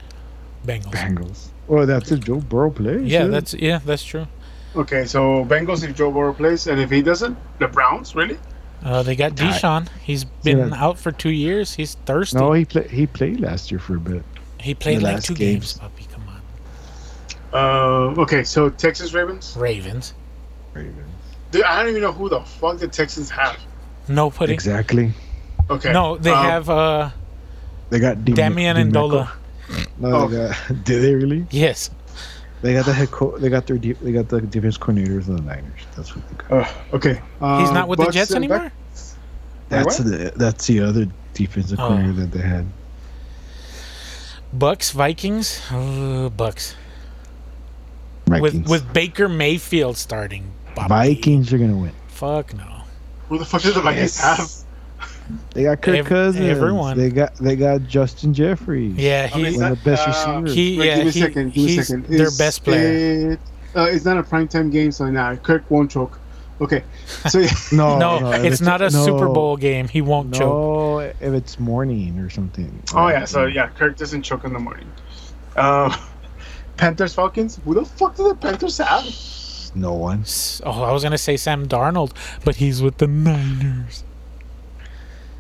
Bengals. 0.66 0.92
Bengals. 0.92 1.48
Oh, 1.70 1.86
that's 1.86 2.12
it. 2.12 2.22
Joe 2.22 2.40
Burrow 2.40 2.72
plays. 2.72 3.10
Yeah, 3.10 3.28
that's 3.28 3.54
yeah, 3.54 3.80
that's 3.86 4.04
true. 4.04 4.28
Okay, 4.76 5.06
so 5.06 5.46
Bengals 5.46 5.84
if 5.84 5.96
Joe 5.96 6.12
Burrow 6.12 6.34
plays, 6.34 6.68
and 6.68 6.80
if 6.80 6.90
he 6.90 7.02
doesn't, 7.02 7.38
the 7.60 7.68
Browns, 7.68 8.16
really? 8.16 8.38
Uh, 8.84 9.02
they 9.02 9.16
got 9.16 9.34
Deshaun. 9.34 9.88
He's 10.04 10.24
been 10.24 10.70
that- 10.70 10.80
out 10.80 11.00
for 11.00 11.12
two 11.12 11.32
years. 11.32 11.74
He's 11.74 11.96
thirsty. 12.06 12.38
no. 12.38 12.54
He 12.54 12.66
played. 12.66 12.90
He 12.92 13.08
played 13.08 13.40
last 13.40 13.72
year 13.72 13.80
for 13.80 13.96
a 13.96 14.00
bit. 14.00 14.24
he 14.60 14.76
played 14.76 15.02
like 15.02 15.24
two 15.24 15.34
games. 15.34 15.74
games. 15.74 15.80
Puppy, 15.80 16.08
come 16.12 16.24
on. 16.28 16.42
Uh, 18.18 18.22
okay, 18.22 18.44
so 18.44 18.70
Texas 18.70 19.14
Ravens. 19.14 19.56
Ravens. 19.58 20.14
Ravens. 20.74 21.10
Dude, 21.52 21.64
I 21.64 21.80
don't 21.80 21.90
even 21.90 22.02
know 22.02 22.12
who 22.12 22.30
the 22.30 22.42
fuck 22.42 22.78
the 22.78 22.88
Texans 22.88 23.30
have. 23.30 23.58
Nobody. 24.08 24.54
Exactly. 24.54 25.14
Okay. 25.70 25.92
No, 25.92 26.18
they 26.18 26.32
um, 26.32 26.46
have 26.46 26.70
uh 26.70 27.10
They 27.90 28.00
got 28.00 28.24
Di- 28.26 28.34
Damian 28.34 28.76
Di 28.76 28.82
and 28.82 28.92
Meco. 28.92 29.10
Dola. 29.10 29.32
No, 30.00 30.16
Oh. 30.16 30.28
got. 30.28 30.56
Did 30.84 31.02
they 31.04 31.14
really? 31.16 31.46
Yes. 31.52 31.90
They 32.62 32.74
got 32.74 32.86
the 32.86 32.94
head. 32.94 33.12
Co- 33.12 33.38
they 33.38 33.50
got 33.50 33.68
their. 33.68 33.78
De- 33.78 33.94
they 33.94 34.12
got 34.12 34.30
the 34.30 34.42
defense 34.42 34.78
coordinators 34.78 35.28
of 35.30 35.38
the 35.38 35.42
Niners. 35.42 35.82
That's 35.96 36.16
what 36.16 36.28
they 36.30 36.36
got. 36.36 36.52
Uh, 36.68 36.96
okay. 36.96 37.22
Uh, 37.40 37.60
He's 37.62 37.72
not 37.72 37.88
with 37.88 38.00
the 38.00 38.10
Jets 38.12 38.34
anymore? 38.34 38.60
Beck- 38.60 38.74
That's 39.70 40.00
what? 40.00 40.08
the. 40.08 40.34
That's 40.36 40.66
the 40.68 40.80
other 40.82 41.08
defensive 41.34 41.80
Oh. 41.80 41.88
coordinator 41.88 42.22
that 42.26 42.32
they 42.32 42.42
had. 42.48 42.66
Bucks, 44.54 44.92
Vikings. 44.92 45.62
Uh, 45.72 46.30
Bucks. 46.36 46.76
Vikings. 48.28 48.42
With 48.54 48.68
with 48.70 48.94
Baker 48.94 49.30
Mayfield 49.30 49.98
starting. 49.98 50.52
Bobby. 50.76 50.90
Vikings 51.16 51.54
are 51.54 51.58
gonna 51.58 51.78
win. 51.78 51.92
Fuck 52.08 52.54
no. 52.56 52.82
Who 53.30 53.38
the 53.38 53.46
fuck 53.46 53.62
does 53.62 53.76
the 53.76 53.82
Vikings 53.82 54.18
have? 54.20 54.52
They 55.54 55.64
got 55.64 55.82
Kirk 55.82 55.96
Ev- 55.98 56.06
Cousins. 56.06 56.46
everyone. 56.46 56.98
They 56.98 57.10
got. 57.10 57.36
They 57.36 57.56
got 57.56 57.84
Justin 57.84 58.34
Jeffries. 58.34 58.96
Yeah, 58.96 59.30
I 59.34 59.38
mean, 59.42 59.56
One 59.56 59.72
of 59.72 59.84
the 59.84 59.90
best 59.90 60.08
uh, 60.08 60.12
receivers. 60.42 60.54
he 60.54 60.80
Wait, 60.80 60.86
yeah 60.86 60.96
give 60.96 61.04
me 61.06 61.10
a 61.10 61.12
he, 61.12 61.20
second. 61.20 61.54
Give 61.54 61.64
me 61.64 61.64
a 61.64 61.76
he's 61.76 61.88
second. 61.88 62.06
their 62.06 62.32
best 62.38 62.64
player. 62.64 63.32
It, 63.34 63.40
uh, 63.76 63.84
it's 63.84 64.06
not 64.06 64.18
a 64.18 64.24
primetime 64.24 64.72
game, 64.72 64.92
so 64.92 65.10
now 65.10 65.36
Kirk 65.36 65.70
won't 65.70 65.92
choke. 65.92 66.20
Okay. 66.62 66.84
So 67.30 67.40
yeah. 67.40 67.50
no, 67.72 67.98
no, 68.00 68.32
it's 68.32 68.62
not 68.62 68.82
a 68.82 68.90
no, 68.90 69.06
Super 69.06 69.28
Bowl 69.30 69.58
game. 69.58 69.88
He 69.88 70.02
won't 70.02 70.34
choke. 70.34 70.42
No, 70.42 71.00
if 71.00 71.22
it's 71.22 71.60
morning 71.60 72.20
or 72.20 72.30
something. 72.30 72.82
oh 72.96 73.08
yeah. 73.10 73.26
So 73.26 73.46
yeah, 73.46 73.68
Kirk 73.70 73.98
doesn't 73.98 74.24
choke 74.24 74.44
in 74.46 74.54
the 74.54 74.60
morning. 74.60 74.92
Um, 75.56 75.94
Panthers 76.78 77.14
Falcons. 77.14 77.60
Who 77.66 77.74
the 77.74 77.86
fuck 77.86 78.16
do 78.16 78.28
the 78.30 78.36
Panthers 78.36 78.78
have? 78.78 79.06
No 79.76 79.94
one. 79.94 80.24
Oh, 80.64 80.84
I 80.84 80.92
was 80.92 81.04
gonna 81.04 81.18
say 81.18 81.38
Sam 81.38 81.68
Darnold, 81.68 82.12
but 82.44 82.56
he's 82.58 82.82
with 82.82 82.98
the 82.98 83.08
Niners. 83.08 84.04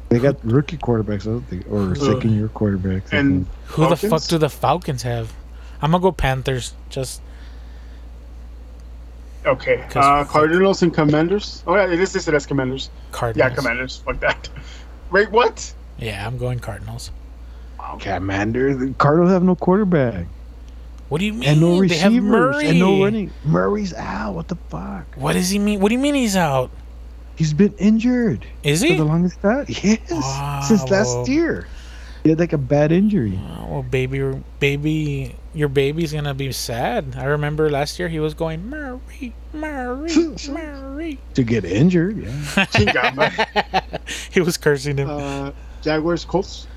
They 0.09 0.19
got 0.19 0.43
rookie 0.45 0.77
quarterbacks, 0.77 1.21
I 1.23 1.31
don't 1.31 1.41
think, 1.41 1.65
or 1.69 1.95
second 1.95 2.35
year 2.35 2.47
quarterbacks. 2.47 3.11
And 3.11 3.45
think. 3.45 3.47
Who 3.67 3.89
the 3.89 3.95
fuck 3.97 4.23
do 4.23 4.37
the 4.37 4.49
Falcons 4.49 5.03
have? 5.03 5.33
I'm 5.81 5.91
gonna 5.91 6.01
go 6.01 6.11
Panthers. 6.11 6.73
Just 6.89 7.21
okay. 9.45 9.85
Uh, 9.95 10.23
Cardinals 10.23 10.81
and 10.81 10.93
Commanders. 10.93 11.63
Oh 11.67 11.75
yeah, 11.75 11.91
it 11.91 11.99
is 11.99 12.13
listed 12.13 12.33
as 12.33 12.45
Commanders. 12.45 12.89
Cardinals. 13.11 13.49
Yeah, 13.49 13.55
Commanders. 13.55 13.97
Fuck 13.97 14.19
that. 14.21 14.49
Wait, 15.11 15.29
what? 15.31 15.73
Yeah, 15.97 16.25
I'm 16.25 16.37
going 16.37 16.59
Cardinals. 16.59 17.11
Commander, 17.99 18.75
the 18.75 18.93
Cardinals 18.97 19.31
have 19.31 19.43
no 19.43 19.55
quarterback 19.55 20.25
What 21.09 21.19
do 21.19 21.25
you 21.25 21.33
mean? 21.33 21.43
and 21.49 21.61
no 21.61 21.81
they 21.85 21.97
have 21.97 22.11
Murray. 22.13 22.67
and 22.67 22.79
no 22.79 23.03
running. 23.03 23.31
Murray's 23.45 23.93
out. 23.93 24.33
What 24.35 24.47
the 24.47 24.57
fuck? 24.69 25.05
What 25.15 25.33
does 25.33 25.49
he 25.49 25.59
mean? 25.59 25.79
What 25.79 25.89
do 25.89 25.95
you 25.95 26.01
mean 26.01 26.15
he's 26.15 26.35
out? 26.35 26.69
He's 27.37 27.53
been 27.53 27.73
injured 27.77 28.45
Is 28.63 28.81
he? 28.81 28.89
for 28.91 28.95
the 28.97 29.05
longest 29.05 29.39
time. 29.41 29.65
Yes, 29.69 30.67
since 30.67 30.81
Wow. 30.83 30.87
last 30.89 31.29
year. 31.29 31.67
He 32.23 32.31
had 32.31 32.39
like 32.39 32.51
a 32.51 32.57
bad 32.57 32.91
injury. 32.91 33.39
Oh, 33.61 33.67
well, 33.69 33.83
baby, 33.83 34.19
baby, 34.59 35.35
your 35.53 35.69
baby's 35.69 36.11
gonna 36.11 36.33
be 36.33 36.51
sad. 36.51 37.15
I 37.17 37.23
remember 37.25 37.69
last 37.69 37.99
year 37.99 38.09
he 38.09 38.19
was 38.19 38.33
going 38.33 38.67
Murray, 38.69 39.33
Murray, 39.53 40.35
Murray. 40.49 41.19
To 41.35 41.43
get 41.43 41.63
injured, 41.63 42.17
yeah. 42.17 42.29
Chingamba. 42.73 44.01
he 44.31 44.41
was 44.41 44.57
cursing 44.57 44.97
him. 44.97 45.09
uh, 45.09 45.51
Jaguars, 45.81 46.25
Colts. 46.25 46.67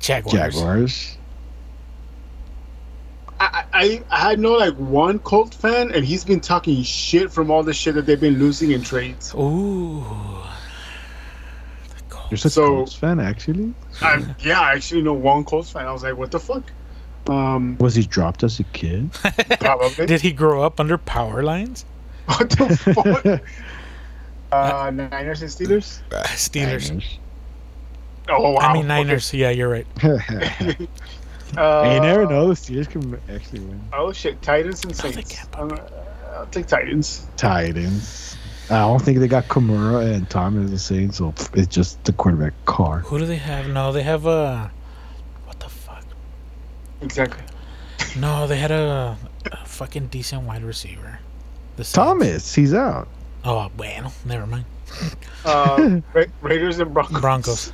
Jaguars. 0.00 0.54
Jaguars. 0.54 1.17
I, 3.40 3.64
I 3.72 4.02
I 4.10 4.36
know 4.36 4.52
like 4.54 4.74
one 4.74 5.18
Colt 5.20 5.54
fan, 5.54 5.92
and 5.92 6.04
he's 6.04 6.24
been 6.24 6.40
talking 6.40 6.82
shit 6.82 7.30
from 7.32 7.50
all 7.50 7.62
the 7.62 7.72
shit 7.72 7.94
that 7.94 8.06
they've 8.06 8.20
been 8.20 8.38
losing 8.38 8.72
in 8.72 8.82
trades. 8.82 9.32
Ooh. 9.34 10.04
You're 12.30 12.36
such 12.38 12.52
So- 12.52 12.64
a 12.64 12.68
Colts 12.68 12.94
fan, 12.94 13.20
actually. 13.20 13.72
I, 14.02 14.24
yeah, 14.40 14.60
I 14.60 14.72
actually 14.74 15.02
know 15.02 15.14
one 15.14 15.44
Colts 15.44 15.70
fan. 15.70 15.86
I 15.86 15.92
was 15.92 16.02
like, 16.02 16.16
what 16.16 16.30
the 16.30 16.38
fuck? 16.40 16.64
Um, 17.28 17.76
Was 17.78 17.94
he 17.94 18.02
dropped 18.04 18.42
as 18.42 18.58
a 18.60 18.64
kid? 18.64 19.10
probably. 19.60 20.06
Did 20.06 20.20
he 20.20 20.32
grow 20.32 20.62
up 20.62 20.80
under 20.80 20.98
power 20.98 21.42
lines? 21.42 21.84
what 22.26 22.50
the 22.50 22.76
fuck? 22.94 23.42
Uh, 24.50 24.90
Niners 24.90 25.42
and 25.42 25.50
Steelers. 25.50 26.00
Steelers. 26.10 27.04
Oh 28.30 28.52
wow. 28.52 28.58
I 28.60 28.72
mean 28.74 28.80
Okay. 28.84 28.88
Niners. 28.88 29.32
Yeah, 29.32 29.50
you're 29.50 29.68
right. 29.70 29.86
Uh, 31.56 31.90
you 31.94 32.00
never 32.00 32.26
know. 32.26 32.48
The 32.48 32.54
Steelers 32.54 32.88
can 32.88 33.18
actually 33.34 33.60
win. 33.60 33.80
Oh 33.92 34.12
shit, 34.12 34.40
Titans 34.42 34.84
and 34.84 34.94
Saints. 34.94 35.32
can't 35.34 35.48
Um, 35.58 35.78
I'll 36.32 36.46
take 36.46 36.66
Titans. 36.66 37.26
Titans. 37.36 38.36
I 38.70 38.80
don't 38.80 39.00
think 39.02 39.18
they 39.18 39.28
got 39.28 39.48
Kamara 39.48 40.12
and 40.14 40.28
Thomas 40.28 40.70
the 40.70 40.78
same, 40.78 41.10
so 41.10 41.32
it's 41.54 41.68
just 41.74 42.04
the 42.04 42.12
quarterback 42.12 42.52
car. 42.66 42.98
Who 43.00 43.18
do 43.18 43.24
they 43.26 43.36
have? 43.36 43.68
No, 43.68 43.92
they 43.92 44.02
have 44.02 44.26
a. 44.26 44.70
What 45.46 45.58
the 45.58 45.68
fuck? 45.70 46.04
Exactly. 47.00 47.42
No, 48.18 48.46
they 48.46 48.58
had 48.58 48.70
a, 48.70 49.16
a 49.50 49.56
fucking 49.64 50.08
decent 50.08 50.42
wide 50.42 50.62
receiver. 50.62 51.18
The 51.76 51.84
Saints. 51.84 51.92
Thomas, 51.94 52.54
he's 52.54 52.74
out. 52.74 53.08
Oh, 53.44 53.70
bueno, 53.76 54.12
never 54.26 54.46
mind. 54.46 54.64
Uh, 55.44 56.00
Ra- 56.12 56.24
Raiders 56.42 56.78
and 56.78 56.92
Broncos. 56.92 57.20
Broncos. 57.20 57.72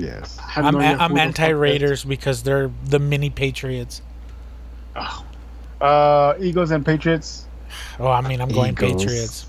Yes. 0.00 0.38
I 0.38 0.50
have 0.50 0.64
I'm 0.66 0.74
no 0.74 0.80
idea 0.80 0.96
I'm 0.98 1.10
who 1.10 1.14
the 1.16 1.20
fuck 1.20 1.26
anti 1.26 1.48
Raiders 1.50 2.04
because 2.04 2.42
they're 2.42 2.70
the 2.84 2.98
mini 2.98 3.30
Patriots. 3.30 4.02
that- 4.94 5.22
Uh, 5.80 6.34
Eagles 6.40 6.70
and 6.72 6.84
Patriots. 6.84 7.46
Oh, 7.98 8.08
I 8.08 8.20
mean 8.20 8.40
I'm 8.40 8.48
going 8.48 8.72
Eagles. 8.72 9.02
Patriots. 9.04 9.46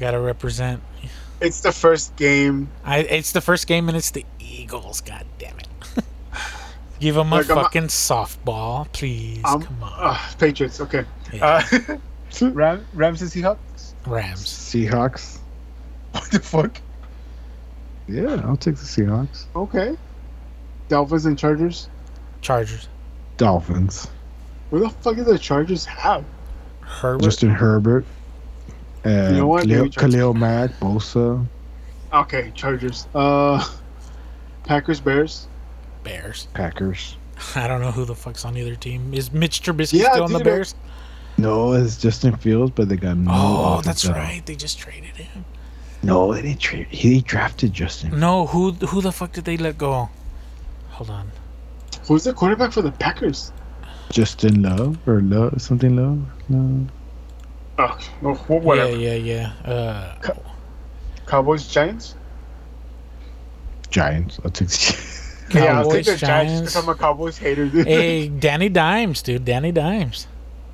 Gotta 0.00 0.18
represent. 0.18 0.82
It's 1.40 1.60
the 1.60 1.72
first 1.72 2.16
game. 2.16 2.68
I 2.84 2.98
it's 2.98 3.32
the 3.32 3.40
first 3.40 3.66
game 3.66 3.88
and 3.88 3.96
it's 3.96 4.10
the 4.10 4.24
Eagles. 4.40 5.00
God 5.00 5.24
damn 5.38 5.56
it. 5.58 5.68
Give 7.00 7.14
them 7.14 7.32
a 7.32 7.36
Look, 7.36 7.50
I'm 7.50 7.56
fucking 7.56 7.84
softball, 7.84 8.90
please. 8.92 9.42
Um, 9.44 9.62
Come 9.62 9.82
on, 9.82 9.92
Uh, 9.96 10.18
Patriots. 10.38 10.80
Okay. 10.80 11.04
Yeah. 11.32 11.62
Uh, 11.72 11.96
Ram- 12.50 12.86
Rams 12.94 13.22
and 13.22 13.30
Seahawks. 13.30 13.92
Rams. 14.06 14.44
Seahawks. 14.46 15.38
What 16.12 16.30
the 16.30 16.40
fuck? 16.40 16.80
Yeah, 18.08 18.42
I'll 18.44 18.56
take 18.56 18.76
the 18.76 18.84
Seahawks. 18.84 19.44
Okay. 19.56 19.96
Dolphins 20.88 21.24
and 21.26 21.38
Chargers. 21.38 21.88
Chargers. 22.42 22.88
Dolphins. 23.36 24.08
Where 24.70 24.82
the 24.82 24.90
fuck 24.90 25.16
do 25.16 25.24
the 25.24 25.38
Chargers 25.38 25.84
have? 25.86 26.24
Herbert. 26.80 27.22
Justin 27.22 27.50
Herbert. 27.50 28.04
And 29.04 29.34
You 29.36 29.42
know 29.42 29.46
what? 29.46 29.62
Khalil, 29.64 29.78
Maybe 29.78 29.90
Chargers. 29.90 30.14
Khalil 30.14 30.34
Mack, 30.34 30.70
Bosa. 30.80 31.46
Okay, 32.12 32.52
Chargers. 32.54 33.06
Uh, 33.14 33.66
Packers, 34.64 35.00
Bears. 35.00 35.46
Bears. 36.04 36.46
Packers. 36.54 37.16
I 37.56 37.66
don't 37.66 37.80
know 37.80 37.90
who 37.90 38.04
the 38.04 38.14
fuck's 38.14 38.44
on 38.44 38.56
either 38.56 38.76
team. 38.76 39.14
Is 39.14 39.32
Mitch 39.32 39.62
Trubisky 39.62 40.00
Yeah, 40.00 40.12
still 40.12 40.24
on 40.24 40.32
the 40.32 40.40
Bears? 40.40 40.74
No, 41.36 41.72
it's 41.72 41.96
Justin 41.96 42.36
Fields, 42.36 42.70
but 42.74 42.88
they 42.88 42.96
got 42.96 43.16
no. 43.16 43.30
Oh, 43.34 43.80
that's 43.82 44.06
right. 44.06 44.44
They 44.46 44.54
just 44.54 44.78
traded 44.78 45.16
him. 45.16 45.44
No, 46.04 46.34
they 46.34 46.42
didn't 46.42 46.60
trade. 46.60 46.86
He 46.90 47.20
drafted 47.22 47.72
Justin. 47.72 48.18
No, 48.20 48.46
who 48.46 48.72
who 48.72 49.00
the 49.00 49.12
fuck 49.12 49.32
did 49.32 49.44
they 49.44 49.56
let 49.56 49.78
go? 49.78 50.10
Hold 50.90 51.10
on. 51.10 51.30
Who's 52.06 52.24
the 52.24 52.34
quarterback 52.34 52.72
for 52.72 52.82
the 52.82 52.92
Packers? 52.92 53.52
Justin 54.10 54.62
Love 54.62 54.98
or 55.08 55.20
Love 55.22 55.60
something 55.60 55.96
Love. 55.96 56.20
No. 56.48 56.86
Oh, 57.78 57.98
no, 58.22 58.34
whatever. 58.34 58.94
Yeah, 58.94 59.14
yeah, 59.14 59.52
yeah. 59.64 59.70
Uh, 59.72 60.32
Cowboys, 61.26 61.66
Giants. 61.66 62.14
Giants. 63.90 64.38
I'll 64.44 64.50
take. 64.50 64.68
The, 64.68 65.48
yeah, 65.54 65.80
I'll 65.80 65.90
take 65.90 66.04
Cowboys, 66.04 66.06
the 66.06 66.26
Giants 66.26 66.52
Giants. 66.52 66.76
I'm 66.76 66.88
a 66.88 66.94
Cowboys 66.94 67.38
hater. 67.38 67.66
Dude. 67.66 67.86
hey, 67.86 68.28
Danny 68.46 68.68
Dimes, 68.68 69.22
dude. 69.22 69.44
Danny 69.44 69.72
Dimes. 69.72 70.26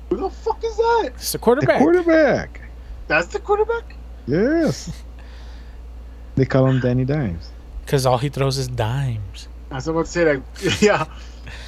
Who 0.09 0.17
the 0.17 0.29
fuck 0.29 0.61
is 0.63 0.75
that? 0.75 1.11
It's 1.15 1.31
the 1.31 1.37
the 1.37 1.43
quarterback. 1.43 1.79
quarterback. 1.79 2.61
That's 3.07 3.27
the 3.27 3.39
quarterback. 3.39 3.95
Yes. 4.27 4.91
They 6.41 6.45
call 6.47 6.65
him 6.65 6.79
Danny 6.79 7.05
Dimes. 7.05 7.51
Because 7.85 8.07
all 8.07 8.17
he 8.17 8.29
throws 8.29 8.57
is 8.57 8.67
dimes. 8.67 9.47
I 9.69 9.75
was 9.75 9.87
about 9.87 10.05
to 10.07 10.11
say 10.11 10.25
like, 10.25 10.41
yeah. 10.81 11.05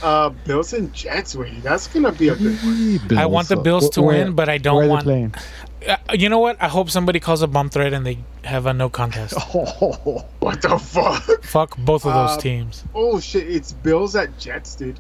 Uh, 0.02 0.30
Bills 0.48 0.74
and 0.74 0.92
Jets. 0.94 1.36
Wait, 1.36 1.62
that's 1.62 1.86
gonna 1.86 2.12
be 2.12 2.30
a 2.30 2.36
good 2.36 2.58
one. 2.64 3.18
I 3.20 3.28
want 3.28 3.50
the 3.50 3.56
Bills 3.58 3.88
to 3.92 4.02
Where- 4.02 4.26
win, 4.26 4.34
but 4.34 4.50
I 4.50 4.58
don't 4.58 4.90
want. 4.90 5.04
playing? 5.04 5.36
Uh, 5.88 5.98
you 6.14 6.28
know 6.28 6.40
what? 6.40 6.60
I 6.60 6.70
hope 6.70 6.90
somebody 6.90 7.20
calls 7.20 7.44
a 7.44 7.48
bomb 7.48 7.70
threat 7.70 7.94
and 7.94 8.04
they 8.04 8.18
have 8.46 8.66
a 8.66 8.74
no 8.74 8.90
contest. 8.90 9.36
Oh, 9.54 10.26
What 10.40 10.62
the 10.64 10.80
fuck? 10.80 11.44
Fuck 11.44 11.78
both 11.78 12.04
of 12.08 12.14
those 12.16 12.38
Uh, 12.38 12.40
teams. 12.40 12.84
Oh 12.96 13.20
shit! 13.20 13.48
It's 13.48 13.74
Bills 13.74 14.16
at 14.16 14.40
Jets, 14.40 14.74
dude. 14.74 15.00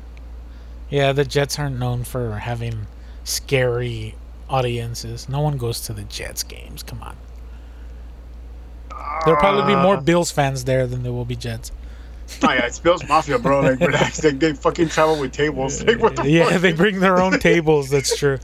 Yeah, 0.91 1.13
the 1.13 1.25
Jets 1.25 1.57
aren't 1.57 1.79
known 1.79 2.03
for 2.03 2.35
having 2.37 2.85
scary 3.23 4.13
audiences. 4.49 5.27
No 5.27 5.41
one 5.41 5.57
goes 5.57 5.81
to 5.81 5.93
the 5.93 6.03
Jets 6.03 6.43
games. 6.43 6.83
Come 6.83 7.01
on. 7.01 7.15
There'll 9.25 9.39
probably 9.39 9.73
be 9.75 9.81
more 9.81 9.97
ah. 9.97 10.01
Bills 10.01 10.31
fans 10.31 10.63
there 10.65 10.85
than 10.87 11.03
there 11.03 11.13
will 11.13 11.25
be 11.25 11.35
Jets. 11.35 11.71
Oh 12.41 12.51
yeah, 12.51 12.65
it's 12.65 12.79
Bills 12.79 13.07
Mafia, 13.07 13.37
bro. 13.39 13.61
Like, 13.61 13.79
relax. 13.81 14.23
Like, 14.23 14.39
they 14.39 14.53
fucking 14.53 14.89
travel 14.89 15.19
with 15.19 15.31
tables. 15.33 15.83
Like, 15.83 15.99
what 15.99 16.15
the 16.15 16.27
Yeah, 16.29 16.49
fuck? 16.49 16.61
they 16.61 16.73
bring 16.73 16.99
their 16.99 17.19
own 17.21 17.39
tables. 17.39 17.89
That's 17.89 18.17
true. 18.17 18.39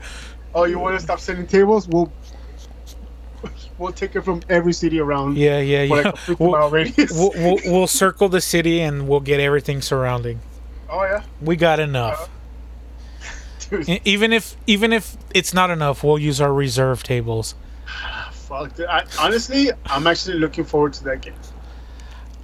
oh, 0.54 0.64
you 0.64 0.78
want 0.78 0.96
to 0.98 1.02
stop 1.02 1.18
setting 1.20 1.46
tables? 1.46 1.88
We'll 1.88 2.12
we'll 3.78 3.92
take 3.92 4.14
it 4.16 4.20
from 4.22 4.42
every 4.48 4.72
city 4.72 5.00
around. 5.00 5.36
Yeah, 5.36 5.58
yeah, 5.60 5.88
For 5.88 5.96
yeah. 5.96 6.02
like 6.10 6.38
We'll, 6.38 6.50
we'll, 7.14 7.32
we'll, 7.36 7.58
we'll 7.64 7.86
circle 7.86 8.28
the 8.28 8.40
city 8.40 8.80
and 8.80 9.08
we'll 9.08 9.20
get 9.20 9.40
everything 9.40 9.80
surrounding. 9.80 10.40
oh 10.90 11.02
yeah, 11.02 11.22
We 11.40 11.56
got 11.56 11.80
enough. 11.80 12.22
Uh-huh. 13.22 13.30
dude. 13.70 13.88
E- 13.88 14.00
Even 14.04 14.32
if 14.32 14.56
even 14.66 14.92
if 14.92 15.16
it's 15.34 15.54
not 15.54 15.70
enough, 15.70 16.04
we'll 16.04 16.18
use 16.18 16.40
our 16.40 16.52
reserve 16.52 17.02
tables. 17.02 17.54
Fuck. 18.50 18.74
Dude. 18.74 18.86
I, 18.86 19.04
honestly, 19.20 19.70
I'm 19.86 20.06
actually 20.08 20.38
looking 20.40 20.64
forward 20.64 20.92
to 20.94 21.04
that 21.04 21.22
game. 21.22 21.34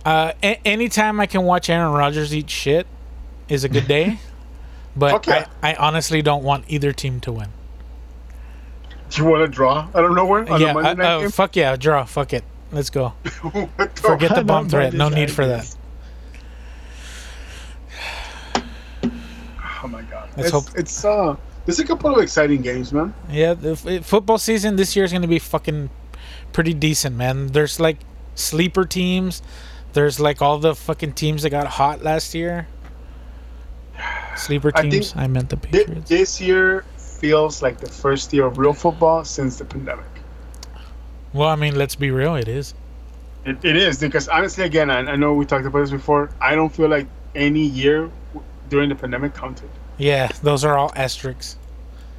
Uh, 0.04 0.32
a- 0.40 0.60
anytime 0.64 1.18
I 1.18 1.26
can 1.26 1.42
watch 1.42 1.68
Aaron 1.68 1.92
Rodgers 1.92 2.32
eat 2.32 2.48
shit 2.48 2.86
is 3.48 3.64
a 3.64 3.68
good 3.68 3.86
day. 3.88 4.18
But 4.98 5.10
Fuck 5.10 5.26
yeah. 5.26 5.46
I, 5.62 5.72
I 5.72 5.74
honestly 5.74 6.22
don't 6.22 6.42
want 6.42 6.64
either 6.68 6.90
team 6.90 7.20
to 7.20 7.32
win. 7.32 7.50
Do 9.10 9.20
you 9.22 9.28
want 9.28 9.44
to 9.44 9.46
draw 9.46 9.90
out 9.94 10.04
of 10.06 10.14
nowhere 10.14 10.50
on 10.50 10.58
yeah, 10.58 10.70
a 10.70 10.72
Monday 10.72 10.88
uh, 10.88 10.94
night 10.94 11.04
uh, 11.04 11.20
game? 11.20 11.30
fuck 11.32 11.54
yeah, 11.54 11.76
draw. 11.76 12.06
Fuck 12.06 12.32
it. 12.32 12.44
Let's 12.72 12.88
go. 12.88 13.12
The 13.52 13.90
Forget 13.94 14.30
the 14.30 14.36
fuck? 14.36 14.46
bomb 14.46 14.68
threat. 14.70 14.94
No 14.94 15.10
need 15.10 15.30
for 15.30 15.46
that. 15.46 15.76
Oh 19.84 19.88
my 19.88 20.00
god. 20.00 20.30
Let's 20.34 20.48
it's, 20.48 20.50
hope- 20.50 20.78
it's 20.78 21.04
uh 21.04 21.36
there's 21.66 21.80
a 21.80 21.84
couple 21.84 22.14
of 22.14 22.22
exciting 22.22 22.62
games, 22.62 22.92
man. 22.92 23.12
Yeah, 23.28 23.54
the 23.54 23.72
f- 23.72 24.06
football 24.06 24.38
season 24.38 24.76
this 24.76 24.94
year 24.94 25.04
is 25.04 25.10
going 25.10 25.22
to 25.22 25.28
be 25.28 25.40
fucking 25.40 25.90
pretty 26.52 26.72
decent, 26.72 27.16
man. 27.16 27.48
There's 27.48 27.80
like 27.80 27.98
sleeper 28.36 28.84
teams. 28.84 29.42
There's 29.92 30.20
like 30.20 30.40
all 30.40 30.58
the 30.58 30.74
fucking 30.74 31.14
teams 31.14 31.42
that 31.42 31.50
got 31.50 31.66
hot 31.66 32.02
last 32.02 32.34
year. 32.34 32.68
Sleeper 34.36 34.70
teams. 34.70 35.14
I, 35.16 35.26
meant 35.26 35.50
the 35.50 35.56
Patriots. 35.56 36.08
This 36.08 36.40
year 36.40 36.84
feels 36.96 37.62
like 37.62 37.78
the 37.78 37.90
first 37.90 38.32
year 38.32 38.46
of 38.46 38.58
real 38.58 38.74
football 38.74 39.24
since 39.24 39.56
the 39.56 39.64
pandemic. 39.64 40.06
well, 41.32 41.48
I 41.48 41.56
mean, 41.56 41.74
let's 41.76 41.96
be 41.96 42.10
real. 42.10 42.36
It 42.36 42.46
is. 42.46 42.74
It, 43.44 43.64
it 43.64 43.76
is 43.76 43.98
because 43.98 44.28
honestly, 44.28 44.64
again, 44.64 44.90
I, 44.90 44.98
I 44.98 45.16
know 45.16 45.34
we 45.34 45.46
talked 45.46 45.66
about 45.66 45.80
this 45.80 45.90
before. 45.90 46.30
I 46.40 46.54
don't 46.54 46.72
feel 46.72 46.88
like 46.88 47.08
any 47.34 47.64
year 47.64 48.10
during 48.68 48.88
the 48.88 48.94
pandemic 48.94 49.34
counted. 49.34 49.70
Yeah, 49.98 50.28
those 50.42 50.64
are 50.64 50.76
all 50.76 50.92
asterisks. 50.96 51.56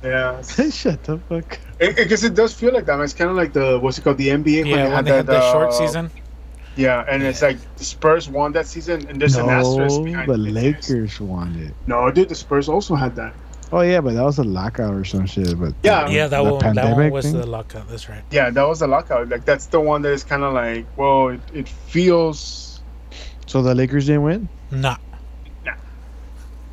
Yeah, 0.04 0.42
Shut 0.70 1.04
the 1.04 1.18
fuck. 1.30 1.60
because 1.80 2.24
it, 2.24 2.36
does 2.36 2.54
feel 2.54 2.74
like 2.74 2.86
that. 2.86 2.96
man. 2.98 3.04
It's 3.04 3.14
kind 3.14 3.30
of 3.30 3.36
like 3.36 3.54
the 3.54 3.80
what's 3.80 3.98
it 3.98 4.04
called, 4.04 4.18
the 4.18 4.30
NBA 4.30 4.66
Yeah, 4.66 4.94
when 4.94 5.06
they 5.06 5.12
had 5.12 5.26
the 5.26 5.38
uh, 5.38 5.52
short 5.52 5.74
season. 5.74 6.12
Yeah, 6.76 7.04
and 7.10 7.24
it's 7.24 7.42
like 7.42 7.58
the 7.78 7.84
Spurs 7.84 8.30
won 8.30 8.52
that 8.54 8.68
season, 8.68 9.08
and 9.08 9.20
there's 9.20 9.36
an 9.36 9.50
asterisk 9.50 9.98
No, 9.98 10.04
behind 10.04 10.30
the 10.30 10.36
it. 10.36 10.38
Lakers 10.54 11.20
won 11.20 11.56
it. 11.56 11.74
No, 11.88 12.12
dude, 12.12 12.30
the 12.30 12.36
Spurs 12.36 12.70
also 12.70 12.94
had 12.94 13.16
that. 13.16 13.34
Oh 13.72 13.82
yeah, 13.82 14.00
but 14.00 14.14
that 14.14 14.24
was 14.24 14.38
a 14.38 14.44
lockout 14.44 14.94
or 14.94 15.04
some 15.04 15.26
shit. 15.26 15.60
But 15.60 15.74
Yeah. 15.84 16.08
Yeah, 16.08 16.28
that 16.28 16.38
the 16.44 16.44
one. 16.44 16.60
That 16.60 16.66
one 16.68 16.76
pandemic 16.76 17.12
was 17.12 17.26
thing? 17.26 17.38
the 17.42 17.48
lockout. 17.48 17.90
That's 17.90 18.08
right. 18.08 18.24
Yeah, 18.32 18.50
that 18.52 18.64
was 18.68 18.80
the 18.80 18.88
lockout. 18.88 19.28
Like 19.30 19.44
that's 19.44 19.66
the 19.66 19.82
one 19.82 20.04
that 20.04 20.12
is 20.14 20.24
kind 20.24 20.44
of 20.44 20.54
like, 20.54 20.86
well, 20.98 21.30
it, 21.30 21.42
it 21.54 21.68
feels. 21.68 22.80
So 23.48 23.62
the 23.62 23.74
Lakers 23.76 24.06
didn't 24.06 24.24
win. 24.24 24.48
Nah, 24.72 24.98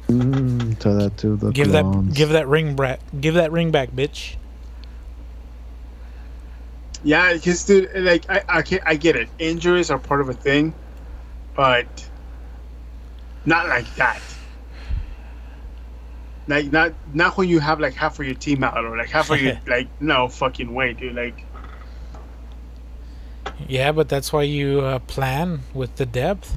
Mm, 0.08 0.78
tell 0.78 0.96
that 0.98 1.16
to 1.18 1.36
the 1.36 1.50
give 1.50 1.72
that, 1.72 2.12
give 2.12 2.30
that 2.30 2.46
ring 2.46 2.76
back, 2.76 3.00
give 3.20 3.34
that 3.34 3.52
ring 3.52 3.70
back, 3.70 3.90
bitch. 3.90 4.36
Yeah, 7.04 7.34
because 7.34 7.64
dude, 7.64 7.90
like 7.94 8.28
I, 8.30 8.42
I 8.48 8.62
can 8.62 8.80
I 8.84 8.96
get 8.96 9.14
it. 9.14 9.28
Injuries 9.38 9.90
are 9.90 9.98
part 9.98 10.22
of 10.22 10.30
a 10.30 10.34
thing, 10.34 10.74
but 11.54 11.86
not 13.44 13.68
like 13.68 13.92
that. 13.96 14.20
Like 16.48 16.72
not 16.72 16.94
not 17.12 17.36
when 17.36 17.48
you 17.48 17.60
have 17.60 17.78
like 17.78 17.94
half 17.94 18.18
of 18.18 18.26
your 18.26 18.34
team 18.34 18.64
out 18.64 18.84
or 18.84 18.96
like 18.96 19.10
half 19.10 19.30
of 19.30 19.40
your 19.40 19.58
like 19.66 19.88
no 20.00 20.28
fucking 20.28 20.72
way, 20.72 20.94
dude. 20.94 21.14
Like 21.14 21.44
Yeah, 23.68 23.92
but 23.92 24.08
that's 24.08 24.32
why 24.32 24.42
you 24.42 24.80
uh, 24.80 24.98
plan 25.00 25.60
with 25.74 25.96
the 25.96 26.06
depth. 26.06 26.56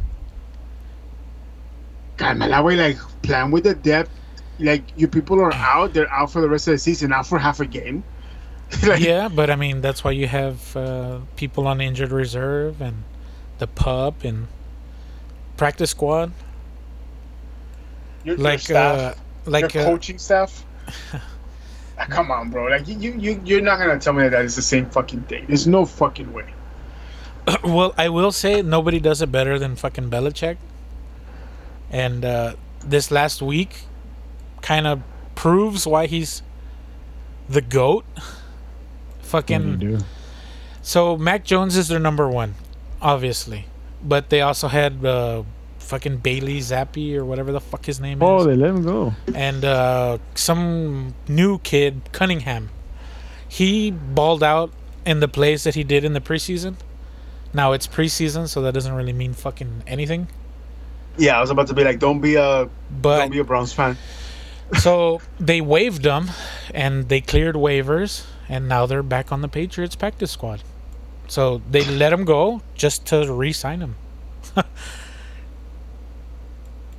God, 2.17 2.39
way 2.65 2.75
like 2.75 2.97
plan 3.21 3.51
with 3.51 3.63
the 3.63 3.75
depth. 3.75 4.11
Like 4.59 4.83
your 4.97 5.09
people 5.09 5.39
are 5.39 5.53
out, 5.53 5.93
they're 5.93 6.11
out 6.11 6.31
for 6.31 6.41
the 6.41 6.49
rest 6.49 6.67
of 6.67 6.73
the 6.73 6.77
season, 6.79 7.13
out 7.13 7.27
for 7.27 7.37
half 7.37 7.59
a 7.59 7.65
game. 7.65 8.03
like, 8.87 8.99
Yeah, 8.99 9.29
but 9.29 9.49
I 9.49 9.55
mean 9.55 9.81
that's 9.81 10.03
why 10.03 10.11
you 10.11 10.27
have 10.27 10.75
uh, 10.75 11.19
people 11.35 11.67
on 11.67 11.79
injured 11.79 12.11
reserve 12.11 12.81
and 12.81 13.03
the 13.59 13.67
pup 13.67 14.23
and 14.23 14.47
practice 15.57 15.91
squad. 15.91 16.31
your, 18.23 18.35
your 18.35 18.43
Like, 18.43 18.59
staff, 18.59 19.17
uh, 19.17 19.49
like 19.49 19.73
your 19.73 19.83
uh, 19.83 19.85
coaching 19.85 20.17
staff. 20.17 20.65
Ah, 21.99 22.05
Come 22.05 22.29
on, 22.29 22.51
bro. 22.51 22.67
Like 22.67 22.87
you, 22.87 23.13
you, 23.13 23.41
you're 23.43 23.61
not 23.61 23.79
gonna 23.79 23.99
tell 23.99 24.13
me 24.13 24.27
that 24.29 24.45
it's 24.45 24.55
the 24.55 24.61
same 24.61 24.87
fucking 24.87 25.23
thing. 25.23 25.45
There's 25.47 25.65
no 25.65 25.83
fucking 25.83 26.31
way. 26.31 26.45
well, 27.63 27.93
I 27.97 28.09
will 28.09 28.31
say 28.31 28.61
nobody 28.61 28.99
does 28.99 29.21
it 29.21 29.31
better 29.31 29.57
than 29.57 29.75
fucking 29.75 30.11
Belichick. 30.11 30.57
And 31.91 32.25
uh, 32.25 32.55
this 32.85 33.11
last 33.11 33.41
week 33.41 33.81
kind 34.61 34.85
of 34.87 35.01
proves 35.35 35.85
why 35.87 36.07
he's 36.07 36.41
the 37.49 37.61
goat. 37.61 38.05
Fucking? 39.21 40.03
So 40.81 41.17
Mac 41.17 41.43
Jones 41.43 41.75
is 41.75 41.89
their 41.89 41.99
number 41.99 42.29
one, 42.29 42.55
obviously, 43.01 43.65
but 44.01 44.29
they 44.29 44.39
also 44.41 44.69
had 44.69 45.03
uh, 45.05 45.43
fucking 45.79 46.17
Bailey 46.17 46.59
Zappe 46.59 47.13
or 47.15 47.25
whatever 47.25 47.51
the 47.51 47.59
fuck 47.59 47.85
his 47.85 47.99
name 47.99 48.23
Oh, 48.23 48.37
is, 48.37 48.43
Oh, 48.43 48.49
they 48.49 48.55
let 48.55 48.69
him 48.69 48.83
go. 48.83 49.13
and 49.35 49.65
uh, 49.65 50.17
some 50.35 51.13
new 51.27 51.59
kid 51.59 52.01
Cunningham. 52.13 52.69
He 53.49 53.91
balled 53.91 54.43
out 54.43 54.71
in 55.05 55.19
the 55.19 55.27
plays 55.27 55.63
that 55.65 55.75
he 55.75 55.83
did 55.83 56.05
in 56.05 56.13
the 56.13 56.21
preseason. 56.21 56.75
Now 57.53 57.73
it's 57.73 57.87
preseason, 57.87 58.47
so 58.47 58.61
that 58.61 58.73
doesn't 58.73 58.93
really 58.93 59.13
mean 59.13 59.33
fucking 59.33 59.83
anything. 59.87 60.27
Yeah, 61.17 61.37
I 61.37 61.41
was 61.41 61.49
about 61.49 61.67
to 61.67 61.73
be 61.73 61.83
like, 61.83 61.99
don't 61.99 62.21
be 62.21 62.35
a 62.35 62.69
But 63.01 63.19
don't 63.19 63.31
be 63.31 63.39
a 63.39 63.43
Browns 63.43 63.73
fan. 63.73 63.97
so 64.79 65.21
they 65.39 65.61
waived 65.61 66.05
him, 66.05 66.29
and 66.73 67.07
they 67.09 67.21
cleared 67.21 67.55
waivers, 67.55 68.25
and 68.49 68.67
now 68.67 68.85
they're 68.85 69.03
back 69.03 69.31
on 69.31 69.41
the 69.41 69.47
Patriots 69.47 69.95
practice 69.95 70.31
squad. 70.31 70.61
So 71.27 71.61
they 71.69 71.83
let 71.83 72.13
him 72.13 72.25
go 72.25 72.61
just 72.75 73.05
to 73.07 73.31
re-sign 73.31 73.81
him. 73.81 73.95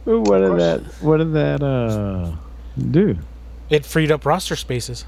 What 0.05 0.39
did 0.39 0.59
that? 0.59 0.81
What 1.03 1.19
did 1.19 1.33
that 1.35 1.63
uh 1.63 2.33
do? 2.91 3.19
it 3.71 3.85
freed 3.85 4.11
up 4.11 4.25
roster 4.25 4.57
spaces. 4.57 5.05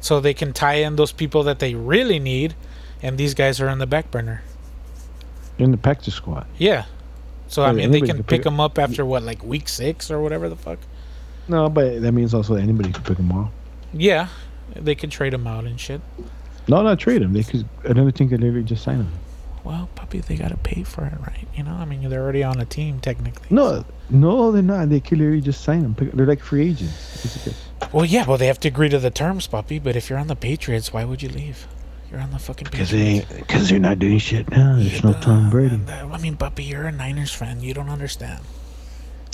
So 0.00 0.20
they 0.20 0.34
can 0.34 0.52
tie 0.52 0.74
in 0.74 0.96
those 0.96 1.12
people 1.12 1.42
that 1.42 1.58
they 1.58 1.74
really 1.74 2.20
need, 2.20 2.54
and 3.02 3.18
these 3.18 3.34
guys 3.34 3.60
are 3.60 3.68
on 3.68 3.78
the 3.78 3.86
back 3.86 4.10
burner. 4.10 4.42
In 5.58 5.72
the 5.72 5.76
practice 5.76 6.14
squad. 6.14 6.46
Yeah. 6.56 6.84
So 7.48 7.62
I 7.62 7.66
Well, 7.68 7.74
mean, 7.76 7.90
they 7.90 7.98
can 8.00 8.08
can 8.08 8.16
pick 8.18 8.26
pick- 8.26 8.42
them 8.44 8.60
up 8.60 8.78
after 8.78 9.04
what, 9.04 9.22
like 9.22 9.42
week 9.44 9.68
six 9.68 10.10
or 10.10 10.20
whatever 10.20 10.48
the 10.48 10.56
fuck. 10.56 10.78
No, 11.48 11.68
but 11.70 12.02
that 12.02 12.12
means 12.12 12.34
also 12.34 12.54
anybody 12.54 12.92
can 12.92 13.02
pick 13.02 13.16
them 13.16 13.32
off. 13.32 13.50
Yeah, 13.92 14.28
they 14.76 14.94
could 14.94 15.10
trade 15.10 15.32
them 15.32 15.46
out 15.46 15.64
and 15.64 15.80
shit. 15.80 16.00
No, 16.68 16.82
not 16.82 16.98
trade 16.98 17.22
him. 17.22 17.32
They 17.32 17.42
could 17.42 17.66
another 17.84 18.10
team 18.10 18.28
could 18.28 18.40
literally 18.40 18.64
just 18.64 18.84
sign 18.84 18.98
them. 18.98 19.12
Well, 19.64 19.88
puppy, 19.94 20.20
they 20.20 20.36
gotta 20.36 20.56
pay 20.58 20.82
for 20.82 21.04
it, 21.06 21.14
right? 21.26 21.46
You 21.56 21.62
know, 21.64 21.72
I 21.72 21.84
mean, 21.86 22.08
they're 22.08 22.22
already 22.22 22.42
on 22.44 22.60
a 22.60 22.64
team 22.66 23.00
technically. 23.00 23.46
No, 23.50 23.84
no, 24.10 24.52
they're 24.52 24.62
not. 24.62 24.88
They 24.90 25.00
could 25.00 25.18
literally 25.18 25.40
just 25.40 25.62
sign 25.62 25.82
them. 25.82 25.96
They're 26.14 26.26
like 26.26 26.40
free 26.42 26.68
agents. 26.70 27.48
Well, 27.92 28.04
yeah, 28.04 28.26
well, 28.26 28.36
they 28.36 28.46
have 28.46 28.60
to 28.60 28.68
agree 28.68 28.90
to 28.90 28.98
the 28.98 29.10
terms, 29.10 29.46
puppy. 29.46 29.78
But 29.78 29.96
if 29.96 30.10
you're 30.10 30.18
on 30.18 30.26
the 30.26 30.36
Patriots, 30.36 30.92
why 30.92 31.04
would 31.04 31.22
you 31.22 31.28
leave? 31.30 31.66
You're 32.10 32.20
on 32.20 32.30
the 32.30 32.38
fucking 32.38 32.68
Because 32.70 32.90
they, 32.90 33.26
because 33.36 33.68
they're 33.68 33.78
not 33.78 33.98
doing 33.98 34.18
shit 34.18 34.50
now. 34.50 34.76
There's 34.76 35.04
no 35.04 35.12
Tom 35.12 35.50
Brady. 35.50 35.78
I 35.88 36.18
mean, 36.18 36.36
puppy, 36.36 36.64
you're 36.64 36.86
a 36.86 36.92
Niners 36.92 37.34
fan. 37.34 37.60
You 37.60 37.74
don't 37.74 37.90
understand. 37.90 38.40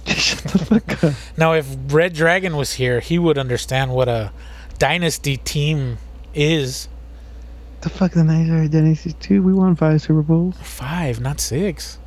Shut 0.07 0.41
the 0.41 0.59
fuck 0.59 1.05
up. 1.05 1.15
Now, 1.37 1.53
if 1.53 1.67
Red 1.87 2.15
Dragon 2.15 2.57
was 2.57 2.75
here, 2.75 3.01
he 3.01 3.19
would 3.19 3.39
understand 3.39 3.93
what 3.93 4.09
a 4.09 4.33
dynasty 4.79 5.37
team 5.37 5.99
is. 6.35 6.89
The 7.83 7.91
fuck 7.91 8.13
the 8.13 8.25
Niners 8.25 8.67
are 8.67 8.69
dynasty 8.69 9.13
too. 9.13 9.43
We 9.43 9.53
won 9.53 9.77
five 9.77 10.03
Super 10.03 10.23
Bowls. 10.23 10.57
Five, 10.61 11.21
not 11.21 11.41
six. 11.41 11.99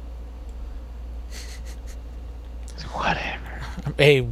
Whatever. 2.93 3.43
Hey, 3.97 4.27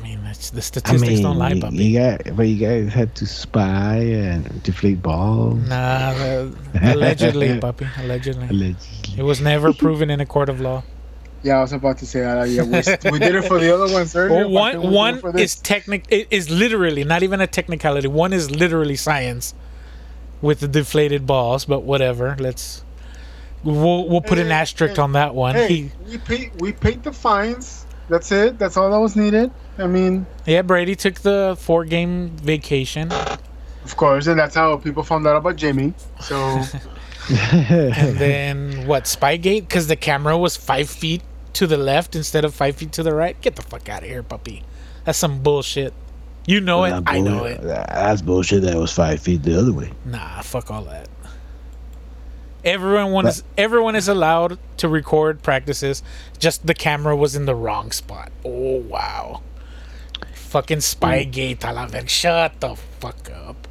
I 0.00 0.02
mean, 0.02 0.20
it's, 0.24 0.50
the 0.50 0.58
I 0.58 0.60
statistics 0.60 1.08
mean, 1.08 1.22
don't 1.22 1.36
lie, 1.38 1.50
you, 1.50 1.60
puppy. 1.60 1.76
you 1.76 1.98
got, 1.98 2.36
but 2.36 2.42
you 2.44 2.56
guys 2.56 2.92
had 2.92 3.14
to 3.16 3.26
spy 3.26 3.96
and 3.96 4.62
deflate 4.62 5.02
balls. 5.02 5.58
Nah, 5.68 6.14
the, 6.14 6.56
allegedly, 6.82 7.58
puppy. 7.60 7.86
Allegedly. 7.98 8.48
Allegedly. 8.48 9.18
It 9.18 9.22
was 9.22 9.40
never 9.40 9.72
proven 9.72 10.10
in 10.10 10.20
a 10.20 10.26
court 10.26 10.48
of 10.48 10.60
law. 10.60 10.82
Yeah, 11.42 11.58
I 11.58 11.60
was 11.62 11.72
about 11.72 11.98
to 11.98 12.06
say 12.06 12.20
that. 12.20 12.48
Yeah, 12.48 12.62
we, 12.62 13.12
we 13.12 13.18
did 13.18 13.34
it 13.34 13.44
for 13.44 13.58
the 13.58 13.74
other 13.74 13.92
ones 13.92 14.14
earlier. 14.14 14.40
Well, 14.46 14.50
why 14.50 14.72
can't 14.72 14.82
we 14.84 14.88
one 14.88 14.90
do 14.90 14.90
it 14.90 14.92
one 14.94 15.20
for 15.20 15.32
this? 15.32 15.54
is 15.54 15.60
technic 15.60 16.04
it 16.10 16.28
is 16.30 16.50
literally 16.50 17.04
not 17.04 17.22
even 17.22 17.40
a 17.40 17.46
technicality. 17.46 18.08
One 18.08 18.32
is 18.32 18.50
literally 18.50 18.96
science 18.96 19.54
with 20.42 20.60
the 20.60 20.68
deflated 20.68 21.26
balls, 21.26 21.64
but 21.64 21.80
whatever. 21.80 22.36
Let's 22.38 22.84
we'll 23.64 24.08
we'll 24.08 24.20
put 24.20 24.38
an 24.38 24.50
asterisk 24.50 24.96
hey, 24.96 25.02
on 25.02 25.12
that 25.12 25.34
one. 25.34 25.54
Hey, 25.54 25.68
He 25.68 25.92
we 26.08 26.18
pay 26.18 26.50
we 26.58 26.72
paid 26.72 27.02
the 27.02 27.12
fines. 27.12 27.86
That's 28.10 28.30
it. 28.32 28.58
That's 28.58 28.76
all 28.76 28.90
that 28.90 28.98
was 28.98 29.16
needed. 29.16 29.50
I 29.78 29.86
mean, 29.86 30.26
Yeah, 30.44 30.62
Brady 30.62 30.96
took 30.96 31.20
the 31.20 31.56
four 31.58 31.84
game 31.84 32.30
vacation. 32.36 33.10
of 33.12 33.96
course, 33.96 34.26
and 34.26 34.38
that's 34.38 34.54
how 34.54 34.76
people 34.76 35.02
found 35.02 35.26
out 35.26 35.36
about 35.36 35.56
Jimmy. 35.56 35.94
So 36.20 36.36
And 37.30 38.18
then 38.18 38.86
what? 38.86 39.04
Spygate? 39.04 39.60
Because 39.68 39.86
the 39.86 39.96
camera 39.96 40.36
was 40.36 40.56
five 40.56 40.90
feet 40.90 41.22
to 41.52 41.66
the 41.66 41.76
left 41.76 42.16
instead 42.16 42.44
of 42.44 42.54
five 42.54 42.76
feet 42.76 42.92
to 42.92 43.02
the 43.02 43.14
right. 43.14 43.40
Get 43.40 43.56
the 43.56 43.62
fuck 43.62 43.88
out 43.88 44.02
of 44.02 44.08
here, 44.08 44.22
puppy. 44.22 44.64
That's 45.04 45.18
some 45.18 45.42
bullshit. 45.42 45.94
You 46.46 46.60
know 46.60 46.84
it. 46.84 46.90
That 46.90 47.02
I 47.06 47.20
know 47.20 47.44
it. 47.44 47.62
That's 47.62 48.22
bullshit. 48.22 48.62
That 48.62 48.76
was 48.76 48.90
five 48.92 49.20
feet 49.20 49.42
the 49.42 49.56
other 49.58 49.72
way. 49.72 49.92
Nah, 50.04 50.40
fuck 50.40 50.70
all 50.70 50.82
that. 50.84 51.08
Everyone 52.64 53.26
is 53.26 53.42
everyone 53.56 53.96
is 53.96 54.08
allowed 54.08 54.58
to 54.78 54.88
record 54.88 55.42
practices. 55.42 56.02
Just 56.38 56.66
the 56.66 56.74
camera 56.74 57.16
was 57.16 57.34
in 57.34 57.46
the 57.46 57.54
wrong 57.54 57.90
spot. 57.92 58.30
Oh 58.44 58.76
wow. 58.76 59.42
Fucking 60.34 60.78
Spygate, 60.78 61.58
Talaven. 61.58 62.08
Shut 62.08 62.60
the 62.60 62.74
fuck 62.74 63.30
up. 63.30 63.68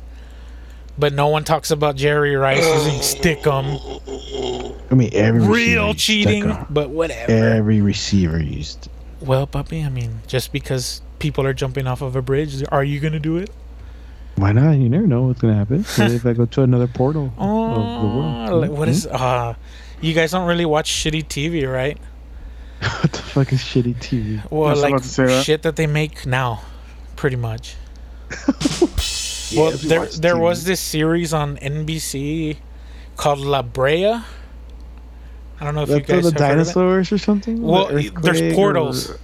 But 0.97 1.13
no 1.13 1.27
one 1.27 1.43
talks 1.43 1.71
about 1.71 1.95
Jerry 1.95 2.35
Rice 2.35 2.65
using 2.65 2.99
Stickum. 2.99 4.81
I 4.91 4.95
mean, 4.95 5.09
every 5.13 5.39
receiver 5.39 5.53
Real 5.53 5.93
cheating, 5.93 6.65
but 6.69 6.89
whatever. 6.89 7.31
Every 7.31 7.81
receiver 7.81 8.41
used. 8.41 8.89
Well, 9.21 9.45
puppy, 9.45 9.83
I 9.83 9.89
mean, 9.89 10.21
just 10.27 10.51
because 10.51 11.01
people 11.19 11.45
are 11.45 11.53
jumping 11.53 11.85
off 11.87 12.01
of 12.01 12.15
a 12.15 12.21
bridge, 12.21 12.63
are 12.69 12.83
you 12.83 12.99
gonna 12.99 13.19
do 13.19 13.37
it? 13.37 13.49
Why 14.39 14.51
not? 14.51 14.71
You 14.73 14.89
never 14.89 15.07
know 15.07 15.23
what's 15.23 15.41
gonna 15.41 15.55
happen. 15.55 15.83
What 15.83 16.11
if 16.11 16.25
I 16.25 16.33
go 16.33 16.45
to 16.45 16.61
another 16.63 16.87
portal 16.87 17.25
of 17.25 17.35
the 17.35 17.41
Oh, 17.43 18.47
world? 18.47 18.61
like, 18.61 18.71
what 18.71 18.87
is? 18.89 19.05
Uh, 19.07 19.55
you 20.01 20.13
guys 20.13 20.31
don't 20.31 20.47
really 20.47 20.65
watch 20.65 20.89
shitty 20.91 21.25
TV, 21.27 21.71
right? 21.71 21.97
what 23.01 23.11
the 23.11 23.17
fuck 23.19 23.51
is 23.53 23.59
shitty 23.61 23.95
TV? 23.97 24.41
Well, 24.51 24.67
I 24.67 24.71
was 24.71 24.81
like 24.81 24.91
about 24.91 25.03
to 25.03 25.09
say 25.09 25.25
that. 25.25 25.43
shit 25.45 25.61
that 25.63 25.75
they 25.75 25.87
make 25.87 26.25
now, 26.25 26.61
pretty 27.15 27.35
much. 27.35 27.75
well, 28.49 29.71
Yes, 29.71 29.81
there 29.83 30.05
there 30.05 30.35
TV. 30.35 30.39
was 30.41 30.63
this 30.63 30.79
series 30.79 31.33
on 31.33 31.57
NBC 31.57 32.57
called 33.17 33.39
La 33.39 33.61
Brea. 33.63 34.05
I 34.05 35.65
don't 35.65 35.75
know 35.75 35.81
if 35.83 35.89
you 35.89 35.95
That's 35.95 36.07
for 36.07 36.13
guys 36.13 36.23
the 36.23 36.31
have 36.31 36.39
heard 36.39 36.59
of 36.59 36.67
it. 36.67 36.73
dinosaurs 36.73 37.11
or 37.11 37.17
something. 37.17 37.61
Well, 37.61 37.87
The 37.87 38.09
there's 38.21 38.53
portals 38.53 39.09
or 39.11 39.17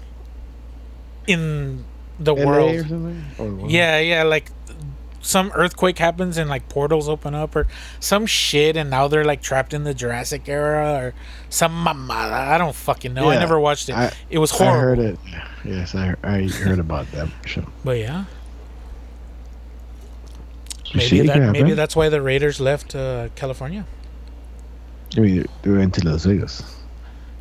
in 1.28 1.86
the 2.20 2.34
LA 2.36 2.46
world. 2.46 2.88
something? 2.90 3.24
Or? 3.38 3.70
Yeah, 3.70 4.00
yeah, 4.00 4.24
like 4.24 4.52
some 5.26 5.52
earthquake 5.56 5.98
happens 5.98 6.38
and 6.38 6.50
like 6.50 6.70
portals 6.70 7.10
open 7.10 7.34
up 7.34 7.56
or 7.56 7.66
some 8.00 8.26
shit, 8.26 8.78
and 8.78 8.90
now 8.90 9.08
they're 9.08 9.26
like 9.26 9.42
trapped 9.42 9.74
in 9.74 9.84
the 9.84 9.94
Jurassic 9.94 10.48
era 10.48 10.94
or 11.04 11.14
some 11.50 11.74
mamada. 11.86 12.32
I 12.32 12.58
don't 12.58 12.76
fucking 12.76 13.14
know. 13.14 13.30
I 13.30 13.40
never 13.40 13.60
watched 13.60 13.90
it. 13.90 13.96
I- 13.96 14.14
it 14.30 14.38
was 14.40 14.52
horrible. 14.52 14.78
I 14.78 14.82
heard 14.82 15.00
it. 15.00 15.20
Yes, 15.64 15.96
I 15.96 16.16
I 16.24 16.44
heard 16.48 16.80
about 16.80 17.12
that 17.12 17.28
show. 17.46 17.66
But 17.84 17.98
yeah, 18.00 18.26
maybe 20.94 21.22
that 21.28 21.52
maybe 21.52 21.74
that's 21.74 21.96
why 21.96 22.10
the 22.10 22.22
Raiders 22.22 22.60
left 22.60 22.96
uh, 22.96 23.30
California. 23.36 23.86
I 25.18 25.20
mean, 25.22 25.46
they 25.62 25.72
went 25.72 25.94
to 25.96 26.08
Las 26.08 26.26
Vegas. 26.26 26.64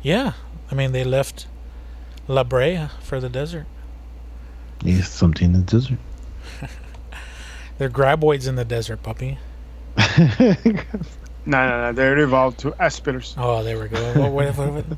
Yeah, 0.01 0.33
I 0.71 0.75
mean 0.75 0.91
they 0.91 1.03
left 1.03 1.47
La 2.27 2.43
Brea 2.43 2.87
for 3.01 3.19
the 3.19 3.29
desert. 3.29 3.65
Yes, 4.83 5.09
something 5.09 5.53
in 5.53 5.53
the 5.53 5.71
desert. 5.77 5.99
They're 7.77 7.89
graboids 7.89 8.47
in 8.47 8.55
the 8.55 8.65
desert, 8.65 9.03
puppy. 9.03 9.37
no, 10.17 10.25
no, 11.45 11.81
no. 11.81 11.91
They're 11.93 12.17
evolved 12.19 12.59
to 12.59 12.71
aspiders. 12.81 13.35
Oh, 13.37 13.63
there 13.63 13.79
we 13.79 13.87
go. 13.89 14.13
what, 14.19 14.31
what, 14.31 14.57
what, 14.57 14.73
what? 14.73 14.97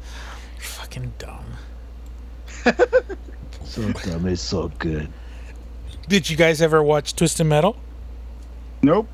Fucking 0.59 1.13
dumb. 1.17 1.45
so 3.63 3.91
dumb, 3.91 4.27
it's 4.27 4.41
so 4.41 4.69
good. 4.79 5.09
Did 6.07 6.29
you 6.29 6.37
guys 6.37 6.61
ever 6.61 6.81
watch 6.81 7.15
Twisted 7.15 7.45
Metal, 7.47 7.75
Nope. 8.81 9.07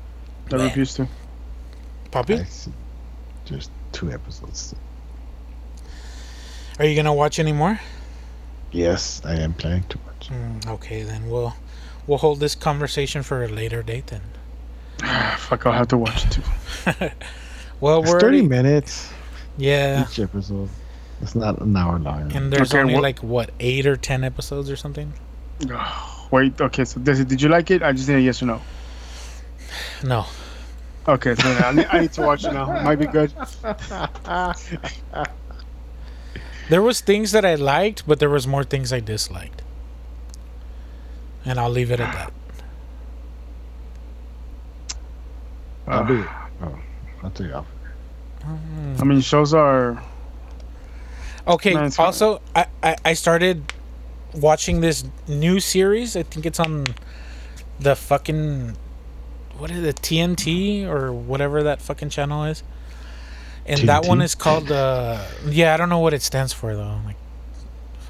I 0.52 0.56
Man. 0.56 0.66
refuse 0.66 0.94
to. 0.94 1.08
puppy? 2.10 2.44
Just 3.46 3.70
two 3.92 4.10
episodes. 4.12 4.74
Are 6.78 6.84
you 6.84 6.94
gonna 6.96 7.14
watch 7.14 7.38
any 7.38 7.52
more? 7.52 7.80
Yes, 8.72 9.22
I 9.24 9.34
am 9.36 9.54
planning 9.54 9.84
to 9.90 9.98
watch. 10.06 10.28
Mm, 10.28 10.66
okay, 10.68 11.02
then 11.02 11.28
we'll 11.30 11.54
we'll 12.06 12.18
hold 12.18 12.40
this 12.40 12.54
conversation 12.54 13.22
for 13.22 13.44
a 13.44 13.48
later 13.48 13.82
date 13.82 14.06
then. 14.08 14.22
Fuck, 15.38 15.66
I'll 15.66 15.72
have 15.72 15.88
to 15.88 15.98
watch 15.98 16.24
it 16.26 16.30
too. 16.32 16.42
Well, 17.80 18.00
It's 18.02 18.12
we're 18.12 18.20
thirty 18.20 18.38
already, 18.38 18.48
minutes 18.48 19.12
yeah, 19.58 20.04
each 20.08 20.18
episode. 20.20 20.68
It's 21.20 21.34
not 21.34 21.60
an 21.60 21.76
hour 21.76 21.98
long. 21.98 22.32
and 22.34 22.52
there's 22.52 22.72
Okay, 22.72 22.80
only 22.80 22.94
what- 22.94 23.02
like 23.02 23.18
what 23.20 23.50
eight 23.60 23.86
or 23.86 23.96
ten 23.96 24.24
episodes 24.24 24.70
or 24.70 24.76
something. 24.76 25.12
Wait, 26.30 26.58
okay, 26.60 26.84
so 26.84 27.00
this, 27.00 27.18
did 27.24 27.42
you 27.42 27.48
like 27.48 27.70
it? 27.70 27.82
I 27.82 27.92
just 27.92 28.08
need 28.08 28.16
a 28.16 28.20
yes 28.20 28.42
or 28.42 28.46
no. 28.46 28.60
No, 30.02 30.26
Okay, 31.06 31.34
so 31.34 31.48
I 31.48 31.72
need, 31.72 31.86
I 31.90 32.00
need 32.00 32.12
to 32.14 32.22
watch 32.22 32.44
it 32.44 32.52
now. 32.54 32.66
Might 32.82 32.96
be 32.96 33.06
good. 33.06 33.30
there 36.70 36.80
was 36.82 37.00
things 37.00 37.32
that 37.32 37.44
I 37.44 37.54
liked, 37.56 38.06
but 38.06 38.18
there 38.20 38.30
was 38.30 38.46
more 38.46 38.64
things 38.64 38.92
I 38.92 39.00
disliked, 39.00 39.62
and 41.44 41.58
I'll 41.58 41.70
leave 41.70 41.90
it 41.90 42.00
at 42.00 42.12
that. 42.12 42.32
I'll 45.86 46.06
do 46.06 46.20
it. 46.20 46.28
Oh, 46.62 46.78
I'll 47.22 47.30
take 47.30 47.48
it 47.48 47.52
off. 47.54 47.66
I 48.44 49.04
mean, 49.04 49.20
shows 49.20 49.54
are. 49.54 50.02
Okay. 51.46 51.74
No, 51.74 51.88
also, 51.98 52.40
I, 52.54 52.66
I 52.82 52.96
I 53.04 53.14
started 53.14 53.72
watching 54.34 54.80
this 54.80 55.04
new 55.28 55.60
series. 55.60 56.16
I 56.16 56.22
think 56.22 56.46
it's 56.46 56.60
on 56.60 56.86
the 57.78 57.94
fucking 57.96 58.76
what 59.58 59.70
is 59.70 59.84
it 59.84 59.96
TNT 59.96 60.84
or 60.86 61.12
whatever 61.12 61.62
that 61.64 61.80
fucking 61.82 62.10
channel 62.10 62.44
is. 62.44 62.62
And 63.66 63.88
that 63.88 64.06
one 64.06 64.20
is 64.20 64.34
called 64.34 64.70
uh 64.70 65.24
yeah 65.46 65.72
I 65.72 65.76
don't 65.78 65.88
know 65.88 66.00
what 66.00 66.12
it 66.12 66.20
stands 66.22 66.52
for 66.52 66.74
though 66.76 67.00
like 67.06 67.16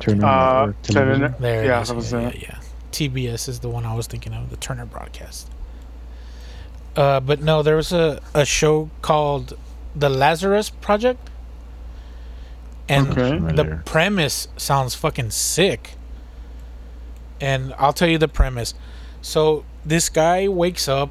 Turner 0.01 0.27
Uh, 0.27 0.67
Network 0.67 0.83
television. 0.83 1.21
Turner- 1.21 1.37
there 1.39 1.65
Yeah, 1.65 1.79
it 1.79 1.83
is. 1.83 1.89
that 1.89 1.95
was 1.95 2.13
yeah, 2.13 2.21
yeah, 2.21 2.33
yeah 2.41 2.59
TBS 2.95 3.49
is 3.49 3.61
the 3.61 3.69
one 3.69 3.85
I 3.85 3.95
was 3.95 4.07
thinking 4.07 4.33
of 4.33 4.51
the 4.51 4.57
Turner 4.57 4.87
broadcast 4.87 5.51
uh 6.97 7.19
but 7.21 7.41
no 7.43 7.63
there 7.63 7.77
was 7.77 7.93
a, 7.93 8.21
a 8.35 8.45
show 8.45 8.89
called 9.03 9.57
the 9.97 10.09
Lazarus 10.09 10.71
Project 10.71 11.31
and 12.89 13.09
Okay. 13.09 13.31
the 13.31 13.65
Familiar. 13.65 13.83
premise 13.87 14.49
sounds 14.57 14.95
fucking 14.95 15.31
sick. 15.31 15.95
And 17.41 17.73
I'll 17.79 17.93
tell 17.95 18.09
you 18.09 18.19
the 18.19 18.29
premise. 18.29 18.75
So 19.23 19.65
this 19.85 20.09
guy 20.11 20.49
wakes 20.49 20.87
up 20.89 21.11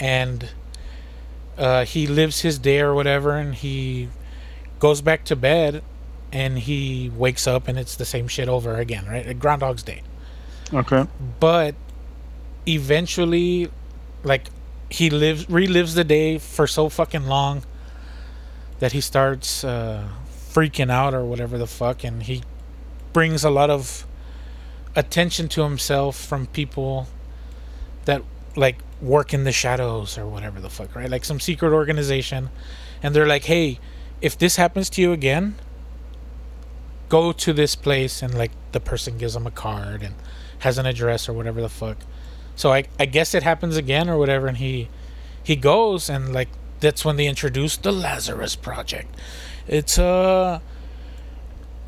and 0.00 0.50
uh, 1.56 1.84
he 1.84 2.06
lives 2.08 2.40
his 2.40 2.58
day 2.58 2.80
or 2.80 2.92
whatever, 2.94 3.36
and 3.36 3.54
he 3.54 4.08
goes 4.80 5.00
back 5.00 5.24
to 5.26 5.36
bed 5.36 5.82
and 6.32 6.58
he 6.58 7.10
wakes 7.14 7.46
up 7.46 7.68
and 7.68 7.78
it's 7.78 7.94
the 7.96 8.04
same 8.04 8.26
shit 8.28 8.48
over 8.48 8.74
again, 8.76 9.06
right? 9.06 9.26
Like 9.26 9.38
Groundhog's 9.38 9.82
Day. 9.84 10.02
Okay. 10.72 11.06
But 11.40 11.74
eventually, 12.66 13.70
like, 14.22 14.48
he 14.88 15.10
lives 15.10 15.46
relives 15.46 15.94
the 15.94 16.04
day 16.04 16.38
for 16.38 16.66
so 16.66 16.88
fucking 16.88 17.26
long 17.26 17.64
that 18.80 18.92
he 18.92 19.00
starts 19.00 19.62
uh, 19.62 20.08
freaking 20.52 20.90
out 20.90 21.14
or 21.14 21.24
whatever 21.24 21.58
the 21.58 21.66
fuck, 21.66 22.04
and 22.04 22.22
he 22.24 22.42
brings 23.12 23.44
a 23.44 23.50
lot 23.50 23.70
of 23.70 24.06
attention 24.96 25.48
to 25.48 25.62
himself 25.62 26.16
from 26.16 26.46
people 26.46 27.06
that 28.04 28.22
like 28.56 28.78
work 29.00 29.32
in 29.32 29.44
the 29.44 29.52
shadows 29.52 30.18
or 30.18 30.26
whatever 30.26 30.60
the 30.60 30.70
fuck, 30.70 30.94
right? 30.96 31.08
Like 31.08 31.24
some 31.24 31.38
secret 31.40 31.72
organization, 31.72 32.50
and 33.02 33.14
they're 33.14 33.26
like, 33.26 33.44
"Hey, 33.44 33.78
if 34.20 34.36
this 34.36 34.56
happens 34.56 34.90
to 34.90 35.02
you 35.02 35.12
again, 35.12 35.54
go 37.08 37.32
to 37.32 37.52
this 37.52 37.76
place," 37.76 38.22
and 38.22 38.36
like 38.36 38.52
the 38.72 38.80
person 38.80 39.18
gives 39.18 39.36
him 39.36 39.46
a 39.46 39.50
card 39.50 40.02
and 40.02 40.14
has 40.60 40.78
an 40.78 40.86
address 40.86 41.28
or 41.28 41.32
whatever 41.32 41.60
the 41.60 41.68
fuck. 41.68 41.98
So 42.56 42.72
I 42.72 42.84
I 42.98 43.06
guess 43.06 43.34
it 43.34 43.42
happens 43.42 43.76
again 43.76 44.08
or 44.08 44.18
whatever, 44.18 44.46
and 44.46 44.56
he 44.56 44.88
he 45.42 45.56
goes 45.56 46.08
and 46.08 46.32
like 46.32 46.48
that's 46.80 47.04
when 47.04 47.16
they 47.16 47.26
introduce 47.26 47.76
the 47.76 47.92
Lazarus 47.92 48.56
Project. 48.56 49.14
It's 49.66 49.98
a 49.98 50.62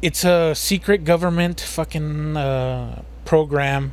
it's 0.02 0.24
a 0.24 0.54
secret 0.54 1.04
government 1.04 1.60
fucking 1.60 2.36
uh, 2.36 3.02
program 3.24 3.92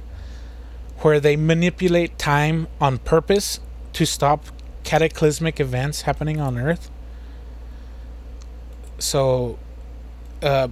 where 1.00 1.20
they 1.20 1.38
manipulate 1.38 2.18
time 2.18 2.68
on 2.82 2.98
purpose 2.98 3.60
to 3.94 4.06
stop 4.06 4.46
cataclysmic 4.84 5.60
events 5.60 6.02
happening 6.02 6.42
on 6.42 6.58
Earth. 6.58 6.90
So, 8.98 9.60
uh, 10.42 10.70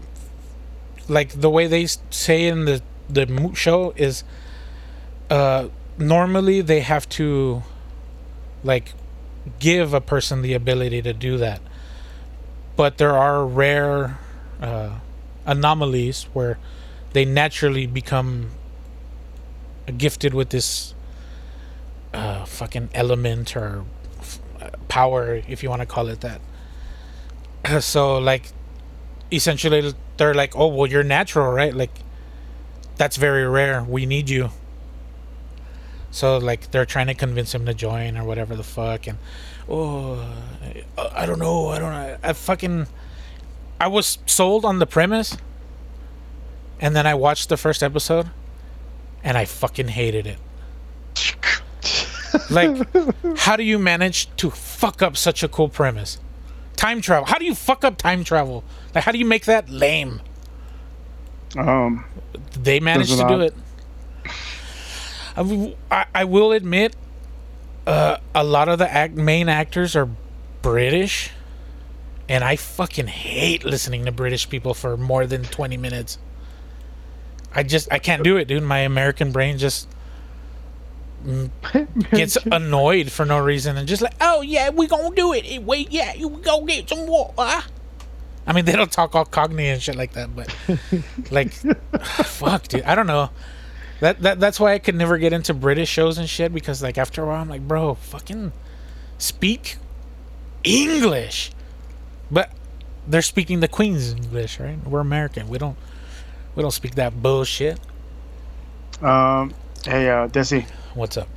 like 1.07 1.29
the 1.39 1.49
way 1.49 1.67
they 1.67 1.85
say 1.85 2.47
in 2.47 2.65
the 2.65 2.81
the 3.09 3.51
show 3.53 3.93
is, 3.95 4.23
uh, 5.29 5.69
normally 5.97 6.61
they 6.61 6.81
have 6.81 7.07
to, 7.09 7.63
like, 8.63 8.93
give 9.59 9.93
a 9.93 10.01
person 10.01 10.41
the 10.41 10.53
ability 10.53 11.01
to 11.01 11.13
do 11.13 11.37
that, 11.37 11.61
but 12.75 12.97
there 12.97 13.15
are 13.17 13.45
rare 13.45 14.19
uh, 14.61 14.99
anomalies 15.45 16.23
where 16.33 16.57
they 17.13 17.25
naturally 17.25 17.87
become 17.87 18.51
gifted 19.97 20.33
with 20.33 20.49
this 20.49 20.93
uh, 22.13 22.45
fucking 22.45 22.89
element 22.93 23.55
or 23.55 23.85
f- 24.19 24.39
uh, 24.61 24.69
power, 24.87 25.41
if 25.47 25.63
you 25.63 25.69
want 25.69 25.81
to 25.81 25.85
call 25.85 26.07
it 26.07 26.21
that. 26.21 26.41
So, 27.81 28.17
like, 28.17 28.51
essentially, 29.31 29.93
they're 30.17 30.33
like, 30.33 30.55
"Oh, 30.55 30.67
well, 30.67 30.87
you're 30.87 31.03
natural, 31.03 31.51
right? 31.51 31.73
Like, 31.73 31.91
that's 32.97 33.17
very 33.17 33.47
rare. 33.47 33.83
We 33.83 34.05
need 34.05 34.29
you." 34.29 34.49
So, 36.11 36.37
like, 36.37 36.71
they're 36.71 36.85
trying 36.85 37.07
to 37.07 37.13
convince 37.13 37.53
him 37.53 37.65
to 37.65 37.73
join 37.73 38.17
or 38.17 38.23
whatever 38.23 38.55
the 38.55 38.63
fuck, 38.63 39.07
and 39.07 39.17
oh, 39.69 40.25
I, 40.97 41.23
I 41.23 41.25
don't 41.25 41.39
know, 41.39 41.67
I 41.67 41.79
don't 41.79 41.91
know, 41.91 42.17
I 42.23 42.33
fucking, 42.33 42.87
I 43.79 43.87
was 43.87 44.17
sold 44.25 44.65
on 44.65 44.79
the 44.79 44.85
premise, 44.85 45.37
and 46.79 46.95
then 46.95 47.05
I 47.05 47.13
watched 47.13 47.49
the 47.49 47.57
first 47.57 47.83
episode, 47.83 48.29
and 49.23 49.37
I 49.37 49.45
fucking 49.45 49.89
hated 49.89 50.27
it. 50.27 50.39
Like, 52.51 52.85
how 53.37 53.55
do 53.55 53.63
you 53.63 53.79
manage 53.79 54.29
to 54.37 54.49
fuck 54.49 55.01
up 55.01 55.15
such 55.17 55.43
a 55.43 55.47
cool 55.47 55.69
premise? 55.69 56.19
Time 56.75 57.01
travel. 57.01 57.25
How 57.25 57.37
do 57.37 57.45
you 57.45 57.55
fuck 57.55 57.83
up 57.83 57.97
time 57.97 58.23
travel? 58.23 58.63
Like, 58.93 59.05
how 59.05 59.11
do 59.11 59.17
you 59.17 59.25
make 59.25 59.45
that 59.45 59.69
lame? 59.69 60.21
Um, 61.57 62.05
They 62.53 62.79
managed 62.79 63.11
to 63.11 63.27
do 63.27 63.41
it. 63.41 63.53
I 66.15 66.23
will 66.25 66.51
admit, 66.51 66.95
uh, 67.85 68.17
a 68.33 68.43
lot 68.43 68.69
of 68.69 68.79
the 68.79 68.91
act- 68.91 69.15
main 69.15 69.49
actors 69.49 69.95
are 69.95 70.09
British, 70.61 71.31
and 72.27 72.43
I 72.43 72.55
fucking 72.55 73.07
hate 73.07 73.63
listening 73.63 74.05
to 74.05 74.11
British 74.11 74.49
people 74.49 74.73
for 74.73 74.97
more 74.97 75.25
than 75.27 75.43
twenty 75.43 75.77
minutes. 75.77 76.17
I 77.53 77.63
just 77.63 77.91
I 77.91 77.99
can't 77.99 78.23
do 78.23 78.37
it, 78.37 78.47
dude. 78.47 78.63
My 78.63 78.79
American 78.79 79.31
brain 79.31 79.57
just 79.57 79.87
gets 82.11 82.37
annoyed 82.51 83.11
for 83.11 83.25
no 83.25 83.39
reason 83.39 83.77
and 83.77 83.87
just 83.87 84.01
like, 84.01 84.15
oh 84.21 84.41
yeah, 84.41 84.69
we 84.69 84.87
gonna 84.87 85.15
do 85.15 85.33
it. 85.33 85.63
Wait, 85.63 85.91
yeah, 85.91 86.13
you 86.13 86.29
go 86.29 86.65
get 86.65 86.89
some 86.89 87.07
water. 87.07 87.63
I 88.47 88.53
mean, 88.53 88.65
they 88.65 88.71
don't 88.71 88.91
talk 88.91 89.13
all 89.13 89.25
cockney 89.25 89.67
and 89.67 89.81
shit 89.81 89.95
like 89.95 90.13
that, 90.13 90.33
but 90.35 90.55
like, 91.31 91.51
fuck, 92.01 92.67
dude. 92.69 92.83
I 92.83 92.95
don't 92.95 93.07
know. 93.07 93.29
That 93.99 94.21
that 94.21 94.39
that's 94.39 94.59
why 94.59 94.73
I 94.73 94.79
could 94.79 94.95
never 94.95 95.17
get 95.17 95.33
into 95.33 95.53
British 95.53 95.89
shows 95.89 96.17
and 96.17 96.29
shit 96.29 96.53
because 96.53 96.81
like 96.81 96.97
after 96.97 97.23
a 97.23 97.27
while 97.27 97.41
I'm 97.41 97.49
like, 97.49 97.67
bro, 97.67 97.95
fucking 97.95 98.53
speak 99.17 99.77
English. 100.63 101.51
But 102.31 102.51
they're 103.07 103.21
speaking 103.21 103.59
the 103.59 103.67
Queen's 103.67 104.11
English, 104.13 104.59
right? 104.59 104.77
We're 104.85 104.99
American. 104.99 105.49
We 105.49 105.57
don't 105.57 105.77
we 106.55 106.61
don't 106.61 106.71
speak 106.71 106.95
that 106.95 107.21
bullshit. 107.21 107.79
um, 109.01 109.53
hey, 109.85 110.09
uh, 110.09 110.27
Desi, 110.27 110.65
What's 110.93 111.17
up? 111.17 111.27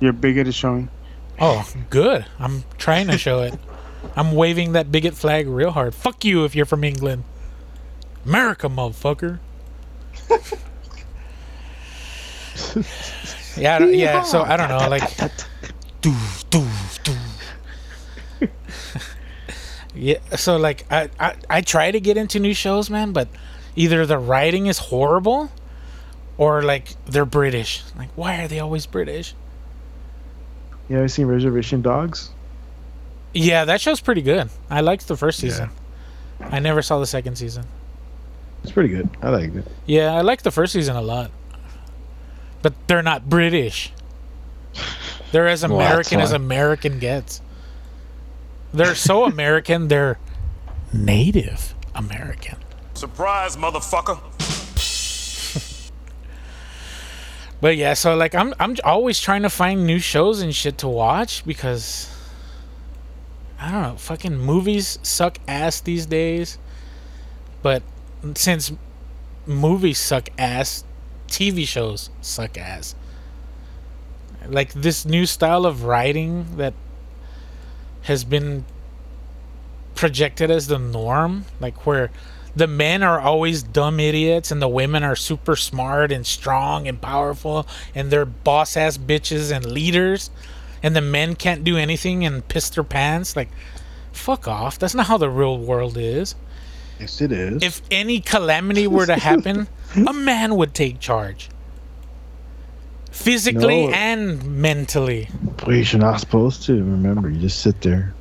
your 0.00 0.12
bigot 0.12 0.46
is 0.46 0.54
showing. 0.54 0.88
Oh, 1.38 1.68
good. 1.90 2.24
I'm 2.38 2.64
trying 2.78 3.08
to 3.08 3.18
show 3.18 3.42
it. 3.42 3.54
I'm 4.14 4.32
waving 4.32 4.72
that 4.72 4.92
bigot 4.92 5.14
flag 5.14 5.48
real 5.48 5.70
hard. 5.70 5.94
Fuck 5.94 6.24
you 6.24 6.44
if 6.44 6.54
you're 6.54 6.66
from 6.66 6.84
England. 6.84 7.24
America, 8.24 8.68
motherfucker. 8.68 9.38
yeah, 13.56 13.76
I 13.76 13.78
don't- 13.78 13.94
yeah. 13.94 14.22
So 14.22 14.42
I 14.42 14.56
don't 14.56 14.68
know, 14.68 14.88
like, 14.88 15.16
doo, 16.00 16.14
doo, 16.50 16.66
doo. 17.04 17.16
yeah. 19.94 20.18
So 20.36 20.56
like, 20.56 20.84
I, 20.90 21.08
I 21.18 21.34
I 21.48 21.60
try 21.60 21.90
to 21.90 22.00
get 22.00 22.16
into 22.16 22.38
new 22.40 22.54
shows, 22.54 22.90
man, 22.90 23.12
but 23.12 23.28
either 23.76 24.04
the 24.06 24.18
writing 24.18 24.66
is 24.66 24.78
horrible, 24.78 25.50
or 26.38 26.62
like 26.62 26.94
they're 27.06 27.24
British. 27.24 27.82
Like, 27.96 28.08
why 28.16 28.42
are 28.42 28.48
they 28.48 28.60
always 28.60 28.86
British? 28.86 29.34
You 30.88 30.98
ever 30.98 31.08
seen 31.08 31.26
Reservation 31.26 31.82
Dogs? 31.82 32.30
Yeah, 33.36 33.64
that 33.66 33.80
show's 33.80 34.00
pretty 34.00 34.22
good. 34.22 34.48
I 34.70 34.80
liked 34.80 35.06
the 35.08 35.16
first 35.16 35.38
season. 35.40 35.70
I 36.40 36.58
never 36.58 36.82
saw 36.82 36.98
the 36.98 37.06
second 37.06 37.36
season. 37.36 37.64
It's 38.62 38.72
pretty 38.72 38.88
good. 38.88 39.08
I 39.22 39.30
liked 39.30 39.54
it. 39.56 39.64
Yeah, 39.86 40.12
I 40.14 40.22
liked 40.22 40.44
the 40.44 40.50
first 40.50 40.72
season 40.72 40.96
a 40.96 41.02
lot. 41.02 41.30
But 42.62 42.74
they're 42.88 43.02
not 43.02 43.28
British. 43.28 43.92
They're 45.32 45.48
as 45.48 45.62
Well, 45.66 45.76
American 45.80 46.20
as. 46.20 46.32
American 46.32 46.98
gets. 46.98 47.40
They're 48.72 48.94
so 48.94 49.24
American, 49.32 49.88
they're 49.88 50.18
Native 50.92 51.74
American. 51.94 52.56
Surprise, 52.94 53.56
motherfucker. 53.56 54.20
But 57.60 57.76
yeah, 57.76 57.94
so 57.94 58.14
like 58.14 58.34
I'm 58.34 58.52
I'm 58.60 58.76
always 58.84 59.18
trying 59.18 59.42
to 59.42 59.50
find 59.50 59.86
new 59.86 59.98
shows 59.98 60.42
and 60.42 60.54
shit 60.54 60.76
to 60.78 60.88
watch 60.88 61.44
because 61.46 62.10
I 63.58 63.70
don't 63.70 63.82
know, 63.82 63.96
fucking 63.96 64.38
movies 64.38 64.98
suck 65.02 65.38
ass 65.48 65.80
these 65.80 66.06
days. 66.06 66.58
But 67.62 67.82
since 68.34 68.72
movies 69.46 69.98
suck 69.98 70.28
ass, 70.38 70.84
TV 71.28 71.66
shows 71.66 72.10
suck 72.20 72.58
ass. 72.58 72.94
Like 74.46 74.72
this 74.72 75.04
new 75.04 75.26
style 75.26 75.66
of 75.66 75.84
writing 75.84 76.56
that 76.56 76.74
has 78.02 78.24
been 78.24 78.64
projected 79.94 80.50
as 80.50 80.68
the 80.68 80.78
norm, 80.78 81.46
like 81.58 81.86
where 81.86 82.10
the 82.54 82.66
men 82.66 83.02
are 83.02 83.20
always 83.20 83.62
dumb 83.62 84.00
idiots 84.00 84.50
and 84.50 84.62
the 84.62 84.68
women 84.68 85.02
are 85.02 85.14
super 85.14 85.56
smart 85.56 86.10
and 86.10 86.26
strong 86.26 86.88
and 86.88 87.00
powerful 87.00 87.66
and 87.94 88.10
they're 88.10 88.24
boss 88.24 88.76
ass 88.78 88.96
bitches 88.96 89.54
and 89.54 89.66
leaders 89.66 90.30
and 90.82 90.94
the 90.96 91.00
men 91.00 91.34
can't 91.34 91.64
do 91.64 91.76
anything 91.76 92.24
and 92.24 92.46
piss 92.48 92.68
their 92.70 92.84
pants 92.84 93.36
like 93.36 93.48
fuck 94.12 94.46
off 94.48 94.78
that's 94.78 94.94
not 94.94 95.06
how 95.06 95.16
the 95.18 95.30
real 95.30 95.58
world 95.58 95.96
is 95.96 96.34
Yes, 96.98 97.20
it 97.20 97.30
is. 97.32 97.62
if 97.62 97.82
any 97.90 98.20
calamity 98.20 98.86
were 98.86 99.06
to 99.06 99.16
happen 99.30 99.68
a 99.94 100.12
man 100.12 100.56
would 100.56 100.72
take 100.74 100.98
charge 101.00 101.48
physically 103.10 103.86
No. 103.86 103.92
and 103.94 104.44
mentally 104.60 105.28
well, 105.66 105.74
you're 105.76 105.98
not 106.00 106.20
supposed 106.20 106.62
to. 106.64 106.74
Remember, 106.74 107.28
you 107.30 107.40
just 107.40 107.60
sit 107.60 107.80
there 107.80 108.14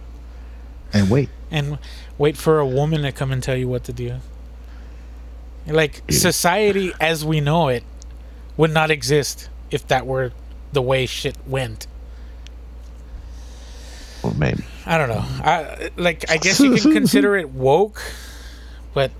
and 0.94 1.10
wait. 1.12 1.30
and 1.52 1.78
wait 2.18 2.38
for 2.38 2.60
a 2.60 2.66
woman 2.66 3.02
to 3.04 3.12
come 3.12 3.32
and 3.32 3.44
tell 3.44 3.56
you 3.58 3.68
what 3.68 3.84
to 3.84 3.94
do. 3.94 4.16
Like 5.68 6.02
society 6.10 6.92
as 7.00 7.26
we 7.26 7.42
know 7.42 7.68
it 7.68 7.84
would 8.58 8.72
not 8.72 8.90
exist 8.90 9.50
if 9.70 9.86
that 9.90 10.08
were 10.08 10.32
the 10.72 10.82
way 10.82 11.06
shit 11.06 11.36
went. 11.46 11.88
Well, 14.26 14.34
maybe. 14.40 14.64
I 14.88 14.98
don't 14.98 15.10
know. 15.10 15.24
I 15.24 15.92
like 15.98 16.26
I 16.32 16.38
guess 16.38 16.60
you 16.60 16.76
can 16.78 16.92
consider 17.00 17.36
it 17.36 17.52
woke, 17.52 18.02
but 18.96 19.12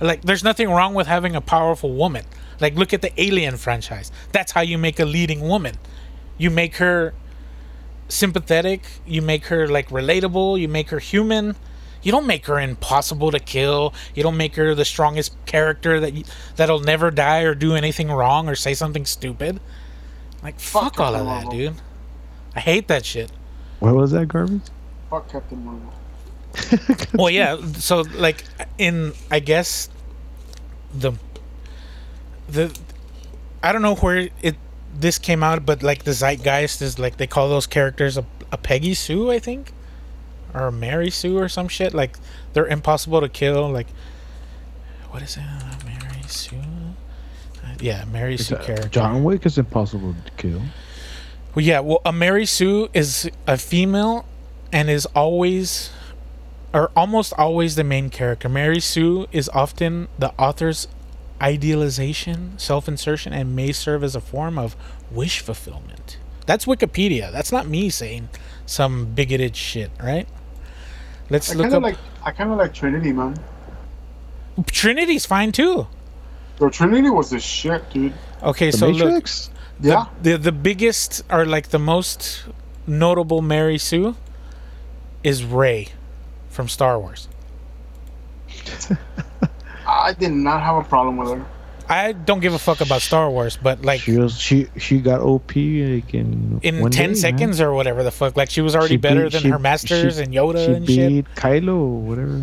like 0.00 0.22
there's 0.22 0.42
nothing 0.42 0.68
wrong 0.68 0.94
with 0.94 1.06
having 1.06 1.36
a 1.36 1.40
powerful 1.40 1.92
woman. 1.92 2.24
Like 2.60 2.74
look 2.74 2.92
at 2.92 3.02
the 3.02 3.20
Alien 3.20 3.56
franchise. 3.56 4.10
That's 4.32 4.50
how 4.50 4.62
you 4.62 4.78
make 4.78 4.98
a 4.98 5.04
leading 5.04 5.40
woman. 5.42 5.76
You 6.38 6.50
make 6.50 6.76
her 6.76 7.14
sympathetic, 8.08 8.82
you 9.06 9.22
make 9.22 9.46
her 9.46 9.68
like 9.68 9.90
relatable, 9.90 10.60
you 10.60 10.66
make 10.68 10.90
her 10.90 10.98
human. 10.98 11.54
You 12.02 12.12
don't 12.12 12.26
make 12.26 12.46
her 12.46 12.58
impossible 12.58 13.30
to 13.30 13.38
kill. 13.38 13.94
You 14.14 14.22
don't 14.24 14.36
make 14.36 14.56
her 14.56 14.74
the 14.74 14.84
strongest 14.84 15.34
character 15.44 16.00
that 16.00 16.14
you, 16.14 16.24
that'll 16.56 16.80
never 16.80 17.10
die 17.10 17.42
or 17.42 17.54
do 17.54 17.74
anything 17.74 18.10
wrong 18.10 18.48
or 18.48 18.54
say 18.56 18.74
something 18.74 19.04
stupid. 19.06 19.60
Like 20.42 20.58
fuck, 20.58 20.98
all 20.98 21.14
of 21.14 21.20
that, 21.20 21.24
Marvel. 21.24 21.50
dude. 21.52 21.74
I 22.54 22.60
hate 22.60 22.88
that 22.88 23.04
shit. 23.04 23.30
What 23.80 23.94
was 23.94 24.10
that 24.12 24.28
garbage? 24.28 24.62
Fuck 25.10 25.30
Captain 25.30 25.64
Marvel. 25.64 25.92
well 27.14 27.28
yeah 27.28 27.56
so 27.74 28.00
like 28.14 28.42
in 28.78 29.12
i 29.30 29.38
guess 29.38 29.90
the 30.94 31.12
the 32.48 32.74
i 33.62 33.72
don't 33.72 33.82
know 33.82 33.94
where 33.96 34.30
it 34.40 34.56
this 34.94 35.18
came 35.18 35.42
out 35.42 35.66
but 35.66 35.82
like 35.82 36.04
the 36.04 36.12
zeitgeist 36.12 36.80
is 36.80 36.98
like 36.98 37.18
they 37.18 37.26
call 37.26 37.50
those 37.50 37.66
characters 37.66 38.16
a, 38.16 38.24
a 38.52 38.56
peggy 38.56 38.94
sue 38.94 39.30
i 39.30 39.38
think 39.38 39.72
or 40.54 40.68
a 40.68 40.72
mary 40.72 41.10
sue 41.10 41.36
or 41.38 41.46
some 41.46 41.68
shit 41.68 41.92
like 41.92 42.16
they're 42.54 42.66
impossible 42.68 43.20
to 43.20 43.28
kill 43.28 43.68
like 43.70 43.88
what 45.10 45.22
is 45.22 45.36
it 45.36 45.42
uh, 45.42 45.74
mary 45.84 46.22
sue 46.26 46.56
Uh, 47.62 47.74
yeah 47.80 48.04
mary 48.06 48.38
sue 48.38 48.56
character 48.56 48.88
John 48.88 49.24
Wick 49.24 49.44
is 49.44 49.58
impossible 49.58 50.14
to 50.24 50.30
kill. 50.38 50.62
Well, 51.56 51.64
yeah, 51.64 51.80
well, 51.80 52.02
a 52.04 52.12
Mary 52.12 52.44
Sue 52.44 52.90
is 52.92 53.30
a 53.46 53.56
female 53.56 54.26
and 54.70 54.90
is 54.90 55.06
always, 55.06 55.90
or 56.74 56.90
almost 56.94 57.32
always, 57.38 57.76
the 57.76 57.82
main 57.84 58.10
character. 58.10 58.46
Mary 58.46 58.78
Sue 58.78 59.26
is 59.32 59.48
often 59.48 60.08
the 60.18 60.34
author's 60.38 60.86
idealization, 61.40 62.58
self 62.58 62.88
insertion, 62.88 63.32
and 63.32 63.56
may 63.56 63.72
serve 63.72 64.04
as 64.04 64.14
a 64.14 64.20
form 64.20 64.58
of 64.58 64.76
wish 65.10 65.40
fulfillment. 65.40 66.18
That's 66.44 66.66
Wikipedia. 66.66 67.32
That's 67.32 67.50
not 67.50 67.66
me 67.66 67.88
saying 67.88 68.28
some 68.66 69.06
bigoted 69.14 69.56
shit, 69.56 69.90
right? 69.98 70.28
Let's 71.30 71.50
I 71.50 71.54
look 71.54 71.64
kind 71.64 71.74
up. 71.74 71.78
of 71.78 71.82
like 71.84 71.98
I 72.22 72.32
kind 72.32 72.52
of 72.52 72.58
like 72.58 72.74
Trinity, 72.74 73.12
man. 73.14 73.34
Trinity's 74.66 75.24
fine 75.24 75.52
too. 75.52 75.86
The 76.58 76.68
Trinity 76.68 77.08
was 77.08 77.30
the 77.30 77.40
shit, 77.40 77.88
dude. 77.90 78.12
Okay, 78.42 78.70
The 78.70 78.76
so 78.76 78.88
look, 78.88 79.06
Matrix. 79.06 79.50
Yeah. 79.80 80.06
the 80.22 80.36
the 80.38 80.52
biggest 80.52 81.22
or 81.30 81.44
like 81.44 81.68
the 81.68 81.78
most 81.78 82.44
notable 82.86 83.42
Mary 83.42 83.78
Sue 83.78 84.16
is 85.22 85.44
Rey 85.44 85.88
from 86.48 86.68
Star 86.68 86.98
Wars. 86.98 87.28
I 89.86 90.12
did 90.14 90.32
not 90.32 90.62
have 90.62 90.76
a 90.76 90.82
problem 90.88 91.16
with 91.16 91.28
her. 91.30 91.44
I 91.88 92.12
don't 92.12 92.40
give 92.40 92.52
a 92.52 92.58
fuck 92.58 92.80
about 92.80 93.00
Star 93.02 93.30
Wars, 93.30 93.56
but 93.56 93.84
like 93.84 94.00
She 94.00 94.16
was 94.18 94.36
she 94.36 94.66
she 94.76 94.98
got 95.00 95.20
OP 95.20 95.54
like 95.54 96.12
in 96.14 96.58
in 96.64 96.80
one 96.80 96.90
10 96.90 96.90
day, 96.90 97.06
man. 97.06 97.14
seconds 97.14 97.60
or 97.60 97.72
whatever 97.74 98.02
the 98.02 98.10
fuck, 98.10 98.36
like 98.36 98.50
she 98.50 98.60
was 98.60 98.74
already 98.74 98.94
She 98.94 98.98
better 98.98 99.24
beat- 99.24 99.32
than 99.32 99.42
she- 99.42 99.48
her 99.50 99.58
masters 99.60 100.16
she- 100.16 100.22
and 100.22 100.34
Yoda 100.34 100.66
She 100.66 100.72
and 100.72 100.88
shit. 100.88 101.34
Kylo, 101.36 102.00
whatever. 102.00 102.40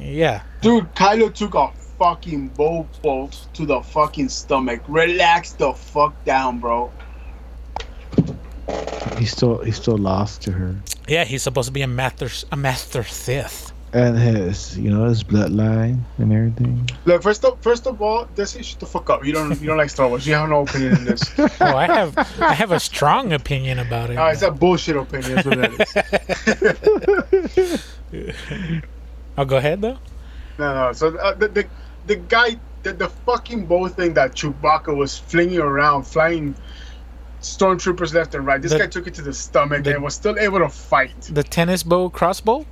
Yeah. 0.00 0.42
Dude, 0.62 0.94
Kylo 0.94 1.32
took 1.34 1.54
a 1.54 1.70
fucking 1.98 2.48
bow 2.48 2.86
bolt 3.02 3.46
to 3.54 3.66
the 3.66 3.80
fucking 3.80 4.28
stomach. 4.28 4.80
Relax 4.88 5.52
the 5.52 5.72
fuck 5.72 6.12
down, 6.24 6.58
bro. 6.58 6.90
He 9.18 9.24
still 9.24 9.58
he 9.62 9.70
still 9.70 9.96
lost 9.96 10.42
to 10.42 10.52
her, 10.52 10.74
Yeah, 11.08 11.24
he's 11.24 11.42
supposed 11.42 11.66
to 11.68 11.72
be 11.72 11.82
a 11.82 11.86
master 11.86 12.28
a 12.52 12.56
master 12.56 13.02
Sith. 13.04 13.72
and 13.92 14.18
his 14.18 14.76
you 14.78 14.90
know 14.90 15.04
his 15.04 15.22
bloodline 15.24 16.00
and 16.18 16.32
everything. 16.32 16.90
Look, 17.06 17.22
first 17.22 17.44
of 17.44 17.58
first 17.62 17.86
of 17.86 18.02
all, 18.02 18.28
this 18.34 18.56
is 18.56 18.66
shut 18.66 18.80
the 18.80 18.86
fuck 18.86 19.08
up. 19.08 19.24
You 19.24 19.32
don't 19.32 19.58
you 19.60 19.68
don't 19.68 19.78
like 19.78 19.88
Star 19.90 20.08
Wars. 20.08 20.26
You 20.26 20.34
have 20.34 20.48
no 20.50 20.62
opinion 20.62 20.96
in 20.98 21.04
this. 21.04 21.22
Oh, 21.60 21.76
I 21.76 21.86
have 21.86 22.18
I 22.42 22.52
have 22.52 22.72
a 22.72 22.80
strong 22.80 23.32
opinion 23.32 23.78
about 23.78 24.10
it. 24.10 24.16
Uh, 24.18 24.26
it's 24.26 24.42
a 24.42 24.50
bullshit 24.50 24.96
opinion. 24.96 25.36
That's 25.36 25.46
what 25.46 25.58
that 25.58 27.36
is. 28.12 28.82
I'll 29.36 29.44
go 29.54 29.56
ahead 29.56 29.80
though. 29.80 29.98
No, 30.58 30.74
no. 30.74 30.92
So 30.92 31.16
uh, 31.16 31.34
the, 31.34 31.48
the 31.48 31.66
the 32.06 32.16
guy, 32.16 32.58
the, 32.82 32.92
the 32.92 33.08
fucking 33.08 33.66
bow 33.66 33.88
thing 33.88 34.14
that 34.14 34.32
Chewbacca 34.34 34.94
was 34.96 35.18
flinging 35.18 35.58
around, 35.58 36.04
flying 36.04 36.54
stormtroopers 37.40 38.14
left 38.14 38.34
and 38.34 38.46
right. 38.46 38.60
This 38.62 38.72
The- 38.72 38.78
guy 38.78 38.86
took 38.86 39.06
it 39.06 39.14
to 39.14 39.22
the 39.22 39.32
stomach 39.32 39.84
the- 39.84 39.94
and 39.94 40.02
was 40.02 40.14
still 40.14 40.38
able 40.38 40.58
to 40.60 40.68
fight. 40.68 41.20
The 41.22 41.42
tennis 41.42 41.82
bow 41.82 42.08
crossbow? 42.10 42.66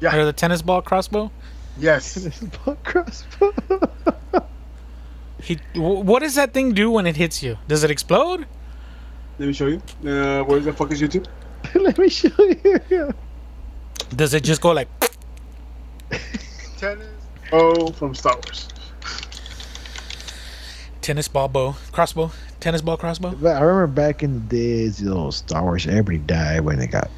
Yeah. 0.00 0.16
Or 0.16 0.24
the 0.24 0.32
tennis 0.32 0.60
ball 0.62 0.82
crossbow? 0.82 1.30
Yes. 1.78 2.14
This 2.14 2.26
is 2.26 2.42
about 2.42 2.82
crossbow. 2.84 3.52
He 5.42 5.58
what 5.74 6.20
does 6.20 6.36
that 6.36 6.54
thing 6.54 6.72
do 6.72 6.90
when 6.90 7.06
it 7.06 7.16
hits 7.16 7.42
you? 7.42 7.58
Does 7.68 7.84
it 7.84 7.90
explode? 7.90 8.46
Let 9.38 9.46
me 9.46 9.52
show 9.52 9.66
you. 9.66 9.82
Uh, 10.02 10.42
where 10.44 10.58
the 10.60 10.72
fuck 10.72 10.90
is 10.90 11.02
YouTube? 11.02 11.26
Let 11.74 11.98
me 11.98 12.08
show 12.08 12.30
you. 12.88 13.12
Does 14.16 14.32
it 14.32 14.42
just 14.42 14.62
go 14.62 14.70
like 14.72 14.88
Tennis. 16.78 17.06
Oh, 17.56 17.92
from 17.92 18.14
Star 18.14 18.34
Wars. 18.34 18.68
tennis 21.00 21.28
ball 21.28 21.48
bow 21.48 21.76
crossbow? 21.92 22.30
Tennis 22.60 22.80
ball 22.82 22.96
crossbow? 22.96 23.30
But 23.40 23.56
I 23.56 23.60
remember 23.60 23.86
back 23.86 24.22
in 24.22 24.34
the 24.34 24.40
days, 24.56 25.00
you 25.00 25.10
know, 25.10 25.30
Star 25.30 25.62
Wars. 25.62 25.86
Everybody 25.86 26.18
died 26.18 26.60
when 26.62 26.78
they 26.78 26.86
got 26.86 27.10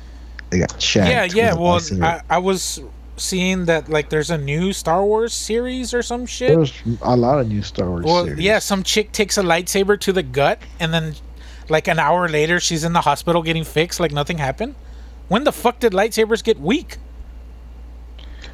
they 0.50 0.58
got 0.58 0.80
shot. 0.82 1.08
Yeah, 1.08 1.24
yeah. 1.24 1.54
with 1.54 1.92
a 1.92 1.96
Well. 1.98 2.04
I, 2.04 2.22
I 2.28 2.38
was 2.38 2.80
seeing 3.16 3.64
that 3.64 3.88
like 3.88 4.10
there's 4.10 4.30
a 4.30 4.36
new 4.36 4.72
Star 4.74 5.04
Wars 5.04 5.32
series 5.32 5.94
or 5.94 6.02
some 6.02 6.26
shit. 6.26 6.48
There's 6.50 6.72
a 7.00 7.16
lot 7.16 7.38
of 7.40 7.48
new 7.48 7.62
Star 7.62 7.88
Wars 7.88 8.04
Well, 8.04 8.24
series. 8.24 8.40
yeah, 8.40 8.58
some 8.58 8.82
chick 8.82 9.12
takes 9.12 9.38
a 9.38 9.42
lightsaber 9.42 9.98
to 10.00 10.12
the 10.12 10.22
gut, 10.22 10.58
and 10.80 10.92
then, 10.92 11.14
like 11.70 11.88
an 11.88 11.98
hour 11.98 12.28
later, 12.28 12.60
she's 12.60 12.84
in 12.84 12.92
the 12.92 13.00
hospital 13.00 13.42
getting 13.42 13.64
fixed, 13.64 14.00
like 14.00 14.12
nothing 14.12 14.36
happened. 14.38 14.74
When 15.28 15.44
the 15.44 15.52
fuck 15.52 15.80
did 15.80 15.92
lightsabers 15.92 16.44
get 16.44 16.60
weak? 16.60 16.98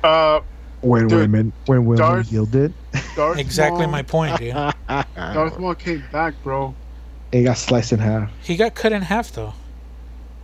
Uh, 0.04 0.40
when 0.82 1.08
Dude, 1.08 1.18
women 1.20 1.52
when 1.66 1.84
women 1.86 1.98
Darth- 1.98 2.30
yielded, 2.32 2.74
Darth 3.16 3.38
Exactly 3.38 3.82
Maul, 3.86 3.90
my 3.92 4.02
point, 4.02 4.38
dude. 4.38 4.52
Darth 5.16 5.58
Maul 5.58 5.74
came 5.74 6.02
back, 6.12 6.34
bro. 6.42 6.74
it 7.32 7.44
got 7.44 7.56
sliced 7.56 7.92
in 7.92 7.98
half. 7.98 8.30
He 8.42 8.56
got 8.56 8.74
cut 8.74 8.92
in 8.92 9.02
half 9.02 9.32
though. 9.32 9.54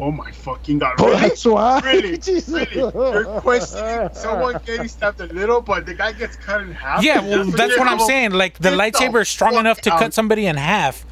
Oh 0.01 0.13
my 0.13 0.31
fucking 0.31 0.79
god! 0.79 0.95
Oh, 1.01 1.09
Really? 1.09 1.21
that's 1.21 1.45
why. 1.45 1.81
Really? 1.85 2.19
Jesus. 2.19 2.49
Really? 2.49 2.93
You're 2.95 3.25
questioning 3.41 4.09
someone 4.13 4.61
getting 4.65 4.87
stabbed 4.87 5.21
a 5.21 5.27
little, 5.27 5.61
but 5.61 5.87
the 5.87 5.95
guy 5.95 6.13
gets 6.13 6.37
cut 6.37 6.61
in 6.61 6.73
half. 6.73 7.03
Yeah, 7.03 7.21
well, 7.21 7.45
that's 7.45 7.77
what 7.77 7.89
I'm 7.89 7.99
saying. 8.01 8.31
Like 8.31 8.59
the 8.59 8.71
lightsaber 8.71 9.23
is 9.23 9.29
strong 9.29 9.55
enough 9.57 9.81
to 9.83 9.93
out. 9.93 9.99
cut 9.99 10.15
somebody 10.15 10.47
in 10.47 10.57
half. 10.57 11.05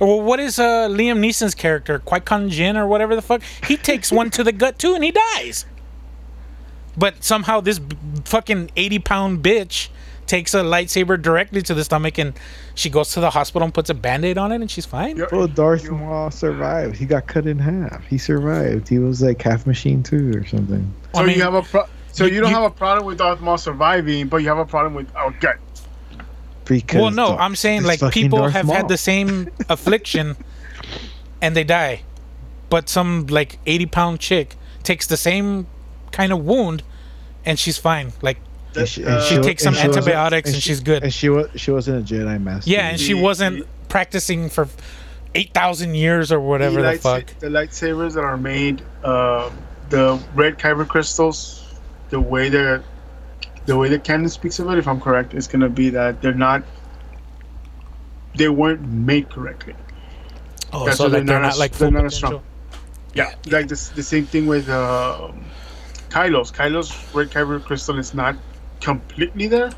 Well, 0.00 0.20
what 0.20 0.40
is 0.40 0.58
uh, 0.58 0.88
Liam 0.88 1.20
Neeson's 1.20 1.54
character, 1.54 2.00
Qui-Gon 2.00 2.50
Jinn 2.50 2.76
or 2.76 2.88
whatever 2.88 3.14
the 3.14 3.22
fuck? 3.22 3.42
He 3.68 3.76
takes 3.76 4.10
one 4.10 4.28
to 4.30 4.42
the 4.42 4.50
gut 4.50 4.76
too, 4.80 4.94
and 4.96 5.04
he 5.04 5.12
dies. 5.12 5.66
But 6.96 7.22
somehow 7.24 7.60
this 7.60 7.78
b- 7.78 7.96
fucking 8.24 8.70
80 8.76 8.98
pound 9.00 9.42
bitch 9.44 9.88
takes 10.26 10.54
a 10.54 10.58
lightsaber 10.62 11.20
directly 11.20 11.60
to 11.62 11.74
the 11.74 11.84
stomach, 11.84 12.16
and 12.18 12.32
she 12.74 12.88
goes 12.88 13.10
to 13.12 13.20
the 13.20 13.30
hospital 13.30 13.64
and 13.64 13.74
puts 13.74 13.90
a 13.90 13.94
band-aid 13.94 14.38
on 14.38 14.52
it, 14.52 14.60
and 14.60 14.70
she's 14.70 14.86
fine. 14.86 15.16
You're- 15.16 15.28
Bro, 15.28 15.48
Darth 15.48 15.90
Maul 15.90 16.30
survived. 16.30 16.96
He 16.96 17.04
got 17.04 17.26
cut 17.26 17.46
in 17.46 17.58
half. 17.58 18.04
He 18.06 18.16
survived. 18.16 18.88
He 18.88 18.98
was 18.98 19.20
like 19.20 19.42
half 19.42 19.66
machine 19.66 20.02
too 20.02 20.32
or 20.36 20.46
something. 20.46 20.90
So 21.14 21.20
I 21.22 21.26
mean, 21.26 21.36
you 21.36 21.42
have 21.42 21.54
a 21.54 21.62
pro- 21.62 21.86
so 22.12 22.24
you- 22.24 22.34
you, 22.36 22.40
don't 22.40 22.50
you- 22.50 22.54
have 22.56 22.64
a 22.64 22.70
problem 22.74 23.06
with 23.06 23.18
Darth 23.18 23.40
Maul 23.40 23.58
surviving, 23.58 24.28
but 24.28 24.38
you 24.38 24.48
have 24.48 24.58
a 24.58 24.64
problem 24.66 24.94
with 24.94 25.14
our 25.14 25.30
gut. 25.32 25.56
Because 26.64 26.98
well, 27.00 27.10
no, 27.10 27.28
Darth- 27.28 27.40
I'm 27.40 27.56
saying 27.56 27.82
like 27.82 28.00
people 28.10 28.38
Darth 28.38 28.52
have 28.54 28.66
Maul. 28.66 28.76
had 28.76 28.88
the 28.88 28.96
same 28.96 29.50
affliction, 29.68 30.36
and 31.42 31.54
they 31.54 31.64
die, 31.64 32.02
but 32.70 32.88
some 32.88 33.26
like 33.26 33.58
80 33.66 33.86
pound 33.86 34.20
chick 34.20 34.56
takes 34.82 35.06
the 35.06 35.18
same 35.18 35.66
kind 36.14 36.32
of 36.32 36.44
wound, 36.44 36.82
and 37.44 37.58
she's 37.58 37.76
fine. 37.76 38.12
Like 38.22 38.38
And 38.76 38.88
she, 38.88 39.04
Uh, 39.04 39.20
she 39.22 39.38
takes 39.38 39.62
some 39.62 39.74
and 39.74 39.80
she 39.82 39.86
antibiotics 39.88 40.50
and 40.52 40.56
she- 40.62 40.70
she's 40.70 40.80
good. 40.80 41.02
And 41.04 41.12
she 41.12 41.28
was 41.28 41.48
she 41.56 41.70
wasn't 41.70 41.96
a 42.10 42.14
Jedi 42.14 42.40
master. 42.42 42.70
yeah, 42.70 42.88
and 42.88 42.98
she 43.00 43.14
wasn't 43.14 43.66
practicing 43.88 44.48
for 44.48 44.66
8,000 45.34 45.94
years 45.94 46.30
or 46.32 46.40
whatever 46.40 46.80
the 46.82 46.88
lights- 46.88 47.02
fuck. 47.02 47.24
The 47.40 47.48
lightsabers 47.48 48.14
that 48.14 48.24
are 48.24 48.36
made, 48.36 48.82
uh, 49.04 49.50
the 49.90 50.18
red 50.34 50.58
kyber 50.58 50.86
crystals, 50.88 51.62
the 52.10 52.20
way 52.20 52.48
that 52.48 52.82
the 53.66 53.76
way 53.76 53.88
the 53.88 53.98
canon 53.98 54.28
speaks 54.28 54.58
of 54.58 54.68
it, 54.70 54.78
if 54.78 54.86
I'm 54.88 55.00
correct, 55.00 55.34
is 55.34 55.46
gonna 55.46 55.68
be 55.68 55.90
that 55.90 56.20
they're 56.22 56.34
not. 56.48 56.62
They 58.36 58.48
weren't 58.48 58.82
made 58.82 59.30
correctly. 59.30 59.74
Oh, 60.72 60.84
That's 60.86 60.96
so 60.98 61.04
like 61.04 61.12
they're 61.12 61.24
they're 61.24 61.36
not 61.36 61.42
not 61.42 61.52
as- 61.52 61.58
like 61.58 61.72
they're 61.72 61.88
full 61.88 61.96
not 61.96 62.06
as 62.06 62.14
strong. 62.16 62.32
potential. 62.32 62.50
Yeah, 63.14 63.30
like 63.56 63.68
this, 63.68 63.90
the 63.90 64.02
same 64.02 64.26
thing 64.26 64.46
with 64.48 64.68
uh, 64.68 65.28
Kylo's. 66.14 66.52
Kylo's 66.52 66.94
red 67.12 67.30
kyber 67.30 67.60
crystal 67.60 67.98
is 67.98 68.14
not 68.14 68.36
completely 68.80 69.48
there. 69.48 69.72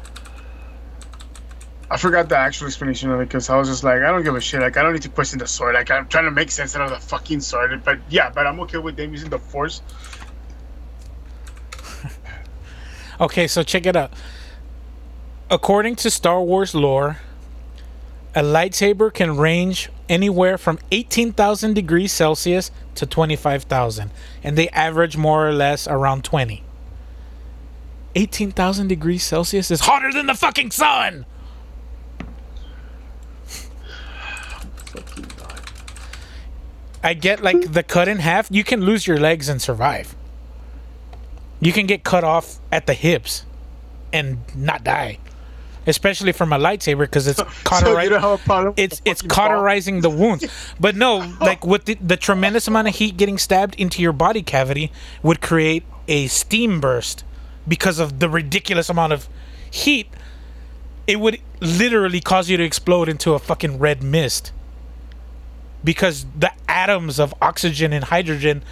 I 1.90 1.96
forgot 1.96 2.28
the 2.28 2.36
actual 2.36 2.66
explanation 2.66 3.10
of 3.10 3.20
it 3.20 3.28
because 3.28 3.48
I 3.48 3.56
was 3.56 3.68
just 3.68 3.82
like, 3.82 4.02
I 4.02 4.10
don't 4.10 4.22
give 4.22 4.34
a 4.34 4.40
shit. 4.40 4.60
Like, 4.60 4.76
I 4.76 4.82
don't 4.82 4.92
need 4.92 5.00
to 5.02 5.08
question 5.08 5.38
the 5.38 5.46
sword. 5.46 5.74
Like, 5.74 5.90
I'm 5.90 6.06
trying 6.08 6.26
to 6.26 6.30
make 6.30 6.50
sense 6.50 6.76
out 6.76 6.82
of 6.82 6.90
the 6.90 6.98
fucking 6.98 7.40
sword. 7.40 7.82
But 7.82 8.00
yeah, 8.10 8.28
but 8.28 8.46
I'm 8.46 8.60
okay 8.60 8.76
with 8.76 8.96
them 8.96 9.12
using 9.12 9.30
the 9.30 9.38
force. 9.38 9.80
Okay, 13.18 13.46
so 13.46 13.62
check 13.62 13.86
it 13.86 13.96
out. 13.96 14.12
According 15.48 15.96
to 15.96 16.10
Star 16.10 16.42
Wars 16.42 16.74
lore, 16.74 17.16
a 18.36 18.42
lightsaber 18.42 19.12
can 19.12 19.34
range 19.38 19.88
anywhere 20.10 20.58
from 20.58 20.78
18,000 20.92 21.72
degrees 21.72 22.12
Celsius 22.12 22.70
to 22.94 23.06
25,000, 23.06 24.10
and 24.44 24.58
they 24.58 24.68
average 24.68 25.16
more 25.16 25.48
or 25.48 25.52
less 25.52 25.88
around 25.88 26.22
20. 26.22 26.62
18,000 28.14 28.88
degrees 28.88 29.22
Celsius 29.22 29.70
is 29.70 29.80
hotter 29.80 30.12
than 30.12 30.26
the 30.26 30.34
fucking 30.34 30.70
sun! 30.70 31.24
I 37.02 37.14
get 37.14 37.42
like 37.42 37.72
the 37.72 37.82
cut 37.82 38.06
in 38.06 38.18
half, 38.18 38.48
you 38.50 38.64
can 38.64 38.82
lose 38.82 39.06
your 39.06 39.18
legs 39.18 39.48
and 39.48 39.62
survive. 39.62 40.14
You 41.60 41.72
can 41.72 41.86
get 41.86 42.04
cut 42.04 42.24
off 42.24 42.58
at 42.70 42.86
the 42.86 42.94
hips 42.94 43.44
and 44.12 44.40
not 44.54 44.84
die. 44.84 45.18
Especially 45.86 46.32
from 46.32 46.52
a 46.52 46.58
lightsaber 46.58 47.00
because 47.00 47.26
it's 47.26 47.38
So 47.38 47.44
cauterizing 47.64 48.10
don't 48.10 48.20
have 48.20 48.40
a 48.40 48.42
problem. 48.44 48.74
with 48.74 48.78
it's 48.78 49.00
the 49.00 49.10
it's 49.10 49.22
fucking 49.22 49.28
ball? 49.28 49.36
cauterizing 49.48 50.00
the 50.00 50.10
wounds. 50.10 50.44
But 50.80 50.96
no, 50.96 51.18
like 51.40 51.64
with 51.64 51.84
the, 51.84 51.94
the 51.94 52.16
tremendous 52.16 52.66
amount 52.68 52.88
of 52.88 52.94
heat 52.96 53.16
getting 53.16 53.38
stabbed 53.38 53.74
into 53.76 54.02
your 54.02 54.12
body 54.12 54.42
cavity 54.42 54.90
would 55.22 55.40
create 55.40 55.84
a 56.08 56.26
steam 56.26 56.80
burst 56.80 57.24
because 57.68 57.98
of 57.98 58.18
the 58.20 58.28
ridiculous 58.28 58.88
amount 58.88 59.12
of 59.12 59.28
heat. 59.70 60.08
It 61.06 61.20
would 61.20 61.40
literally 61.60 62.20
cause 62.20 62.50
you 62.50 62.56
to 62.56 62.64
explode 62.64 63.08
into 63.08 63.34
a 63.34 63.38
fucking 63.38 63.78
red 63.78 64.02
mist 64.02 64.52
because 65.84 66.26
the 66.36 66.50
atoms 66.68 67.20
of 67.20 67.32
oxygen 67.40 67.92
and 67.92 68.04
hydrogen 68.04 68.62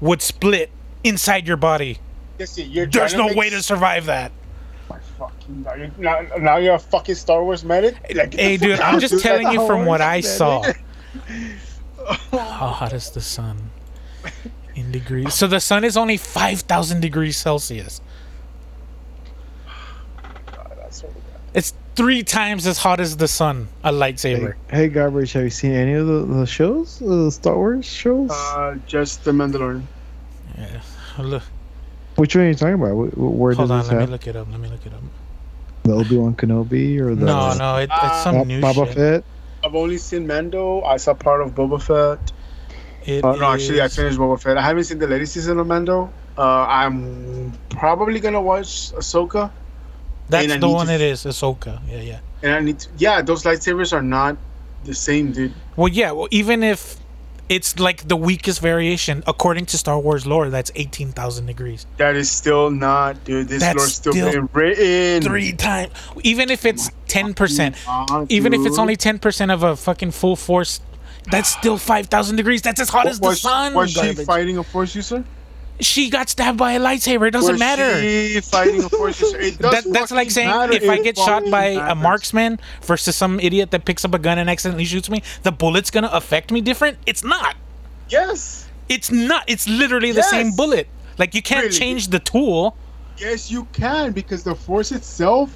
would 0.00 0.20
split 0.20 0.70
inside 1.04 1.46
your 1.46 1.56
body. 1.56 1.98
Listen, 2.38 2.68
you're 2.70 2.86
There's 2.86 3.14
no 3.14 3.28
make 3.28 3.36
way 3.36 3.50
to 3.50 3.62
survive 3.62 4.06
that. 4.06 4.32
My 4.90 4.98
fucking 5.18 5.62
God. 5.62 5.78
You're- 5.78 5.90
Now, 5.98 6.20
now 6.38 6.56
you're 6.56 6.74
a 6.74 6.78
fucking 6.78 7.14
Star 7.14 7.42
Wars 7.42 7.64
medic. 7.64 7.96
Like, 8.14 8.34
Hey, 8.34 8.56
dude, 8.56 8.80
I'm 8.80 9.00
just 9.00 9.22
telling 9.22 9.50
you 9.52 9.66
from 9.66 9.86
what 9.86 10.00
I 10.00 10.16
Man. 10.16 10.22
saw. 10.22 10.62
How 12.32 12.68
hot 12.68 12.92
is 12.92 13.10
the 13.10 13.20
sun 13.22 13.70
in 14.74 14.90
degrees? 14.92 15.32
So 15.34 15.46
the 15.46 15.60
sun 15.60 15.84
is 15.84 15.96
only 15.96 16.16
5,000 16.18 17.00
degrees 17.00 17.36
Celsius. 17.36 18.00
That's 20.76 21.02
what 21.02 21.14
we. 21.14 21.20
It's 21.54 21.72
three 21.94 22.22
times 22.22 22.66
as 22.66 22.78
hot 22.78 23.00
as 23.00 23.16
the 23.16 23.28
sun. 23.28 23.68
A 23.84 23.92
Hey, 23.92 23.94
lightsaber. 23.98 24.54
hey, 24.70 24.88
garbage. 24.88 25.32
Have 25.32 25.44
you 25.44 25.50
seen 25.50 25.72
any 25.72 25.92
of 25.94 26.06
the, 26.06 26.24
the 26.26 26.46
shows, 26.46 26.98
the 26.98 27.30
Star 27.30 27.56
Wars 27.56 27.86
shows? 27.86 28.30
Uh, 28.30 28.76
just 28.86 29.24
the 29.24 29.30
Mandalorian. 29.30 29.84
Yeah. 30.58 30.80
Look, 31.18 31.42
Which 32.16 32.36
one 32.36 32.44
are 32.44 32.48
you 32.48 32.54
talking 32.54 32.74
about? 32.74 32.94
Wh- 32.94 33.12
wh- 33.14 33.38
Where 33.40 33.54
hold 33.54 33.68
does 33.68 33.70
on, 33.70 33.78
this 33.80 33.88
let 33.92 34.00
me 34.00 34.06
look 34.06 34.26
it 34.26 34.36
up. 34.36 34.46
Let 34.50 34.60
me 34.60 34.68
look 34.68 34.86
it 34.86 34.92
up. 34.92 35.00
the 35.82 35.92
Obi 35.92 36.16
Wan 36.16 36.34
Kenobi 36.34 36.98
or 37.00 37.14
the 37.14 37.24
No, 37.26 37.54
no, 37.54 37.76
it, 37.76 37.90
it's 37.92 38.22
some 38.22 38.36
Bob- 38.36 38.46
new 38.46 38.60
Boba 38.60 38.86
shit. 38.86 38.94
Fett? 38.94 39.24
I've 39.64 39.74
only 39.74 39.98
seen 39.98 40.26
Mando. 40.26 40.82
I 40.82 40.96
saw 40.98 41.14
part 41.14 41.40
of 41.42 41.54
Boba 41.54 41.80
Fett. 41.82 42.32
It 43.06 43.24
Oh 43.24 43.34
no, 43.34 43.52
actually, 43.52 43.82
I 43.82 43.88
finished 43.88 44.18
Boba 44.18 44.40
Fett. 44.40 44.56
I 44.56 44.62
haven't 44.62 44.84
seen 44.84 44.98
the 44.98 45.06
latest 45.06 45.34
season 45.34 45.58
of 45.58 45.66
Mando. 45.66 46.10
Uh, 46.38 46.42
I'm 46.68 47.52
probably 47.70 48.18
gonna 48.20 48.40
watch 48.42 48.92
Ahsoka, 48.92 49.50
That's 50.28 50.56
the 50.58 50.68
one 50.68 50.86
to- 50.86 50.92
it 50.94 51.00
is. 51.00 51.24
Ahsoka. 51.24 51.80
Yeah, 51.88 52.00
yeah. 52.00 52.18
and 52.42 52.52
I 52.54 52.60
need 52.60 52.78
to. 52.80 52.88
Yeah, 52.98 53.22
those 53.22 53.42
lightsabers 53.44 53.92
are 53.92 54.02
not 54.02 54.36
the 54.84 54.94
same, 54.94 55.32
dude. 55.32 55.52
Well, 55.76 55.88
yeah. 55.88 56.12
Well, 56.12 56.28
even 56.30 56.62
if 56.62 56.96
it's 57.48 57.78
like 57.78 58.08
the 58.08 58.16
weakest 58.16 58.60
variation, 58.60 59.22
according 59.26 59.66
to 59.66 59.78
Star 59.78 59.98
Wars 59.98 60.26
lore, 60.26 60.48
that's 60.50 60.70
eighteen 60.74 61.12
thousand 61.12 61.46
degrees. 61.46 61.86
That 61.98 62.16
is 62.16 62.30
still 62.30 62.70
not, 62.70 63.22
dude. 63.24 63.48
This 63.48 63.60
That's 63.60 63.78
lore's 63.78 63.94
still, 63.94 64.12
still 64.12 64.30
being 64.30 64.48
written. 64.52 65.22
Three 65.22 65.52
times. 65.52 65.92
Even 66.22 66.50
if 66.50 66.64
it's 66.64 66.90
ten 67.06 67.34
percent. 67.34 67.76
Even 68.28 68.54
if 68.54 68.66
it's 68.66 68.78
only 68.78 68.96
ten 68.96 69.18
percent 69.18 69.50
of 69.50 69.62
a 69.62 69.76
fucking 69.76 70.12
full 70.12 70.36
force, 70.36 70.80
that's 71.30 71.50
still 71.50 71.76
five 71.76 72.06
thousand 72.06 72.36
degrees. 72.36 72.62
That's 72.62 72.80
as 72.80 72.88
hot 72.88 73.06
as 73.06 73.20
the 73.20 73.28
was, 73.28 73.40
sun. 73.40 73.74
was 73.74 73.90
she 73.90 74.00
garbage. 74.00 74.26
fighting 74.26 74.58
a 74.58 74.62
force 74.64 74.94
user? 74.94 75.24
She 75.80 76.08
got 76.08 76.28
stabbed 76.28 76.56
by 76.58 76.72
a 76.72 76.80
lightsaber. 76.80 77.26
It 77.26 77.32
doesn't 77.32 77.58
matter. 77.58 78.00
She 78.00 78.40
fighting 78.40 78.82
a 78.84 78.88
force. 78.88 79.20
It 79.22 79.58
does 79.60 79.84
That, 79.84 79.92
that's 79.92 80.12
like 80.12 80.30
saying 80.30 80.48
matter. 80.48 80.72
if 80.72 80.88
I 80.88 81.00
get 81.02 81.16
shot 81.18 81.50
by 81.50 81.64
a 81.66 81.94
marksman 81.96 82.60
versus 82.82 83.16
some 83.16 83.40
idiot 83.40 83.72
that 83.72 83.84
picks 83.84 84.04
up 84.04 84.14
a 84.14 84.18
gun 84.18 84.38
and 84.38 84.48
accidentally 84.48 84.84
shoots 84.84 85.10
me, 85.10 85.22
the 85.42 85.50
bullet's 85.52 85.90
gonna 85.90 86.10
affect 86.12 86.52
me 86.52 86.60
different. 86.60 86.98
It's 87.06 87.24
not. 87.24 87.56
Yes, 88.08 88.68
It's 88.88 89.10
not. 89.10 89.44
It's 89.48 89.66
literally 89.68 90.12
the 90.12 90.22
same 90.22 90.52
bullet. 90.54 90.86
Like 91.18 91.34
you 91.34 91.42
can't 91.42 91.64
Really? 91.66 91.76
change 91.78 92.08
the 92.08 92.18
tool. 92.20 92.76
yes, 93.18 93.50
you 93.50 93.66
can 93.72 94.12
because 94.12 94.44
the 94.44 94.54
force 94.54 94.92
itself. 94.92 95.50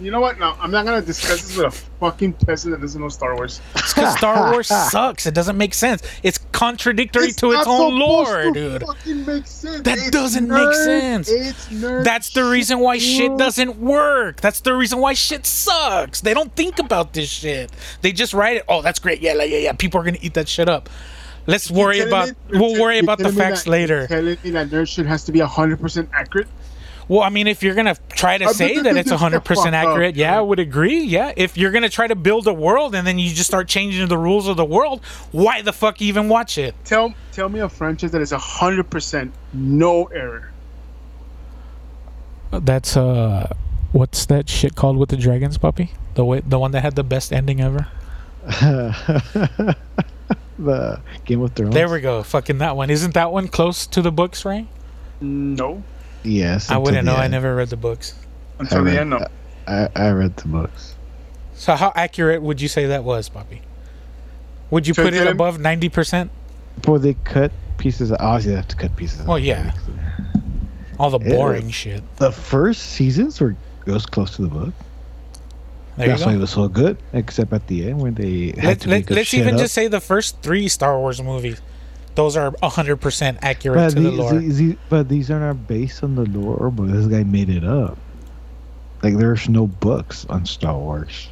You 0.00 0.10
know 0.10 0.20
what? 0.20 0.40
No, 0.40 0.56
I'm 0.58 0.72
not 0.72 0.84
gonna 0.84 1.00
discuss 1.02 1.42
this 1.42 1.56
with 1.56 1.66
a 1.66 1.70
fucking 1.70 2.32
person 2.34 2.72
that 2.72 2.80
doesn't 2.80 3.00
know 3.00 3.08
Star 3.08 3.36
Wars. 3.36 3.60
It's 3.76 3.94
because 3.94 4.14
Star 4.18 4.50
Wars 4.52 4.66
sucks. 4.66 5.24
It 5.26 5.34
doesn't 5.34 5.56
make 5.56 5.72
sense. 5.72 6.02
It's 6.24 6.38
contradictory 6.50 7.30
to 7.32 7.52
its 7.52 7.64
not 7.64 7.68
own 7.68 7.92
supposed 7.92 7.94
lore, 8.00 8.42
to 8.42 8.52
dude. 8.52 8.82
Fucking 8.82 9.24
make 9.26 9.46
sense. 9.46 9.82
That 9.82 9.98
It's 9.98 10.10
doesn't 10.10 10.48
make 10.48 10.58
nerd- 10.58 10.84
sense. 10.84 11.28
It's 11.30 11.68
nerd 11.68 12.02
That's 12.04 12.30
the 12.30 12.44
reason 12.44 12.80
why 12.80 12.98
shit 12.98 13.36
doesn't 13.38 13.78
work. 13.78 14.40
That's 14.40 14.60
the 14.60 14.74
reason 14.74 14.98
why 14.98 15.14
shit 15.14 15.46
sucks. 15.46 16.20
They 16.22 16.34
don't 16.34 16.54
think 16.56 16.80
about 16.80 17.12
this 17.12 17.28
shit. 17.30 17.70
They 18.02 18.10
just 18.10 18.34
write 18.34 18.56
it. 18.56 18.64
Oh, 18.68 18.82
that's 18.82 18.98
great. 18.98 19.20
Yeah, 19.20 19.34
like, 19.34 19.50
yeah, 19.50 19.58
yeah. 19.58 19.72
People 19.74 20.00
are 20.00 20.04
gonna 20.04 20.18
eat 20.20 20.34
that 20.34 20.48
shit 20.48 20.68
up. 20.68 20.90
Let's 21.46 21.70
worry 21.70 21.98
You're 21.98 22.08
about. 22.08 22.26
telling 22.26 22.36
me- 22.50 22.58
We'll 22.58 22.70
you're 22.72 22.80
worry 22.80 22.98
about 22.98 23.18
the 23.18 23.30
me 23.30 23.36
facts 23.38 23.64
that- 23.64 23.70
later. 23.70 23.98
You're 23.98 24.06
telling 24.08 24.38
me 24.42 24.50
that 24.50 24.70
nerd 24.70 24.88
shit 24.88 25.06
has 25.06 25.22
to 25.24 25.32
be 25.32 25.38
hundred 25.38 25.80
percent 25.80 26.08
accurate. 26.12 26.48
Well, 27.08 27.22
I 27.22 27.28
mean, 27.28 27.46
if 27.46 27.62
you're 27.62 27.74
gonna 27.74 27.96
try 28.10 28.38
to 28.38 28.48
say 28.54 28.78
that 28.78 28.96
it's 28.96 29.10
this 29.10 29.20
100 29.20 29.40
percent 29.40 29.72
the 29.72 29.78
fuck 29.78 29.84
up, 29.84 29.90
accurate, 29.90 30.16
yeah, 30.16 30.38
I 30.38 30.40
would 30.40 30.58
agree. 30.58 31.02
Yeah, 31.02 31.32
if 31.36 31.56
you're 31.56 31.72
gonna 31.72 31.88
try 31.88 32.06
to 32.06 32.14
build 32.14 32.46
a 32.46 32.52
world 32.52 32.94
and 32.94 33.06
then 33.06 33.18
you 33.18 33.30
just 33.30 33.48
start 33.48 33.68
changing 33.68 34.08
the 34.08 34.18
rules 34.18 34.48
of 34.48 34.56
the 34.56 34.64
world, 34.64 35.04
why 35.32 35.62
the 35.62 35.72
fuck 35.72 36.00
even 36.00 36.28
watch 36.28 36.56
it? 36.56 36.74
Tell 36.84 37.14
tell 37.32 37.48
me 37.48 37.60
a 37.60 37.68
franchise 37.68 38.12
that 38.12 38.22
is 38.22 38.30
hundred 38.30 38.88
percent 38.90 39.32
no 39.52 40.04
error. 40.06 40.50
That's 42.50 42.96
uh, 42.96 43.52
what's 43.92 44.26
that 44.26 44.48
shit 44.48 44.74
called 44.74 44.96
with 44.96 45.10
the 45.10 45.16
dragons, 45.16 45.58
puppy? 45.58 45.92
The 46.14 46.24
way, 46.24 46.40
the 46.40 46.58
one 46.58 46.70
that 46.72 46.82
had 46.82 46.94
the 46.94 47.04
best 47.04 47.32
ending 47.32 47.60
ever. 47.60 47.88
the 50.58 51.00
Game 51.24 51.42
of 51.42 51.52
Thrones. 51.54 51.74
There 51.74 51.88
we 51.88 52.00
go. 52.00 52.22
Fucking 52.22 52.58
that 52.58 52.76
one. 52.76 52.90
Isn't 52.90 53.14
that 53.14 53.32
one 53.32 53.48
close 53.48 53.86
to 53.88 54.02
the 54.02 54.12
books, 54.12 54.44
right? 54.44 54.66
No, 55.20 55.82
Yes. 56.24 56.70
I 56.70 56.76
wouldn't 56.78 57.04
the 57.04 57.12
know. 57.12 57.16
I 57.16 57.28
never 57.28 57.54
read 57.54 57.68
the 57.68 57.76
books. 57.76 58.14
until 58.58 58.78
I 58.78 58.90
the 58.90 59.00
end. 59.00 59.10
No. 59.10 59.26
I, 59.66 59.88
I 59.94 60.10
read 60.10 60.36
the 60.36 60.48
books. 60.48 60.94
So 61.54 61.74
how 61.74 61.92
accurate 61.94 62.42
would 62.42 62.60
you 62.60 62.68
say 62.68 62.86
that 62.86 63.04
was, 63.04 63.28
Poppy? 63.28 63.62
Would 64.70 64.86
you 64.86 64.94
So 64.94 65.04
put 65.04 65.14
it 65.14 65.18
then- 65.18 65.28
above 65.28 65.58
ninety 65.60 65.88
percent? 65.88 66.30
Before 66.76 66.98
they 66.98 67.14
cut 67.24 67.52
pieces, 67.78 68.10
of, 68.10 68.16
obviously 68.20 68.50
they 68.52 68.56
have 68.56 68.68
to 68.68 68.76
cut 68.76 68.96
pieces. 68.96 69.22
Well, 69.26 69.38
yeah. 69.38 69.72
All 70.98 71.10
the 71.10 71.20
Yeah. 71.20 71.36
boring 71.36 71.70
shit. 71.70 72.02
The 72.16 72.32
first 72.32 72.82
seasons 72.82 73.40
were 73.40 73.54
goes 73.84 74.06
close 74.06 74.34
to 74.36 74.42
the 74.42 74.48
book. 74.48 74.72
There 75.96 76.06
you 76.06 76.12
That's 76.12 76.24
why 76.26 76.34
it 76.34 76.38
was 76.38 76.50
so 76.50 76.66
good. 76.66 76.96
Except 77.12 77.52
at 77.52 77.66
the 77.68 77.88
end 77.88 78.00
when 78.00 78.14
they 78.14 78.46
had 78.56 78.64
Let, 78.64 78.80
to 78.80 78.88
let, 78.88 78.96
make 78.96 79.10
up 79.10 79.16
let's 79.16 79.34
even 79.34 79.54
up. 79.54 79.60
just 79.60 79.74
say 79.74 79.86
the 79.86 80.00
first 80.00 80.40
three 80.42 80.66
Star 80.68 80.98
Wars 80.98 81.22
movies. 81.22 81.60
Those 82.14 82.36
are 82.36 82.52
hundred 82.62 82.96
percent 82.98 83.38
accurate 83.42 83.76
But 83.76 83.88
to 83.90 83.94
the 83.96 84.10
these, 84.10 84.18
lore. 84.18 84.34
these, 84.38 84.58
these- 84.58 84.76
but 84.88 85.08
these 85.08 85.30
are 85.30 85.40
not 85.40 85.66
based 85.66 86.02
on 86.04 86.14
the 86.14 86.24
lore. 86.26 86.70
But 86.70 86.92
this 86.92 87.06
guy 87.06 87.24
made 87.24 87.48
it 87.50 87.64
up. 87.64 87.98
Like 89.02 89.16
there's 89.16 89.48
no 89.48 89.66
books 89.66 90.24
on 90.30 90.46
Star 90.46 90.76
Wars. 90.78 91.28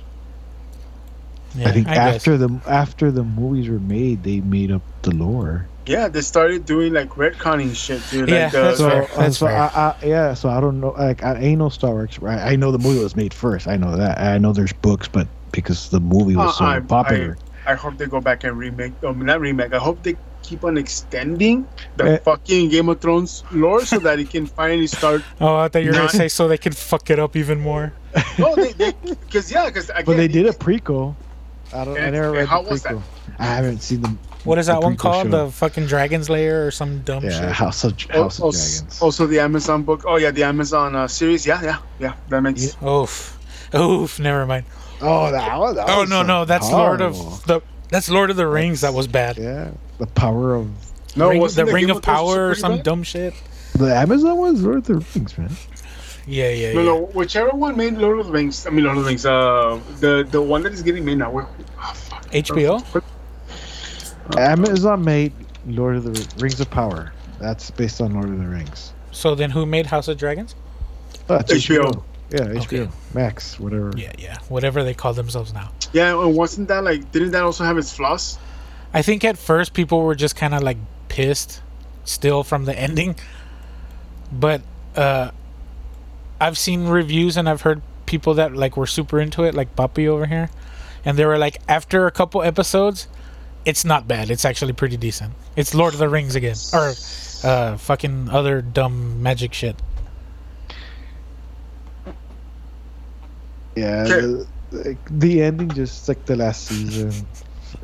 yeah, 1.55 1.69
I 1.69 1.73
think 1.73 1.87
guess. 1.87 1.97
after 2.17 2.37
the 2.37 2.61
after 2.67 3.11
the 3.11 3.23
movies 3.25 3.69
were 3.69 3.79
made, 3.79 4.23
they 4.25 4.41
made 4.41 4.71
up 4.71 4.83
the 5.03 5.15
lore. 5.15 5.67
Yeah, 5.87 6.09
they 6.09 6.21
started 6.21 6.65
doing 6.65 6.93
like 6.93 7.09
retconning 7.11 7.75
shit, 7.75 8.01
dude. 8.11 8.29
Yeah, 8.29 8.45
like 8.45 8.53
that's 8.53 8.79
So, 8.79 8.89
fair. 8.89 9.03
uh, 9.05 9.17
That's 9.17 9.39
so 9.39 9.47
fair. 9.47 9.57
I, 9.57 9.67
I, 9.67 9.97
yeah, 10.07 10.35
so 10.35 10.49
I 10.49 10.61
don't 10.61 10.81
know. 10.81 10.91
Like 10.99 11.23
I 11.25 11.37
ain't 11.39 11.59
no 11.59 11.69
Star 11.71 11.91
Wars. 11.93 12.19
Right? 12.21 12.39
I 12.39 12.57
know 12.57 12.71
the 12.73 12.79
movie 12.79 13.03
was 13.03 13.17
made 13.17 13.33
first. 13.35 13.67
I 13.69 13.77
know 13.77 13.97
that. 13.97 14.19
I 14.19 14.39
know 14.39 14.53
there's 14.53 14.73
books, 14.73 15.09
but 15.09 15.27
because 15.53 15.91
the 15.91 16.01
movie 16.01 16.37
was 16.37 16.51
Uh, 16.51 16.59
so 16.59 16.65
I- 16.65 16.81
popular. 16.81 17.37
I 17.39 17.52
hope 17.75 17.97
they 17.99 18.07
go 18.07 18.21
back 18.21 18.45
and 18.45 18.59
remake. 18.59 18.93
I 19.03 19.13
mean, 19.13 19.27
not 19.27 19.41
remake. 19.41 19.73
I 19.73 19.79
hope 19.79 20.03
they 20.03 20.17
keep 20.43 20.65
on 20.65 20.77
extending 20.77 21.67
the 21.97 22.05
Eh. 22.15 22.19
fucking 22.19 22.69
Game 22.69 22.89
of 22.89 23.01
Thrones 23.01 23.45
lore 23.53 23.85
so 23.85 23.99
that 24.01 24.19
it 24.19 24.29
can 24.31 24.47
finally 24.47 24.89
start. 24.89 25.23
Oh, 25.41 25.57
I 25.57 25.69
thought 25.69 25.83
you 25.85 25.91
were 25.91 25.97
gonna 25.97 26.09
say 26.09 26.29
so 26.29 26.49
they 26.49 26.59
can 26.59 26.73
fuck 26.73 27.09
it 27.11 27.19
up 27.19 27.37
even 27.37 27.61
more. 27.61 27.93
No, 28.39 28.55
they, 28.57 28.73
they, 28.81 28.93
because 29.05 29.51
yeah, 29.53 29.67
because 29.67 29.91
but 30.05 30.17
they 30.17 30.29
did 30.29 30.47
a 30.47 30.53
prequel. 30.53 31.15
I 31.73 31.85
don't. 31.85 31.97
I 31.99 32.11
never 32.11 32.33
read 32.33 32.49
how 32.49 32.63
the 32.63 32.71
was 32.71 32.83
that? 32.83 32.95
prequel. 32.95 33.03
I 33.39 33.45
haven't 33.47 33.83
seen 33.83 34.03
them. 34.03 34.19
What 34.45 34.59
is 34.59 34.67
that 34.67 34.83
one 34.83 34.97
called? 34.97 35.31
show. 35.31 35.47
The 35.47 35.53
fucking 35.53 35.87
Dragon's 35.87 36.29
Lair 36.29 36.67
or 36.67 36.71
some 36.73 37.01
dumb 37.03 37.23
Yeah, 37.23 37.31
shit? 37.31 37.53
House 37.53 37.85
of 37.85 37.93
House 38.11 38.39
of 38.39 38.45
also, 38.45 38.51
Dragons. 38.81 39.01
also 39.01 39.27
the 39.29 39.39
Amazon 39.39 39.85
book. 39.85 40.03
Oh 40.05 40.17
yeah, 40.17 40.33
the 40.33 40.43
Amazon 40.43 40.97
uh, 40.97 41.07
series. 41.07 41.47
Yeah, 41.47 41.63
yeah, 41.63 41.79
yeah. 42.01 42.15
That 42.29 42.41
makes. 42.43 42.77
Oof, 42.83 43.39
oof. 43.75 44.19
Never 44.19 44.45
mind. 44.45 44.65
Oh, 45.03 45.31
that 45.33 45.59
was. 45.59 45.75
That 45.77 45.89
Oh 45.89 46.01
was 46.01 46.11
no, 46.11 46.23
no, 46.23 46.45
that's 46.45 46.71
Lord 46.71 47.01
of 47.01 47.15
the. 47.47 47.61
That's 47.89 48.09
Lord 48.09 48.31
of 48.31 48.37
the 48.37 48.47
Rings. 48.47 48.81
That 48.83 48.95
was 48.95 49.07
bad. 49.07 49.37
Yeah, 49.37 49.71
the 49.99 50.07
power 50.07 50.55
of 50.55 50.71
No, 51.17 51.29
Ring, 51.29 51.41
wasn't 51.41 51.67
the 51.67 51.75
Ring 51.75 51.87
Game 51.89 51.97
of 51.97 52.03
Power 52.03 52.49
or 52.51 52.55
some 52.55 52.77
bad? 52.77 52.85
dumb 52.85 53.03
shit. 53.03 53.35
the 53.75 53.95
Amazon 53.95 54.39
was 54.39 54.63
Lord 54.63 54.79
of 54.79 54.85
the 54.87 54.95
Rings, 55.15 55.37
man. 55.37 55.51
Yeah, 56.27 56.49
yeah, 56.51 56.73
No, 56.73 56.81
yeah. 56.81 56.87
no, 56.87 57.01
whichever 57.15 57.51
one 57.51 57.77
made 57.77 57.95
Lord 57.95 58.21
of 58.21 58.27
the 58.29 58.33
Rings. 58.33 58.67
I 58.67 58.71
mean, 58.71 58.85
Lord 58.85 58.97
of 58.97 59.05
the 59.05 59.09
Rings. 59.09 59.27
Uh, 59.27 59.81
the 60.01 60.27
the 60.31 60.41
one 60.41 60.63
that 60.63 60.73
is 60.73 60.83
getting 60.83 61.05
made 61.05 61.19
now. 61.19 61.31
Where, 61.31 61.47
oh, 61.83 61.93
fuck. 61.95 62.31
HBO. 62.31 63.03
Amazon 64.39 65.05
made 65.05 65.33
Lord 65.67 65.97
of 65.97 66.05
the 66.05 66.35
Rings 66.43 66.61
of 66.61 66.71
Power. 66.71 67.13
That's 67.41 67.71
based 67.71 68.01
on 68.01 68.15
Lord 68.15 68.29
of 68.29 68.39
the 68.39 68.47
Rings. 68.47 68.93
So 69.11 69.35
then, 69.35 69.51
who 69.51 69.67
made 69.67 69.87
House 69.87 70.09
of 70.09 70.17
Dragons? 70.17 70.55
Oh, 71.29 71.37
it's 71.37 71.53
HBO. 71.53 72.03
Yeah, 72.33 72.47
HBO. 72.47 72.81
Okay. 72.85 72.89
Max, 73.15 73.61
whatever. 73.61 73.93
Yeah, 73.97 74.13
yeah. 74.19 74.39
Whatever 74.49 74.83
they 74.85 74.95
call 74.95 75.13
themselves 75.15 75.53
now. 75.53 75.71
Yeah, 75.93 76.19
and 76.21 76.35
wasn't 76.35 76.69
that 76.69 76.83
like? 76.85 77.13
Didn't 77.13 77.33
that 77.33 77.43
also 77.43 77.65
have 77.65 77.77
its 77.79 77.93
flaws? 77.95 78.39
I 78.95 79.03
think 79.03 79.25
at 79.25 79.39
first 79.39 79.73
people 79.75 80.03
were 80.03 80.15
just 80.15 80.37
kind 80.37 80.55
of 80.55 80.63
like 80.63 80.77
pissed 81.09 81.61
still 82.05 82.43
from 82.43 82.65
the 82.65 82.79
ending. 82.87 83.17
But 84.31 84.63
uh 84.97 85.31
I've 86.41 86.59
seen 86.59 86.89
reviews 86.89 87.37
and 87.37 87.49
I've 87.49 87.61
heard 87.63 87.83
people 88.07 88.35
that 88.35 88.53
like 88.55 88.77
were 88.77 88.87
super 88.87 89.21
into 89.21 89.45
it 89.45 89.55
like 89.55 89.75
Papi 89.77 90.07
over 90.09 90.27
here 90.27 90.51
and 91.05 91.17
they 91.17 91.25
were 91.25 91.39
like 91.39 91.59
after 91.69 92.07
a 92.07 92.11
couple 92.11 92.43
episodes 92.43 93.07
it's 93.65 93.85
not 93.85 94.09
bad. 94.09 94.31
It's 94.31 94.45
actually 94.45 94.73
pretty 94.73 94.97
decent. 94.97 95.35
It's 95.57 95.73
Lord 95.75 95.95
of 95.95 96.01
the 96.01 96.09
Rings 96.09 96.35
again 96.35 96.57
or 96.73 96.93
uh 97.45 97.77
fucking 97.77 98.29
other 98.31 98.61
dumb 98.61 99.23
magic 99.23 99.55
shit. 99.55 99.77
Yeah, 103.77 104.05
Okay. 104.07 104.21
the, 104.21 104.47
like, 104.89 104.99
the 105.21 105.43
ending 105.43 105.69
just 105.71 106.09
like 106.09 106.25
the 106.27 106.37
last 106.37 106.65
season 106.67 107.13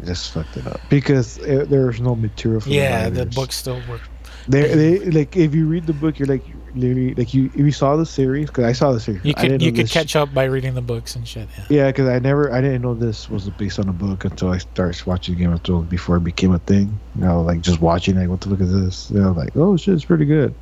just 0.04 0.32
fucked 0.32 0.56
it 0.56 0.66
up 0.66 0.80
because 0.90 1.38
uh 1.40 1.64
there's 1.68 2.00
no 2.00 2.14
material 2.14 2.60
for 2.60 2.68
Yeah, 2.68 3.04
the, 3.04 3.10
the 3.10 3.18
writers. 3.20 3.34
book 3.34 3.52
still 3.52 3.80
work. 3.88 4.02
They, 4.46 4.74
they 4.74 4.98
like 5.10 5.36
if 5.36 5.54
you 5.54 5.66
read 5.66 5.86
the 5.86 5.92
book, 5.92 6.18
you're 6.18 6.28
like 6.28 6.44
literally 6.74 7.14
like 7.14 7.34
you 7.34 7.46
if 7.54 7.60
you 7.60 7.72
saw 7.72 7.96
the 7.96 8.06
series 8.06 8.46
because 8.48 8.64
I 8.64 8.72
saw 8.72 8.92
the 8.92 9.00
series. 9.00 9.22
You 9.24 9.34
could 9.34 9.60
you 9.62 9.72
could 9.72 9.84
this- 9.86 9.92
catch 9.92 10.16
up 10.16 10.32
by 10.32 10.44
reading 10.44 10.74
the 10.74 10.80
books 10.82 11.16
and 11.16 11.26
shit. 11.28 11.48
Yeah. 11.58 11.64
Yeah, 11.68 11.86
because 11.88 12.08
I 12.08 12.18
never 12.18 12.52
I 12.52 12.60
didn't 12.62 12.80
know 12.82 12.94
this 12.94 13.28
was 13.28 13.48
based 13.50 13.78
on 13.78 13.88
a 13.88 13.92
book 13.92 14.24
until 14.24 14.50
I 14.50 14.58
started 14.58 15.04
watching 15.06 15.34
Game 15.36 15.52
of 15.52 15.62
Thrones 15.62 15.88
before 15.90 16.16
it 16.16 16.24
became 16.24 16.52
a 16.52 16.58
thing. 16.60 16.98
You 17.16 17.22
know, 17.24 17.42
like 17.42 17.60
just 17.60 17.80
watching 17.82 18.16
like 18.16 18.28
what 18.28 18.40
the 18.42 18.48
look 18.50 18.60
is 18.60 18.72
this? 18.72 19.10
You 19.10 19.20
know, 19.20 19.32
like 19.32 19.54
oh 19.56 19.76
shit, 19.76 19.94
it's 19.94 20.04
pretty 20.04 20.24
good. 20.26 20.54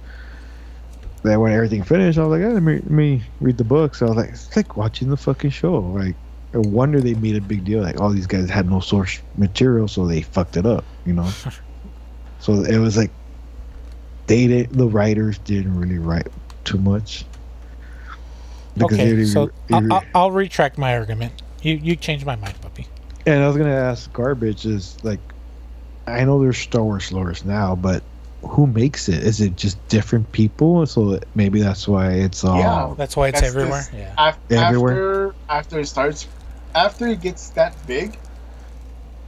Then 1.26 1.40
when 1.40 1.52
everything 1.52 1.82
finished, 1.82 2.18
I 2.18 2.24
was 2.24 2.38
like, 2.38 2.48
oh, 2.48 2.54
let 2.54 2.62
me 2.62 2.74
let 2.74 2.90
me 2.90 3.22
read 3.40 3.58
the 3.58 3.64
book. 3.64 3.94
So 3.94 4.06
I 4.06 4.08
was 4.10 4.16
like, 4.16 4.30
it's 4.30 4.56
like 4.56 4.76
watching 4.76 5.10
the 5.10 5.16
fucking 5.16 5.50
show. 5.50 5.78
Like, 5.78 6.14
no 6.52 6.60
wonder 6.60 7.00
they 7.00 7.14
made 7.14 7.36
a 7.36 7.40
big 7.40 7.64
deal. 7.64 7.82
Like 7.82 8.00
all 8.00 8.10
these 8.10 8.26
guys 8.26 8.48
had 8.48 8.70
no 8.70 8.80
source 8.80 9.20
material, 9.36 9.88
so 9.88 10.06
they 10.06 10.22
fucked 10.22 10.56
it 10.56 10.66
up. 10.66 10.84
You 11.04 11.14
know. 11.14 11.30
so 12.38 12.62
it 12.62 12.78
was 12.78 12.96
like 12.96 13.10
they 14.26 14.46
did, 14.46 14.70
the 14.70 14.86
writers 14.86 15.38
didn't 15.38 15.78
really 15.78 15.98
write 15.98 16.28
too 16.64 16.78
much. 16.78 17.24
Because 18.74 18.98
Okay, 18.98 19.24
so 19.24 19.50
I'll, 19.72 19.92
I'll, 19.92 20.04
I'll 20.14 20.30
retract 20.30 20.78
my 20.78 20.96
argument. 20.96 21.32
You 21.62 21.74
you 21.74 21.96
changed 21.96 22.26
my 22.26 22.36
mind, 22.36 22.60
puppy. 22.60 22.86
And 23.26 23.42
I 23.42 23.46
was 23.48 23.56
gonna 23.56 23.70
ask, 23.70 24.12
garbage 24.12 24.66
is 24.66 25.02
like, 25.02 25.20
I 26.06 26.24
know 26.24 26.40
there's 26.40 26.58
Star 26.58 26.82
Wars 26.82 27.10
lores 27.10 27.44
now, 27.44 27.74
but 27.74 28.02
who 28.46 28.66
makes 28.66 29.08
it? 29.08 29.22
Is 29.22 29.40
it 29.40 29.56
just 29.56 29.76
different 29.88 30.30
people? 30.32 30.86
So 30.86 31.18
maybe 31.34 31.60
that's 31.60 31.86
why 31.88 32.12
it's 32.12 32.44
all. 32.44 32.58
Yeah. 32.58 32.94
That's 32.96 33.16
why 33.16 33.28
it's 33.28 33.40
That's 33.40 33.54
everywhere. 33.54 33.80
this- 33.82 33.90
Yeah. 33.92 34.14
Af- 34.28 34.38
Everywhere? 34.50 34.92
After 34.92 35.34
after 35.48 35.80
it 35.80 35.86
starts, 35.86 36.26
after 36.74 37.06
it 37.08 37.20
gets 37.20 37.50
that 37.50 37.74
big, 37.86 38.18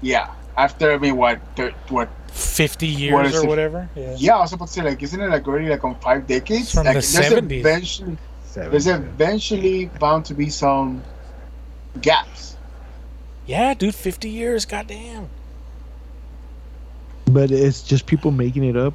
yeah. 0.03 0.31
After 0.57 0.93
I 0.93 0.99
mean, 0.99 1.16
what 1.16 1.40
thir- 1.57 1.74
what? 1.89 2.09
Fifty 2.32 2.86
years 2.86 3.12
What 3.15 3.27
is 3.27 3.35
or 3.36 3.45
it? 3.45 3.49
whatever. 3.49 3.89
Yeah. 3.95 4.15
Yeah, 4.16 4.36
I 4.36 4.40
was 4.40 4.53
about 4.53 4.69
to 4.69 4.73
say 4.74 4.82
like, 4.82 5.03
isn't 5.03 5.20
it 5.20 5.28
like 5.31 5.47
already 5.49 5.69
like 5.69 5.82
on 5.85 5.95
five 5.97 6.27
decades? 6.27 6.62
It's 6.65 6.73
from 6.74 6.86
like, 6.86 6.95
the 6.95 7.01
70s. 7.01 7.61
Eventually, 7.61 8.19
Seven, 8.45 8.70
there's 8.70 8.86
eventually 8.86 9.86
bound 9.99 10.24
to 10.27 10.35
be 10.35 10.51
some 10.51 11.03
gaps. 12.01 12.57
Yeah, 13.47 13.74
dude, 13.74 13.95
fifty 13.95 14.28
years. 14.31 14.65
Goddamn. 14.66 15.28
But 17.27 17.51
it's 17.51 17.82
just 17.82 18.07
people 18.07 18.31
making 18.31 18.65
it 18.65 18.77
up. 18.77 18.95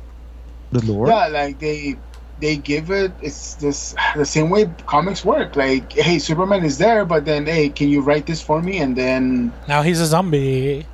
The 0.73 0.85
lore. 0.85 1.07
Yeah, 1.07 1.27
like 1.27 1.59
they 1.59 1.95
they 2.39 2.57
give 2.57 2.89
it. 2.91 3.11
It's 3.21 3.55
this 3.55 3.95
the 4.15 4.25
same 4.25 4.49
way 4.49 4.69
comics 4.85 5.23
work. 5.23 5.55
Like, 5.55 5.91
hey, 5.93 6.19
Superman 6.19 6.63
is 6.65 6.77
there, 6.77 7.05
but 7.05 7.25
then 7.25 7.45
hey, 7.45 7.69
can 7.69 7.89
you 7.89 8.01
write 8.01 8.25
this 8.25 8.41
for 8.41 8.61
me? 8.61 8.79
And 8.79 8.95
then 8.95 9.53
Now 9.67 9.81
he's 9.81 10.01
a 10.01 10.05
zombie. 10.05 10.85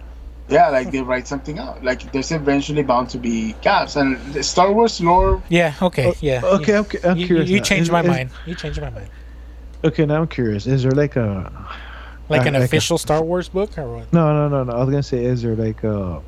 yeah, 0.50 0.70
like 0.70 0.92
they 0.92 1.02
write 1.02 1.28
something 1.28 1.58
out. 1.60 1.84
Like 1.84 2.12
there's 2.12 2.32
eventually 2.32 2.84
bound 2.84 3.10
to 3.12 3.18
be 3.18 3.56
gaps. 3.62 3.96
And 3.96 4.18
the 4.34 4.44
Star 4.44 4.72
Wars 4.72 5.00
lore 5.02 5.42
Yeah. 5.50 5.74
Okay. 5.82 6.14
Yeah. 6.22 6.42
Okay, 6.44 6.74
yeah. 6.74 6.80
okay. 6.82 7.00
I'm 7.04 7.18
You, 7.18 7.26
curious. 7.28 7.50
you 7.50 7.58
now. 7.58 7.64
changed 7.64 7.90
Is- 7.90 7.92
my 7.92 8.02
is- 8.02 8.08
mind. 8.08 8.30
You 8.46 8.56
changed 8.56 8.82
my 8.82 8.90
mind. 8.90 9.10
Okay, 9.84 10.06
now 10.06 10.18
I'm 10.22 10.28
curious. 10.28 10.68
Is 10.68 10.84
there 10.84 10.92
like 10.92 11.16
a 11.16 11.50
Like 12.30 12.42
Uh, 12.46 12.50
an 12.50 12.54
like 12.54 12.62
a- 12.62 12.66
official 12.66 12.98
Star 13.00 13.24
Wars 13.24 13.50
book 13.50 13.78
or 13.78 13.88
what? 13.96 14.14
no, 14.14 14.34
no, 14.34 14.50
no, 14.50 14.64
no? 14.66 14.74
I 14.74 14.80
was 14.84 14.90
gonna 14.92 15.02
say, 15.02 15.24
is 15.24 15.42
there 15.42 15.56
like 15.56 15.84
a 15.84 16.22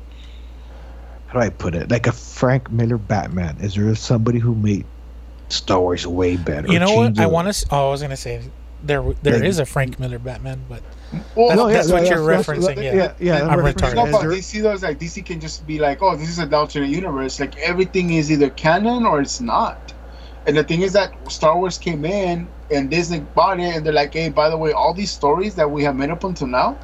how 1.32 1.40
do 1.40 1.46
I 1.46 1.50
put 1.50 1.74
it? 1.74 1.90
Like 1.90 2.06
a 2.06 2.12
Frank 2.12 2.70
Miller 2.70 2.98
Batman? 2.98 3.56
Is 3.60 3.74
there 3.74 3.94
somebody 3.94 4.38
who 4.38 4.54
made 4.54 4.84
Star 5.48 5.80
Wars 5.80 6.06
way 6.06 6.36
better? 6.36 6.68
You 6.70 6.78
know 6.78 6.94
what? 6.94 7.18
I 7.18 7.26
want 7.26 7.52
to. 7.52 7.66
Oh, 7.70 7.88
I 7.88 7.90
was 7.90 8.02
gonna 8.02 8.16
say 8.16 8.42
there 8.84 9.02
there 9.22 9.34
Like- 9.34 9.44
is 9.44 9.58
a 9.58 9.64
Frank 9.66 9.98
Miller 9.98 10.18
Batman, 10.18 10.60
but 10.68 10.82
Well, 11.36 11.48
That's- 11.48 11.56
No, 11.58 11.68
yeah, 11.68 11.74
that's 11.74 11.88
no, 11.88 11.94
what 11.96 12.06
you're 12.08 12.26
that's- 12.26 12.46
referencing, 12.46 12.74
that's- 12.76 12.84
yeah. 12.94 13.12
yeah, 13.20 13.38
yeah. 13.38 13.46
I'm 13.46 13.58
referencing- 13.58 13.74
retarded. 13.74 13.94
No, 13.96 14.06
is 14.06 14.12
but 14.12 14.20
there- 14.22 14.30
DC 14.30 14.62
does 14.62 14.82
like 14.82 14.98
DC 14.98 15.22
can 15.24 15.40
just 15.40 15.66
be 15.66 15.78
like, 15.78 16.02
oh, 16.02 16.16
this 16.16 16.28
is 16.30 16.38
an 16.38 16.52
alternate 16.54 16.88
universe. 16.88 17.38
Like 17.38 17.56
everything 17.58 18.12
is 18.14 18.30
either 18.32 18.48
canon 18.50 19.04
or 19.06 19.20
it's 19.20 19.38
not. 19.40 19.92
And 20.46 20.56
the 20.56 20.64
thing 20.64 20.80
is 20.82 20.92
that 20.94 21.12
Star 21.30 21.56
Wars 21.58 21.76
came 21.78 22.04
in 22.06 22.48
and 22.70 22.90
Disney 22.90 23.20
bought 23.20 23.60
it, 23.60 23.76
and 23.76 23.84
they're 23.86 23.92
like, 23.92 24.12
hey, 24.14 24.28
by 24.30 24.48
the 24.50 24.56
way, 24.56 24.72
all 24.72 24.92
these 24.94 25.10
stories 25.10 25.54
that 25.56 25.70
we 25.70 25.84
have 25.84 25.94
made 25.96 26.10
up 26.10 26.24
until 26.24 26.46
now, 26.48 26.76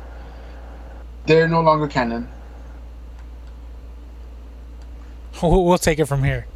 they're 1.27 1.49
no 1.49 1.61
longer 1.63 1.89
canon. 1.89 2.29
we'll, 5.43 5.65
we'll 5.65 5.79
take 5.79 5.99
it 5.99 6.07
from 6.07 6.23
here. 6.25 6.47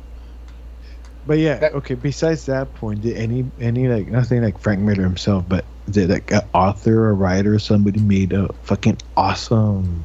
But 1.27 1.39
yeah, 1.39 1.59
That- 1.59 1.75
okay. 1.75 1.95
Besides 1.95 2.47
that 2.47 2.75
point, 2.75 3.03
did 3.03 3.17
any 3.17 3.45
any 3.61 3.87
like 3.89 4.09
nothing 4.09 4.43
like 4.43 4.59
Frank 4.59 4.81
Miller 4.81 5.03
himself, 5.05 5.45
but 5.49 5.65
did 5.91 6.11
like 6.11 6.31
an 6.33 6.43
author 6.53 7.07
or 7.07 7.15
writer 7.15 7.55
or 7.55 7.59
somebody 7.59 8.01
made 8.01 8.33
a 8.33 8.53
fucking 8.65 8.99
awesome 9.17 10.05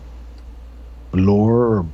lore 1.14 1.78
or 1.78 1.86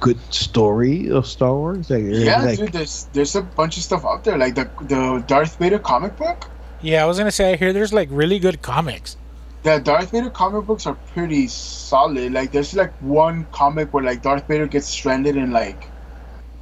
good 0.00 0.18
story 0.32 1.10
of 1.10 1.26
Star 1.26 1.54
Wars? 1.54 1.90
Like, 1.90 2.04
Yeah, 2.06 2.42
like 2.44 2.58
dude, 2.58 2.72
there's 2.72 3.04
there's 3.12 3.36
a 3.36 3.42
bunch 3.42 3.76
of 3.76 3.82
stuff 3.82 4.04
out 4.06 4.24
there, 4.24 4.38
like 4.38 4.54
the 4.54 4.70
the 4.82 5.22
Darth 5.26 5.56
Vader 5.58 5.78
comic 5.78 6.16
book. 6.16 6.48
Yeah, 6.80 7.02
I 7.02 7.06
was 7.06 7.18
gonna 7.18 7.30
say 7.30 7.52
I 7.52 7.56
hear 7.56 7.72
there's 7.74 7.92
like 7.92 8.08
really 8.10 8.38
good 8.38 8.62
comics. 8.62 9.16
The 9.64 9.80
Darth 9.80 10.12
Vader 10.12 10.30
comic 10.30 10.64
books 10.64 10.86
are 10.86 10.94
pretty 11.12 11.48
solid. 11.48 12.32
Like 12.32 12.52
there's 12.52 12.72
like 12.74 12.92
one 13.02 13.46
comic 13.52 13.92
where 13.92 14.02
like 14.04 14.22
Darth 14.22 14.46
Vader 14.48 14.66
gets 14.66 14.86
stranded 14.86 15.36
in 15.36 15.50
like 15.50 15.88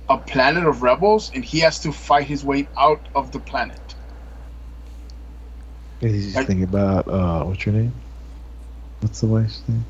a 0.08 0.18
planet 0.18 0.64
of 0.66 0.82
rebels 0.82 1.30
and 1.34 1.44
he 1.44 1.60
has 1.60 1.78
to 1.80 1.92
fight 1.92 2.26
his 2.26 2.44
way 2.44 2.68
out 2.76 3.00
of 3.14 3.32
the 3.32 3.38
planet. 3.38 3.94
He's 6.00 6.24
just 6.24 6.36
Like- 6.36 6.46
thinking 6.46 6.64
about 6.64 7.08
uh, 7.08 7.44
what's 7.44 7.64
your 7.64 7.74
name? 7.74 7.92
What's 9.00 9.20
the 9.20 9.26
wife's 9.26 9.62
name? 9.68 9.84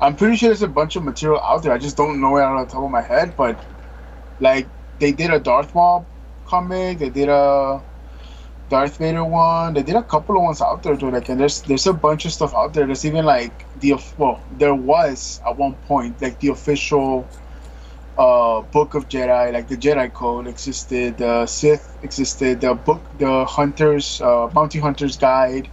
I'm 0.00 0.14
pretty 0.14 0.36
sure 0.36 0.50
there's 0.50 0.62
a 0.62 0.68
bunch 0.68 0.96
of 0.96 1.04
material 1.04 1.40
out 1.40 1.62
there. 1.62 1.72
I 1.72 1.78
just 1.78 1.96
don't 1.96 2.20
know 2.20 2.36
it 2.36 2.42
on 2.42 2.58
the 2.58 2.70
top 2.70 2.82
of 2.84 2.90
my 2.90 3.00
head, 3.00 3.34
but 3.36 3.58
like 4.40 4.66
they 4.98 5.12
did 5.12 5.30
a 5.30 5.38
Darth 5.40 5.74
Maul 5.74 6.06
comic, 6.44 6.98
they 6.98 7.08
did 7.08 7.30
a 7.30 7.80
Darth 8.68 8.98
Vader 8.98 9.24
one, 9.24 9.72
they 9.72 9.82
did 9.82 9.96
a 9.96 10.02
couple 10.02 10.36
of 10.36 10.42
ones 10.42 10.60
out 10.60 10.82
there, 10.82 10.96
dude. 10.96 11.14
Like, 11.14 11.28
and 11.30 11.40
there's 11.40 11.62
there's 11.62 11.86
a 11.86 11.94
bunch 11.94 12.26
of 12.26 12.32
stuff 12.32 12.54
out 12.54 12.74
there. 12.74 12.84
There's 12.84 13.06
even 13.06 13.24
like 13.24 13.64
the 13.80 13.94
well, 14.18 14.42
there 14.58 14.74
was 14.74 15.40
at 15.46 15.56
one 15.56 15.74
point 15.88 16.20
like 16.20 16.40
the 16.40 16.48
official 16.48 17.26
uh 18.18 18.62
book 18.62 18.94
of 18.94 19.08
Jedi, 19.08 19.52
like 19.52 19.68
the 19.68 19.76
Jedi 19.76 20.12
Code 20.12 20.46
existed, 20.46 21.18
the 21.18 21.46
Sith 21.46 21.98
existed, 22.02 22.60
the 22.60 22.74
book, 22.74 23.02
the 23.18 23.44
Hunters, 23.44 24.20
uh, 24.20 24.46
Bounty 24.48 24.78
Hunters 24.78 25.16
Guide. 25.16 25.68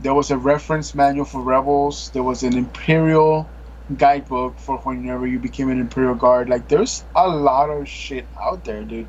There 0.00 0.14
was 0.14 0.30
a 0.30 0.36
reference 0.38 0.94
manual 0.94 1.24
for 1.24 1.40
rebels. 1.42 2.10
There 2.10 2.22
was 2.22 2.42
an 2.42 2.56
Imperial 2.56 3.48
guidebook 3.96 4.58
for 4.58 4.78
whenever 4.78 5.26
you 5.26 5.38
became 5.38 5.70
an 5.70 5.80
Imperial 5.80 6.14
Guard. 6.14 6.48
Like, 6.48 6.68
there's 6.68 7.04
a 7.14 7.28
lot 7.28 7.70
of 7.70 7.88
shit 7.88 8.26
out 8.42 8.64
there, 8.64 8.84
dude. 8.84 9.08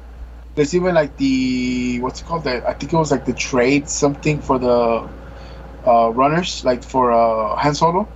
There's 0.56 0.74
even 0.76 0.96
like 0.96 1.18
the 1.18 2.00
what's 2.02 2.22
it 2.22 2.26
called? 2.26 2.44
That 2.46 2.68
I 2.68 2.74
think 2.74 2.92
it 2.92 2.98
was 2.98 3.12
like 3.12 3.26
the 3.26 3.34
trade 3.34 3.88
something 3.90 4.42
for 4.42 4.58
the 4.58 5.08
uh, 5.86 6.10
runners, 6.10 6.64
like 6.66 6.84
for 6.84 7.12
uh, 7.12 7.56
Han 7.58 7.76
Solo. 7.76 8.08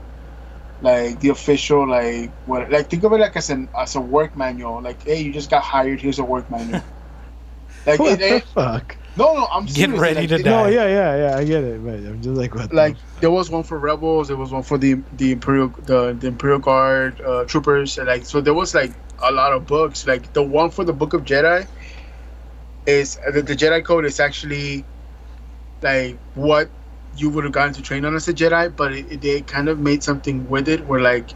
Like 0.81 1.19
the 1.19 1.29
official, 1.29 1.87
like 1.87 2.31
what? 2.45 2.71
Like 2.71 2.89
think 2.89 3.03
of 3.03 3.13
it 3.13 3.19
like 3.19 3.35
as 3.37 3.49
an 3.51 3.69
as 3.77 3.95
a 3.95 4.01
work 4.01 4.35
manual. 4.35 4.81
Like, 4.81 5.03
hey, 5.03 5.21
you 5.21 5.31
just 5.31 5.49
got 5.49 5.63
hired. 5.63 6.01
Here's 6.01 6.17
a 6.19 6.23
work 6.25 6.49
manual. 6.49 6.81
like, 7.85 7.99
What 7.99 8.13
it, 8.13 8.19
the 8.19 8.35
it- 8.37 8.47
fuck? 8.47 8.97
no, 9.15 9.33
no, 9.35 9.47
I'm 9.51 9.65
Get 9.65 9.75
serious. 9.75 9.99
ready 9.99 10.19
like, 10.21 10.29
to 10.29 10.35
it- 10.35 10.43
die. 10.43 10.49
No, 10.49 10.67
yeah, 10.67 10.87
yeah, 10.87 11.15
yeah. 11.17 11.37
I 11.37 11.43
get 11.43 11.63
it, 11.63 11.83
but 11.83 11.93
I'm 11.95 12.21
just 12.21 12.35
like, 12.35 12.55
what? 12.55 12.69
the 12.69 12.75
like 12.75 12.97
there 13.19 13.29
was 13.31 13.49
one 13.51 13.63
for 13.63 13.77
rebels 13.77 14.29
there 14.29 14.37
was 14.37 14.51
one 14.51 14.63
for 14.63 14.77
the 14.79 14.95
the 15.11 15.33
imperial 15.33 15.67
the, 15.69 16.13
the 16.13 16.27
imperial 16.27 16.59
guard 16.59 17.21
uh, 17.21 17.45
troopers 17.45 17.97
and 17.99 18.07
like 18.07 18.25
so 18.25 18.41
there 18.41 18.53
was 18.55 18.73
like 18.73 18.91
a 19.23 19.31
lot 19.31 19.53
of 19.53 19.67
books 19.67 20.07
like 20.07 20.33
the 20.33 20.41
one 20.41 20.71
for 20.71 20.83
the 20.83 20.93
book 20.93 21.13
of 21.13 21.23
jedi 21.23 21.67
is 22.87 23.19
the, 23.31 23.41
the 23.43 23.55
jedi 23.55 23.83
code 23.83 24.05
is 24.05 24.19
actually 24.19 24.83
like 25.81 26.17
what 26.33 26.71
you 27.15 27.29
would 27.29 27.43
have 27.43 27.53
gotten 27.53 27.73
to 27.73 27.81
train 27.81 28.05
on 28.05 28.15
as 28.15 28.27
a 28.27 28.33
jedi 28.33 28.73
but 28.75 28.93
it, 28.93 29.05
it- 29.11 29.21
they 29.21 29.41
kind 29.41 29.69
of 29.69 29.79
made 29.79 30.03
something 30.03 30.47
with 30.49 30.67
it 30.67 30.85
where 30.85 31.01
like 31.01 31.31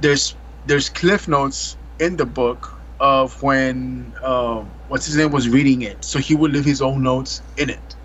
there's 0.00 0.34
there's 0.66 0.88
cliff 0.88 1.28
notes 1.28 1.76
in 1.98 2.16
the 2.16 2.26
book 2.26 2.72
of 3.00 3.40
when 3.42 4.12
um, 4.22 4.70
what's 4.88 5.06
his 5.06 5.16
name 5.16 5.30
was 5.30 5.48
reading 5.48 5.82
it 5.82 6.02
so 6.04 6.18
he 6.18 6.34
would 6.34 6.52
leave 6.52 6.64
his 6.64 6.80
own 6.82 7.02
notes 7.02 7.42
in 7.56 7.70
it 7.70 7.96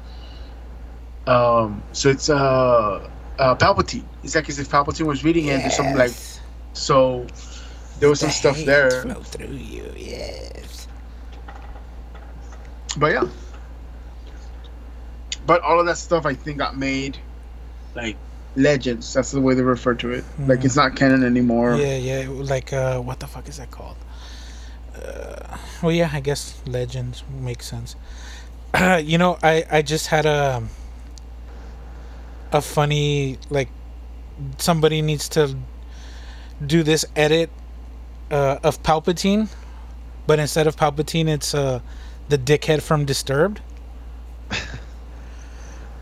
um, 1.28 1.84
so 1.92 2.10
it's 2.10 2.30
uh, 2.30 3.08
uh, 3.40 3.56
Palpatine. 3.56 4.06
It's 4.24 4.36
like 4.36 4.50
as 4.50 4.60
if 4.60 4.70
Palpatine 4.70 5.06
was 5.06 5.24
reading 5.24 5.48
it. 5.48 5.62
There's 5.62 5.76
something 5.76 5.98
like 5.98 6.16
so. 6.74 7.28
There 8.00 8.10
was 8.10 8.20
some 8.20 8.32
stuff 8.32 8.64
there, 8.66 8.90
Flow 9.04 9.22
through 9.22 9.54
you, 9.56 9.94
yes. 9.96 10.88
but 12.98 13.12
yeah. 13.12 13.26
But 15.46 15.62
all 15.62 15.80
of 15.80 15.86
that 15.88 15.98
stuff 15.98 16.26
I 16.26 16.34
think 16.34 16.58
got 16.58 16.78
made 16.78 17.18
like 17.96 18.18
legends. 18.56 19.14
That's 19.14 19.32
the 19.32 19.42
way 19.42 19.54
they 19.54 19.62
refer 19.62 19.94
to 19.96 20.12
it. 20.12 20.24
Like 20.40 20.64
it's 20.64 20.76
not 20.76 20.96
canon 20.96 21.24
anymore. 21.24 21.76
Yeah, 21.76 21.98
yeah. 21.98 22.30
Like, 22.30 22.74
uh, 22.74 23.00
what 23.00 23.20
the 23.20 23.28
fuck 23.28 23.48
is 23.48 23.58
that 23.58 23.72
called? 23.72 23.98
Uh, 24.96 25.58
well, 25.82 25.92
yeah, 25.92 26.10
I 26.12 26.20
guess 26.20 26.62
legends 26.66 27.24
makes 27.40 27.66
sense. 27.66 27.96
you 29.02 29.18
know, 29.18 29.38
I 29.42 29.66
I 29.70 29.82
just 29.82 30.08
had 30.08 30.26
a 30.26 30.64
a 32.52 32.62
funny 32.62 33.38
like 33.50 33.70
somebody 34.58 35.02
needs 35.02 35.30
to 35.30 35.56
do 36.66 36.84
this 36.84 37.06
edit 37.16 37.50
uh, 38.30 38.60
of 38.64 38.84
Palpatine, 38.84 39.50
but 40.28 40.40
instead 40.40 40.68
of 40.68 40.76
Palpatine, 40.76 41.28
it's 41.28 41.54
uh 41.54 41.80
the 42.30 42.38
dickhead 42.38 42.82
from 42.82 43.06
Disturbed. 43.06 43.62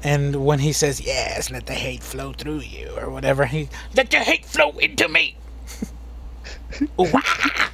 And 0.03 0.45
when 0.45 0.59
he 0.59 0.71
says, 0.71 1.01
"Yes, 1.01 1.51
let 1.51 1.65
the 1.65 1.73
hate 1.73 2.01
flow 2.03 2.31
through 2.33 2.59
you," 2.61 2.93
or 2.97 3.09
whatever, 3.09 3.45
he 3.45 3.67
let 3.95 4.13
your 4.13 4.21
hate 4.23 4.45
flow 4.45 4.71
into 4.79 5.07
me. 5.07 5.35
Ah. 6.99 7.71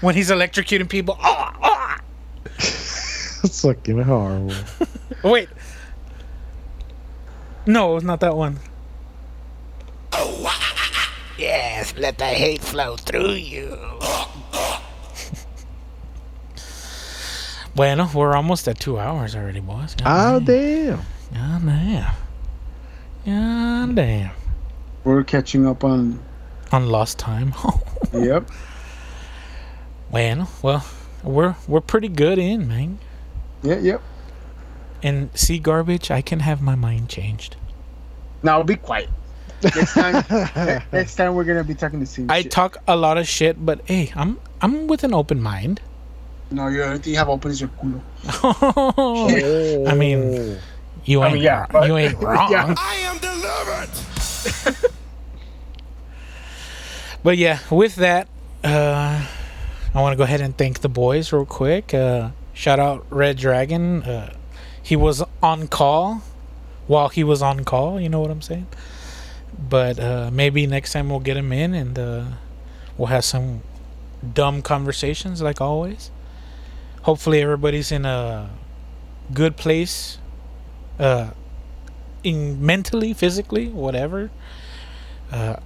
when 0.00 0.14
he's 0.14 0.30
electrocuting 0.30 0.88
people, 0.88 1.16
ah, 1.20 1.54
ah. 1.60 2.00
That's 2.56 3.60
fucking 3.60 4.00
horrible. 4.02 4.54
Wait. 5.22 5.48
No, 7.66 7.96
it's 7.96 8.04
not 8.04 8.20
that 8.20 8.36
one. 8.36 8.58
Yes, 11.36 11.94
let 11.98 12.18
the 12.18 12.26
hate 12.26 12.60
flow 12.62 12.96
through 12.96 13.32
you. 13.32 13.76
Bueno, 17.74 18.08
we're 18.14 18.36
almost 18.36 18.68
at 18.68 18.78
two 18.78 19.00
hours 19.00 19.34
already, 19.34 19.58
boys. 19.58 19.96
God 19.96 20.06
Oh 20.06 20.38
damn. 20.38 20.96
damn. 20.96 21.00
God 21.34 21.66
damn. 21.66 22.14
God 23.26 23.96
damn. 23.96 24.30
We're 25.04 25.24
catching 25.24 25.66
up 25.66 25.84
on. 25.84 26.20
On 26.72 26.86
lost 26.88 27.18
time. 27.18 27.54
Yep. 28.12 28.48
bueno, 30.08 30.46
well, 30.62 30.86
we're 31.24 31.56
we're 31.66 31.80
pretty 31.80 32.06
good 32.08 32.38
in, 32.38 32.68
man. 32.68 32.98
Yeah. 33.64 33.78
Yep. 33.78 34.02
And 35.02 35.30
see, 35.34 35.58
garbage, 35.58 36.12
I 36.12 36.22
can 36.22 36.38
have 36.40 36.62
my 36.62 36.76
mind 36.76 37.08
changed. 37.08 37.56
Now 38.44 38.62
be 38.62 38.76
quiet. 38.76 39.08
Next 39.64 39.94
time, 39.94 40.24
next 40.92 41.16
time 41.16 41.34
we're 41.34 41.42
gonna 41.42 41.64
be 41.64 41.74
talking 41.74 41.98
the 41.98 42.06
same 42.06 42.30
I 42.30 42.42
shit. 42.42 42.52
talk 42.52 42.76
a 42.86 42.94
lot 42.94 43.18
of 43.18 43.26
shit, 43.26 43.64
but 43.66 43.80
hey, 43.86 44.12
I'm 44.14 44.38
I'm 44.60 44.86
with 44.86 45.02
an 45.02 45.12
open 45.12 45.42
mind. 45.42 45.80
no, 46.52 46.68
you 46.68 46.80
have 47.16 47.28
open 47.28 47.50
is 47.50 47.60
your 47.60 47.70
culo. 47.70 48.00
I 49.88 49.94
mean, 49.94 50.56
you 51.04 51.20
I 51.22 51.26
ain't 51.26 51.34
mean, 51.34 51.42
yeah, 51.44 51.58
wrong- 51.60 51.68
but- 51.72 51.86
you 51.88 51.96
ain't 51.96 52.18
wrong. 52.20 52.50
Yeah. 52.52 52.74
I 52.78 52.94
am 52.96 53.18
delivered. 53.18 54.90
But 57.22 57.38
yeah, 57.38 57.60
with 57.70 57.94
that, 57.96 58.28
uh, 58.62 59.26
I 59.94 60.00
want 60.02 60.12
to 60.12 60.16
go 60.16 60.24
ahead 60.24 60.40
and 60.42 60.56
thank 60.56 60.80
the 60.80 60.88
boys 60.90 61.32
real 61.32 61.46
quick. 61.46 61.94
Uh, 61.94 62.30
shout 62.52 62.78
out 62.78 63.06
Red 63.08 63.38
Dragon. 63.38 64.02
Uh, 64.02 64.34
he 64.82 64.94
was 64.94 65.22
on 65.42 65.68
call 65.68 66.22
while 66.86 67.08
he 67.08 67.24
was 67.24 67.40
on 67.40 67.64
call. 67.64 67.98
You 67.98 68.10
know 68.10 68.20
what 68.20 68.30
I'm 68.30 68.42
saying? 68.42 68.66
But 69.58 69.98
uh, 69.98 70.30
maybe 70.32 70.66
next 70.66 70.92
time 70.92 71.08
we'll 71.08 71.20
get 71.20 71.36
him 71.38 71.50
in 71.52 71.72
and 71.72 71.98
uh, 71.98 72.24
we'll 72.98 73.06
have 73.08 73.24
some 73.24 73.62
dumb 74.34 74.60
conversations 74.60 75.40
like 75.40 75.60
always. 75.62 76.10
Hopefully, 77.02 77.40
everybody's 77.40 77.90
in 77.92 78.04
a 78.04 78.50
good 79.32 79.56
place, 79.56 80.18
uh, 80.98 81.30
in 82.22 82.64
mentally, 82.64 83.12
physically, 83.12 83.68
whatever. 83.68 84.30
Uh, 85.30 85.56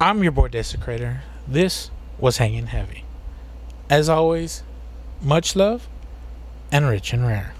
I'm 0.00 0.22
your 0.22 0.32
boy 0.32 0.48
Desecrator. 0.48 1.20
This 1.46 1.90
was 2.18 2.38
Hanging 2.38 2.66
Heavy. 2.66 3.04
As 3.88 4.08
always, 4.08 4.62
much 5.20 5.56
love 5.56 5.88
and 6.72 6.86
rich 6.88 7.12
and 7.12 7.26
rare. 7.26 7.54